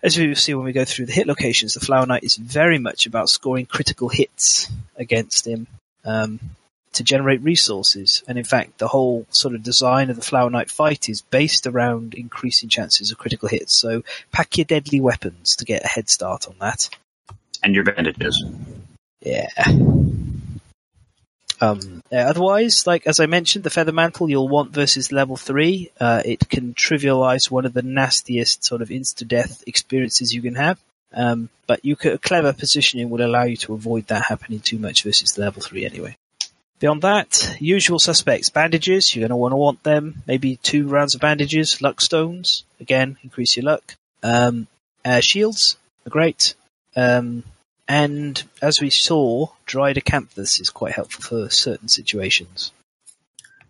as 0.02 0.18
we 0.18 0.28
will 0.28 0.34
see 0.34 0.54
when 0.54 0.66
we 0.66 0.72
go 0.72 0.84
through 0.84 1.06
the 1.06 1.12
hit 1.12 1.26
locations, 1.26 1.74
the 1.74 1.80
Flower 1.80 2.06
Knight 2.06 2.24
is 2.24 2.36
very 2.36 2.78
much 2.78 3.06
about 3.06 3.30
scoring 3.30 3.66
critical 3.66 4.08
hits 4.08 4.70
against 4.96 5.46
him 5.46 5.66
um, 6.04 6.38
to 6.92 7.02
generate 7.02 7.40
resources. 7.42 8.22
And 8.28 8.36
in 8.36 8.44
fact, 8.44 8.78
the 8.78 8.88
whole 8.88 9.26
sort 9.30 9.54
of 9.54 9.62
design 9.62 10.10
of 10.10 10.16
the 10.16 10.22
Flower 10.22 10.50
Knight 10.50 10.70
fight 10.70 11.08
is 11.08 11.22
based 11.22 11.66
around 11.66 12.14
increasing 12.14 12.68
chances 12.68 13.10
of 13.10 13.18
critical 13.18 13.48
hits. 13.48 13.74
So 13.74 14.02
pack 14.30 14.58
your 14.58 14.66
deadly 14.66 15.00
weapons 15.00 15.56
to 15.56 15.64
get 15.64 15.84
a 15.84 15.88
head 15.88 16.10
start 16.10 16.46
on 16.48 16.56
that. 16.60 16.90
And 17.62 17.74
your 17.74 17.84
bandages. 17.84 18.44
Yeah. 19.22 19.48
Um, 21.64 22.02
uh, 22.12 22.16
otherwise, 22.16 22.86
like 22.86 23.06
as 23.06 23.20
I 23.20 23.26
mentioned, 23.26 23.64
the 23.64 23.70
feather 23.70 23.92
mantle 23.92 24.28
you'll 24.28 24.48
want 24.48 24.72
versus 24.72 25.12
level 25.12 25.36
three. 25.36 25.90
Uh, 26.00 26.22
it 26.24 26.48
can 26.48 26.74
trivialize 26.74 27.50
one 27.50 27.66
of 27.66 27.72
the 27.72 27.82
nastiest 27.82 28.64
sort 28.64 28.82
of 28.82 28.88
insta 28.88 29.26
death 29.26 29.62
experiences 29.66 30.34
you 30.34 30.42
can 30.42 30.54
have. 30.56 30.78
Um, 31.12 31.48
but 31.66 31.84
you 31.84 31.96
could, 31.96 32.20
clever 32.22 32.52
positioning 32.52 33.08
will 33.08 33.24
allow 33.24 33.44
you 33.44 33.56
to 33.58 33.74
avoid 33.74 34.08
that 34.08 34.24
happening 34.24 34.60
too 34.60 34.78
much 34.78 35.04
versus 35.04 35.38
level 35.38 35.62
three 35.62 35.84
anyway. 35.86 36.16
Beyond 36.80 37.02
that, 37.02 37.56
usual 37.60 37.98
suspects, 37.98 38.50
bandages, 38.50 39.14
you're 39.14 39.22
going 39.22 39.30
to 39.30 39.36
want 39.36 39.52
to 39.52 39.56
want 39.56 39.82
them. 39.84 40.22
Maybe 40.26 40.56
two 40.56 40.88
rounds 40.88 41.14
of 41.14 41.20
bandages, 41.20 41.80
luck 41.80 42.00
stones, 42.00 42.64
again, 42.80 43.16
increase 43.22 43.56
your 43.56 43.64
luck. 43.64 43.94
Um, 44.22 44.66
uh, 45.04 45.20
shields 45.20 45.76
are 46.04 46.10
great. 46.10 46.54
Um, 46.96 47.44
and 47.88 48.42
as 48.62 48.80
we 48.80 48.90
saw, 48.90 49.48
dried 49.66 49.96
acanthus 49.96 50.60
is 50.60 50.70
quite 50.70 50.92
helpful 50.92 51.22
for 51.22 51.50
certain 51.50 51.88
situations. 51.88 52.72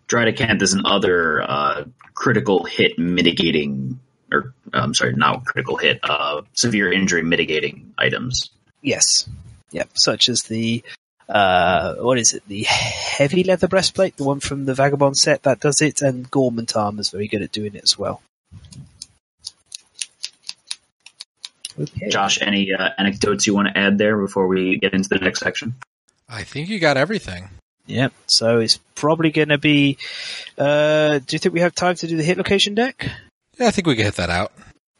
Dried 0.07 0.33
acanthus 0.33 0.73
and 0.73 0.85
other 0.85 1.41
uh, 1.41 1.83
critical 2.13 2.63
hit 2.63 2.97
mitigating, 2.97 3.99
or 4.31 4.53
I'm 4.71 4.93
sorry, 4.93 5.13
not 5.13 5.45
critical 5.45 5.77
hit, 5.77 5.99
uh, 6.03 6.41
severe 6.53 6.91
injury 6.91 7.23
mitigating 7.23 7.93
items. 7.97 8.51
Yes. 8.81 9.27
Yep. 9.71 9.89
Such 9.95 10.29
as 10.29 10.43
the 10.43 10.83
uh, 11.27 11.95
what 11.95 12.19
is 12.19 12.33
it? 12.33 12.43
The 12.47 12.63
heavy 12.63 13.43
leather 13.43 13.67
breastplate, 13.67 14.15
the 14.15 14.23
one 14.23 14.39
from 14.39 14.65
the 14.65 14.75
Vagabond 14.75 15.17
set 15.17 15.43
that 15.43 15.59
does 15.59 15.81
it, 15.81 16.01
and 16.01 16.29
Gorment 16.29 16.75
armor 16.75 17.01
is 17.01 17.09
very 17.09 17.27
good 17.27 17.41
at 17.41 17.51
doing 17.51 17.75
it 17.75 17.83
as 17.83 17.97
well. 17.97 18.21
Okay. 21.79 22.09
Josh, 22.09 22.41
any 22.41 22.73
uh, 22.73 22.89
anecdotes 22.97 23.47
you 23.47 23.53
want 23.53 23.67
to 23.67 23.77
add 23.77 23.97
there 23.97 24.17
before 24.17 24.47
we 24.47 24.77
get 24.77 24.93
into 24.93 25.09
the 25.09 25.19
next 25.19 25.39
section? 25.39 25.75
I 26.29 26.43
think 26.43 26.69
you 26.69 26.79
got 26.79 26.97
everything. 26.97 27.49
Yep. 27.87 28.13
So 28.27 28.59
it's 28.59 28.79
probably 28.95 29.31
going 29.31 29.49
to 29.49 29.57
be. 29.57 29.97
Uh, 30.57 31.19
do 31.19 31.35
you 31.35 31.39
think 31.39 31.53
we 31.53 31.59
have 31.59 31.75
time 31.75 31.95
to 31.95 32.07
do 32.07 32.17
the 32.17 32.23
hit 32.23 32.37
location 32.37 32.75
deck? 32.75 33.09
Yeah, 33.59 33.67
I 33.67 33.71
think 33.71 33.87
we 33.87 33.95
can 33.95 34.05
hit 34.05 34.15
that 34.15 34.29
out. 34.29 34.51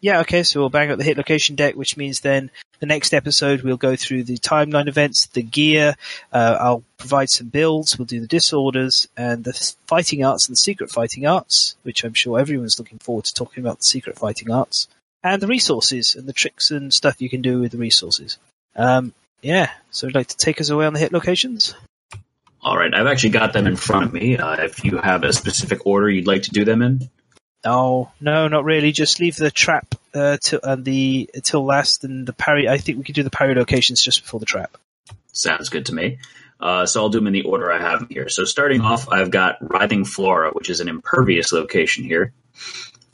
Yeah. 0.02 0.20
Okay. 0.22 0.44
So 0.44 0.60
we'll 0.60 0.70
bang 0.70 0.92
out 0.92 0.98
the 0.98 1.04
hit 1.04 1.18
location 1.18 1.56
deck, 1.56 1.76
which 1.76 1.98
means 1.98 2.20
then 2.20 2.52
the 2.80 2.86
next 2.86 3.14
episode 3.14 3.62
we'll 3.62 3.78
go 3.78 3.96
through 3.96 4.26
the 4.26 4.38
timeline 4.38 4.88
events, 4.88 5.28
the 5.28 5.42
gear. 5.42 5.96
Uh, 6.32 6.58
I'll 6.60 6.84
provide 6.98 7.30
some 7.30 7.48
builds. 7.48 7.98
We'll 7.98 8.06
do 8.06 8.20
the 8.20 8.28
disorders 8.28 9.08
and 9.18 9.44
the 9.44 9.54
fighting 9.88 10.24
arts 10.24 10.48
and 10.48 10.54
the 10.54 10.58
secret 10.58 10.92
fighting 10.92 11.26
arts, 11.26 11.76
which 11.84 12.04
I'm 12.04 12.14
sure 12.14 12.40
everyone's 12.40 12.78
looking 12.78 13.00
forward 13.00 13.26
to 13.26 13.34
talking 13.34 13.64
about 13.64 13.80
the 13.80 13.86
secret 13.86 14.20
fighting 14.20 14.52
arts 14.52 14.88
and 15.26 15.42
the 15.42 15.48
resources 15.48 16.16
and 16.16 16.28
the 16.28 16.34
tricks 16.34 16.70
and 16.70 16.94
stuff 16.94 17.20
you 17.20 17.30
can 17.30 17.42
do 17.42 17.60
with 17.60 17.72
the 17.72 17.80
resources. 17.80 18.38
Um, 18.76 19.12
yeah, 19.42 19.72
so 19.90 20.06
would 20.06 20.16
like 20.16 20.28
to 20.28 20.38
take 20.38 20.62
us 20.62 20.70
away 20.70 20.86
on 20.86 20.94
the 20.94 21.00
hit 21.00 21.12
locations? 21.12 21.74
All 22.62 22.78
right, 22.78 22.94
I've 22.94 23.08
actually 23.08 23.32
got 23.32 23.52
them 23.52 23.66
in 23.66 23.76
front 23.76 24.06
of 24.06 24.14
me. 24.14 24.38
Uh, 24.38 24.64
if 24.64 24.86
you 24.86 24.98
have 24.98 25.24
a 25.24 25.34
specific 25.34 25.86
order 25.86 26.10
you'd 26.10 26.28
like 26.28 26.44
to 26.44 26.52
do 26.52 26.64
them 26.64 26.84
in. 26.84 27.10
Oh 27.66 28.12
no, 28.22 28.48
not 28.48 28.66
really. 28.66 28.92
Just 28.92 29.20
leave 29.20 29.36
the 29.36 29.50
trap 29.50 29.96
uh, 30.14 30.38
till 30.40 30.60
and 30.62 30.86
the 30.86 31.30
till 31.44 31.66
last, 31.66 32.04
and 32.04 32.28
the 32.28 32.34
parry. 32.34 32.70
I 32.70 32.78
think 32.78 33.00
we 33.00 33.04
could 33.04 33.16
do 33.16 33.24
the 33.24 33.32
parry 33.32 33.56
locations 33.56 34.04
just 34.04 34.22
before 34.22 34.40
the 34.40 34.46
trap. 34.46 34.78
Sounds 35.32 35.70
good 35.70 35.88
to 35.88 35.96
me. 35.96 36.20
Uh, 36.60 36.86
so 36.86 37.02
I'll 37.02 37.10
do 37.10 37.18
them 37.18 37.28
in 37.28 37.34
the 37.34 37.44
order 37.44 37.72
I 37.72 37.80
have 37.80 38.00
them 38.00 38.10
here. 38.10 38.30
So 38.30 38.46
starting 38.46 38.82
off, 38.82 39.10
I've 39.10 39.32
got 39.32 39.58
Writhing 39.62 40.06
Flora, 40.06 40.52
which 40.52 40.70
is 40.70 40.80
an 40.80 40.88
impervious 40.88 41.52
location 41.52 42.04
here. 42.04 42.32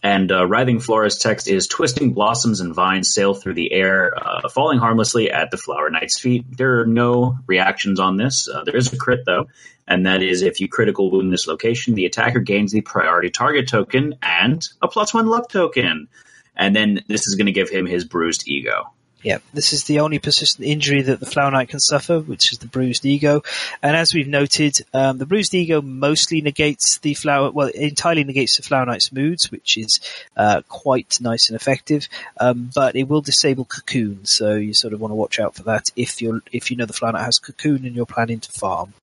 And 0.03 0.31
uh, 0.31 0.47
Writhing 0.47 0.79
Flora's 0.79 1.17
text 1.17 1.47
is 1.47 1.67
Twisting 1.67 2.13
blossoms 2.13 2.59
and 2.59 2.73
vines 2.73 3.13
sail 3.13 3.35
through 3.35 3.53
the 3.53 3.71
air, 3.71 4.11
uh, 4.17 4.49
falling 4.49 4.79
harmlessly 4.79 5.31
at 5.31 5.51
the 5.51 5.57
Flower 5.57 5.91
Knight's 5.91 6.19
feet. 6.19 6.45
There 6.49 6.79
are 6.79 6.87
no 6.87 7.37
reactions 7.45 7.99
on 7.99 8.17
this. 8.17 8.49
Uh, 8.49 8.63
there 8.63 8.75
is 8.75 8.91
a 8.91 8.97
crit, 8.97 9.25
though, 9.25 9.47
and 9.87 10.07
that 10.07 10.23
is 10.23 10.41
if 10.41 10.59
you 10.59 10.67
critical 10.67 11.11
wound 11.11 11.31
this 11.31 11.47
location, 11.47 11.93
the 11.93 12.05
attacker 12.05 12.39
gains 12.39 12.71
the 12.71 12.81
priority 12.81 13.29
target 13.29 13.67
token 13.67 14.15
and 14.23 14.67
a 14.81 14.87
plus 14.87 15.13
one 15.13 15.27
luck 15.27 15.49
token. 15.49 16.07
And 16.55 16.75
then 16.75 17.01
this 17.07 17.27
is 17.27 17.35
going 17.35 17.45
to 17.45 17.51
give 17.51 17.69
him 17.69 17.85
his 17.85 18.03
bruised 18.03 18.47
ego. 18.47 18.91
Yeah, 19.23 19.37
this 19.53 19.71
is 19.71 19.83
the 19.83 19.99
only 19.99 20.17
persistent 20.17 20.67
injury 20.67 21.03
that 21.03 21.19
the 21.19 21.27
Flower 21.27 21.51
Knight 21.51 21.69
can 21.69 21.79
suffer, 21.79 22.19
which 22.19 22.51
is 22.51 22.57
the 22.57 22.67
bruised 22.67 23.05
ego. 23.05 23.43
And 23.83 23.95
as 23.95 24.13
we've 24.13 24.27
noted, 24.27 24.77
um, 24.93 25.19
the 25.19 25.27
bruised 25.27 25.53
ego 25.53 25.81
mostly 25.81 26.41
negates 26.41 26.97
the 26.99 27.13
flower, 27.13 27.51
well, 27.51 27.67
entirely 27.67 28.23
negates 28.23 28.57
the 28.57 28.63
Flower 28.63 28.85
Knight's 28.85 29.11
moods, 29.11 29.51
which 29.51 29.77
is 29.77 29.99
uh, 30.35 30.63
quite 30.67 31.17
nice 31.21 31.49
and 31.49 31.55
effective. 31.55 32.07
Um, 32.39 32.71
but 32.73 32.95
it 32.95 33.07
will 33.07 33.21
disable 33.21 33.65
cocoon, 33.65 34.25
so 34.25 34.55
you 34.55 34.73
sort 34.73 34.93
of 34.93 34.99
want 34.99 35.11
to 35.11 35.15
watch 35.15 35.39
out 35.39 35.55
for 35.55 35.63
that 35.63 35.91
if 35.95 36.21
you're 36.21 36.41
if 36.51 36.71
you 36.71 36.77
know 36.77 36.85
the 36.85 36.93
Flower 36.93 37.13
Knight 37.13 37.25
has 37.25 37.37
cocoon 37.37 37.85
and 37.85 37.95
you're 37.95 38.05
planning 38.07 38.39
to 38.39 38.51
farm. 38.51 38.93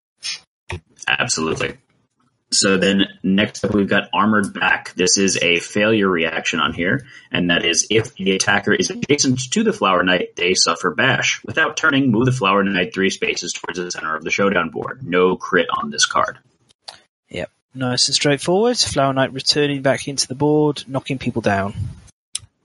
Absolutely. 1.07 1.79
So 2.51 2.79
then 2.79 3.03
next 3.23 3.65
up 3.65 3.75
we've 3.75 3.89
got 3.89 4.09
armored 4.13 4.55
back. 4.55 4.95
This 4.95 5.19
is 5.19 5.39
a 5.43 5.59
failure 5.59 6.09
reaction 6.09 6.61
on 6.61 6.73
here, 6.73 7.07
and 7.31 7.51
that 7.51 7.65
is 7.65 7.87
if 7.91 8.15
the 8.15 8.33
attacker 8.33 8.73
is 8.73 8.91
adjacent 8.91 9.39
to 9.53 9.63
the 9.63 9.73
flower 9.73 10.03
knight, 10.03 10.35
they 10.37 10.55
suffer 10.55 10.95
bash. 10.95 11.43
Without 11.45 11.77
turning, 11.77 12.11
move 12.11 12.25
the 12.25 12.33
flower 12.33 12.63
knight 12.65 12.95
three 12.95 13.11
spaces 13.11 13.53
towards 13.53 13.79
the 13.79 13.91
center 13.91 14.17
of 14.17 14.25
the 14.25 14.31
showdown 14.31 14.71
board. 14.71 15.07
No 15.07 15.37
crit 15.37 15.69
on 15.71 15.91
this 15.91 16.07
card. 16.07 16.39
Yep. 17.29 17.51
Nice 17.75 18.09
and 18.09 18.15
straightforward. 18.15 18.79
Flower 18.79 19.13
knight 19.13 19.33
returning 19.35 19.83
back 19.83 20.09
into 20.09 20.27
the 20.27 20.35
board, 20.35 20.85
knocking 20.89 21.19
people 21.19 21.43
down. 21.43 21.75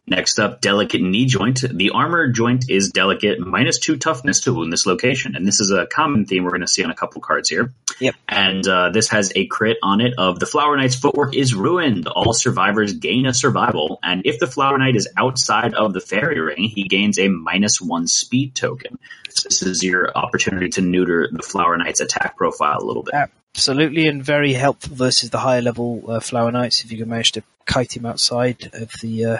Next 0.05 0.37
up, 0.37 0.59
delicate 0.59 1.01
knee 1.01 1.25
joint. 1.25 1.61
The 1.61 1.91
armor 1.91 2.27
joint 2.27 2.69
is 2.69 2.89
delicate, 2.89 3.39
minus 3.39 3.79
two 3.79 3.95
toughness 3.95 4.41
to 4.41 4.53
wound 4.53 4.71
this 4.71 4.85
location. 4.85 5.37
And 5.37 5.47
this 5.47 5.61
is 5.61 5.71
a 5.71 5.85
common 5.85 6.25
theme 6.25 6.43
we're 6.43 6.49
going 6.49 6.61
to 6.61 6.67
see 6.67 6.83
on 6.83 6.91
a 6.91 6.95
couple 6.95 7.21
cards 7.21 7.47
here. 7.47 7.71
Yep. 8.01 8.15
And 8.27 8.67
uh, 8.67 8.89
this 8.89 9.09
has 9.09 9.31
a 9.33 9.45
crit 9.45 9.77
on 9.81 10.01
it 10.01 10.15
of 10.17 10.39
the 10.39 10.45
Flower 10.45 10.75
Knight's 10.75 10.95
footwork 10.95 11.35
is 11.35 11.55
ruined. 11.55 12.07
All 12.07 12.33
survivors 12.33 12.93
gain 12.93 13.25
a 13.25 13.33
survival. 13.33 13.99
And 14.03 14.25
if 14.25 14.39
the 14.39 14.47
Flower 14.47 14.77
Knight 14.77 14.97
is 14.97 15.07
outside 15.15 15.73
of 15.73 15.93
the 15.93 16.01
fairy 16.01 16.41
ring, 16.41 16.63
he 16.63 16.83
gains 16.83 17.17
a 17.17 17.29
minus 17.29 17.79
one 17.79 18.07
speed 18.07 18.55
token. 18.55 18.99
So 19.29 19.47
this 19.47 19.61
is 19.61 19.83
your 19.83 20.15
opportunity 20.15 20.69
to 20.71 20.81
neuter 20.81 21.29
the 21.31 21.43
Flower 21.43 21.77
Knight's 21.77 22.01
attack 22.01 22.35
profile 22.35 22.79
a 22.81 22.85
little 22.85 23.03
bit. 23.03 23.13
Absolutely, 23.55 24.07
and 24.07 24.21
very 24.21 24.51
helpful 24.51 24.95
versus 24.95 25.29
the 25.29 25.39
higher 25.39 25.61
level 25.61 26.03
uh, 26.07 26.19
Flower 26.19 26.51
Knights 26.51 26.83
if 26.83 26.91
you 26.91 26.97
can 26.97 27.07
manage 27.07 27.31
to 27.33 27.43
kite 27.65 27.95
him 27.95 28.05
outside 28.05 28.69
of 28.73 28.91
the 29.01 29.25
uh, 29.25 29.37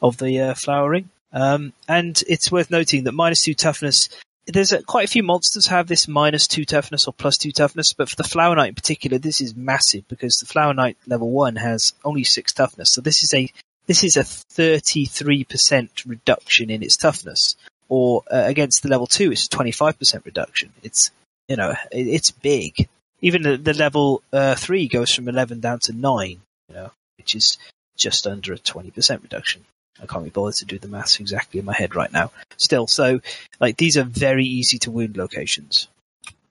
of 0.00 0.18
the 0.18 0.40
uh, 0.40 0.54
flowering. 0.54 1.10
Um, 1.32 1.72
and 1.88 2.22
it's 2.28 2.52
worth 2.52 2.70
noting 2.70 3.04
that 3.04 3.12
minus 3.12 3.42
two 3.42 3.54
toughness. 3.54 4.08
There's 4.46 4.72
a, 4.72 4.82
quite 4.82 5.06
a 5.06 5.10
few 5.10 5.22
monsters 5.22 5.68
have 5.68 5.86
this 5.86 6.08
minus 6.08 6.46
two 6.46 6.64
toughness 6.64 7.06
or 7.06 7.12
plus 7.12 7.38
two 7.38 7.52
toughness, 7.52 7.92
but 7.92 8.08
for 8.08 8.16
the 8.16 8.24
Flower 8.24 8.54
Knight 8.56 8.70
in 8.70 8.74
particular, 8.74 9.18
this 9.18 9.40
is 9.40 9.56
massive 9.56 10.06
because 10.08 10.36
the 10.36 10.46
Flower 10.46 10.74
Knight 10.74 10.98
level 11.06 11.30
one 11.30 11.56
has 11.56 11.94
only 12.04 12.24
six 12.24 12.52
toughness. 12.52 12.92
So 12.92 13.00
this 13.00 13.22
is 13.22 13.32
a 13.34 13.50
this 13.86 14.04
is 14.04 14.16
a 14.16 14.20
33% 14.20 15.88
reduction 16.06 16.70
in 16.70 16.82
its 16.82 16.96
toughness, 16.96 17.56
or 17.88 18.22
uh, 18.30 18.44
against 18.46 18.82
the 18.82 18.88
level 18.88 19.06
two, 19.06 19.32
it's 19.32 19.46
a 19.46 19.50
25% 19.50 20.24
reduction. 20.24 20.72
It's 20.82 21.10
you 21.48 21.56
know 21.56 21.70
it, 21.90 22.06
it's 22.06 22.30
big. 22.30 22.88
Even 23.20 23.42
the, 23.42 23.56
the 23.56 23.74
level 23.74 24.22
uh, 24.32 24.56
three 24.56 24.88
goes 24.88 25.14
from 25.14 25.28
11 25.28 25.60
down 25.60 25.78
to 25.80 25.92
nine. 25.92 26.40
You 26.68 26.74
know, 26.74 26.90
which 27.16 27.34
is 27.34 27.58
just 27.96 28.26
under 28.26 28.54
a 28.54 28.58
20% 28.58 29.22
reduction. 29.22 29.64
I 30.02 30.06
can't 30.06 30.24
be 30.24 30.30
bothered 30.30 30.54
to 30.56 30.64
do 30.64 30.78
the 30.78 30.88
maths 30.88 31.20
exactly 31.20 31.60
in 31.60 31.66
my 31.66 31.74
head 31.74 31.94
right 31.94 32.12
now. 32.12 32.32
Still, 32.56 32.86
so 32.86 33.20
like 33.60 33.76
these 33.76 33.96
are 33.96 34.04
very 34.04 34.46
easy 34.46 34.78
to 34.80 34.90
wound 34.90 35.16
locations. 35.16 35.88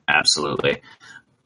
Absolutely. 0.08 0.82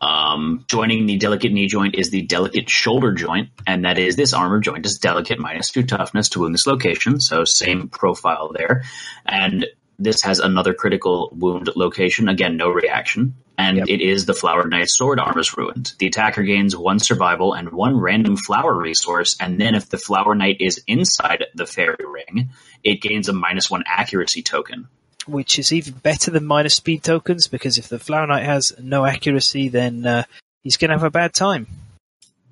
Um, 0.02 0.66
joining 0.68 1.06
the 1.06 1.18
delicate 1.18 1.52
knee 1.52 1.68
joint 1.68 1.96
is 1.96 2.10
the 2.10 2.22
delicate 2.22 2.70
shoulder 2.70 3.14
joint, 3.14 3.50
and 3.66 3.86
that 3.86 3.98
is 3.98 4.16
this 4.16 4.34
armor 4.34 4.60
joint 4.60 4.86
is 4.86 5.00
delicate 5.00 5.40
minus 5.40 5.72
two 5.72 5.84
toughness 5.84 6.30
to 6.30 6.42
wound 6.42 6.54
this 6.54 6.68
location, 6.68 7.20
so 7.20 7.46
same 7.46 7.88
profile 7.88 8.52
there. 8.54 8.84
And 9.26 9.66
this 9.98 10.22
has 10.24 10.40
another 10.40 10.74
critical 10.74 11.30
wound 11.34 11.70
location. 11.76 12.28
Again, 12.28 12.58
no 12.58 12.70
reaction. 12.70 13.36
And 13.58 13.78
yep. 13.78 13.88
it 13.88 14.02
is 14.02 14.26
the 14.26 14.34
Flower 14.34 14.68
Knight's 14.68 14.98
sword 14.98 15.20
arm 15.20 15.40
is 15.40 15.56
ruined. 15.56 15.94
The 15.98 16.08
attacker 16.08 16.44
gains 16.44 16.76
one 16.76 17.00
survival 17.00 17.54
and 17.54 17.72
one 17.72 17.98
random 17.98 18.36
flower 18.36 18.74
resource, 18.74 19.38
and 19.40 19.60
then 19.60 19.76
if 19.76 19.90
the 19.90 19.98
Flower 19.98 20.36
Knight 20.36 20.58
is 20.60 20.84
inside 20.88 21.46
the 21.56 21.66
fairy 21.66 22.06
ring, 22.06 22.50
it 22.84 23.02
gains 23.02 23.30
a 23.30 23.34
minus 23.34 23.72
one 23.72 23.84
accuracy 23.88 24.42
token. 24.42 24.90
Which 25.26 25.58
is 25.58 25.72
even 25.72 25.94
better 25.94 26.32
than 26.32 26.46
minus 26.46 26.76
speed 26.76 27.04
tokens, 27.04 27.48
because 27.48 27.78
if 27.78 27.88
the 27.88 27.98
Flower 27.98 28.28
Knight 28.28 28.44
has 28.44 28.74
no 28.78 29.06
accuracy, 29.06 29.70
then 29.70 30.06
uh, 30.06 30.24
he's 30.62 30.78
going 30.78 30.90
to 30.90 30.96
have 30.96 31.04
a 31.04 31.10
bad 31.10 31.34
time. 31.34 31.68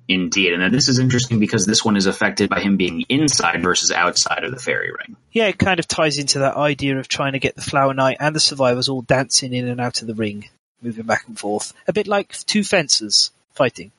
Indeed, 0.06 0.52
and 0.52 0.74
this 0.74 0.88
is 0.88 0.98
interesting 0.98 1.40
because 1.40 1.64
this 1.64 1.84
one 1.84 1.96
is 1.96 2.06
affected 2.06 2.50
by 2.50 2.60
him 2.60 2.76
being 2.76 3.04
inside 3.08 3.62
versus 3.62 3.90
outside 3.90 4.44
of 4.44 4.50
the 4.50 4.58
fairy 4.58 4.90
ring. 4.90 5.16
Yeah, 5.32 5.46
it 5.46 5.58
kind 5.58 5.80
of 5.80 5.88
ties 5.88 6.18
into 6.18 6.40
that 6.40 6.56
idea 6.56 6.98
of 6.98 7.08
trying 7.08 7.32
to 7.32 7.38
get 7.38 7.56
the 7.56 7.62
Flower 7.62 7.94
Knight 7.94 8.18
and 8.20 8.36
the 8.36 8.40
survivors 8.40 8.88
all 8.88 9.02
dancing 9.02 9.54
in 9.54 9.66
and 9.66 9.80
out 9.80 10.02
of 10.02 10.06
the 10.06 10.14
ring, 10.14 10.50
moving 10.82 11.06
back 11.06 11.26
and 11.26 11.38
forth, 11.38 11.72
a 11.88 11.92
bit 11.92 12.06
like 12.06 12.32
two 12.44 12.62
fencers 12.62 13.30
fighting. 13.54 13.92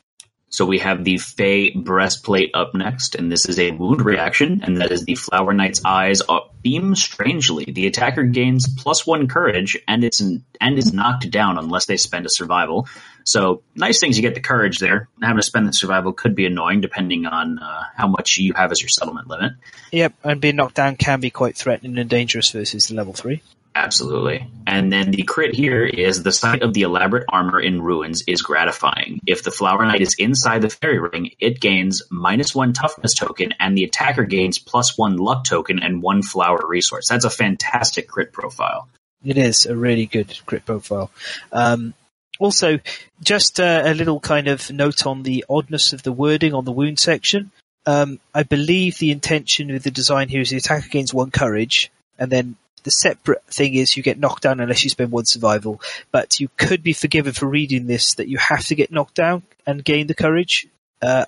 So 0.56 0.66
we 0.66 0.80
have 0.80 1.04
the 1.04 1.18
Fey 1.18 1.72
breastplate 1.72 2.52
up 2.54 2.74
next, 2.74 3.16
and 3.16 3.30
this 3.30 3.46
is 3.50 3.60
a 3.60 3.72
wound 3.72 4.06
reaction, 4.06 4.62
and 4.64 4.78
that 4.78 4.90
is 4.90 5.04
the 5.04 5.16
Flower 5.16 5.52
Knight's 5.52 5.82
eyes 5.84 6.22
beam 6.62 6.96
strangely. 6.96 7.66
The 7.66 7.88
attacker 7.88 8.24
gains 8.24 8.66
plus 8.78 9.06
one 9.06 9.28
courage, 9.28 9.78
and 9.86 10.06
it's 10.06 10.22
and 10.22 10.44
is 10.80 10.94
knocked 10.94 11.30
down 11.30 11.58
unless 11.58 11.88
they 11.88 11.98
spend 11.98 12.26
a 12.26 12.30
survival. 12.30 12.88
So 13.26 13.64
nice 13.76 14.00
things 14.00 14.18
you 14.18 14.22
get 14.22 14.34
the 14.34 14.40
courage 14.40 14.80
there. 14.80 15.10
Having 15.22 15.40
to 15.40 15.44
spend 15.44 15.68
the 15.68 15.74
survival 15.74 16.14
could 16.14 16.36
be 16.36 16.46
annoying 16.46 16.80
depending 16.80 17.26
on 17.26 17.60
uh, 17.60 17.84
how 17.94 18.08
much 18.08 18.38
you 18.38 18.54
have 18.54 18.72
as 18.72 18.82
your 18.82 18.88
settlement 18.88 19.28
limit. 19.28 19.56
Yep, 19.92 20.14
and 20.24 20.40
being 20.40 20.56
knocked 20.56 20.76
down 20.76 20.96
can 20.96 21.20
be 21.20 21.32
quite 21.32 21.58
threatening 21.58 21.98
and 21.98 22.10
dangerous 22.10 22.52
versus 22.52 22.90
level 22.92 23.12
three. 23.12 23.42
Absolutely. 23.76 24.48
And 24.66 24.92
then 24.92 25.12
the 25.12 25.24
crit 25.24 25.54
here 25.54 25.84
is 25.84 26.24
the 26.24 26.32
sight 26.32 26.64
of 26.64 26.74
the 26.74 26.84
elaborate 26.84 27.26
armor 27.28 27.60
in 27.60 27.82
ruins 27.82 28.24
is 28.26 28.42
gratifying. 28.42 29.20
If 29.28 29.44
the 29.44 29.52
Flower 29.52 29.86
Knight 29.86 30.00
is 30.00 30.16
inside 30.18 30.62
the 30.62 30.70
fairy 30.70 30.98
ring, 30.98 31.32
it 31.42 31.60
gains 31.60 32.02
minus 32.10 32.56
one 32.56 32.72
toughness 32.72 33.14
token 33.14 33.54
and 33.60 33.78
the 33.78 33.84
attacker 33.84 34.24
gains 34.24 34.60
plus 34.60 34.98
one 34.98 35.18
luck 35.18 35.44
token 35.44 35.80
and 35.80 36.02
one 36.02 36.24
flower 36.24 36.66
resource. 36.66 37.10
That's 37.10 37.26
a 37.26 37.30
fantastic 37.30 38.08
crit 38.08 38.32
profile. 38.32 38.88
It 39.26 39.38
is 39.38 39.66
a 39.66 39.76
really 39.76 40.06
good 40.06 40.40
crit 40.46 40.66
profile. 40.66 41.12
Um, 41.52 41.94
also, 42.40 42.80
just 43.22 43.60
uh, 43.60 43.84
a 43.86 43.94
little 43.94 44.22
kind 44.22 44.48
of 44.48 44.72
note 44.72 45.06
on 45.06 45.24
the 45.24 45.44
oddness 45.50 45.92
of 45.92 46.04
the 46.04 46.14
wording 46.14 46.54
on 46.54 46.64
the 46.64 46.72
wound 46.72 47.00
section. 47.00 47.52
Um, 47.86 48.20
I 48.34 48.44
believe 48.44 48.98
the 48.98 49.12
intention 49.12 49.72
with 49.72 49.84
the 49.84 49.92
design 49.92 50.30
here 50.30 50.42
is 50.42 50.50
the 50.50 50.58
attacker 50.58 50.88
gains 50.88 51.14
one 51.14 51.32
courage, 51.32 51.92
and 52.18 52.32
then 52.32 52.56
the 52.86 52.92
separate 52.92 53.44
thing 53.48 53.74
is 53.74 53.98
you 53.98 54.04
get 54.04 54.20
knocked 54.20 54.44
down 54.44 54.60
unless 54.60 54.84
you 54.84 54.90
spend 54.90 55.12
one 55.12 55.26
survival. 55.26 55.82
But 56.12 56.40
you 56.40 56.50
could 56.56 56.84
be 56.84 56.94
forgiven 56.94 57.34
for 57.34 57.48
reading 57.48 57.88
this 57.88 58.14
that 58.14 58.30
you 58.30 58.38
have 58.38 58.66
to 58.68 58.76
get 58.76 58.92
knocked 58.92 59.16
down 59.16 59.44
and 59.68 59.84
gain 59.84 60.08
the 60.08 60.14
courage 60.14 60.68
uh, 61.02 61.26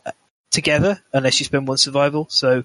together 0.51 1.01
unless 1.11 1.39
you 1.39 1.45
spend 1.45 1.67
one 1.67 1.77
survival. 1.77 2.27
So 2.29 2.63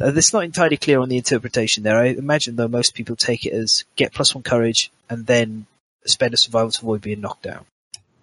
uh, 0.00 0.12
it's 0.14 0.32
not 0.32 0.44
entirely 0.44 0.76
clear 0.76 1.00
on 1.00 1.08
the 1.08 1.18
interpretation 1.18 1.82
there. 1.82 1.98
I 1.98 2.06
imagine 2.06 2.56
though 2.56 2.68
most 2.68 2.94
people 2.94 3.16
take 3.16 3.44
it 3.44 3.52
as 3.52 3.84
get 3.96 4.14
plus 4.14 4.34
one 4.34 4.44
courage 4.44 4.90
and 5.10 5.26
then 5.26 5.66
spend 6.06 6.32
a 6.32 6.36
survival 6.36 6.70
to 6.70 6.82
avoid 6.82 7.02
being 7.02 7.20
knocked 7.20 7.42
down. 7.42 7.66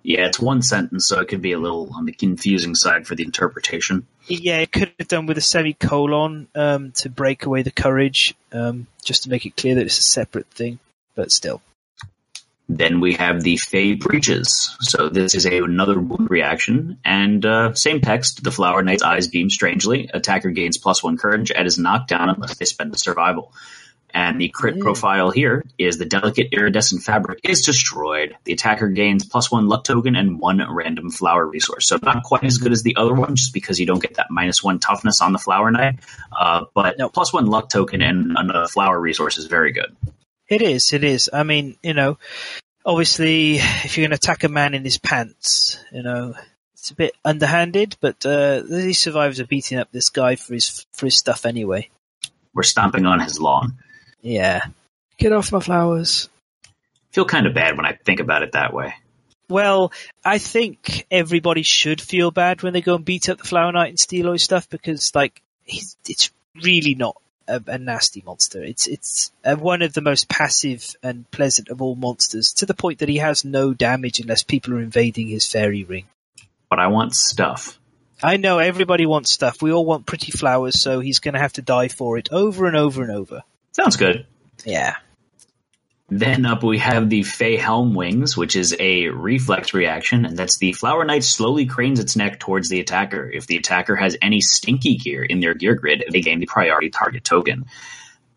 Yeah, 0.07 0.27
it's 0.27 0.39
one 0.39 0.61
sentence, 0.61 1.07
so 1.07 1.19
it 1.19 1.29
could 1.29 1.41
be 1.41 1.53
a 1.53 1.57
little 1.57 1.89
on 1.95 2.05
the 2.05 2.11
confusing 2.11 2.75
side 2.75 3.07
for 3.07 3.15
the 3.15 3.23
interpretation. 3.23 4.05
Yeah, 4.27 4.59
it 4.59 4.71
could 4.71 4.91
have 4.99 5.07
done 5.07 5.25
with 5.25 5.39
a 5.39 5.41
semicolon 5.41 6.47
um, 6.53 6.91
to 6.97 7.09
break 7.09 7.47
away 7.47 7.63
the 7.63 7.71
courage, 7.71 8.35
um, 8.51 8.85
just 9.03 9.23
to 9.23 9.31
make 9.31 9.47
it 9.47 9.57
clear 9.57 9.73
that 9.73 9.85
it's 9.85 9.97
a 9.97 10.03
separate 10.03 10.45
thing, 10.51 10.77
but 11.15 11.31
still. 11.31 11.59
Then 12.69 12.99
we 12.99 13.13
have 13.13 13.41
the 13.41 13.57
Fey 13.57 13.95
Breaches. 13.95 14.75
So 14.79 15.09
this 15.09 15.33
is 15.33 15.47
a, 15.47 15.63
another 15.63 15.99
wound 15.99 16.29
reaction, 16.29 16.99
and 17.03 17.43
uh, 17.43 17.73
same 17.73 17.99
text. 17.99 18.43
The 18.43 18.51
Flower 18.51 18.83
Knight's 18.83 19.01
eyes 19.01 19.27
beam 19.27 19.49
strangely. 19.49 20.11
Attacker 20.13 20.51
gains 20.51 20.77
plus 20.77 21.01
one 21.01 21.17
courage 21.17 21.51
and 21.51 21.65
is 21.65 21.79
knocked 21.79 22.09
down 22.09 22.29
unless 22.29 22.57
they 22.57 22.65
spend 22.65 22.93
a 22.93 22.97
survival. 22.99 23.53
And 24.15 24.39
the 24.39 24.47
crit 24.47 24.79
profile 24.79 25.29
here 25.29 25.65
is 25.77 25.97
the 25.97 26.05
delicate 26.05 26.53
iridescent 26.53 27.03
fabric 27.03 27.41
is 27.43 27.63
destroyed. 27.63 28.37
The 28.45 28.53
attacker 28.53 28.87
gains 28.87 29.25
plus 29.25 29.51
one 29.51 29.67
luck 29.67 29.83
token 29.83 30.15
and 30.15 30.39
one 30.39 30.63
random 30.69 31.11
flower 31.11 31.45
resource. 31.45 31.89
So 31.89 31.99
not 32.01 32.23
quite 32.23 32.45
as 32.45 32.57
good 32.57 32.71
as 32.71 32.81
the 32.81 32.95
other 32.95 33.13
one, 33.13 33.35
just 33.35 33.53
because 33.53 33.77
you 33.77 33.85
don't 33.85 34.01
get 34.01 34.13
that 34.13 34.27
minus 34.31 34.63
one 34.63 34.79
toughness 34.79 35.19
on 35.19 35.33
the 35.33 35.37
flower 35.37 35.69
knight. 35.69 35.99
Uh, 36.31 36.63
but 36.73 36.97
no, 36.97 37.09
plus 37.09 37.33
one 37.33 37.47
luck 37.47 37.67
token 37.67 38.01
and 38.01 38.37
another 38.37 38.67
flower 38.67 38.97
resource 38.97 39.37
is 39.37 39.47
very 39.47 39.73
good. 39.73 39.93
It 40.47 40.61
is. 40.61 40.93
It 40.93 41.03
is. 41.03 41.29
I 41.33 41.43
mean, 41.43 41.75
you 41.83 41.93
know, 41.93 42.17
obviously, 42.85 43.55
if 43.55 43.97
you're 43.97 44.07
going 44.07 44.17
to 44.17 44.23
attack 44.23 44.45
a 44.45 44.49
man 44.49 44.73
in 44.73 44.85
his 44.85 44.97
pants, 44.97 45.77
you 45.91 46.03
know, 46.03 46.35
it's 46.71 46.89
a 46.89 46.95
bit 46.95 47.15
underhanded, 47.25 47.97
but 47.99 48.25
uh, 48.25 48.61
these 48.61 48.97
survivors 48.97 49.41
are 49.41 49.45
beating 49.45 49.77
up 49.77 49.91
this 49.91 50.07
guy 50.07 50.37
for 50.37 50.53
his 50.53 50.85
for 50.93 51.07
his 51.07 51.17
stuff 51.17 51.45
anyway. 51.45 51.89
We're 52.53 52.63
stomping 52.63 53.05
on 53.05 53.19
his 53.19 53.41
lawn. 53.41 53.79
Yeah. 54.25 54.61
Get 55.17 55.31
off 55.31 55.51
my 55.51 55.59
flowers. 55.59 56.29
Feel 57.11 57.25
kind 57.25 57.45
of 57.45 57.53
bad 57.53 57.77
when 57.77 57.85
I 57.85 57.93
think 57.93 58.19
about 58.19 58.41
it 58.41 58.53
that 58.53 58.73
way. 58.73 58.95
Well, 59.47 59.93
I 60.23 60.39
think 60.39 61.05
everybody 61.11 61.61
should 61.61 62.01
feel 62.01 62.31
bad 62.31 62.63
when 62.63 62.73
they 62.73 62.81
go 62.81 62.95
and 62.95 63.05
beat 63.05 63.29
up 63.29 63.37
the 63.37 63.43
Flower 63.43 63.71
Knight 63.71 63.89
and 63.89 63.99
steal 63.99 64.25
all 64.25 64.33
his 64.33 64.43
stuff 64.43 64.67
because, 64.67 65.13
like, 65.13 65.43
it's 65.67 66.31
really 66.63 66.95
not 66.95 67.15
a, 67.47 67.61
a, 67.67 67.77
nasty 67.77 68.23
monster. 68.25 68.63
It's 68.63 68.87
it's 68.87 69.31
uh, 69.43 69.55
one 69.55 69.83
of 69.83 69.93
the 69.93 70.01
most 70.01 70.27
passive 70.27 70.95
and 71.03 71.29
pleasant 71.29 71.69
of 71.69 71.83
all 71.83 71.95
monsters, 71.95 72.53
to 72.53 72.65
the 72.65 72.73
point 72.73 72.99
that 72.99 73.09
he 73.09 73.17
has 73.17 73.45
no 73.45 73.75
damage 73.75 74.19
unless 74.19 74.41
people 74.41 74.73
are 74.73 74.81
invading 74.81 75.27
his 75.27 75.45
fairy 75.45 75.83
ring. 75.83 76.05
But 76.67 76.79
I 76.79 76.87
want 76.87 77.13
stuff. 77.13 77.79
I 78.23 78.37
know 78.37 78.57
everybody 78.57 79.05
wants 79.05 79.31
stuff. 79.31 79.61
We 79.61 79.71
all 79.71 79.85
want 79.85 80.07
pretty 80.07 80.31
flowers, 80.31 80.79
so 80.81 80.99
he's 80.99 81.19
going 81.19 81.35
to 81.35 81.39
have 81.39 81.53
to 81.53 81.61
die 81.61 81.89
for 81.89 82.17
it 82.17 82.29
over 82.31 82.65
and 82.65 82.75
over 82.75 83.03
and 83.03 83.11
over. 83.11 83.43
Sounds 83.75 83.97
good. 83.97 84.25
Yeah. 84.63 84.95
Then 86.07 86.45
up 86.45 86.63
we 86.63 86.77
have 86.77 87.09
the 87.09 87.23
Fey 87.23 87.57
Helm 87.57 87.93
Wings, 87.93 88.37
which 88.37 88.55
is 88.55 88.73
a 88.79 89.09
reflex 89.09 89.73
reaction, 89.73 90.23
and 90.23 90.37
that's 90.37 90.59
the 90.59 90.71
Flower 90.71 91.03
Knight 91.03 91.25
slowly 91.25 91.65
cranes 91.65 91.99
its 91.99 92.15
neck 92.15 92.39
towards 92.39 92.69
the 92.69 92.79
attacker. 92.79 93.29
If 93.29 93.47
the 93.47 93.57
attacker 93.57 93.97
has 93.97 94.15
any 94.21 94.39
stinky 94.39 94.95
gear 94.95 95.23
in 95.23 95.41
their 95.41 95.55
gear 95.55 95.75
grid, 95.75 96.05
they 96.09 96.21
gain 96.21 96.39
the 96.39 96.45
priority 96.45 96.89
target 96.89 97.25
token. 97.25 97.65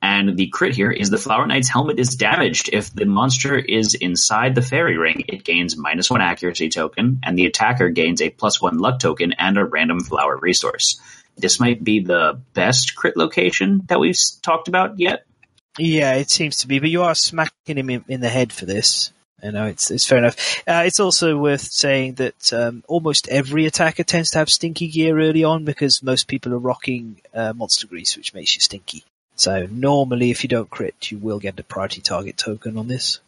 And 0.02 0.36
the 0.36 0.48
crit 0.48 0.74
here 0.74 0.90
is 0.90 1.08
the 1.08 1.18
Flower 1.18 1.46
Knight's 1.46 1.68
helmet 1.68 2.00
is 2.00 2.16
damaged. 2.16 2.70
If 2.72 2.92
the 2.92 3.06
monster 3.06 3.56
is 3.56 3.94
inside 3.94 4.56
the 4.56 4.62
fairy 4.62 4.98
ring, 4.98 5.22
it 5.28 5.44
gains 5.44 5.76
minus 5.76 6.10
one 6.10 6.20
accuracy 6.20 6.68
token, 6.68 7.20
and 7.22 7.38
the 7.38 7.46
attacker 7.46 7.90
gains 7.90 8.20
a 8.22 8.30
plus 8.30 8.60
one 8.60 8.78
luck 8.78 8.98
token 8.98 9.34
and 9.38 9.56
a 9.56 9.64
random 9.64 10.00
flower 10.00 10.36
resource. 10.36 11.00
This 11.36 11.60
might 11.60 11.84
be 11.84 12.00
the 12.00 12.40
best 12.54 12.96
crit 12.96 13.16
location 13.16 13.82
that 13.86 14.00
we've 14.00 14.18
talked 14.42 14.66
about 14.66 14.98
yet. 14.98 15.24
Yeah, 15.78 16.14
it 16.14 16.30
seems 16.30 16.58
to 16.58 16.68
be, 16.68 16.78
but 16.78 16.90
you 16.90 17.02
are 17.02 17.14
smacking 17.14 17.78
him 17.78 17.90
in, 17.90 18.04
in 18.08 18.20
the 18.20 18.28
head 18.28 18.52
for 18.52 18.66
this. 18.66 19.12
You 19.42 19.52
know, 19.52 19.66
it's 19.66 19.90
it's 19.92 20.06
fair 20.06 20.18
enough. 20.18 20.36
Uh, 20.66 20.82
it's 20.84 20.98
also 20.98 21.36
worth 21.36 21.60
saying 21.60 22.14
that 22.14 22.52
um, 22.52 22.82
almost 22.88 23.28
every 23.28 23.66
attacker 23.66 24.02
tends 24.02 24.30
to 24.32 24.38
have 24.38 24.50
stinky 24.50 24.88
gear 24.88 25.18
early 25.20 25.44
on 25.44 25.64
because 25.64 26.02
most 26.02 26.26
people 26.26 26.52
are 26.52 26.58
rocking 26.58 27.20
uh, 27.32 27.52
monster 27.52 27.86
grease, 27.86 28.16
which 28.16 28.34
makes 28.34 28.56
you 28.56 28.60
stinky. 28.60 29.04
So 29.36 29.68
normally, 29.70 30.32
if 30.32 30.42
you 30.42 30.48
don't 30.48 30.68
crit, 30.68 31.12
you 31.12 31.18
will 31.18 31.38
get 31.38 31.60
a 31.60 31.62
priority 31.62 32.00
target 32.00 32.36
token 32.36 32.76
on 32.76 32.88
this. 32.88 33.20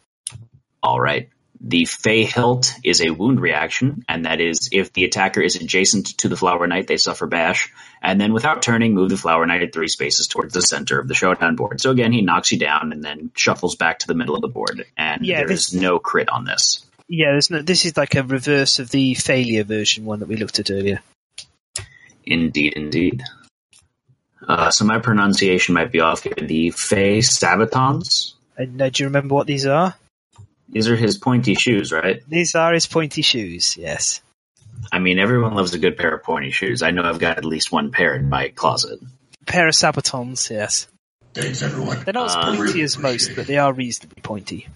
All 0.82 1.00
right. 1.00 1.28
The 1.62 1.84
Fey 1.84 2.24
Hilt 2.24 2.74
is 2.82 3.02
a 3.02 3.10
wound 3.10 3.38
reaction, 3.38 4.02
and 4.08 4.24
that 4.24 4.40
is 4.40 4.70
if 4.72 4.94
the 4.94 5.04
attacker 5.04 5.42
is 5.42 5.56
adjacent 5.56 6.18
to 6.18 6.28
the 6.28 6.36
Flower 6.36 6.66
Knight, 6.66 6.86
they 6.86 6.96
suffer 6.96 7.26
bash, 7.26 7.70
and 8.02 8.18
then 8.18 8.32
without 8.32 8.62
turning, 8.62 8.94
move 8.94 9.10
the 9.10 9.18
Flower 9.18 9.44
Knight 9.44 9.62
at 9.62 9.74
three 9.74 9.88
spaces 9.88 10.26
towards 10.26 10.54
the 10.54 10.62
center 10.62 10.98
of 10.98 11.06
the 11.06 11.14
showdown 11.14 11.56
board. 11.56 11.78
So 11.80 11.90
again, 11.90 12.12
he 12.12 12.22
knocks 12.22 12.50
you 12.50 12.58
down 12.58 12.92
and 12.92 13.04
then 13.04 13.30
shuffles 13.36 13.76
back 13.76 13.98
to 13.98 14.06
the 14.06 14.14
middle 14.14 14.34
of 14.34 14.40
the 14.40 14.48
board, 14.48 14.86
and 14.96 15.26
yeah, 15.26 15.40
there 15.40 15.52
is 15.52 15.74
no 15.74 15.98
crit 15.98 16.30
on 16.30 16.46
this. 16.46 16.86
Yeah, 17.08 17.32
there's 17.32 17.50
no, 17.50 17.60
this 17.60 17.84
is 17.84 17.94
like 17.96 18.14
a 18.14 18.22
reverse 18.22 18.78
of 18.78 18.90
the 18.90 19.12
failure 19.14 19.64
version 19.64 20.06
one 20.06 20.20
that 20.20 20.28
we 20.28 20.36
looked 20.36 20.60
at 20.60 20.70
earlier. 20.70 21.02
Indeed, 22.24 22.72
indeed. 22.74 23.22
Uh, 24.48 24.70
so 24.70 24.86
my 24.86 24.98
pronunciation 24.98 25.74
might 25.74 25.92
be 25.92 26.00
off 26.00 26.22
here. 26.22 26.34
The 26.40 26.70
Fey 26.70 27.18
Sabatons. 27.18 28.34
Uh, 28.58 28.64
do 28.64 28.90
you 28.96 29.06
remember 29.06 29.34
what 29.34 29.46
these 29.46 29.66
are? 29.66 29.94
These 30.70 30.88
are 30.88 30.96
his 30.96 31.18
pointy 31.18 31.54
shoes, 31.54 31.92
right? 31.92 32.22
These 32.28 32.54
are 32.54 32.72
his 32.72 32.86
pointy 32.86 33.22
shoes, 33.22 33.76
yes. 33.76 34.20
I 34.92 34.98
mean, 34.98 35.18
everyone 35.18 35.54
loves 35.54 35.74
a 35.74 35.78
good 35.78 35.96
pair 35.96 36.14
of 36.14 36.22
pointy 36.22 36.50
shoes. 36.50 36.82
I 36.82 36.90
know 36.90 37.02
I've 37.02 37.18
got 37.18 37.38
at 37.38 37.44
least 37.44 37.72
one 37.72 37.90
pair 37.90 38.14
in 38.14 38.28
my 38.28 38.48
closet. 38.48 39.00
A 39.42 39.44
pair 39.44 39.68
of 39.68 39.74
Sabatons, 39.74 40.50
yes. 40.50 40.86
Thanks, 41.34 41.62
everyone. 41.62 42.02
They're 42.04 42.14
not 42.14 42.26
as 42.26 42.36
uh, 42.36 42.56
pointy 42.56 42.82
as 42.82 42.98
most, 42.98 43.36
but 43.36 43.46
they 43.46 43.58
are 43.58 43.72
reasonably 43.72 44.20
pointy. 44.22 44.68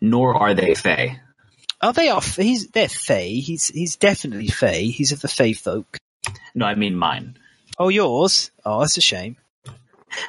Nor 0.00 0.34
are 0.34 0.54
they 0.54 0.74
Fey. 0.74 1.20
Oh, 1.80 1.92
they 1.92 2.08
are. 2.08 2.20
He's 2.20 2.68
they're 2.68 2.88
Fey. 2.88 3.40
He's 3.40 3.68
he's 3.68 3.96
definitely 3.96 4.48
Fey. 4.48 4.86
He's 4.86 5.12
of 5.12 5.20
the 5.20 5.28
Fey 5.28 5.52
folk. 5.54 5.96
No, 6.54 6.66
I 6.66 6.74
mean 6.74 6.94
mine. 6.94 7.36
Oh, 7.78 7.88
yours. 7.88 8.50
Oh, 8.64 8.80
that's 8.80 8.96
a 8.96 9.00
shame. 9.00 9.36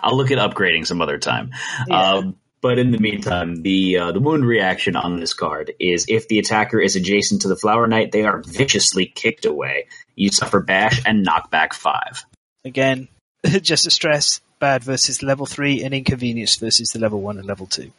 I'll 0.02 0.16
look 0.16 0.32
at 0.32 0.38
upgrading 0.38 0.86
some 0.86 1.02
other 1.02 1.18
time. 1.18 1.52
Yeah. 1.88 2.14
Um, 2.14 2.36
but 2.62 2.78
in 2.78 2.92
the 2.92 3.00
meantime, 3.00 3.62
the 3.62 3.98
uh, 3.98 4.12
the 4.12 4.20
wound 4.20 4.46
reaction 4.46 4.96
on 4.96 5.20
this 5.20 5.34
card 5.34 5.74
is 5.80 6.06
if 6.10 6.28
the 6.28 6.40
attacker 6.40 6.80
is 6.80 6.96
adjacent 6.96 7.44
to 7.44 7.48
the 7.48 7.56
Flower 7.56 7.88
Knight, 7.88 8.12
they 8.12 8.24
are 8.24 8.42
viciously 8.46 9.06
kicked 9.06 9.46
away. 9.46 9.88
You 10.16 10.30
suffer 10.30 10.60
bash 10.60 11.02
and 11.06 11.26
knockback 11.26 11.74
five. 11.74 12.26
Again, 12.66 13.08
just 13.62 13.88
a 13.88 13.92
stress, 13.92 14.42
bad 14.60 14.84
versus 14.84 15.24
level 15.24 15.46
three, 15.46 15.84
and 15.84 15.94
inconvenience 15.94 16.58
versus 16.58 16.90
the 16.90 17.00
level 17.00 17.22
one 17.22 17.38
and 17.38 17.48
level 17.48 17.68
two. 17.68 17.92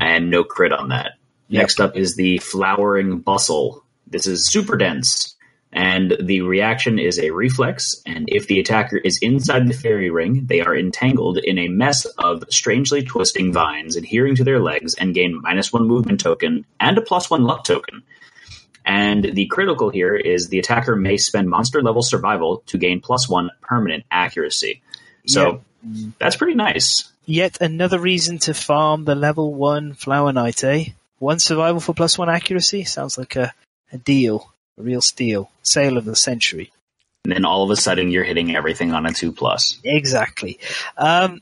And 0.00 0.30
no 0.30 0.42
crit 0.42 0.72
on 0.72 0.88
that. 0.88 1.12
Yep. 1.48 1.60
Next 1.60 1.80
up 1.80 1.96
is 1.96 2.16
the 2.16 2.38
Flowering 2.38 3.20
Bustle. 3.20 3.84
This 4.06 4.26
is 4.26 4.46
super 4.46 4.76
dense 4.76 5.35
and 5.76 6.16
the 6.18 6.40
reaction 6.40 6.98
is 6.98 7.18
a 7.18 7.32
reflex. 7.32 8.00
And 8.06 8.30
if 8.32 8.46
the 8.46 8.60
attacker 8.60 8.96
is 8.96 9.18
inside 9.20 9.68
the 9.68 9.74
fairy 9.74 10.08
ring, 10.08 10.46
they 10.46 10.62
are 10.62 10.74
entangled 10.74 11.36
in 11.36 11.58
a 11.58 11.68
mess 11.68 12.06
of 12.06 12.44
strangely 12.48 13.02
twisting 13.02 13.52
vines 13.52 13.94
adhering 13.94 14.36
to 14.36 14.44
their 14.44 14.58
legs 14.58 14.94
and 14.94 15.14
gain 15.14 15.38
minus 15.42 15.74
one 15.74 15.86
movement 15.86 16.20
token 16.20 16.64
and 16.80 16.96
a 16.96 17.02
plus 17.02 17.28
one 17.28 17.44
luck 17.44 17.64
token. 17.64 18.02
And 18.86 19.22
the 19.22 19.46
critical 19.48 19.90
here 19.90 20.16
is 20.16 20.48
the 20.48 20.60
attacker 20.60 20.96
may 20.96 21.18
spend 21.18 21.50
monster 21.50 21.82
level 21.82 22.02
survival 22.02 22.62
to 22.68 22.78
gain 22.78 23.02
plus 23.02 23.28
one 23.28 23.50
permanent 23.60 24.06
accuracy. 24.10 24.80
So 25.26 25.60
that's 26.18 26.36
pretty 26.36 26.54
nice. 26.54 27.12
Yet 27.26 27.60
another 27.60 27.98
reason 27.98 28.38
to 28.38 28.54
farm 28.54 29.04
the 29.04 29.14
level 29.14 29.52
one 29.52 29.92
Flower 29.92 30.32
Knight, 30.32 30.64
eh? 30.64 30.84
One 31.18 31.38
survival 31.38 31.80
for 31.80 31.92
plus 31.92 32.16
one 32.16 32.30
accuracy? 32.30 32.84
Sounds 32.84 33.18
like 33.18 33.36
a, 33.36 33.52
a 33.92 33.98
deal. 33.98 34.50
A 34.78 34.82
real 34.82 35.00
steal. 35.00 35.50
Sale 35.62 35.96
of 35.96 36.04
the 36.04 36.16
century. 36.16 36.72
And 37.24 37.32
then 37.32 37.44
all 37.44 37.64
of 37.64 37.70
a 37.70 37.76
sudden 37.76 38.10
you're 38.10 38.24
hitting 38.24 38.54
everything 38.54 38.92
on 38.92 39.06
a 39.06 39.12
two 39.12 39.32
plus. 39.32 39.78
Exactly. 39.82 40.58
Um, 40.96 41.40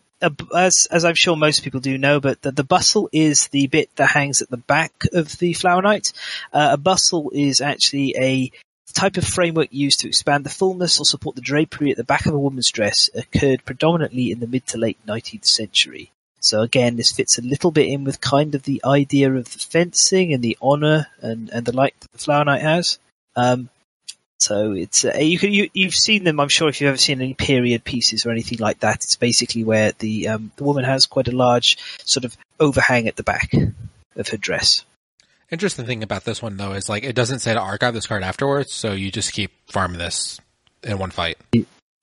as 0.55 0.87
as 0.91 1.05
I'm 1.05 1.15
sure 1.15 1.37
most 1.37 1.63
people 1.63 1.81
do 1.81 1.99
know, 1.99 2.21
but 2.21 2.41
the, 2.43 2.53
the 2.53 2.65
bustle 2.65 3.11
is 3.13 3.49
the 3.49 3.67
bit 3.67 3.95
that 3.97 4.11
hangs 4.11 4.41
at 4.41 4.49
the 4.49 4.57
back 4.57 4.93
of 5.13 5.37
the 5.39 5.53
Flower 5.53 5.83
Knight. 5.83 6.13
Uh, 6.53 6.71
a 6.73 6.77
bustle 6.77 7.31
is 7.35 7.61
actually 7.61 8.15
a 8.17 8.51
type 8.95 9.17
of 9.17 9.25
framework 9.25 9.69
used 9.73 10.01
to 10.01 10.09
expand 10.09 10.45
the 10.45 10.51
fullness 10.51 11.01
or 11.01 11.05
support 11.05 11.35
the 11.35 11.43
drapery 11.43 11.91
at 11.91 11.97
the 11.97 12.05
back 12.05 12.27
of 12.27 12.35
a 12.35 12.39
woman's 12.39 12.71
dress. 12.71 13.11
Occurred 13.15 13.65
predominantly 13.65 14.31
in 14.31 14.41
the 14.41 14.47
mid 14.47 14.67
to 14.69 14.79
late 14.79 14.99
19th 15.07 15.47
century. 15.47 16.11
So 16.41 16.61
again, 16.61 16.97
this 16.97 17.11
fits 17.11 17.39
a 17.39 17.43
little 17.43 17.71
bit 17.71 17.89
in 17.89 18.05
with 18.05 18.21
kind 18.21 18.55
of 18.55 18.63
the 18.63 18.83
idea 18.85 19.33
of 19.33 19.51
the 19.51 19.59
fencing 19.59 20.33
and 20.33 20.43
the 20.43 20.59
honor 20.61 21.09
and, 21.21 21.51
and 21.51 21.65
the 21.65 21.75
like 21.75 21.99
that 22.01 22.13
the 22.13 22.19
Flower 22.19 22.45
Knight 22.45 22.63
has. 22.63 22.99
Um, 23.37 23.69
so 24.39 24.73
it's 24.73 25.05
uh, 25.05 25.17
you 25.17 25.39
can 25.39 25.53
you, 25.53 25.71
you've 25.73 25.95
seen 25.95 26.25
them. 26.25 26.41
I'm 26.41 26.49
sure 26.49 26.69
if 26.69 26.81
you've 26.81 26.89
ever 26.89 26.99
seen 26.99 27.21
any 27.21 27.35
period 27.35 27.85
pieces 27.85 28.27
or 28.27 28.31
anything 28.31 28.59
like 28.59 28.81
that, 28.81 28.97
it's 28.97 29.17
basically 29.17 29.65
where 29.65 29.93
the 29.93 30.29
um, 30.29 30.53
the 30.57 30.65
woman 30.65 30.85
has 30.85 31.07
quite 31.07 31.29
a 31.29 31.37
large 31.37 31.79
sort 32.05 32.25
of 32.25 32.37
overhang 32.61 33.09
at 33.09 33.17
the 33.17 33.23
back 33.23 33.53
of 34.17 34.29
her 34.29 34.37
dress. 34.37 34.85
Interesting 35.51 35.87
thing 35.87 36.03
about 36.03 36.25
this 36.25 36.43
one 36.43 36.57
though 36.57 36.73
is 36.73 36.89
like 36.89 37.05
it 37.05 37.15
doesn't 37.15 37.39
say 37.39 37.55
to 37.55 37.61
archive 37.61 37.95
this 37.95 38.07
card 38.07 38.23
afterwards, 38.23 38.73
so 38.73 38.93
you 38.93 39.11
just 39.11 39.33
keep 39.33 39.53
farming 39.71 39.99
this 39.99 40.41
in 40.83 40.99
one 40.99 41.11
fight. 41.11 41.39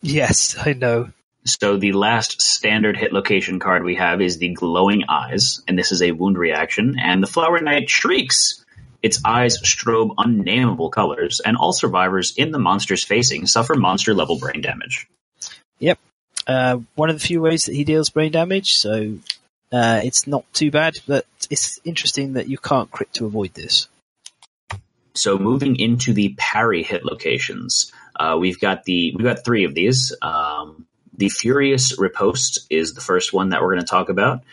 Yes, 0.02 0.56
I 0.58 0.74
know. 0.74 1.12
So 1.44 1.78
the 1.78 1.92
last 1.92 2.42
standard 2.42 2.98
hit 2.98 3.14
location 3.14 3.60
card 3.60 3.84
we 3.84 3.96
have 3.96 4.22
is 4.22 4.38
the 4.38 4.50
glowing 4.50 5.06
eyes, 5.10 5.62
and 5.68 5.78
this 5.78 5.92
is 5.92 6.02
a 6.02 6.12
wound 6.12 6.38
reaction. 6.38 6.98
And 7.00 7.22
the 7.22 7.28
Flower 7.28 7.60
Knight 7.60 7.90
shrieks. 7.90 8.61
Its 9.02 9.20
eyes 9.26 9.60
strobe 9.62 10.14
unnameable 10.18 10.90
colors, 10.90 11.42
and 11.44 11.58
all 11.58 11.74
survivors 11.74 12.34
in 12.38 12.52
the 12.52 12.60
monster's 12.60 13.04
facing 13.04 13.48
suffer 13.48 13.76
monster 13.76 14.14
level 14.14 14.38
brain 14.38 14.62
damage. 14.62 15.08
Yep. 15.80 16.00
Uh, 16.48 16.80
one 16.96 17.10
of 17.10 17.16
the 17.20 17.26
few 17.26 17.42
ways 17.42 17.66
that 17.66 17.76
he 17.76 17.84
deals 17.84 18.10
brain 18.10 18.32
damage, 18.32 18.76
so 18.76 19.16
uh, 19.72 20.02
it's 20.04 20.28
not 20.28 20.46
too 20.54 20.72
bad. 20.72 21.00
But 21.08 21.26
it's 21.50 21.80
interesting 21.84 22.34
that 22.34 22.48
you 22.48 22.58
can't 22.58 22.92
crit 22.92 23.14
to 23.14 23.26
avoid 23.26 23.54
this. 23.54 23.88
So 25.14 25.38
moving 25.38 25.76
into 25.76 26.14
the 26.14 26.36
parry 26.38 26.84
hit 26.84 27.04
locations, 27.04 27.92
uh, 28.16 28.38
we've 28.40 28.60
got 28.60 28.84
the 28.84 29.14
we've 29.16 29.26
got 29.26 29.44
three 29.44 29.66
of 29.66 29.74
these. 29.74 30.16
Um, 30.22 30.86
the 31.18 31.30
Furious 31.30 31.98
Riposte 32.00 32.68
is 32.70 32.94
the 32.94 33.02
first 33.02 33.34
one 33.34 33.50
that 33.50 33.62
we're 33.62 33.74
going 33.74 33.86
to 33.86 33.90
talk 33.90 34.10
about, 34.10 34.44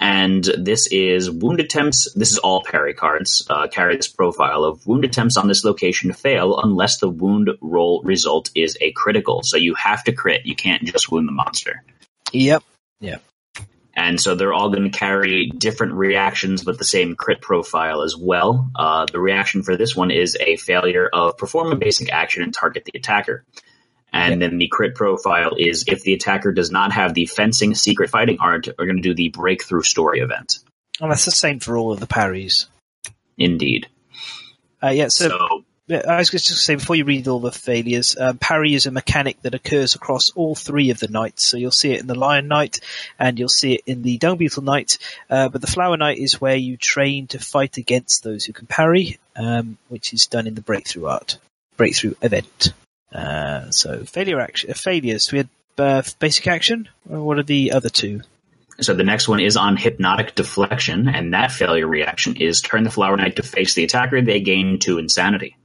and 0.00 0.44
this 0.44 0.86
is 0.88 1.30
wound 1.30 1.60
attempts. 1.60 2.12
This 2.14 2.30
is 2.32 2.38
all 2.38 2.62
parry 2.62 2.94
cards. 2.94 3.46
Uh, 3.50 3.66
carry 3.66 3.96
this 3.96 4.08
profile 4.08 4.64
of 4.64 4.86
wound 4.86 5.04
attempts 5.04 5.36
on 5.36 5.48
this 5.48 5.64
location 5.64 6.12
fail 6.12 6.60
unless 6.62 6.98
the 6.98 7.08
wound 7.08 7.50
roll 7.60 8.02
result 8.02 8.50
is 8.54 8.76
a 8.80 8.92
critical. 8.92 9.42
So 9.42 9.56
you 9.56 9.74
have 9.74 10.04
to 10.04 10.12
crit. 10.12 10.46
You 10.46 10.54
can't 10.54 10.84
just 10.84 11.10
wound 11.10 11.26
the 11.26 11.32
monster. 11.32 11.82
Yep. 13.00 13.22
And 13.98 14.20
so 14.20 14.36
they're 14.36 14.52
all 14.52 14.70
going 14.70 14.88
to 14.88 14.96
carry 14.96 15.46
different 15.46 15.94
reactions, 15.94 16.62
but 16.62 16.78
the 16.78 16.84
same 16.84 17.16
crit 17.16 17.40
profile 17.40 18.02
as 18.02 18.16
well. 18.16 18.70
Uh, 18.76 19.06
the 19.10 19.18
reaction 19.18 19.64
for 19.64 19.76
this 19.76 19.96
one 19.96 20.12
is 20.12 20.36
a 20.38 20.56
failure 20.56 21.08
of 21.12 21.36
perform 21.36 21.72
a 21.72 21.76
basic 21.76 22.12
action 22.12 22.44
and 22.44 22.54
target 22.54 22.84
the 22.84 22.96
attacker. 22.96 23.44
And 24.12 24.40
then 24.40 24.58
the 24.58 24.68
crit 24.68 24.94
profile 24.94 25.52
is 25.58 25.84
if 25.86 26.02
the 26.02 26.14
attacker 26.14 26.52
does 26.52 26.70
not 26.70 26.92
have 26.92 27.14
the 27.14 27.26
fencing 27.26 27.74
secret 27.74 28.10
fighting 28.10 28.38
art, 28.40 28.68
we're 28.78 28.86
going 28.86 28.96
to 28.96 29.02
do 29.02 29.14
the 29.14 29.28
breakthrough 29.28 29.82
story 29.82 30.20
event. 30.20 30.58
And 31.00 31.10
that's 31.10 31.24
the 31.24 31.30
same 31.30 31.60
for 31.60 31.76
all 31.76 31.92
of 31.92 32.00
the 32.00 32.06
parries. 32.06 32.66
Indeed. 33.36 33.86
Uh, 34.82 34.88
yeah. 34.88 35.08
So, 35.08 35.28
So, 35.28 35.64
I 35.90 36.18
was 36.18 36.30
going 36.30 36.40
to 36.40 36.54
say 36.54 36.74
before 36.74 36.96
you 36.96 37.04
read 37.04 37.28
all 37.28 37.40
the 37.40 37.52
failures, 37.52 38.16
um, 38.18 38.36
parry 38.38 38.74
is 38.74 38.86
a 38.86 38.90
mechanic 38.90 39.40
that 39.42 39.54
occurs 39.54 39.94
across 39.94 40.30
all 40.30 40.54
three 40.54 40.90
of 40.90 40.98
the 40.98 41.08
knights. 41.08 41.46
So 41.46 41.56
you'll 41.56 41.70
see 41.70 41.92
it 41.92 42.00
in 42.00 42.06
the 42.06 42.14
Lion 42.14 42.48
Knight, 42.48 42.80
and 43.18 43.38
you'll 43.38 43.48
see 43.48 43.74
it 43.74 43.82
in 43.86 44.02
the 44.02 44.18
Dung 44.18 44.36
Beetle 44.36 44.62
Knight. 44.62 44.98
Uh, 45.30 45.48
but 45.48 45.60
the 45.60 45.66
Flower 45.66 45.96
Knight 45.96 46.18
is 46.18 46.40
where 46.40 46.56
you 46.56 46.76
train 46.76 47.26
to 47.28 47.38
fight 47.38 47.78
against 47.78 48.22
those 48.22 48.44
who 48.44 48.52
can 48.52 48.66
parry, 48.66 49.18
um, 49.36 49.78
which 49.88 50.12
is 50.12 50.26
done 50.26 50.46
in 50.46 50.54
the 50.54 50.60
Breakthrough 50.60 51.06
Art, 51.06 51.38
Breakthrough 51.76 52.14
Event. 52.20 52.72
Uh, 53.12 53.70
so 53.70 54.04
failure 54.04 54.40
action, 54.40 54.70
uh, 54.70 54.74
failures. 54.74 55.32
We 55.32 55.38
had 55.38 55.48
uh, 55.78 56.02
basic 56.18 56.46
action. 56.46 56.88
What 57.04 57.38
are 57.38 57.42
the 57.42 57.72
other 57.72 57.88
two? 57.88 58.22
so 58.80 58.94
the 58.94 59.04
next 59.04 59.28
one 59.28 59.40
is 59.40 59.56
on 59.56 59.76
hypnotic 59.76 60.34
deflection, 60.34 61.08
and 61.08 61.34
that 61.34 61.50
failure 61.50 61.86
reaction 61.86 62.36
is 62.36 62.60
turn 62.60 62.84
the 62.84 62.90
Flower 62.90 63.16
Knight 63.16 63.36
to 63.36 63.42
face 63.42 63.74
the 63.74 63.84
attacker. 63.84 64.22
They 64.22 64.40
gain 64.40 64.78
two 64.78 64.98
insanity. 64.98 65.56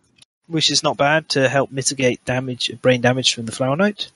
Which 0.47 0.71
is 0.71 0.83
not 0.83 0.97
bad 0.97 1.29
to 1.29 1.47
help 1.47 1.71
mitigate 1.71 2.25
damage, 2.25 2.71
brain 2.81 3.01
damage 3.01 3.33
from 3.33 3.45
the 3.45 3.51
Flower 3.51 3.75
Knight. 3.75 4.11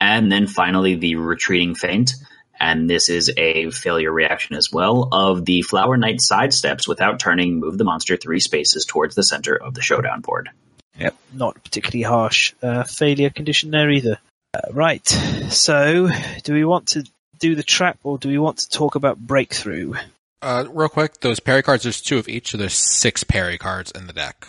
And 0.00 0.30
then 0.30 0.46
finally, 0.46 0.94
the 0.94 1.16
retreating 1.16 1.74
feint. 1.74 2.14
And 2.58 2.88
this 2.88 3.08
is 3.08 3.32
a 3.36 3.70
failure 3.70 4.12
reaction 4.12 4.54
as 4.54 4.70
well 4.70 5.08
of 5.10 5.44
the 5.44 5.62
Flower 5.62 5.96
Knight 5.96 6.18
sidesteps 6.18 6.86
without 6.86 7.18
turning, 7.18 7.58
move 7.58 7.78
the 7.78 7.84
monster 7.84 8.16
three 8.16 8.40
spaces 8.40 8.84
towards 8.84 9.14
the 9.14 9.22
center 9.22 9.56
of 9.56 9.74
the 9.74 9.82
showdown 9.82 10.20
board. 10.20 10.50
Yep. 10.98 11.16
Not 11.32 11.56
a 11.56 11.60
particularly 11.60 12.02
harsh 12.02 12.52
uh, 12.62 12.84
failure 12.84 13.30
condition 13.30 13.70
there 13.70 13.90
either. 13.90 14.18
Uh, 14.52 14.72
right. 14.72 15.06
So, 15.06 16.08
do 16.42 16.52
we 16.54 16.64
want 16.64 16.88
to 16.88 17.04
do 17.38 17.54
the 17.54 17.62
trap 17.62 17.98
or 18.02 18.18
do 18.18 18.28
we 18.28 18.38
want 18.38 18.58
to 18.58 18.68
talk 18.68 18.94
about 18.96 19.18
breakthrough? 19.18 19.94
Uh, 20.42 20.64
real 20.70 20.88
quick, 20.88 21.20
those 21.20 21.38
parry 21.40 21.62
cards, 21.62 21.82
there's 21.84 22.00
two 22.00 22.18
of 22.18 22.28
each, 22.28 22.50
so 22.50 22.58
there's 22.58 22.74
six 22.74 23.24
parry 23.24 23.58
cards 23.58 23.90
in 23.92 24.06
the 24.06 24.12
deck. 24.12 24.46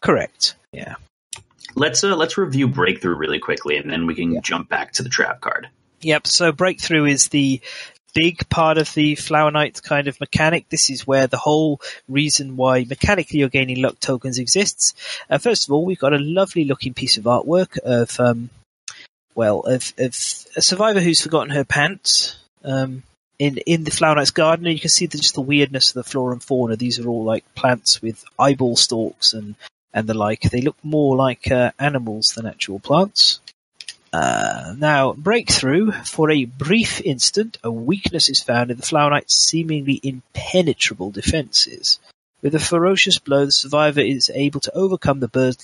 Correct. 0.00 0.54
Yeah. 0.72 0.96
Let's 1.74 2.04
uh, 2.04 2.14
let's 2.16 2.36
review 2.36 2.68
breakthrough 2.68 3.14
really 3.14 3.38
quickly, 3.38 3.76
and 3.78 3.90
then 3.90 4.06
we 4.06 4.14
can 4.14 4.32
Yeah. 4.32 4.40
jump 4.42 4.68
back 4.68 4.92
to 4.94 5.02
the 5.02 5.08
trap 5.08 5.40
card. 5.40 5.68
Yep. 6.02 6.26
So 6.26 6.52
breakthrough 6.52 7.06
is 7.06 7.28
the 7.28 7.60
big 8.14 8.48
part 8.48 8.78
of 8.78 8.92
the 8.94 9.14
Flower 9.14 9.50
Knight 9.50 9.82
kind 9.82 10.08
of 10.08 10.20
mechanic. 10.20 10.68
This 10.68 10.90
is 10.90 11.06
where 11.06 11.26
the 11.26 11.38
whole 11.38 11.80
reason 12.08 12.56
why 12.56 12.84
mechanically 12.88 13.38
you're 13.38 13.48
gaining 13.48 13.82
luck 13.82 13.98
tokens 14.00 14.38
exists. 14.38 14.94
Uh, 15.30 15.38
first 15.38 15.68
of 15.68 15.72
all, 15.72 15.84
we've 15.84 15.98
got 15.98 16.14
a 16.14 16.18
lovely 16.18 16.64
looking 16.64 16.94
piece 16.94 17.16
of 17.16 17.24
artwork 17.24 17.78
of, 17.78 18.18
um, 18.20 18.50
well, 19.34 19.60
of, 19.60 19.92
of 19.98 20.10
a 20.56 20.62
survivor 20.62 21.00
who's 21.00 21.22
forgotten 21.22 21.50
her 21.50 21.64
pants. 21.64 22.36
Um, 22.64 23.02
in, 23.38 23.56
in 23.66 23.82
the 23.82 23.90
Flower 23.90 24.14
Knight's 24.14 24.30
garden, 24.30 24.66
and 24.66 24.74
you 24.74 24.80
can 24.80 24.88
see 24.88 25.06
the, 25.06 25.18
just 25.18 25.34
the 25.34 25.40
weirdness 25.40 25.90
of 25.90 25.94
the 25.94 26.08
flora 26.08 26.32
and 26.32 26.42
fauna. 26.42 26.76
These 26.76 27.00
are 27.00 27.08
all 27.08 27.24
like 27.24 27.44
plants 27.56 28.00
with 28.00 28.24
eyeball 28.38 28.76
stalks 28.76 29.32
and, 29.32 29.56
and 29.92 30.08
the 30.08 30.14
like. 30.14 30.42
They 30.42 30.60
look 30.60 30.76
more 30.84 31.16
like 31.16 31.50
uh, 31.50 31.72
animals 31.76 32.34
than 32.36 32.46
actual 32.46 32.78
plants. 32.78 33.40
Uh, 34.12 34.74
now, 34.76 35.14
breakthrough. 35.14 35.90
For 35.90 36.30
a 36.30 36.44
brief 36.44 37.00
instant, 37.00 37.56
a 37.64 37.70
weakness 37.70 38.28
is 38.28 38.42
found 38.42 38.70
in 38.70 38.76
the 38.76 38.82
Flower 38.82 39.10
Knight's 39.10 39.46
seemingly 39.48 40.00
impenetrable 40.02 41.10
defenses. 41.10 41.98
With 42.42 42.54
a 42.54 42.60
ferocious 42.60 43.18
blow, 43.18 43.46
the 43.46 43.52
survivor 43.52 44.00
is 44.00 44.30
able 44.34 44.60
to 44.60 44.74
overcome 44.74 45.20
the 45.20 45.28
bird, 45.28 45.56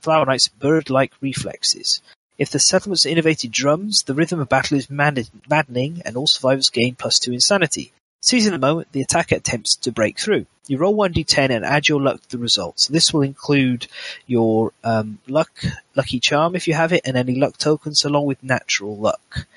Flower 0.00 0.26
Knight's 0.26 0.48
bird-like 0.48 1.12
reflexes. 1.20 2.00
If 2.38 2.50
the 2.50 2.58
settlement's 2.58 3.06
innovated 3.06 3.52
drums, 3.52 4.02
the 4.02 4.14
rhythm 4.14 4.40
of 4.40 4.48
battle 4.48 4.78
is 4.78 4.90
mad- 4.90 5.28
maddening, 5.48 6.02
and 6.04 6.16
all 6.16 6.26
survivors 6.26 6.70
gain 6.70 6.96
plus 6.96 7.18
two 7.18 7.32
insanity. 7.32 7.92
Seizing 8.24 8.52
the 8.52 8.58
moment, 8.58 8.92
the 8.92 9.00
attacker 9.00 9.34
attempts 9.34 9.74
to 9.74 9.90
break 9.90 10.18
through. 10.18 10.46
You 10.68 10.78
roll 10.78 10.94
1d10 10.94 11.50
and 11.50 11.64
add 11.64 11.88
your 11.88 12.00
luck 12.00 12.22
to 12.22 12.30
the 12.30 12.38
results. 12.38 12.86
This 12.86 13.12
will 13.12 13.22
include 13.22 13.88
your 14.28 14.70
um, 14.84 15.18
luck, 15.26 15.50
lucky 15.96 16.20
charm 16.20 16.54
if 16.54 16.68
you 16.68 16.74
have 16.74 16.92
it, 16.92 17.02
and 17.04 17.16
any 17.16 17.34
luck 17.34 17.58
tokens 17.58 18.04
along 18.04 18.26
with 18.26 18.44
natural 18.44 18.96
luck. 18.96 19.48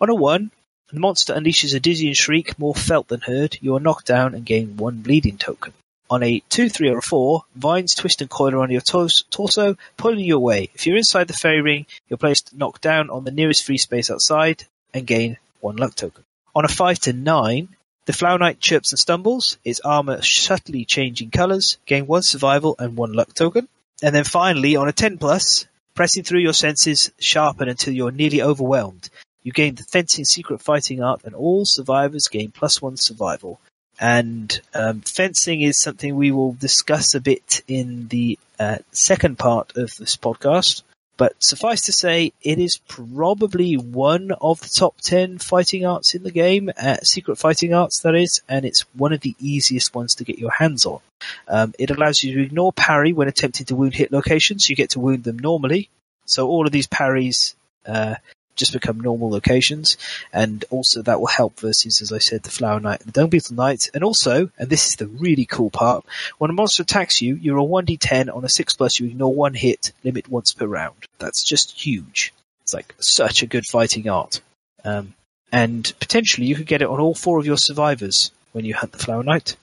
On 0.00 0.08
a 0.08 0.14
1, 0.14 0.50
the 0.92 1.00
monster 1.00 1.34
unleashes 1.34 1.74
a 1.74 1.80
dizzying 1.80 2.14
shriek, 2.14 2.58
more 2.58 2.74
felt 2.74 3.08
than 3.08 3.20
heard. 3.20 3.58
You 3.60 3.76
are 3.76 3.80
knocked 3.80 4.06
down 4.06 4.34
and 4.34 4.46
gain 4.46 4.78
one 4.78 5.02
bleeding 5.02 5.36
token. 5.36 5.74
On 6.08 6.22
a 6.22 6.40
2, 6.48 6.70
3, 6.70 6.88
or 6.88 6.98
a 6.98 7.02
4, 7.02 7.42
vines 7.54 7.94
twist 7.94 8.22
and 8.22 8.30
coil 8.30 8.54
around 8.54 8.70
your 8.70 8.80
torso, 8.80 9.76
pulling 9.98 10.20
you 10.20 10.36
away. 10.36 10.70
If 10.74 10.86
you're 10.86 10.96
inside 10.96 11.28
the 11.28 11.34
fairy 11.34 11.60
ring, 11.60 11.84
you're 12.08 12.16
placed 12.16 12.54
knocked 12.56 12.80
down 12.80 13.10
on 13.10 13.24
the 13.24 13.30
nearest 13.30 13.66
free 13.66 13.76
space 13.76 14.10
outside 14.10 14.64
and 14.94 15.06
gain 15.06 15.36
one 15.60 15.76
luck 15.76 15.96
token. 15.96 16.24
On 16.54 16.64
a 16.64 16.68
5 16.68 16.98
to 17.00 17.12
9, 17.12 17.68
the 18.06 18.12
Flower 18.12 18.38
Knight 18.38 18.60
chirps 18.60 18.92
and 18.92 18.98
stumbles, 18.98 19.58
its 19.64 19.80
armor 19.80 20.22
subtly 20.22 20.84
changing 20.84 21.30
colors, 21.30 21.76
gain 21.86 22.06
one 22.06 22.22
survival 22.22 22.76
and 22.78 22.96
one 22.96 23.12
luck 23.12 23.34
token. 23.34 23.68
And 24.02 24.14
then 24.14 24.24
finally, 24.24 24.76
on 24.76 24.88
a 24.88 24.92
10 24.92 25.18
plus, 25.18 25.66
pressing 25.94 26.22
through 26.22 26.40
your 26.40 26.52
senses, 26.52 27.10
sharpen 27.18 27.68
until 27.68 27.92
you're 27.92 28.12
nearly 28.12 28.42
overwhelmed. 28.42 29.10
You 29.42 29.52
gain 29.52 29.74
the 29.74 29.82
fencing 29.82 30.24
secret 30.24 30.60
fighting 30.60 31.02
art 31.02 31.22
and 31.24 31.34
all 31.34 31.64
survivors 31.64 32.28
gain 32.28 32.52
plus 32.52 32.80
one 32.80 32.96
survival. 32.96 33.60
And 33.98 34.60
um, 34.74 35.00
fencing 35.00 35.62
is 35.62 35.80
something 35.80 36.14
we 36.14 36.30
will 36.30 36.52
discuss 36.52 37.14
a 37.14 37.20
bit 37.20 37.62
in 37.66 38.08
the 38.08 38.38
uh, 38.58 38.78
second 38.92 39.38
part 39.38 39.76
of 39.76 39.96
this 39.96 40.16
podcast. 40.16 40.82
But 41.16 41.34
suffice 41.42 41.82
to 41.82 41.92
say, 41.92 42.32
it 42.42 42.58
is 42.58 42.76
probably 42.76 43.76
one 43.76 44.32
of 44.32 44.60
the 44.60 44.68
top 44.68 45.00
10 45.00 45.38
fighting 45.38 45.86
arts 45.86 46.14
in 46.14 46.22
the 46.22 46.30
game, 46.30 46.70
uh, 46.76 46.98
secret 47.02 47.36
fighting 47.36 47.72
arts 47.72 48.00
that 48.00 48.14
is, 48.14 48.42
and 48.48 48.66
it's 48.66 48.82
one 48.94 49.12
of 49.12 49.20
the 49.20 49.34
easiest 49.38 49.94
ones 49.94 50.14
to 50.16 50.24
get 50.24 50.38
your 50.38 50.50
hands 50.50 50.84
on. 50.84 51.00
Um, 51.48 51.74
it 51.78 51.90
allows 51.90 52.22
you 52.22 52.34
to 52.34 52.42
ignore 52.42 52.72
parry 52.72 53.12
when 53.12 53.28
attempting 53.28 53.66
to 53.66 53.76
wound 53.76 53.94
hit 53.94 54.12
locations. 54.12 54.68
You 54.68 54.76
get 54.76 54.90
to 54.90 55.00
wound 55.00 55.24
them 55.24 55.38
normally. 55.38 55.88
So 56.26 56.48
all 56.48 56.66
of 56.66 56.72
these 56.72 56.86
parries 56.86 57.54
uh, 57.86 58.16
just 58.56 58.72
become 58.72 59.00
normal 59.00 59.30
locations, 59.30 59.96
and 60.32 60.64
also 60.70 61.02
that 61.02 61.20
will 61.20 61.26
help 61.26 61.60
versus, 61.60 62.00
as 62.00 62.12
I 62.12 62.18
said, 62.18 62.42
the 62.42 62.50
Flower 62.50 62.80
Knight 62.80 63.00
and 63.00 63.08
the 63.08 63.20
Dung 63.20 63.30
Beetle 63.30 63.56
Knight. 63.56 63.88
And 63.94 64.02
also, 64.02 64.50
and 64.58 64.68
this 64.68 64.88
is 64.88 64.96
the 64.96 65.06
really 65.06 65.46
cool 65.46 65.70
part, 65.70 66.04
when 66.38 66.50
a 66.50 66.54
monster 66.54 66.82
attacks 66.82 67.22
you, 67.22 67.36
you 67.36 67.54
roll 67.54 67.68
1d10 67.68 68.34
on 68.34 68.44
a 68.44 68.48
6 68.48 68.74
plus, 68.74 68.98
you 68.98 69.06
ignore 69.06 69.34
one 69.34 69.54
hit, 69.54 69.92
limit 70.02 70.28
once 70.28 70.52
per 70.52 70.66
round. 70.66 70.96
That's 71.18 71.44
just 71.44 71.80
huge. 71.80 72.32
It's 72.62 72.74
like 72.74 72.94
such 72.98 73.42
a 73.42 73.46
good 73.46 73.66
fighting 73.66 74.08
art. 74.08 74.40
Um, 74.84 75.14
and 75.52 75.92
potentially 76.00 76.46
you 76.46 76.56
could 76.56 76.66
get 76.66 76.82
it 76.82 76.88
on 76.88 77.00
all 77.00 77.14
four 77.14 77.38
of 77.38 77.46
your 77.46 77.56
survivors 77.56 78.32
when 78.52 78.64
you 78.64 78.74
hunt 78.74 78.92
the 78.92 78.98
Flower 78.98 79.22
Knight. 79.22 79.56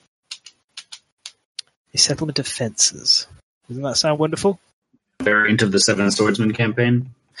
A 1.92 1.98
settlement 1.98 2.38
of 2.38 2.46
fences. 2.46 3.26
Doesn't 3.68 3.82
that 3.82 3.96
sound 3.96 4.18
wonderful? 4.18 4.58
Variant 5.22 5.62
of 5.62 5.72
the 5.72 5.80
Seven 5.80 6.10
Swordsman 6.10 6.52
campaign. 6.52 7.10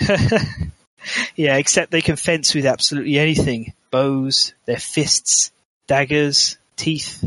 yeah, 1.36 1.56
except 1.56 1.90
they 1.90 2.02
can 2.02 2.16
fence 2.16 2.54
with 2.54 2.66
absolutely 2.66 3.18
anything. 3.18 3.72
Bows, 3.90 4.54
their 4.66 4.78
fists, 4.78 5.52
daggers, 5.86 6.58
teeth. 6.76 7.24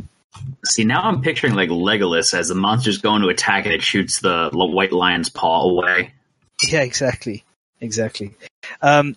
See, 0.66 0.84
now 0.84 1.02
I'm 1.04 1.22
picturing 1.22 1.54
like 1.54 1.70
Legolas 1.70 2.34
as 2.34 2.50
the 2.50 2.56
monster's 2.56 3.00
going 3.00 3.22
to 3.22 3.30
attack 3.30 3.66
and 3.66 3.74
it 3.74 3.82
shoots 3.82 4.20
the 4.20 4.50
white 4.54 4.92
lion's 4.92 5.30
paw 5.30 5.70
away. 5.70 6.14
Yeah, 6.62 6.82
exactly. 6.82 7.44
Exactly. 7.80 8.34
Um, 8.82 9.16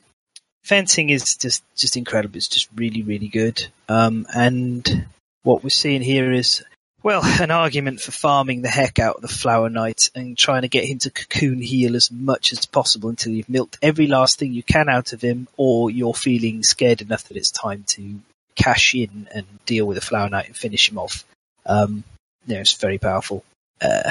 fencing 0.62 1.11
is 1.11 1.37
just, 1.37 1.62
just 1.77 1.97
incredible. 1.97 2.37
It's 2.37 2.49
just 2.49 2.69
really, 2.74 3.03
really 3.03 3.28
good. 3.28 3.66
Um, 3.89 4.27
and 4.35 5.07
what 5.43 5.62
we're 5.62 5.70
seeing 5.70 6.03
here 6.03 6.31
is, 6.31 6.62
well, 7.03 7.23
an 7.41 7.51
argument 7.51 8.01
for 8.01 8.13
farming 8.13 8.63
the 8.63 8.69
heck 8.69 8.99
out 8.99 9.17
of 9.17 9.23
the 9.23 9.29
Flower 9.29 9.69
Knight 9.69 10.11
and 10.15 10.37
trying 10.37 10.63
to 10.63 10.69
get 10.69 10.85
him 10.85 10.99
to 11.01 11.11
cocoon 11.11 11.61
heal 11.61 11.97
as 11.97 12.11
much 12.11 12.53
as 12.53 12.67
possible 12.67 13.09
until 13.09 13.33
you've 13.33 13.49
milked 13.49 13.79
every 13.83 14.07
last 14.07 14.39
thing 14.39 14.53
you 14.53 14.63
can 14.63 14.89
out 14.89 15.13
of 15.13 15.23
him 15.23 15.49
or 15.57 15.91
you're 15.91 16.15
feeling 16.15 16.63
scared 16.63 17.01
enough 17.01 17.25
that 17.25 17.37
it's 17.37 17.51
time 17.51 17.85
to 17.89 18.21
cash 18.57 18.95
in 18.95 19.29
and 19.35 19.47
deal 19.67 19.87
with 19.87 19.97
the 19.97 20.05
Flower 20.05 20.29
Knight 20.29 20.47
and 20.47 20.57
finish 20.57 20.91
him 20.91 20.99
off. 20.99 21.25
Um, 21.67 22.05
you 22.47 22.55
know, 22.55 22.61
it's 22.61 22.75
very 22.75 22.99
powerful. 22.99 23.45
Uh, 23.81 24.03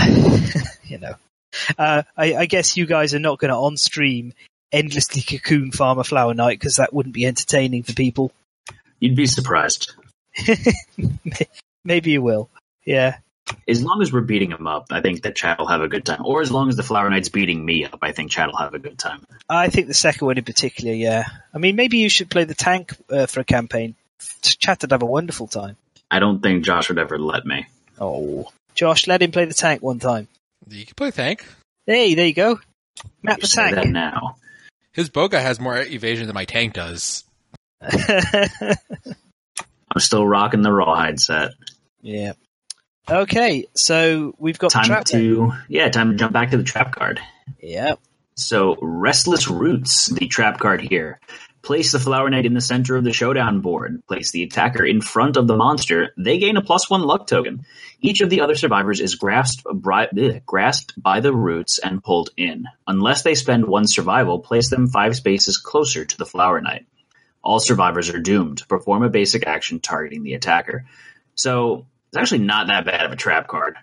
you 0.84 0.98
know, 0.98 1.14
uh, 1.78 2.04
I, 2.18 2.36
I 2.36 2.46
guess 2.46 2.78
you 2.78 2.86
guys 2.86 3.14
are 3.14 3.20
not 3.20 3.40
going 3.40 3.50
to 3.50 3.58
on 3.58 3.78
stream 3.78 4.34
endlessly 4.72 5.22
cocoon 5.22 5.72
farm 5.72 6.00
a 6.00 6.04
Flower 6.04 6.34
Knight 6.34 6.60
because 6.60 6.78
that 6.78 6.94
wouldn't 6.94 7.16
be 7.16 7.26
entertaining 7.26 7.84
for 7.84 7.94
people. 7.94 8.32
You'd 9.00 9.16
be 9.16 9.26
surprised. 9.26 9.94
Maybe 11.86 12.12
you 12.12 12.22
will. 12.22 12.50
Yeah. 12.90 13.18
As 13.68 13.84
long 13.84 14.02
as 14.02 14.12
we're 14.12 14.22
beating 14.22 14.50
him 14.52 14.66
up, 14.66 14.88
I 14.90 15.02
think 15.02 15.22
that 15.22 15.36
Chad 15.36 15.60
will 15.60 15.68
have 15.68 15.82
a 15.82 15.88
good 15.88 16.04
time. 16.06 16.22
Or 16.26 16.42
as 16.42 16.52
long 16.52 16.70
as 16.70 16.76
the 16.76 16.82
Flower 16.84 17.08
Knight's 17.10 17.30
beating 17.30 17.64
me 17.64 17.86
up, 17.86 18.00
I 18.02 18.12
think 18.14 18.32
Chad 18.32 18.48
will 18.48 18.58
have 18.58 18.74
a 18.74 18.80
good 18.80 18.98
time. 18.98 19.24
I 19.48 19.70
think 19.70 19.88
the 19.88 19.94
second 19.94 20.26
one 20.26 20.40
in 20.40 20.44
particular, 20.44 20.92
yeah. 20.94 21.26
I 21.54 21.60
mean, 21.60 21.76
maybe 21.76 21.98
you 21.98 22.10
should 22.10 22.32
play 22.32 22.46
the 22.46 22.56
tank 22.56 22.96
uh, 23.12 23.28
for 23.28 23.42
a 23.42 23.44
campaign. 23.44 23.94
Chat 24.42 24.82
would 24.82 24.92
have 24.92 25.04
a 25.04 25.06
wonderful 25.06 25.46
time. 25.48 25.78
I 26.10 26.18
don't 26.20 26.42
think 26.42 26.64
Josh 26.66 26.90
would 26.90 26.98
ever 26.98 27.20
let 27.20 27.46
me. 27.46 27.68
Oh. 28.02 28.50
Josh, 28.74 29.06
let 29.06 29.22
him 29.22 29.32
play 29.32 29.46
the 29.46 29.54
tank 29.54 29.84
one 29.84 30.00
time. 30.00 30.28
You 30.68 30.86
can 30.86 30.96
play 30.96 31.12
tank. 31.12 31.46
Hey, 31.86 32.16
there 32.16 32.26
you 32.26 32.34
go. 32.34 32.60
Map 33.22 33.38
You 33.38 33.42
the 33.42 33.48
say 33.48 33.70
that 33.72 33.84
tank. 33.84 33.94
now. 33.94 34.38
His 34.94 35.10
boga 35.12 35.40
has 35.42 35.60
more 35.60 35.78
evasion 35.78 36.26
than 36.26 36.34
my 36.34 36.46
tank 36.46 36.74
does. 36.74 37.24
I'm 37.82 38.78
still 40.00 40.26
rocking 40.28 40.62
the 40.64 40.72
rawhide 40.72 41.20
set. 41.20 41.52
yeah. 42.02 42.34
Okay, 43.12 43.66
so 43.74 44.36
we've 44.38 44.60
got 44.60 44.72
Time 44.72 45.04
to 45.06 45.52
yeah, 45.68 45.90
time 45.90 46.12
to 46.12 46.18
jump 46.18 46.32
back 46.32 46.52
to 46.52 46.58
the 46.58 46.64
trap 46.64 46.94
card. 46.94 47.20
Yeah. 47.60 47.96
So, 48.36 48.78
Restless 48.80 49.50
Roots, 49.50 50.08
the 50.08 50.28
trap 50.28 50.60
card 50.60 50.80
here. 50.80 51.20
Place 51.64 51.92
the 51.92 52.00
Flower 52.00 52.30
Knight 52.30 52.46
in 52.46 52.54
the 52.54 52.62
center 52.62 52.96
of 52.96 53.04
the 53.04 53.12
showdown 53.12 53.62
board. 53.62 54.04
Place 54.08 54.32
the 54.32 54.44
attacker 54.44 54.86
in 54.86 55.02
front 55.02 55.38
of 55.38 55.48
the 55.48 55.58
monster. 55.58 56.14
They 56.18 56.38
gain 56.38 56.56
a 56.56 56.62
plus 56.62 56.90
one 56.90 57.02
luck 57.02 57.26
token. 57.26 57.66
Each 58.00 58.22
of 58.22 58.30
the 58.30 58.42
other 58.42 58.56
survivors 58.56 59.02
is 59.02 59.16
grasped, 59.16 59.64
bri- 59.64 60.08
bleh, 60.14 60.46
grasped 60.46 60.94
by 60.96 61.20
the 61.20 61.34
roots 61.34 61.80
and 61.80 62.04
pulled 62.04 62.30
in. 62.38 62.66
Unless 62.88 63.24
they 63.24 63.34
spend 63.34 63.66
one 63.66 63.88
survival, 63.88 64.40
place 64.40 64.70
them 64.70 64.88
five 64.88 65.16
spaces 65.16 65.58
closer 65.58 66.06
to 66.06 66.18
the 66.18 66.28
Flower 66.28 66.62
Knight. 66.62 66.86
All 67.44 67.60
survivors 67.60 68.10
are 68.10 68.20
doomed. 68.20 68.68
Perform 68.70 69.04
a 69.04 69.10
basic 69.10 69.48
action 69.48 69.80
targeting 69.80 70.22
the 70.22 70.36
attacker. 70.36 70.86
So, 71.34 71.88
it's 72.10 72.18
actually 72.18 72.40
not 72.40 72.68
that 72.68 72.86
bad 72.86 73.06
of 73.06 73.12
a 73.12 73.16
trap 73.16 73.48
card. 73.48 73.76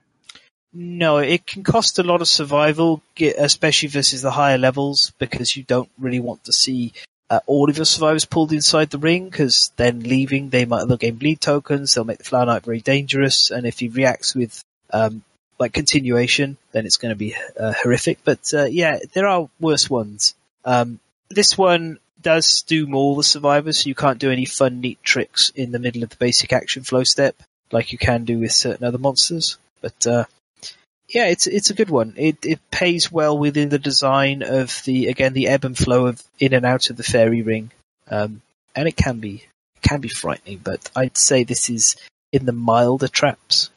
No, 0.72 1.18
it 1.18 1.46
can 1.46 1.62
cost 1.62 1.98
a 1.98 2.02
lot 2.02 2.20
of 2.20 2.28
survival, 2.28 3.00
especially 3.18 3.88
versus 3.88 4.20
the 4.20 4.32
higher 4.32 4.58
levels, 4.58 5.12
because 5.18 5.56
you 5.56 5.62
don't 5.62 5.88
really 5.98 6.20
want 6.20 6.44
to 6.44 6.52
see 6.52 6.92
uh, 7.30 7.40
all 7.46 7.70
of 7.70 7.78
your 7.78 7.86
survivors 7.86 8.24
pulled 8.24 8.52
inside 8.52 8.90
the 8.90 8.98
ring, 8.98 9.28
because 9.28 9.70
then 9.76 10.00
leaving, 10.00 10.50
they 10.50 10.64
might 10.64 10.86
they'll 10.86 10.96
gain 10.96 11.14
bleed 11.14 11.40
tokens, 11.40 11.94
they'll 11.94 12.04
make 12.04 12.18
the 12.18 12.24
Flower 12.24 12.46
Knight 12.46 12.64
very 12.64 12.80
dangerous, 12.80 13.50
and 13.50 13.66
if 13.66 13.78
he 13.78 13.88
reacts 13.88 14.34
with 14.34 14.62
um, 14.92 15.22
like 15.58 15.72
continuation, 15.72 16.58
then 16.72 16.84
it's 16.84 16.98
going 16.98 17.10
to 17.10 17.16
be 17.16 17.34
uh, 17.58 17.72
horrific. 17.72 18.18
But 18.24 18.52
uh, 18.52 18.64
yeah, 18.64 18.98
there 19.14 19.28
are 19.28 19.48
worse 19.60 19.88
ones. 19.88 20.34
Um, 20.64 20.98
this 21.30 21.56
one 21.56 22.00
does 22.20 22.62
doom 22.62 22.94
all 22.94 23.14
the 23.14 23.24
survivors, 23.24 23.78
so 23.78 23.88
you 23.88 23.94
can't 23.94 24.18
do 24.18 24.30
any 24.30 24.44
fun, 24.44 24.80
neat 24.80 25.02
tricks 25.02 25.50
in 25.54 25.70
the 25.72 25.78
middle 25.78 26.02
of 26.02 26.10
the 26.10 26.16
basic 26.16 26.52
action 26.52 26.82
flow 26.82 27.04
step 27.04 27.36
like 27.72 27.92
you 27.92 27.98
can 27.98 28.24
do 28.24 28.38
with 28.38 28.52
certain 28.52 28.86
other 28.86 28.98
monsters. 28.98 29.58
But 29.80 30.06
uh, 30.06 30.24
yeah, 31.08 31.26
it's 31.26 31.46
it's 31.46 31.70
a 31.70 31.74
good 31.74 31.90
one. 31.90 32.14
It 32.16 32.44
it 32.44 32.60
pays 32.70 33.10
well 33.12 33.38
within 33.38 33.68
the 33.68 33.78
design 33.78 34.42
of 34.42 34.82
the 34.84 35.08
again 35.08 35.32
the 35.32 35.48
ebb 35.48 35.64
and 35.64 35.76
flow 35.76 36.06
of 36.06 36.22
in 36.38 36.52
and 36.52 36.66
out 36.66 36.90
of 36.90 36.96
the 36.96 37.02
fairy 37.02 37.42
ring, 37.42 37.70
um, 38.10 38.42
and 38.74 38.88
it 38.88 38.96
can 38.96 39.18
be 39.18 39.44
it 39.76 39.88
can 39.88 40.00
be 40.00 40.08
frightening. 40.08 40.60
But 40.62 40.90
I'd 40.96 41.16
say 41.16 41.44
this 41.44 41.70
is 41.70 41.96
in 42.32 42.46
the 42.46 42.52
milder 42.52 43.08
traps. 43.08 43.70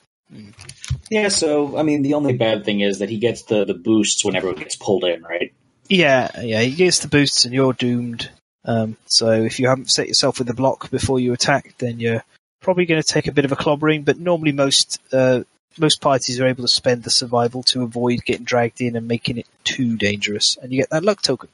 Yeah, 1.10 1.30
so 1.30 1.78
I 1.78 1.84
mean, 1.84 2.03
the 2.03 2.14
only 2.14 2.34
bad 2.34 2.66
thing 2.66 2.82
is 2.82 2.99
that 2.99 3.10
he 3.10 3.18
gets 3.18 3.44
the 3.44 3.66
the 3.66 3.74
boosts 3.74 4.24
when 4.24 4.36
everyone 4.36 4.60
gets 4.60 4.76
pulled 4.76 5.03
in, 5.03 5.24
right? 5.24 5.53
Yeah, 5.88 6.30
yeah, 6.41 6.61
he 6.61 6.72
gets 6.72 6.99
the 6.99 7.07
boosts 7.07 7.45
and 7.45 7.53
you're 7.53 7.74
doomed. 7.74 8.30
Um, 8.66 8.98
so 9.07 9.32
if 9.32 9.60
you 9.60 9.68
haven't 9.68 9.90
set 9.90 10.07
yourself 10.07 10.38
with 10.38 10.48
the 10.48 10.53
block 10.53 10.91
before 10.91 11.20
you 11.20 11.34
attack, 11.34 11.76
then 11.80 11.99
you're 11.99 12.24
probably 12.61 12.86
going 12.86 13.02
to 13.02 13.07
take 13.07 13.27
a 13.27 13.31
bit 13.31 13.45
of 13.45 13.52
a 13.52 13.56
clobbering. 13.56 14.06
But 14.06 14.19
normally 14.19 14.52
most 14.52 14.99
uh, 15.11 15.44
most 15.77 16.02
parties 16.02 16.40
are 16.40 16.48
able 16.48 16.64
to 16.64 16.68
spend 16.68 17.03
the 17.03 17.10
survival 17.10 17.64
to 17.64 17.84
avoid 17.84 18.23
getting 18.26 18.45
dragged 18.45 18.81
in 18.81 18.95
and 18.95 19.07
making 19.07 19.38
it 19.38 19.48
too 19.64 19.98
dangerous, 19.98 20.57
and 20.61 20.72
you 20.72 20.80
get 20.80 20.90
that 20.90 21.03
luck 21.03 21.22
token. 21.22 21.49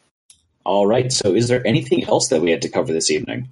All 0.63 0.87
right. 0.87 1.11
So, 1.11 1.35
is 1.35 1.47
there 1.47 1.65
anything 1.65 2.05
else 2.05 2.29
that 2.29 2.41
we 2.41 2.51
had 2.51 2.63
to 2.63 2.69
cover 2.69 2.91
this 2.91 3.11
evening? 3.11 3.49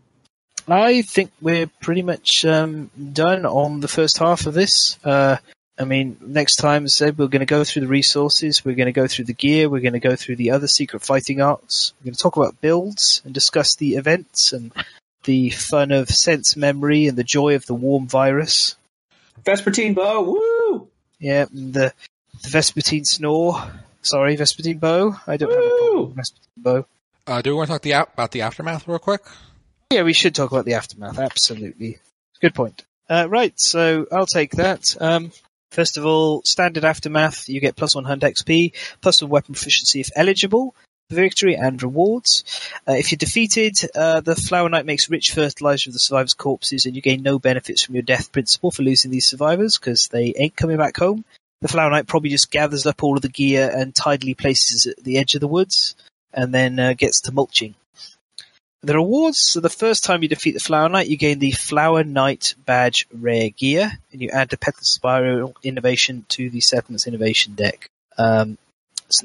I 0.68 1.02
think 1.02 1.32
we're 1.42 1.68
pretty 1.82 2.02
much 2.02 2.46
um, 2.46 2.90
done 3.12 3.46
on 3.46 3.82
the 3.82 3.88
first 3.88 4.18
half 4.18 4.46
of 4.46 4.54
this. 4.54 4.98
Uh, 5.04 5.38
I 5.78 5.86
mean, 5.86 6.18
next 6.22 6.58
time, 6.58 6.86
as 6.86 6.94
I 6.94 7.06
said, 7.06 7.18
we're 7.18 7.28
going 7.28 7.42
to 7.42 7.46
go 7.46 7.64
through 7.64 7.82
the 7.82 7.88
resources, 7.88 8.64
we're 8.64 8.76
going 8.76 8.86
to 8.86 8.92
go 8.92 9.08
through 9.08 9.26
the 9.26 9.34
gear, 9.34 9.70
we're 9.70 9.82
going 9.82 9.94
to 9.94 10.00
go 10.00 10.16
through 10.16 10.36
the 10.36 10.52
other 10.52 10.68
secret 10.68 11.02
fighting 11.02 11.42
arts, 11.42 11.94
we're 12.00 12.06
going 12.06 12.16
to 12.16 12.22
talk 12.22 12.38
about 12.38 12.62
builds 12.62 13.22
and 13.26 13.34
discuss 13.34 13.76
the 13.76 13.96
events 13.96 14.54
and 14.54 14.72
the 15.24 15.50
fun 15.50 15.92
of 15.92 16.10
sense 16.10 16.56
memory 16.56 17.08
and 17.08 17.18
the 17.18 17.24
joy 17.24 17.56
of 17.56 17.66
the 17.66 17.74
warm 17.74 18.08
virus. 18.08 18.76
Vespertine 19.44 19.96
bow, 19.96 20.22
woo! 20.22 20.88
Yeah, 21.20 21.46
the, 21.52 21.94
the 22.42 22.50
Vespertine 22.50 23.06
snore. 23.06 23.62
Sorry, 24.02 24.38
Vespertine 24.38 24.80
bow. 24.80 25.16
I 25.26 25.38
don't 25.38 25.50
have 25.50 25.60
a 25.60 25.78
problem 25.78 26.08
with 26.08 26.18
Vespertine 26.18 26.64
bow. 26.64 26.86
Uh, 27.26 27.42
do 27.42 27.52
we 27.52 27.56
want 27.56 27.68
to 27.68 27.74
talk 27.74 27.82
the, 27.82 27.92
about 27.92 28.32
the 28.32 28.42
aftermath 28.42 28.88
real 28.88 29.00
quick? 29.00 29.22
Yeah, 29.92 30.04
we 30.04 30.14
should 30.14 30.36
talk 30.36 30.52
about 30.52 30.66
the 30.66 30.74
aftermath. 30.74 31.20
Absolutely. 31.20 32.00
Good 32.42 32.54
point. 32.54 32.84
Uh, 33.10 33.28
right, 33.30 33.54
so 33.58 34.08
I'll 34.12 34.26
take 34.26 34.52
that. 34.54 34.96
Um, 35.00 35.32
first 35.72 35.98
of 35.98 36.06
all, 36.06 36.42
standard 36.44 36.84
aftermath, 36.84 37.48
you 37.48 37.60
get 37.62 37.76
plus 37.76 37.96
one 37.96 38.04
hunt 38.04 38.24
XP, 38.24 38.74
plus 39.02 39.22
one 39.22 39.30
weapon 39.30 39.54
proficiency 39.54 40.02
if 40.02 40.10
eligible, 40.16 40.76
victory 41.10 41.56
and 41.56 41.82
rewards. 41.82 42.44
Uh, 42.88 42.94
if 42.94 43.12
you're 43.12 43.18
defeated, 43.18 43.78
uh, 43.96 44.22
the 44.22 44.36
Flower 44.36 44.70
Knight 44.70 44.86
makes 44.86 45.10
rich 45.10 45.32
fertilizer 45.32 45.90
of 45.90 45.94
the 45.94 46.00
survivors' 46.00 46.34
corpses, 46.34 46.86
and 46.86 46.96
you 46.96 47.02
gain 47.02 47.24
no 47.24 47.40
benefits 47.40 47.84
from 47.84 47.96
your 47.96 48.02
death 48.02 48.32
principle 48.32 48.72
for 48.72 48.84
losing 48.84 49.12
these 49.12 49.28
survivors 49.28 49.78
because 49.78 50.08
they 50.08 50.34
ain't 50.38 50.56
coming 50.56 50.78
back 50.78 50.98
home. 50.98 51.26
The 51.62 51.68
Flower 51.68 51.92
Knight 51.92 52.08
probably 52.08 52.30
just 52.30 52.52
gathers 52.52 52.86
up 52.86 53.04
all 53.04 53.16
of 53.16 53.22
the 53.22 53.30
gear 53.30 53.72
and 53.74 53.96
tidily 53.96 54.34
places 54.34 54.86
it 54.86 55.00
at 55.00 55.04
the 55.04 55.18
edge 55.18 55.36
of 55.36 55.42
the 55.42 55.48
woods, 55.48 55.96
and 56.34 56.54
then 56.54 56.80
uh, 56.80 56.94
gets 56.94 57.22
to 57.22 57.32
mulching. 57.32 57.76
The 58.82 58.96
rewards, 58.96 59.38
so 59.38 59.62
the 59.62 59.70
first 59.70 60.04
time 60.04 60.24
you 60.24 60.28
defeat 60.28 60.52
the 60.52 60.60
Flower 60.60 60.90
Knight, 60.90 61.08
you 61.08 61.16
gain 61.16 61.40
the 61.40 61.52
Flower 61.52 62.04
Knight 62.04 62.56
badge 62.66 63.08
rare 63.14 63.50
gear, 63.50 63.94
and 64.12 64.22
you 64.22 64.30
add 64.30 64.50
the 64.50 64.58
Petal 64.58 64.84
Spiral 64.84 65.56
Innovation 65.64 66.26
to 66.30 66.50
the 66.50 66.60
Settlements 66.60 67.08
Innovation 67.08 67.56
deck. 67.56 67.88
Um, 68.18 68.58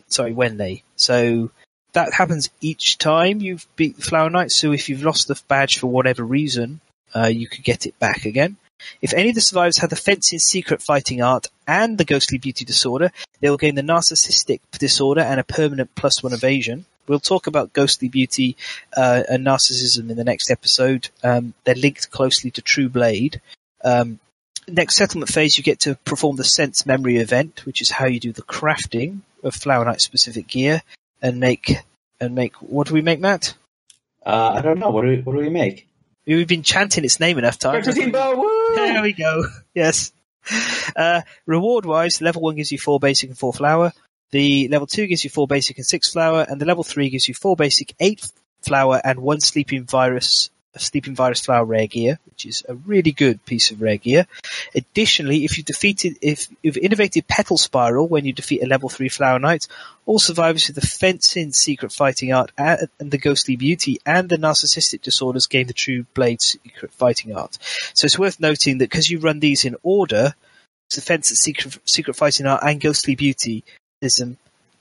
sorry, 0.06 0.32
when 0.32 0.58
they. 0.58 0.84
So 0.94 1.50
that 1.92 2.12
happens 2.12 2.50
each 2.60 2.98
time 2.98 3.40
you've 3.40 3.66
beat 3.76 3.96
the 3.96 4.02
Flower 4.02 4.30
Knight, 4.30 4.50
so 4.50 4.72
if 4.72 4.88
you've 4.88 5.02
lost 5.02 5.28
the 5.28 5.40
badge 5.48 5.78
for 5.78 5.86
whatever 5.86 6.22
reason, 6.22 6.80
uh, 7.14 7.26
you 7.26 7.48
could 7.48 7.64
get 7.64 7.86
it 7.86 7.98
back 7.98 8.24
again. 8.24 8.56
If 9.02 9.12
any 9.12 9.30
of 9.30 9.34
the 9.34 9.40
survivors 9.40 9.78
have 9.78 9.90
the 9.90 9.96
Fencing 9.96 10.38
Secret 10.38 10.82
Fighting 10.82 11.20
Art 11.22 11.48
and 11.66 11.98
the 11.98 12.04
Ghostly 12.04 12.38
Beauty 12.38 12.64
Disorder, 12.64 13.10
they 13.40 13.50
will 13.50 13.56
gain 13.56 13.74
the 13.74 13.82
Narcissistic 13.82 14.60
Disorder 14.72 15.22
and 15.22 15.40
a 15.40 15.44
permanent 15.44 15.94
plus 15.94 16.22
one 16.22 16.32
evasion. 16.32 16.86
We'll 17.08 17.20
talk 17.20 17.46
about 17.46 17.72
Ghostly 17.72 18.08
Beauty 18.08 18.56
uh, 18.96 19.24
and 19.28 19.44
Narcissism 19.44 20.10
in 20.10 20.16
the 20.16 20.24
next 20.24 20.50
episode. 20.50 21.08
Um, 21.24 21.54
they're 21.64 21.74
linked 21.74 22.10
closely 22.10 22.50
to 22.52 22.62
True 22.62 22.88
Blade. 22.88 23.40
Um, 23.82 24.20
next 24.68 24.96
settlement 24.96 25.32
phase, 25.32 25.56
you 25.56 25.64
get 25.64 25.80
to 25.80 25.96
perform 26.04 26.36
the 26.36 26.44
Sense 26.44 26.86
Memory 26.86 27.16
event, 27.16 27.64
which 27.64 27.80
is 27.80 27.90
how 27.90 28.06
you 28.06 28.20
do 28.20 28.32
the 28.32 28.42
crafting 28.42 29.20
of 29.42 29.54
Flower 29.54 29.84
Knight 29.84 30.02
specific 30.02 30.46
gear 30.46 30.82
and 31.22 31.40
make 31.40 31.76
and 32.20 32.34
make. 32.34 32.54
What 32.56 32.88
do 32.88 32.94
we 32.94 33.02
make, 33.02 33.20
Matt? 33.20 33.54
Uh, 34.24 34.52
I 34.56 34.60
don't 34.60 34.78
know. 34.78 34.90
What 34.90 35.02
do 35.02 35.08
we, 35.08 35.20
what 35.20 35.32
do 35.34 35.38
we 35.38 35.48
make? 35.48 35.88
We've 36.26 36.46
been 36.46 36.62
chanting 36.62 37.04
its 37.04 37.20
name 37.20 37.38
enough 37.38 37.58
times. 37.58 37.86
Vector 37.86 38.10
Bow, 38.10 38.36
woo! 38.36 38.74
There 38.74 39.02
we 39.02 39.12
go. 39.12 39.44
Yes. 39.74 40.12
Uh, 40.96 41.22
reward 41.46 41.84
wise, 41.84 42.20
level 42.20 42.42
one 42.42 42.56
gives 42.56 42.72
you 42.72 42.78
four 42.78 42.98
basic 42.98 43.30
and 43.30 43.38
four 43.38 43.52
flower. 43.52 43.92
The 44.30 44.68
level 44.68 44.86
two 44.86 45.06
gives 45.06 45.24
you 45.24 45.30
four 45.30 45.46
basic 45.46 45.78
and 45.78 45.86
six 45.86 46.10
flower, 46.10 46.44
and 46.48 46.60
the 46.60 46.66
level 46.66 46.84
three 46.84 47.10
gives 47.10 47.28
you 47.28 47.34
four 47.34 47.56
basic, 47.56 47.94
eight 48.00 48.30
flower, 48.62 49.00
and 49.02 49.20
one 49.20 49.40
sleeping 49.40 49.84
virus, 49.84 50.50
sleeping 50.76 51.14
virus 51.14 51.40
flower 51.40 51.64
rare 51.64 51.86
gear, 51.86 52.18
which 52.30 52.46
is 52.46 52.62
a 52.68 52.74
really 52.74 53.10
good 53.10 53.44
piece 53.46 53.70
of 53.70 53.80
rare 53.80 53.96
gear. 53.96 54.26
Additionally, 54.74 55.44
if 55.44 55.56
you 55.58 55.64
defeated, 55.64 56.18
if 56.20 56.48
you've 56.62 56.76
innovated 56.76 57.26
petal 57.26 57.58
spiral 57.58 58.06
when 58.06 58.24
you 58.24 58.32
defeat 58.32 58.62
a 58.62 58.66
level 58.66 58.88
three 58.88 59.08
flower 59.08 59.38
knight, 59.38 59.66
all 60.06 60.18
survivors 60.18 60.68
with 60.68 60.76
the 60.76 60.86
fencing 60.86 61.52
secret 61.52 61.92
fighting 61.92 62.32
art 62.32 62.52
and 62.56 62.88
the 62.98 63.18
ghostly 63.18 63.56
beauty 63.56 63.98
and 64.06 64.28
the 64.28 64.36
narcissistic 64.36 65.02
disorders 65.02 65.46
gain 65.46 65.66
the 65.66 65.72
true 65.72 66.04
blade 66.14 66.40
secret 66.40 66.92
fighting 66.92 67.34
art. 67.34 67.58
So 67.94 68.04
it's 68.04 68.18
worth 68.18 68.38
noting 68.38 68.78
that 68.78 68.90
because 68.90 69.10
you 69.10 69.18
run 69.18 69.40
these 69.40 69.64
in 69.64 69.76
order, 69.82 70.34
the 70.94 71.00
fence 71.00 71.28
secret, 71.28 71.78
secret 71.86 72.14
fighting 72.14 72.46
art 72.46 72.62
and 72.62 72.80
ghostly 72.80 73.14
beauty, 73.16 73.64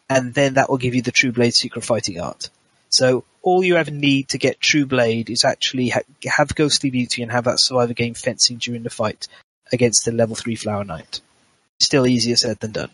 and 0.10 0.34
then 0.34 0.54
that 0.54 0.70
will 0.70 0.78
give 0.78 0.96
you 0.96 1.02
the 1.02 1.12
true 1.12 1.32
blade 1.32 1.54
secret 1.54 1.84
fighting 1.84 2.20
art. 2.20 2.50
So 2.90 3.26
all 3.48 3.64
you 3.64 3.78
ever 3.78 3.92
need 3.92 4.28
to 4.30 4.38
get 4.38 4.60
True 4.60 4.86
Blade 4.86 5.30
is 5.30 5.46
actually 5.46 5.88
ha- 5.90 6.02
have 6.26 6.54
Ghostly 6.54 6.90
Beauty 6.90 7.22
and 7.24 7.32
have 7.32 7.46
that 7.46 7.62
survivor 7.62 7.94
game 7.94 8.14
fencing 8.14 8.58
during 8.58 8.84
the 8.84 8.90
fight 8.90 9.30
against 9.72 10.04
the 10.04 10.12
level 10.12 10.36
three 10.36 10.56
Flower 10.56 10.84
Knight. 10.84 11.22
Still 11.80 12.06
easier 12.06 12.36
said 12.36 12.60
than 12.60 12.74
done. 12.74 12.90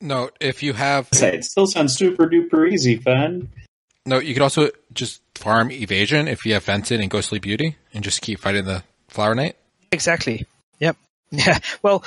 No, 0.00 0.30
if 0.38 0.62
you 0.62 0.72
have 0.74 1.08
Say, 1.12 1.38
It 1.38 1.44
still 1.44 1.66
sounds 1.66 1.96
super 1.96 2.28
duper 2.28 2.70
easy, 2.70 2.96
fun. 2.96 3.48
no, 4.06 4.20
you 4.20 4.34
could 4.34 4.42
also 4.42 4.70
just 4.94 5.20
farm 5.34 5.72
evasion 5.72 6.28
if 6.28 6.46
you 6.46 6.54
have 6.54 6.62
fencing 6.62 7.00
and 7.00 7.10
Ghostly 7.10 7.40
Beauty, 7.40 7.76
and 7.92 8.04
just 8.04 8.20
keep 8.22 8.38
fighting 8.38 8.64
the 8.66 8.84
Flower 9.08 9.34
Knight. 9.34 9.56
Exactly. 9.90 10.46
Yep. 10.78 10.96
Yeah. 11.30 11.58
Well, 11.82 12.04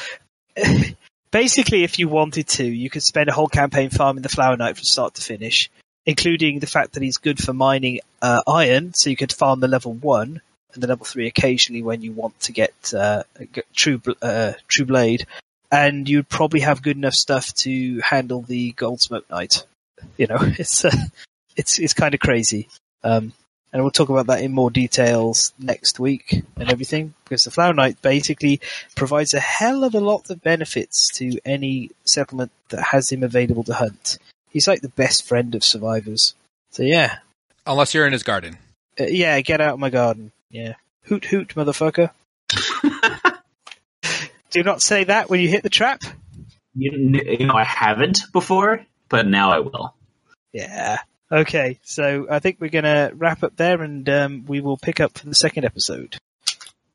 basically, 1.32 1.84
if 1.84 2.00
you 2.00 2.08
wanted 2.08 2.48
to, 2.48 2.66
you 2.66 2.90
could 2.90 3.04
spend 3.04 3.30
a 3.30 3.34
whole 3.34 3.48
campaign 3.48 3.90
farming 3.90 4.24
the 4.24 4.30
Flower 4.30 4.58
Knight 4.58 4.78
from 4.78 4.84
start 4.86 5.16
to 5.16 5.22
finish, 5.22 5.70
including 6.06 6.60
the 6.60 6.68
fact 6.68 6.94
that 6.94 7.04
he's 7.04 7.18
good 7.18 7.42
for 7.42 7.54
mining 7.54 8.00
uh, 8.22 8.42
iron, 8.48 8.94
so 8.94 9.10
you 9.10 9.16
could 9.16 9.32
farm 9.32 9.60
the 9.60 9.68
level 9.68 9.94
one 9.94 10.42
and 10.74 10.84
the 10.84 10.88
level 10.88 11.06
three 11.06 11.28
occasionally 11.28 11.84
when 11.84 12.02
you 12.02 12.12
want 12.12 12.40
to 12.42 12.52
get 12.52 12.94
uh, 12.94 13.24
get 13.52 13.66
True 13.74 14.02
uh, 14.22 14.54
True 14.68 14.86
Blade, 14.86 15.26
and 15.72 16.08
you'd 16.08 16.30
probably 16.30 16.62
have 16.62 16.82
good 16.82 16.98
enough 16.98 17.14
stuff 17.14 17.54
to 17.56 18.00
handle 18.02 18.42
the 18.42 18.72
Gold 18.72 19.02
Smoke 19.02 19.30
Knight. 19.30 19.66
You 20.18 20.28
know, 20.28 20.38
it's 20.42 20.86
uh, 20.86 20.96
it's 21.56 21.80
it's 21.80 21.94
kind 21.94 22.14
of 22.14 22.20
crazy. 22.20 22.68
Um, 23.04 23.34
and 23.74 23.82
we'll 23.82 23.92
talk 23.92 24.10
about 24.10 24.28
that 24.28 24.42
in 24.42 24.52
more 24.52 24.70
details 24.70 25.54
next 25.58 25.98
week 25.98 26.44
and 26.58 26.70
everything, 26.70 27.14
because 27.24 27.46
the 27.46 27.52
Flower 27.52 27.74
Knight 27.74 28.02
basically 28.02 28.60
provides 28.96 29.34
a 29.34 29.40
hell 29.40 29.86
of 29.86 29.96
a 29.96 30.02
lot 30.02 30.30
of 30.30 30.42
benefits 30.42 31.08
to 31.16 31.40
any 31.46 31.90
settlement 32.04 32.52
that 32.70 32.82
has 32.82 33.10
him 33.10 33.24
available 33.24 33.64
to 33.64 33.74
hunt. 33.74 34.18
He's 34.52 34.68
like 34.68 34.82
the 34.82 34.90
best 34.90 35.26
friend 35.28 35.56
of 35.56 35.64
survivors. 35.64 36.36
So 36.72 36.84
yeah, 36.84 37.18
Unless 37.66 37.94
you're 37.94 38.06
in 38.08 38.14
his 38.14 38.24
garden. 38.24 38.58
uh, 39.00 39.06
yeah, 39.06 39.40
get 39.42 39.62
out 39.62 39.74
of 39.74 39.80
my 39.80 39.90
garden. 39.90 40.32
Yeah, 40.50 40.74
hoot 41.04 41.26
hoot, 41.26 41.50
motherfucker. 41.56 42.12
Do 44.52 44.64
not 44.64 44.82
say 44.82 45.06
that 45.06 45.30
when 45.30 45.40
you 45.40 45.48
hit 45.48 45.64
the 45.64 45.70
trap. 45.70 46.02
You, 46.76 46.92
you 46.92 47.48
know, 47.48 47.54
I 47.54 47.64
haven't 47.64 48.24
before, 48.34 48.86
but 49.10 49.26
now 49.28 49.52
I 49.52 49.60
will. 49.60 49.94
Yeah. 50.52 51.00
Okay, 51.32 51.80
so 51.84 52.28
I 52.30 52.40
think 52.40 52.58
we're 52.60 52.70
gonna 52.70 53.12
wrap 53.14 53.44
up 53.44 53.56
there, 53.56 53.82
and 53.82 54.08
um, 54.10 54.46
we 54.46 54.60
will 54.60 54.76
pick 54.78 55.00
up 55.00 55.18
for 55.18 55.26
the 55.28 55.36
second 55.36 55.64
episode. 55.64 56.18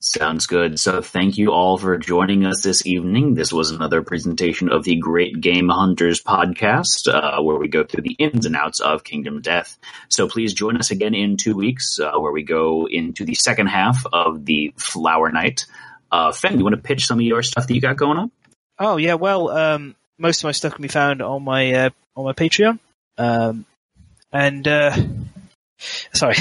Sounds 0.08 0.46
good. 0.46 0.78
So 0.78 1.02
thank 1.02 1.36
you 1.36 1.50
all 1.50 1.76
for 1.78 1.98
joining 1.98 2.46
us 2.46 2.62
this 2.62 2.86
evening. 2.86 3.34
This 3.34 3.52
was 3.52 3.72
another 3.72 4.02
presentation 4.02 4.70
of 4.70 4.84
the 4.84 4.94
Great 4.94 5.40
Game 5.40 5.68
Hunters 5.68 6.22
podcast, 6.22 7.12
uh, 7.12 7.42
where 7.42 7.56
we 7.56 7.66
go 7.66 7.82
through 7.82 8.04
the 8.04 8.12
ins 8.12 8.46
and 8.46 8.54
outs 8.54 8.78
of 8.78 9.02
Kingdom 9.02 9.42
Death. 9.42 9.76
So 10.08 10.28
please 10.28 10.54
join 10.54 10.76
us 10.76 10.92
again 10.92 11.12
in 11.16 11.36
two 11.36 11.56
weeks, 11.56 11.98
uh, 11.98 12.12
where 12.20 12.30
we 12.30 12.44
go 12.44 12.86
into 12.88 13.24
the 13.24 13.34
second 13.34 13.66
half 13.66 14.06
of 14.12 14.44
the 14.44 14.72
Flower 14.76 15.32
Knight. 15.32 15.66
Uh, 16.12 16.32
you 16.48 16.62
want 16.62 16.76
to 16.76 16.82
pitch 16.82 17.06
some 17.06 17.18
of 17.18 17.24
your 17.24 17.42
stuff 17.42 17.66
that 17.66 17.74
you 17.74 17.80
got 17.80 17.96
going 17.96 18.16
on? 18.16 18.30
Oh 18.78 18.98
yeah, 18.98 19.14
well, 19.14 19.50
um, 19.50 19.96
most 20.18 20.38
of 20.38 20.44
my 20.44 20.52
stuff 20.52 20.74
can 20.74 20.82
be 20.82 20.88
found 20.88 21.20
on 21.20 21.42
my 21.42 21.72
uh, 21.72 21.90
on 22.14 22.24
my 22.24 22.32
Patreon. 22.32 22.78
Um, 23.18 23.66
and 24.32 24.68
uh, 24.68 24.96
sorry, 26.12 26.36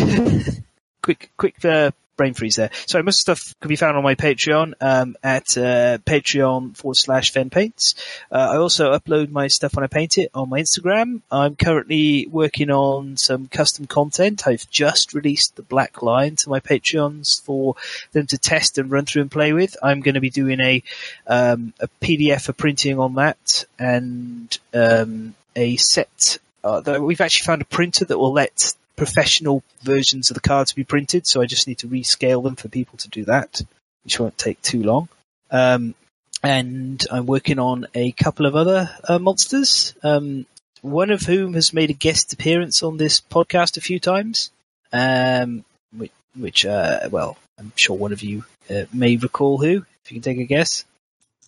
quick 1.02 1.32
quick 1.36 1.66
uh, 1.66 1.90
brain 2.16 2.34
freeze 2.34 2.56
there. 2.56 2.70
Sorry, 2.86 3.04
most 3.04 3.20
stuff 3.20 3.54
can 3.60 3.70
be 3.70 3.76
found 3.76 3.98
on 3.98 4.04
my 4.04 4.16
Patreon 4.16 4.74
um, 4.82 5.16
at 5.24 5.58
uh, 5.58 5.98
Patreon 6.00 6.76
forward 6.76 6.96
slash 6.96 7.32
Fen 7.32 7.50
Paints. 7.50 7.96
Uh, 8.32 8.50
I 8.54 8.58
also 8.58 8.98
upload 8.98 9.30
my 9.30 9.48
stuff 9.48 9.76
when 9.76 9.84
I 9.84 9.88
paint 9.88 10.18
it 10.18 10.32
on 10.34 10.50
my 10.50 10.62
Instagram. 10.62 11.22
I'm 11.32 11.56
currently 11.56 12.28
working 12.28 12.70
on 12.70 13.18
some 13.18 13.48
custom 13.48 13.88
content. 13.88 14.48
I've 14.48 14.70
just 14.70 15.14
released 15.14 15.56
the 15.56 15.64
black 15.64 16.02
line 16.02 16.36
to 16.38 16.50
my 16.50 16.60
Patreons 16.60 17.42
for 17.42 17.76
them 18.12 18.28
to 18.28 18.38
test 18.38 18.78
and 18.78 18.92
run 18.92 19.06
through 19.06 19.24
and 19.24 19.32
play 19.32 19.54
with. 19.54 19.76
I'm 19.82 20.02
going 20.02 20.16
to 20.16 20.22
be 20.22 20.30
doing 20.30 20.60
a 20.60 20.84
um, 21.28 21.74
a 21.80 21.88
PDF 22.02 22.46
for 22.46 22.54
printing 22.54 23.00
on 23.00 23.16
that 23.16 23.66
and 23.78 24.58
um, 24.74 25.36
a 25.56 25.76
set. 25.78 26.40
Uh, 26.64 27.00
we've 27.00 27.22
actually 27.22 27.46
found 27.46 27.62
a 27.62 27.66
printer 27.66 28.06
that 28.06 28.18
will 28.18 28.34
let 28.34 28.74
professional 28.96 29.64
versions 29.82 30.30
of 30.30 30.36
the 30.36 30.42
cards 30.42 30.74
be 30.74 30.84
printed, 30.84 31.28
so 31.28 31.42
I 31.42 31.46
just 31.46 31.68
need 31.68 31.80
to 31.80 31.88
rescale 31.88 32.44
them 32.44 32.56
for 32.56 32.70
people 32.70 32.98
to 33.00 33.10
do 33.10 33.26
that, 33.26 33.62
which 34.04 34.20
won't 34.20 34.38
take 34.38 34.62
too 34.62 34.84
long. 34.84 35.10
Um, 35.52 35.96
and 36.44 37.04
I'm 37.12 37.26
working 37.26 37.60
on 37.60 37.88
a 37.94 38.12
couple 38.12 38.46
of 38.46 38.56
other 38.56 38.90
uh, 39.08 39.20
monsters, 39.20 39.96
um, 40.04 40.46
one 40.82 41.10
of 41.10 41.24
whom 41.24 41.54
has 41.54 41.74
made 41.74 41.90
a 41.90 41.94
guest 41.94 42.34
appearance 42.34 42.84
on 42.84 42.98
this 42.98 43.20
podcast 43.20 43.78
a 43.78 43.82
few 43.82 44.00
times, 44.00 44.52
um, 44.94 45.66
which, 45.96 46.12
which 46.36 46.66
uh, 46.66 47.10
well, 47.10 47.38
I'm 47.58 47.72
sure 47.76 47.98
one 47.98 48.14
of 48.14 48.22
you 48.22 48.46
uh, 48.70 48.84
may 48.94 49.18
recall 49.18 49.58
who, 49.58 49.86
if 50.04 50.12
you 50.12 50.16
can 50.16 50.22
take 50.22 50.38
a 50.38 50.46
guess. 50.46 50.86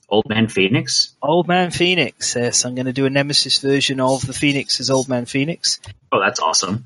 Old 0.10 0.30
Man 0.30 0.48
Phoenix? 0.48 1.14
Old 1.22 1.48
Man 1.48 1.69
Phoenix. 1.69 2.36
Yes, 2.36 2.65
I'm 2.65 2.76
going 2.76 2.86
to 2.86 2.94
do 2.94 3.06
a 3.06 3.10
Nemesis 3.10 3.60
version 3.60 3.99
of 3.99 4.26
the 4.26 4.34
Phoenix 4.34 4.80
as 4.80 4.90
Old 4.90 5.10
Man 5.10 5.26
Phoenix. 5.26 5.82
Oh, 6.11 6.22
that's 6.22 6.40
awesome. 6.40 6.86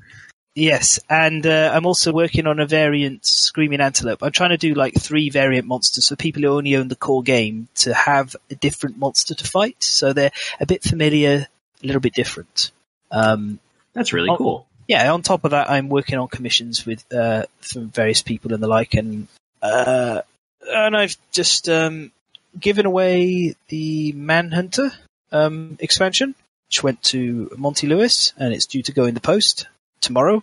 Yes, 0.54 1.00
and 1.08 1.46
uh, 1.46 1.70
I'm 1.74 1.86
also 1.86 2.12
working 2.12 2.46
on 2.46 2.60
a 2.60 2.66
variant 2.66 3.24
Screaming 3.24 3.80
Antelope. 3.80 4.22
I'm 4.22 4.32
trying 4.32 4.50
to 4.50 4.58
do 4.58 4.74
like 4.74 4.92
three 5.00 5.30
variant 5.30 5.66
monsters 5.66 6.08
for 6.08 6.16
people 6.16 6.42
who 6.42 6.48
only 6.48 6.76
own 6.76 6.88
the 6.88 6.96
core 6.96 7.22
game 7.22 7.68
to 7.76 7.94
have 7.94 8.36
a 8.50 8.54
different 8.54 8.98
monster 8.98 9.34
to 9.34 9.44
fight. 9.44 9.82
So 9.82 10.12
they're 10.12 10.30
a 10.60 10.66
bit 10.66 10.82
familiar, 10.82 11.46
a 11.82 11.86
little 11.86 12.02
bit 12.02 12.12
different. 12.12 12.70
Um, 13.10 13.60
That's 13.94 14.12
really 14.12 14.28
Oh. 14.28 14.36
cool. 14.36 14.66
yeah, 14.88 15.10
on 15.10 15.22
top 15.22 15.44
of 15.44 15.52
that, 15.52 15.70
I'm 15.70 15.88
working 15.88 16.18
on 16.18 16.28
commissions 16.28 16.84
with 16.84 17.02
uh, 17.14 17.46
from 17.60 17.88
various 17.88 18.20
people 18.20 18.52
and 18.52 18.62
the 18.62 18.68
like, 18.68 18.92
and 18.92 19.28
uh, 19.62 20.20
and 20.68 20.94
I've 20.96 21.16
just 21.30 21.66
um, 21.70 22.12
given 22.60 22.84
away 22.84 23.54
the 23.68 24.12
Manhunter 24.12 24.92
um, 25.30 25.78
expansion, 25.80 26.34
which 26.68 26.82
went 26.82 27.02
to 27.04 27.50
Monty 27.56 27.86
Lewis, 27.86 28.34
and 28.36 28.52
it's 28.52 28.66
due 28.66 28.82
to 28.82 28.92
go 28.92 29.06
in 29.06 29.14
the 29.14 29.20
post 29.20 29.66
tomorrow. 30.02 30.42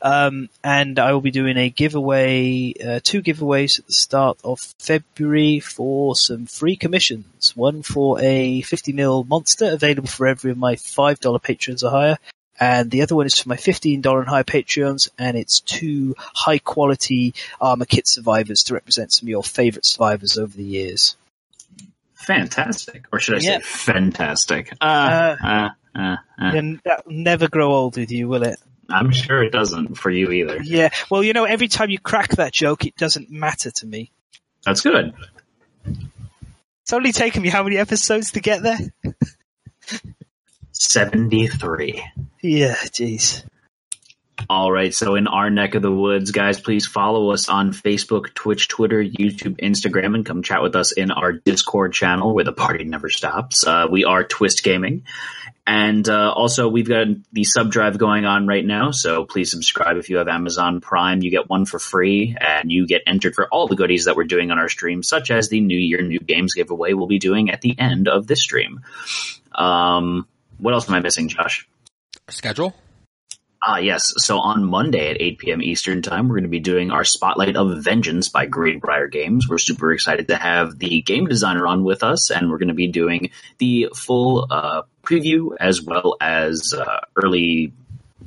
Um, 0.00 0.48
and 0.62 0.98
I 0.98 1.12
will 1.12 1.20
be 1.20 1.30
doing 1.32 1.56
a 1.56 1.70
giveaway, 1.70 2.72
uh, 2.74 3.00
two 3.02 3.22
giveaways 3.22 3.78
at 3.80 3.86
the 3.86 3.92
start 3.92 4.38
of 4.44 4.60
February 4.78 5.58
for 5.60 6.14
some 6.14 6.46
free 6.46 6.76
commissions. 6.76 7.56
One 7.56 7.82
for 7.82 8.20
a 8.20 8.60
50 8.62 8.92
mil 8.92 9.24
monster 9.24 9.70
available 9.72 10.08
for 10.08 10.26
every 10.26 10.50
of 10.52 10.58
my 10.58 10.76
$5 10.76 11.42
patrons 11.42 11.82
or 11.82 11.90
higher, 11.90 12.18
and 12.60 12.90
the 12.90 13.02
other 13.02 13.14
one 13.16 13.26
is 13.26 13.38
for 13.38 13.48
my 13.48 13.56
$15 13.56 14.04
and 14.18 14.28
higher 14.28 14.44
Patreons, 14.44 15.08
and 15.18 15.36
it's 15.36 15.60
two 15.60 16.14
high 16.18 16.58
quality 16.58 17.34
armor 17.60 17.84
kit 17.84 18.06
survivors 18.08 18.62
to 18.64 18.74
represent 18.74 19.12
some 19.12 19.26
of 19.26 19.30
your 19.30 19.42
favorite 19.44 19.86
survivors 19.86 20.36
over 20.36 20.56
the 20.56 20.64
years. 20.64 21.16
Fantastic, 22.14 23.04
or 23.12 23.20
should 23.20 23.36
I 23.36 23.38
say, 23.38 23.52
Yeah. 23.52 23.58
fantastic? 23.62 24.72
Uh, 24.80 25.36
Uh, 25.42 25.68
uh, 25.94 25.98
uh, 25.98 26.16
uh. 26.38 26.96
never 27.06 27.48
grow 27.48 27.72
old 27.72 27.96
with 27.96 28.10
you, 28.10 28.28
will 28.28 28.42
it? 28.42 28.58
I'm 28.88 29.10
sure 29.10 29.42
it 29.42 29.52
doesn't 29.52 29.96
for 29.96 30.10
you 30.10 30.30
either. 30.30 30.60
Yeah. 30.62 30.90
Well, 31.10 31.22
you 31.22 31.32
know, 31.32 31.44
every 31.44 31.68
time 31.68 31.90
you 31.90 31.98
crack 31.98 32.30
that 32.36 32.52
joke, 32.52 32.86
it 32.86 32.96
doesn't 32.96 33.30
matter 33.30 33.70
to 33.70 33.86
me. 33.86 34.10
That's 34.64 34.80
good. 34.80 35.14
It's 35.84 36.92
only 36.92 37.12
taken 37.12 37.42
me 37.42 37.50
how 37.50 37.62
many 37.62 37.76
episodes 37.76 38.32
to 38.32 38.40
get 38.40 38.62
there? 38.62 38.78
73. 40.72 42.02
Yeah, 42.40 42.76
jeez. 42.76 43.44
All 44.48 44.72
right. 44.72 44.94
So 44.94 45.16
in 45.16 45.26
our 45.26 45.50
neck 45.50 45.74
of 45.74 45.82
the 45.82 45.92
woods, 45.92 46.30
guys, 46.30 46.60
please 46.60 46.86
follow 46.86 47.30
us 47.32 47.48
on 47.48 47.72
Facebook, 47.72 48.32
Twitch, 48.34 48.68
Twitter, 48.68 49.02
YouTube, 49.02 49.60
Instagram, 49.60 50.14
and 50.14 50.24
come 50.24 50.42
chat 50.42 50.62
with 50.62 50.76
us 50.76 50.92
in 50.92 51.10
our 51.10 51.32
Discord 51.32 51.92
channel 51.92 52.34
where 52.34 52.44
the 52.44 52.52
party 52.52 52.84
never 52.84 53.10
stops. 53.10 53.66
Uh, 53.66 53.86
we 53.90 54.04
are 54.04 54.24
Twist 54.24 54.62
Gaming. 54.62 55.04
And 55.70 56.08
uh, 56.08 56.32
also, 56.32 56.66
we've 56.66 56.88
got 56.88 57.08
the 57.30 57.44
sub 57.44 57.70
drive 57.70 57.98
going 57.98 58.24
on 58.24 58.46
right 58.46 58.64
now. 58.64 58.90
So 58.90 59.26
please 59.26 59.50
subscribe 59.50 59.98
if 59.98 60.08
you 60.08 60.16
have 60.16 60.26
Amazon 60.26 60.80
Prime. 60.80 61.20
You 61.20 61.30
get 61.30 61.46
one 61.46 61.66
for 61.66 61.78
free, 61.78 62.34
and 62.40 62.72
you 62.72 62.86
get 62.86 63.02
entered 63.06 63.34
for 63.34 63.48
all 63.48 63.68
the 63.68 63.76
goodies 63.76 64.06
that 64.06 64.16
we're 64.16 64.24
doing 64.24 64.50
on 64.50 64.58
our 64.58 64.70
stream, 64.70 65.02
such 65.02 65.30
as 65.30 65.50
the 65.50 65.60
New 65.60 65.76
Year 65.76 66.00
New 66.00 66.20
Games 66.20 66.54
giveaway 66.54 66.94
we'll 66.94 67.06
be 67.06 67.18
doing 67.18 67.50
at 67.50 67.60
the 67.60 67.78
end 67.78 68.08
of 68.08 68.26
this 68.26 68.40
stream. 68.40 68.80
Um, 69.54 70.26
what 70.56 70.72
else 70.72 70.88
am 70.88 70.94
I 70.94 71.00
missing, 71.00 71.28
Josh? 71.28 71.68
Schedule? 72.30 72.74
Ah, 73.60 73.78
yes. 73.78 74.12
So 74.18 74.38
on 74.38 74.64
Monday 74.64 75.10
at 75.10 75.20
8 75.20 75.38
p.m. 75.38 75.62
Eastern 75.62 76.00
Time, 76.00 76.28
we're 76.28 76.36
going 76.36 76.44
to 76.44 76.48
be 76.48 76.60
doing 76.60 76.92
our 76.92 77.02
Spotlight 77.04 77.56
of 77.56 77.82
Vengeance 77.82 78.28
by 78.28 78.46
Greenbrier 78.46 79.08
Games. 79.08 79.48
We're 79.48 79.58
super 79.58 79.92
excited 79.92 80.28
to 80.28 80.36
have 80.36 80.78
the 80.78 81.02
game 81.02 81.26
designer 81.26 81.66
on 81.66 81.82
with 81.82 82.04
us, 82.04 82.30
and 82.30 82.50
we're 82.50 82.58
going 82.58 82.68
to 82.68 82.74
be 82.74 82.86
doing 82.86 83.30
the 83.58 83.88
full 83.94 84.46
uh, 84.48 84.82
preview 85.02 85.56
as 85.58 85.82
well 85.82 86.16
as 86.20 86.72
uh, 86.72 87.00
early, 87.16 87.72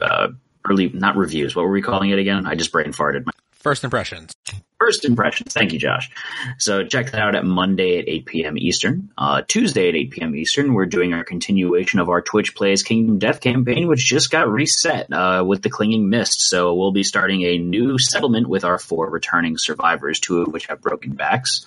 uh, 0.02 0.30
early 0.70 0.90
not 0.90 1.16
reviews. 1.16 1.56
What 1.56 1.64
were 1.64 1.72
we 1.72 1.82
calling 1.82 2.10
it 2.10 2.20
again? 2.20 2.46
I 2.46 2.56
just 2.56 2.74
brain 2.74 2.92
farted. 2.92 3.26
First 3.62 3.84
impressions. 3.84 4.34
First 4.80 5.06
impressions. 5.06 5.54
Thank 5.54 5.74
you, 5.74 5.78
Josh. 5.78 6.10
So 6.58 6.84
check 6.84 7.12
that 7.12 7.22
out 7.22 7.36
at 7.36 7.46
Monday 7.46 8.00
at 8.00 8.10
8 8.10 8.26
p.m. 8.26 8.58
Eastern. 8.58 9.12
Uh, 9.16 9.44
Tuesday 9.48 9.90
at 9.90 9.96
8 9.96 10.10
p.m. 10.10 10.36
Eastern, 10.36 10.74
we're 10.74 10.88
doing 10.88 11.14
our 11.14 11.24
continuation 11.24 12.00
of 12.00 12.10
our 12.10 12.24
Twitch 12.24 12.56
Plays 12.56 12.82
Kingdom 12.82 13.20
Death 13.20 13.40
campaign, 13.40 13.88
which 13.88 14.04
just 14.04 14.32
got 14.32 14.50
reset 14.50 15.14
uh, 15.14 15.44
with 15.46 15.62
the 15.62 15.70
Clinging 15.70 16.10
Mist. 16.10 16.42
So 16.42 16.74
we'll 16.74 16.92
be 16.92 17.04
starting 17.04 17.44
a 17.44 17.60
new 17.60 18.00
settlement 18.00 18.50
with 18.50 18.64
our 18.64 18.80
four 18.80 19.08
returning 19.08 19.60
survivors, 19.60 20.20
two 20.20 20.42
of 20.42 20.48
which 20.52 20.66
have 20.66 20.82
broken 20.82 21.14
backs. 21.14 21.64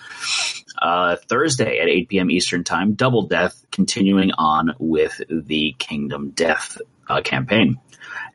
Uh, 0.77 1.15
Thursday 1.15 1.79
at 1.79 1.89
8 1.89 2.09
p.m. 2.09 2.31
Eastern 2.33 2.65
Time, 2.65 2.95
Double 2.95 3.29
Death, 3.29 3.65
continuing 3.71 4.33
on 4.33 4.75
with 4.81 5.23
the 5.31 5.77
Kingdom 5.79 6.31
Death 6.31 6.79
uh, 7.09 7.21
campaign. 7.21 7.79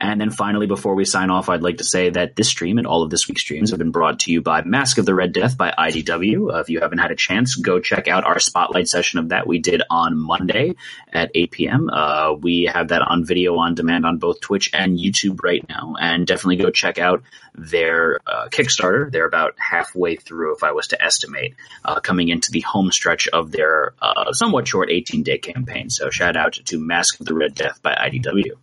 And 0.01 0.19
then 0.19 0.30
finally, 0.30 0.65
before 0.65 0.95
we 0.95 1.03
sign 1.03 1.30
off, 1.30 1.49
I'd 1.49 1.61
like 1.61 1.77
to 1.77 1.84
say 1.84 2.09
that 2.09 2.35
this 2.35 2.47
stream 2.47 2.77
and 2.77 2.88
all 2.88 3.03
of 3.03 3.09
this 3.09 3.27
week's 3.27 3.41
streams 3.41 3.71
have 3.71 3.80
been 3.80 3.91
brought 3.91 4.19
to 4.21 4.31
you 4.31 4.41
by 4.41 4.63
Mask 4.63 4.97
of 4.97 5.05
the 5.05 5.13
Red 5.13 5.34
Death 5.34 5.57
by 5.57 5.73
IDW. 5.77 6.53
Uh, 6.53 6.59
if 6.59 6.69
you 6.69 6.80
haven't 6.80 6.99
had 6.99 7.11
a 7.11 7.15
chance, 7.15 7.55
go 7.55 7.80
check 7.80 8.07
out 8.07 8.23
our 8.23 8.39
spotlight 8.39 8.88
session 8.88 9.19
of 9.19 9.30
that 9.30 9.45
we 9.45 9.59
did 9.59 9.81
on 9.89 10.17
Monday 10.17 10.76
at 11.11 11.31
8 11.35 11.51
p.m. 11.51 11.89
Uh, 11.91 12.34
we 12.34 12.69
have 12.73 12.89
that 12.89 13.01
on 13.01 13.26
video 13.26 13.57
on 13.57 13.76
demand 13.76 14.05
on 14.05 14.17
both 14.17 14.39
Twitch 14.39 14.69
and 14.73 14.97
YouTube 14.97 15.43
right 15.43 15.67
now. 15.67 15.95
And 15.99 16.26
definitely 16.26 16.57
go 16.57 16.69
check 16.69 16.97
out 16.97 17.23
their 17.55 18.19
uh, 18.26 18.47
Kickstarter. 18.47 19.11
They're 19.11 19.27
about 19.27 19.55
halfway 19.57 20.15
through, 20.15 20.55
if 20.55 20.63
I 20.63 20.71
was 20.71 20.88
to 20.88 21.03
estimate, 21.03 21.55
uh, 21.84 21.99
coming 21.99 22.30
into 22.30 22.51
the 22.51 22.61
home 22.61 22.91
stretch 22.91 23.27
of 23.27 23.51
their 23.51 23.93
uh, 24.01 24.31
somewhat 24.31 24.67
short 24.67 24.89
18 24.89 25.23
day 25.23 25.39
campaign. 25.39 25.89
So 25.89 26.09
shout 26.09 26.38
out 26.38 26.53
to 26.53 26.80
Mask 26.80 27.19
of 27.19 27.26
the 27.26 27.34
Red 27.34 27.55
Death 27.55 27.81
by 27.81 27.93
IDW 27.93 28.53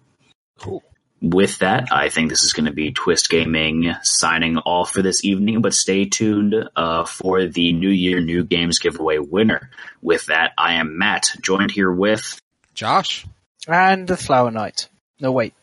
Cool. 0.58 0.82
With 1.20 1.58
that, 1.58 1.88
I 1.90 2.08
think 2.08 2.30
this 2.30 2.42
is 2.42 2.52
going 2.52 2.66
to 2.66 2.72
be 2.72 2.92
Twist 2.92 3.30
Gaming 3.30 3.94
signing 4.02 4.58
off 4.58 4.92
for 4.92 5.02
this 5.02 5.24
evening, 5.24 5.62
but 5.62 5.74
stay 5.74 6.04
tuned 6.04 6.54
uh, 6.76 7.04
for 7.04 7.46
the 7.46 7.72
New 7.72 7.90
Year 7.90 8.20
New 8.20 8.44
Games 8.44 8.78
giveaway 8.78 9.18
winner. 9.18 9.70
With 10.02 10.26
that, 10.26 10.52
I 10.58 10.74
am 10.74 10.98
Matt, 10.98 11.30
joined 11.40 11.70
here 11.70 11.90
with. 11.90 12.38
Josh? 12.74 13.26
And 13.66 14.06
the 14.06 14.16
Flower 14.16 14.50
Knight. 14.50 14.88
No, 15.20 15.32
wait. 15.32 15.54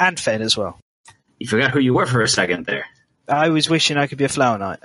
And 0.00 0.18
Fen 0.18 0.42
as 0.42 0.56
well. 0.56 0.78
You 1.38 1.46
forgot 1.46 1.72
who 1.72 1.80
you 1.80 1.94
were 1.94 2.06
for 2.06 2.22
a 2.22 2.28
second 2.28 2.66
there. 2.66 2.86
I 3.28 3.50
was 3.50 3.68
wishing 3.68 3.96
I 3.96 4.06
could 4.06 4.18
be 4.18 4.24
a 4.24 4.28
Flower 4.28 4.58
Knight. 4.58 4.80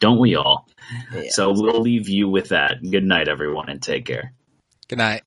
Don't 0.00 0.18
we 0.18 0.36
all? 0.36 0.68
Yeah. 1.12 1.30
So 1.30 1.52
we'll 1.52 1.80
leave 1.80 2.08
you 2.08 2.28
with 2.28 2.48
that. 2.48 2.82
Good 2.82 3.04
night, 3.04 3.28
everyone, 3.28 3.68
and 3.68 3.82
take 3.82 4.04
care. 4.04 4.32
Good 4.88 4.98
night. 4.98 5.22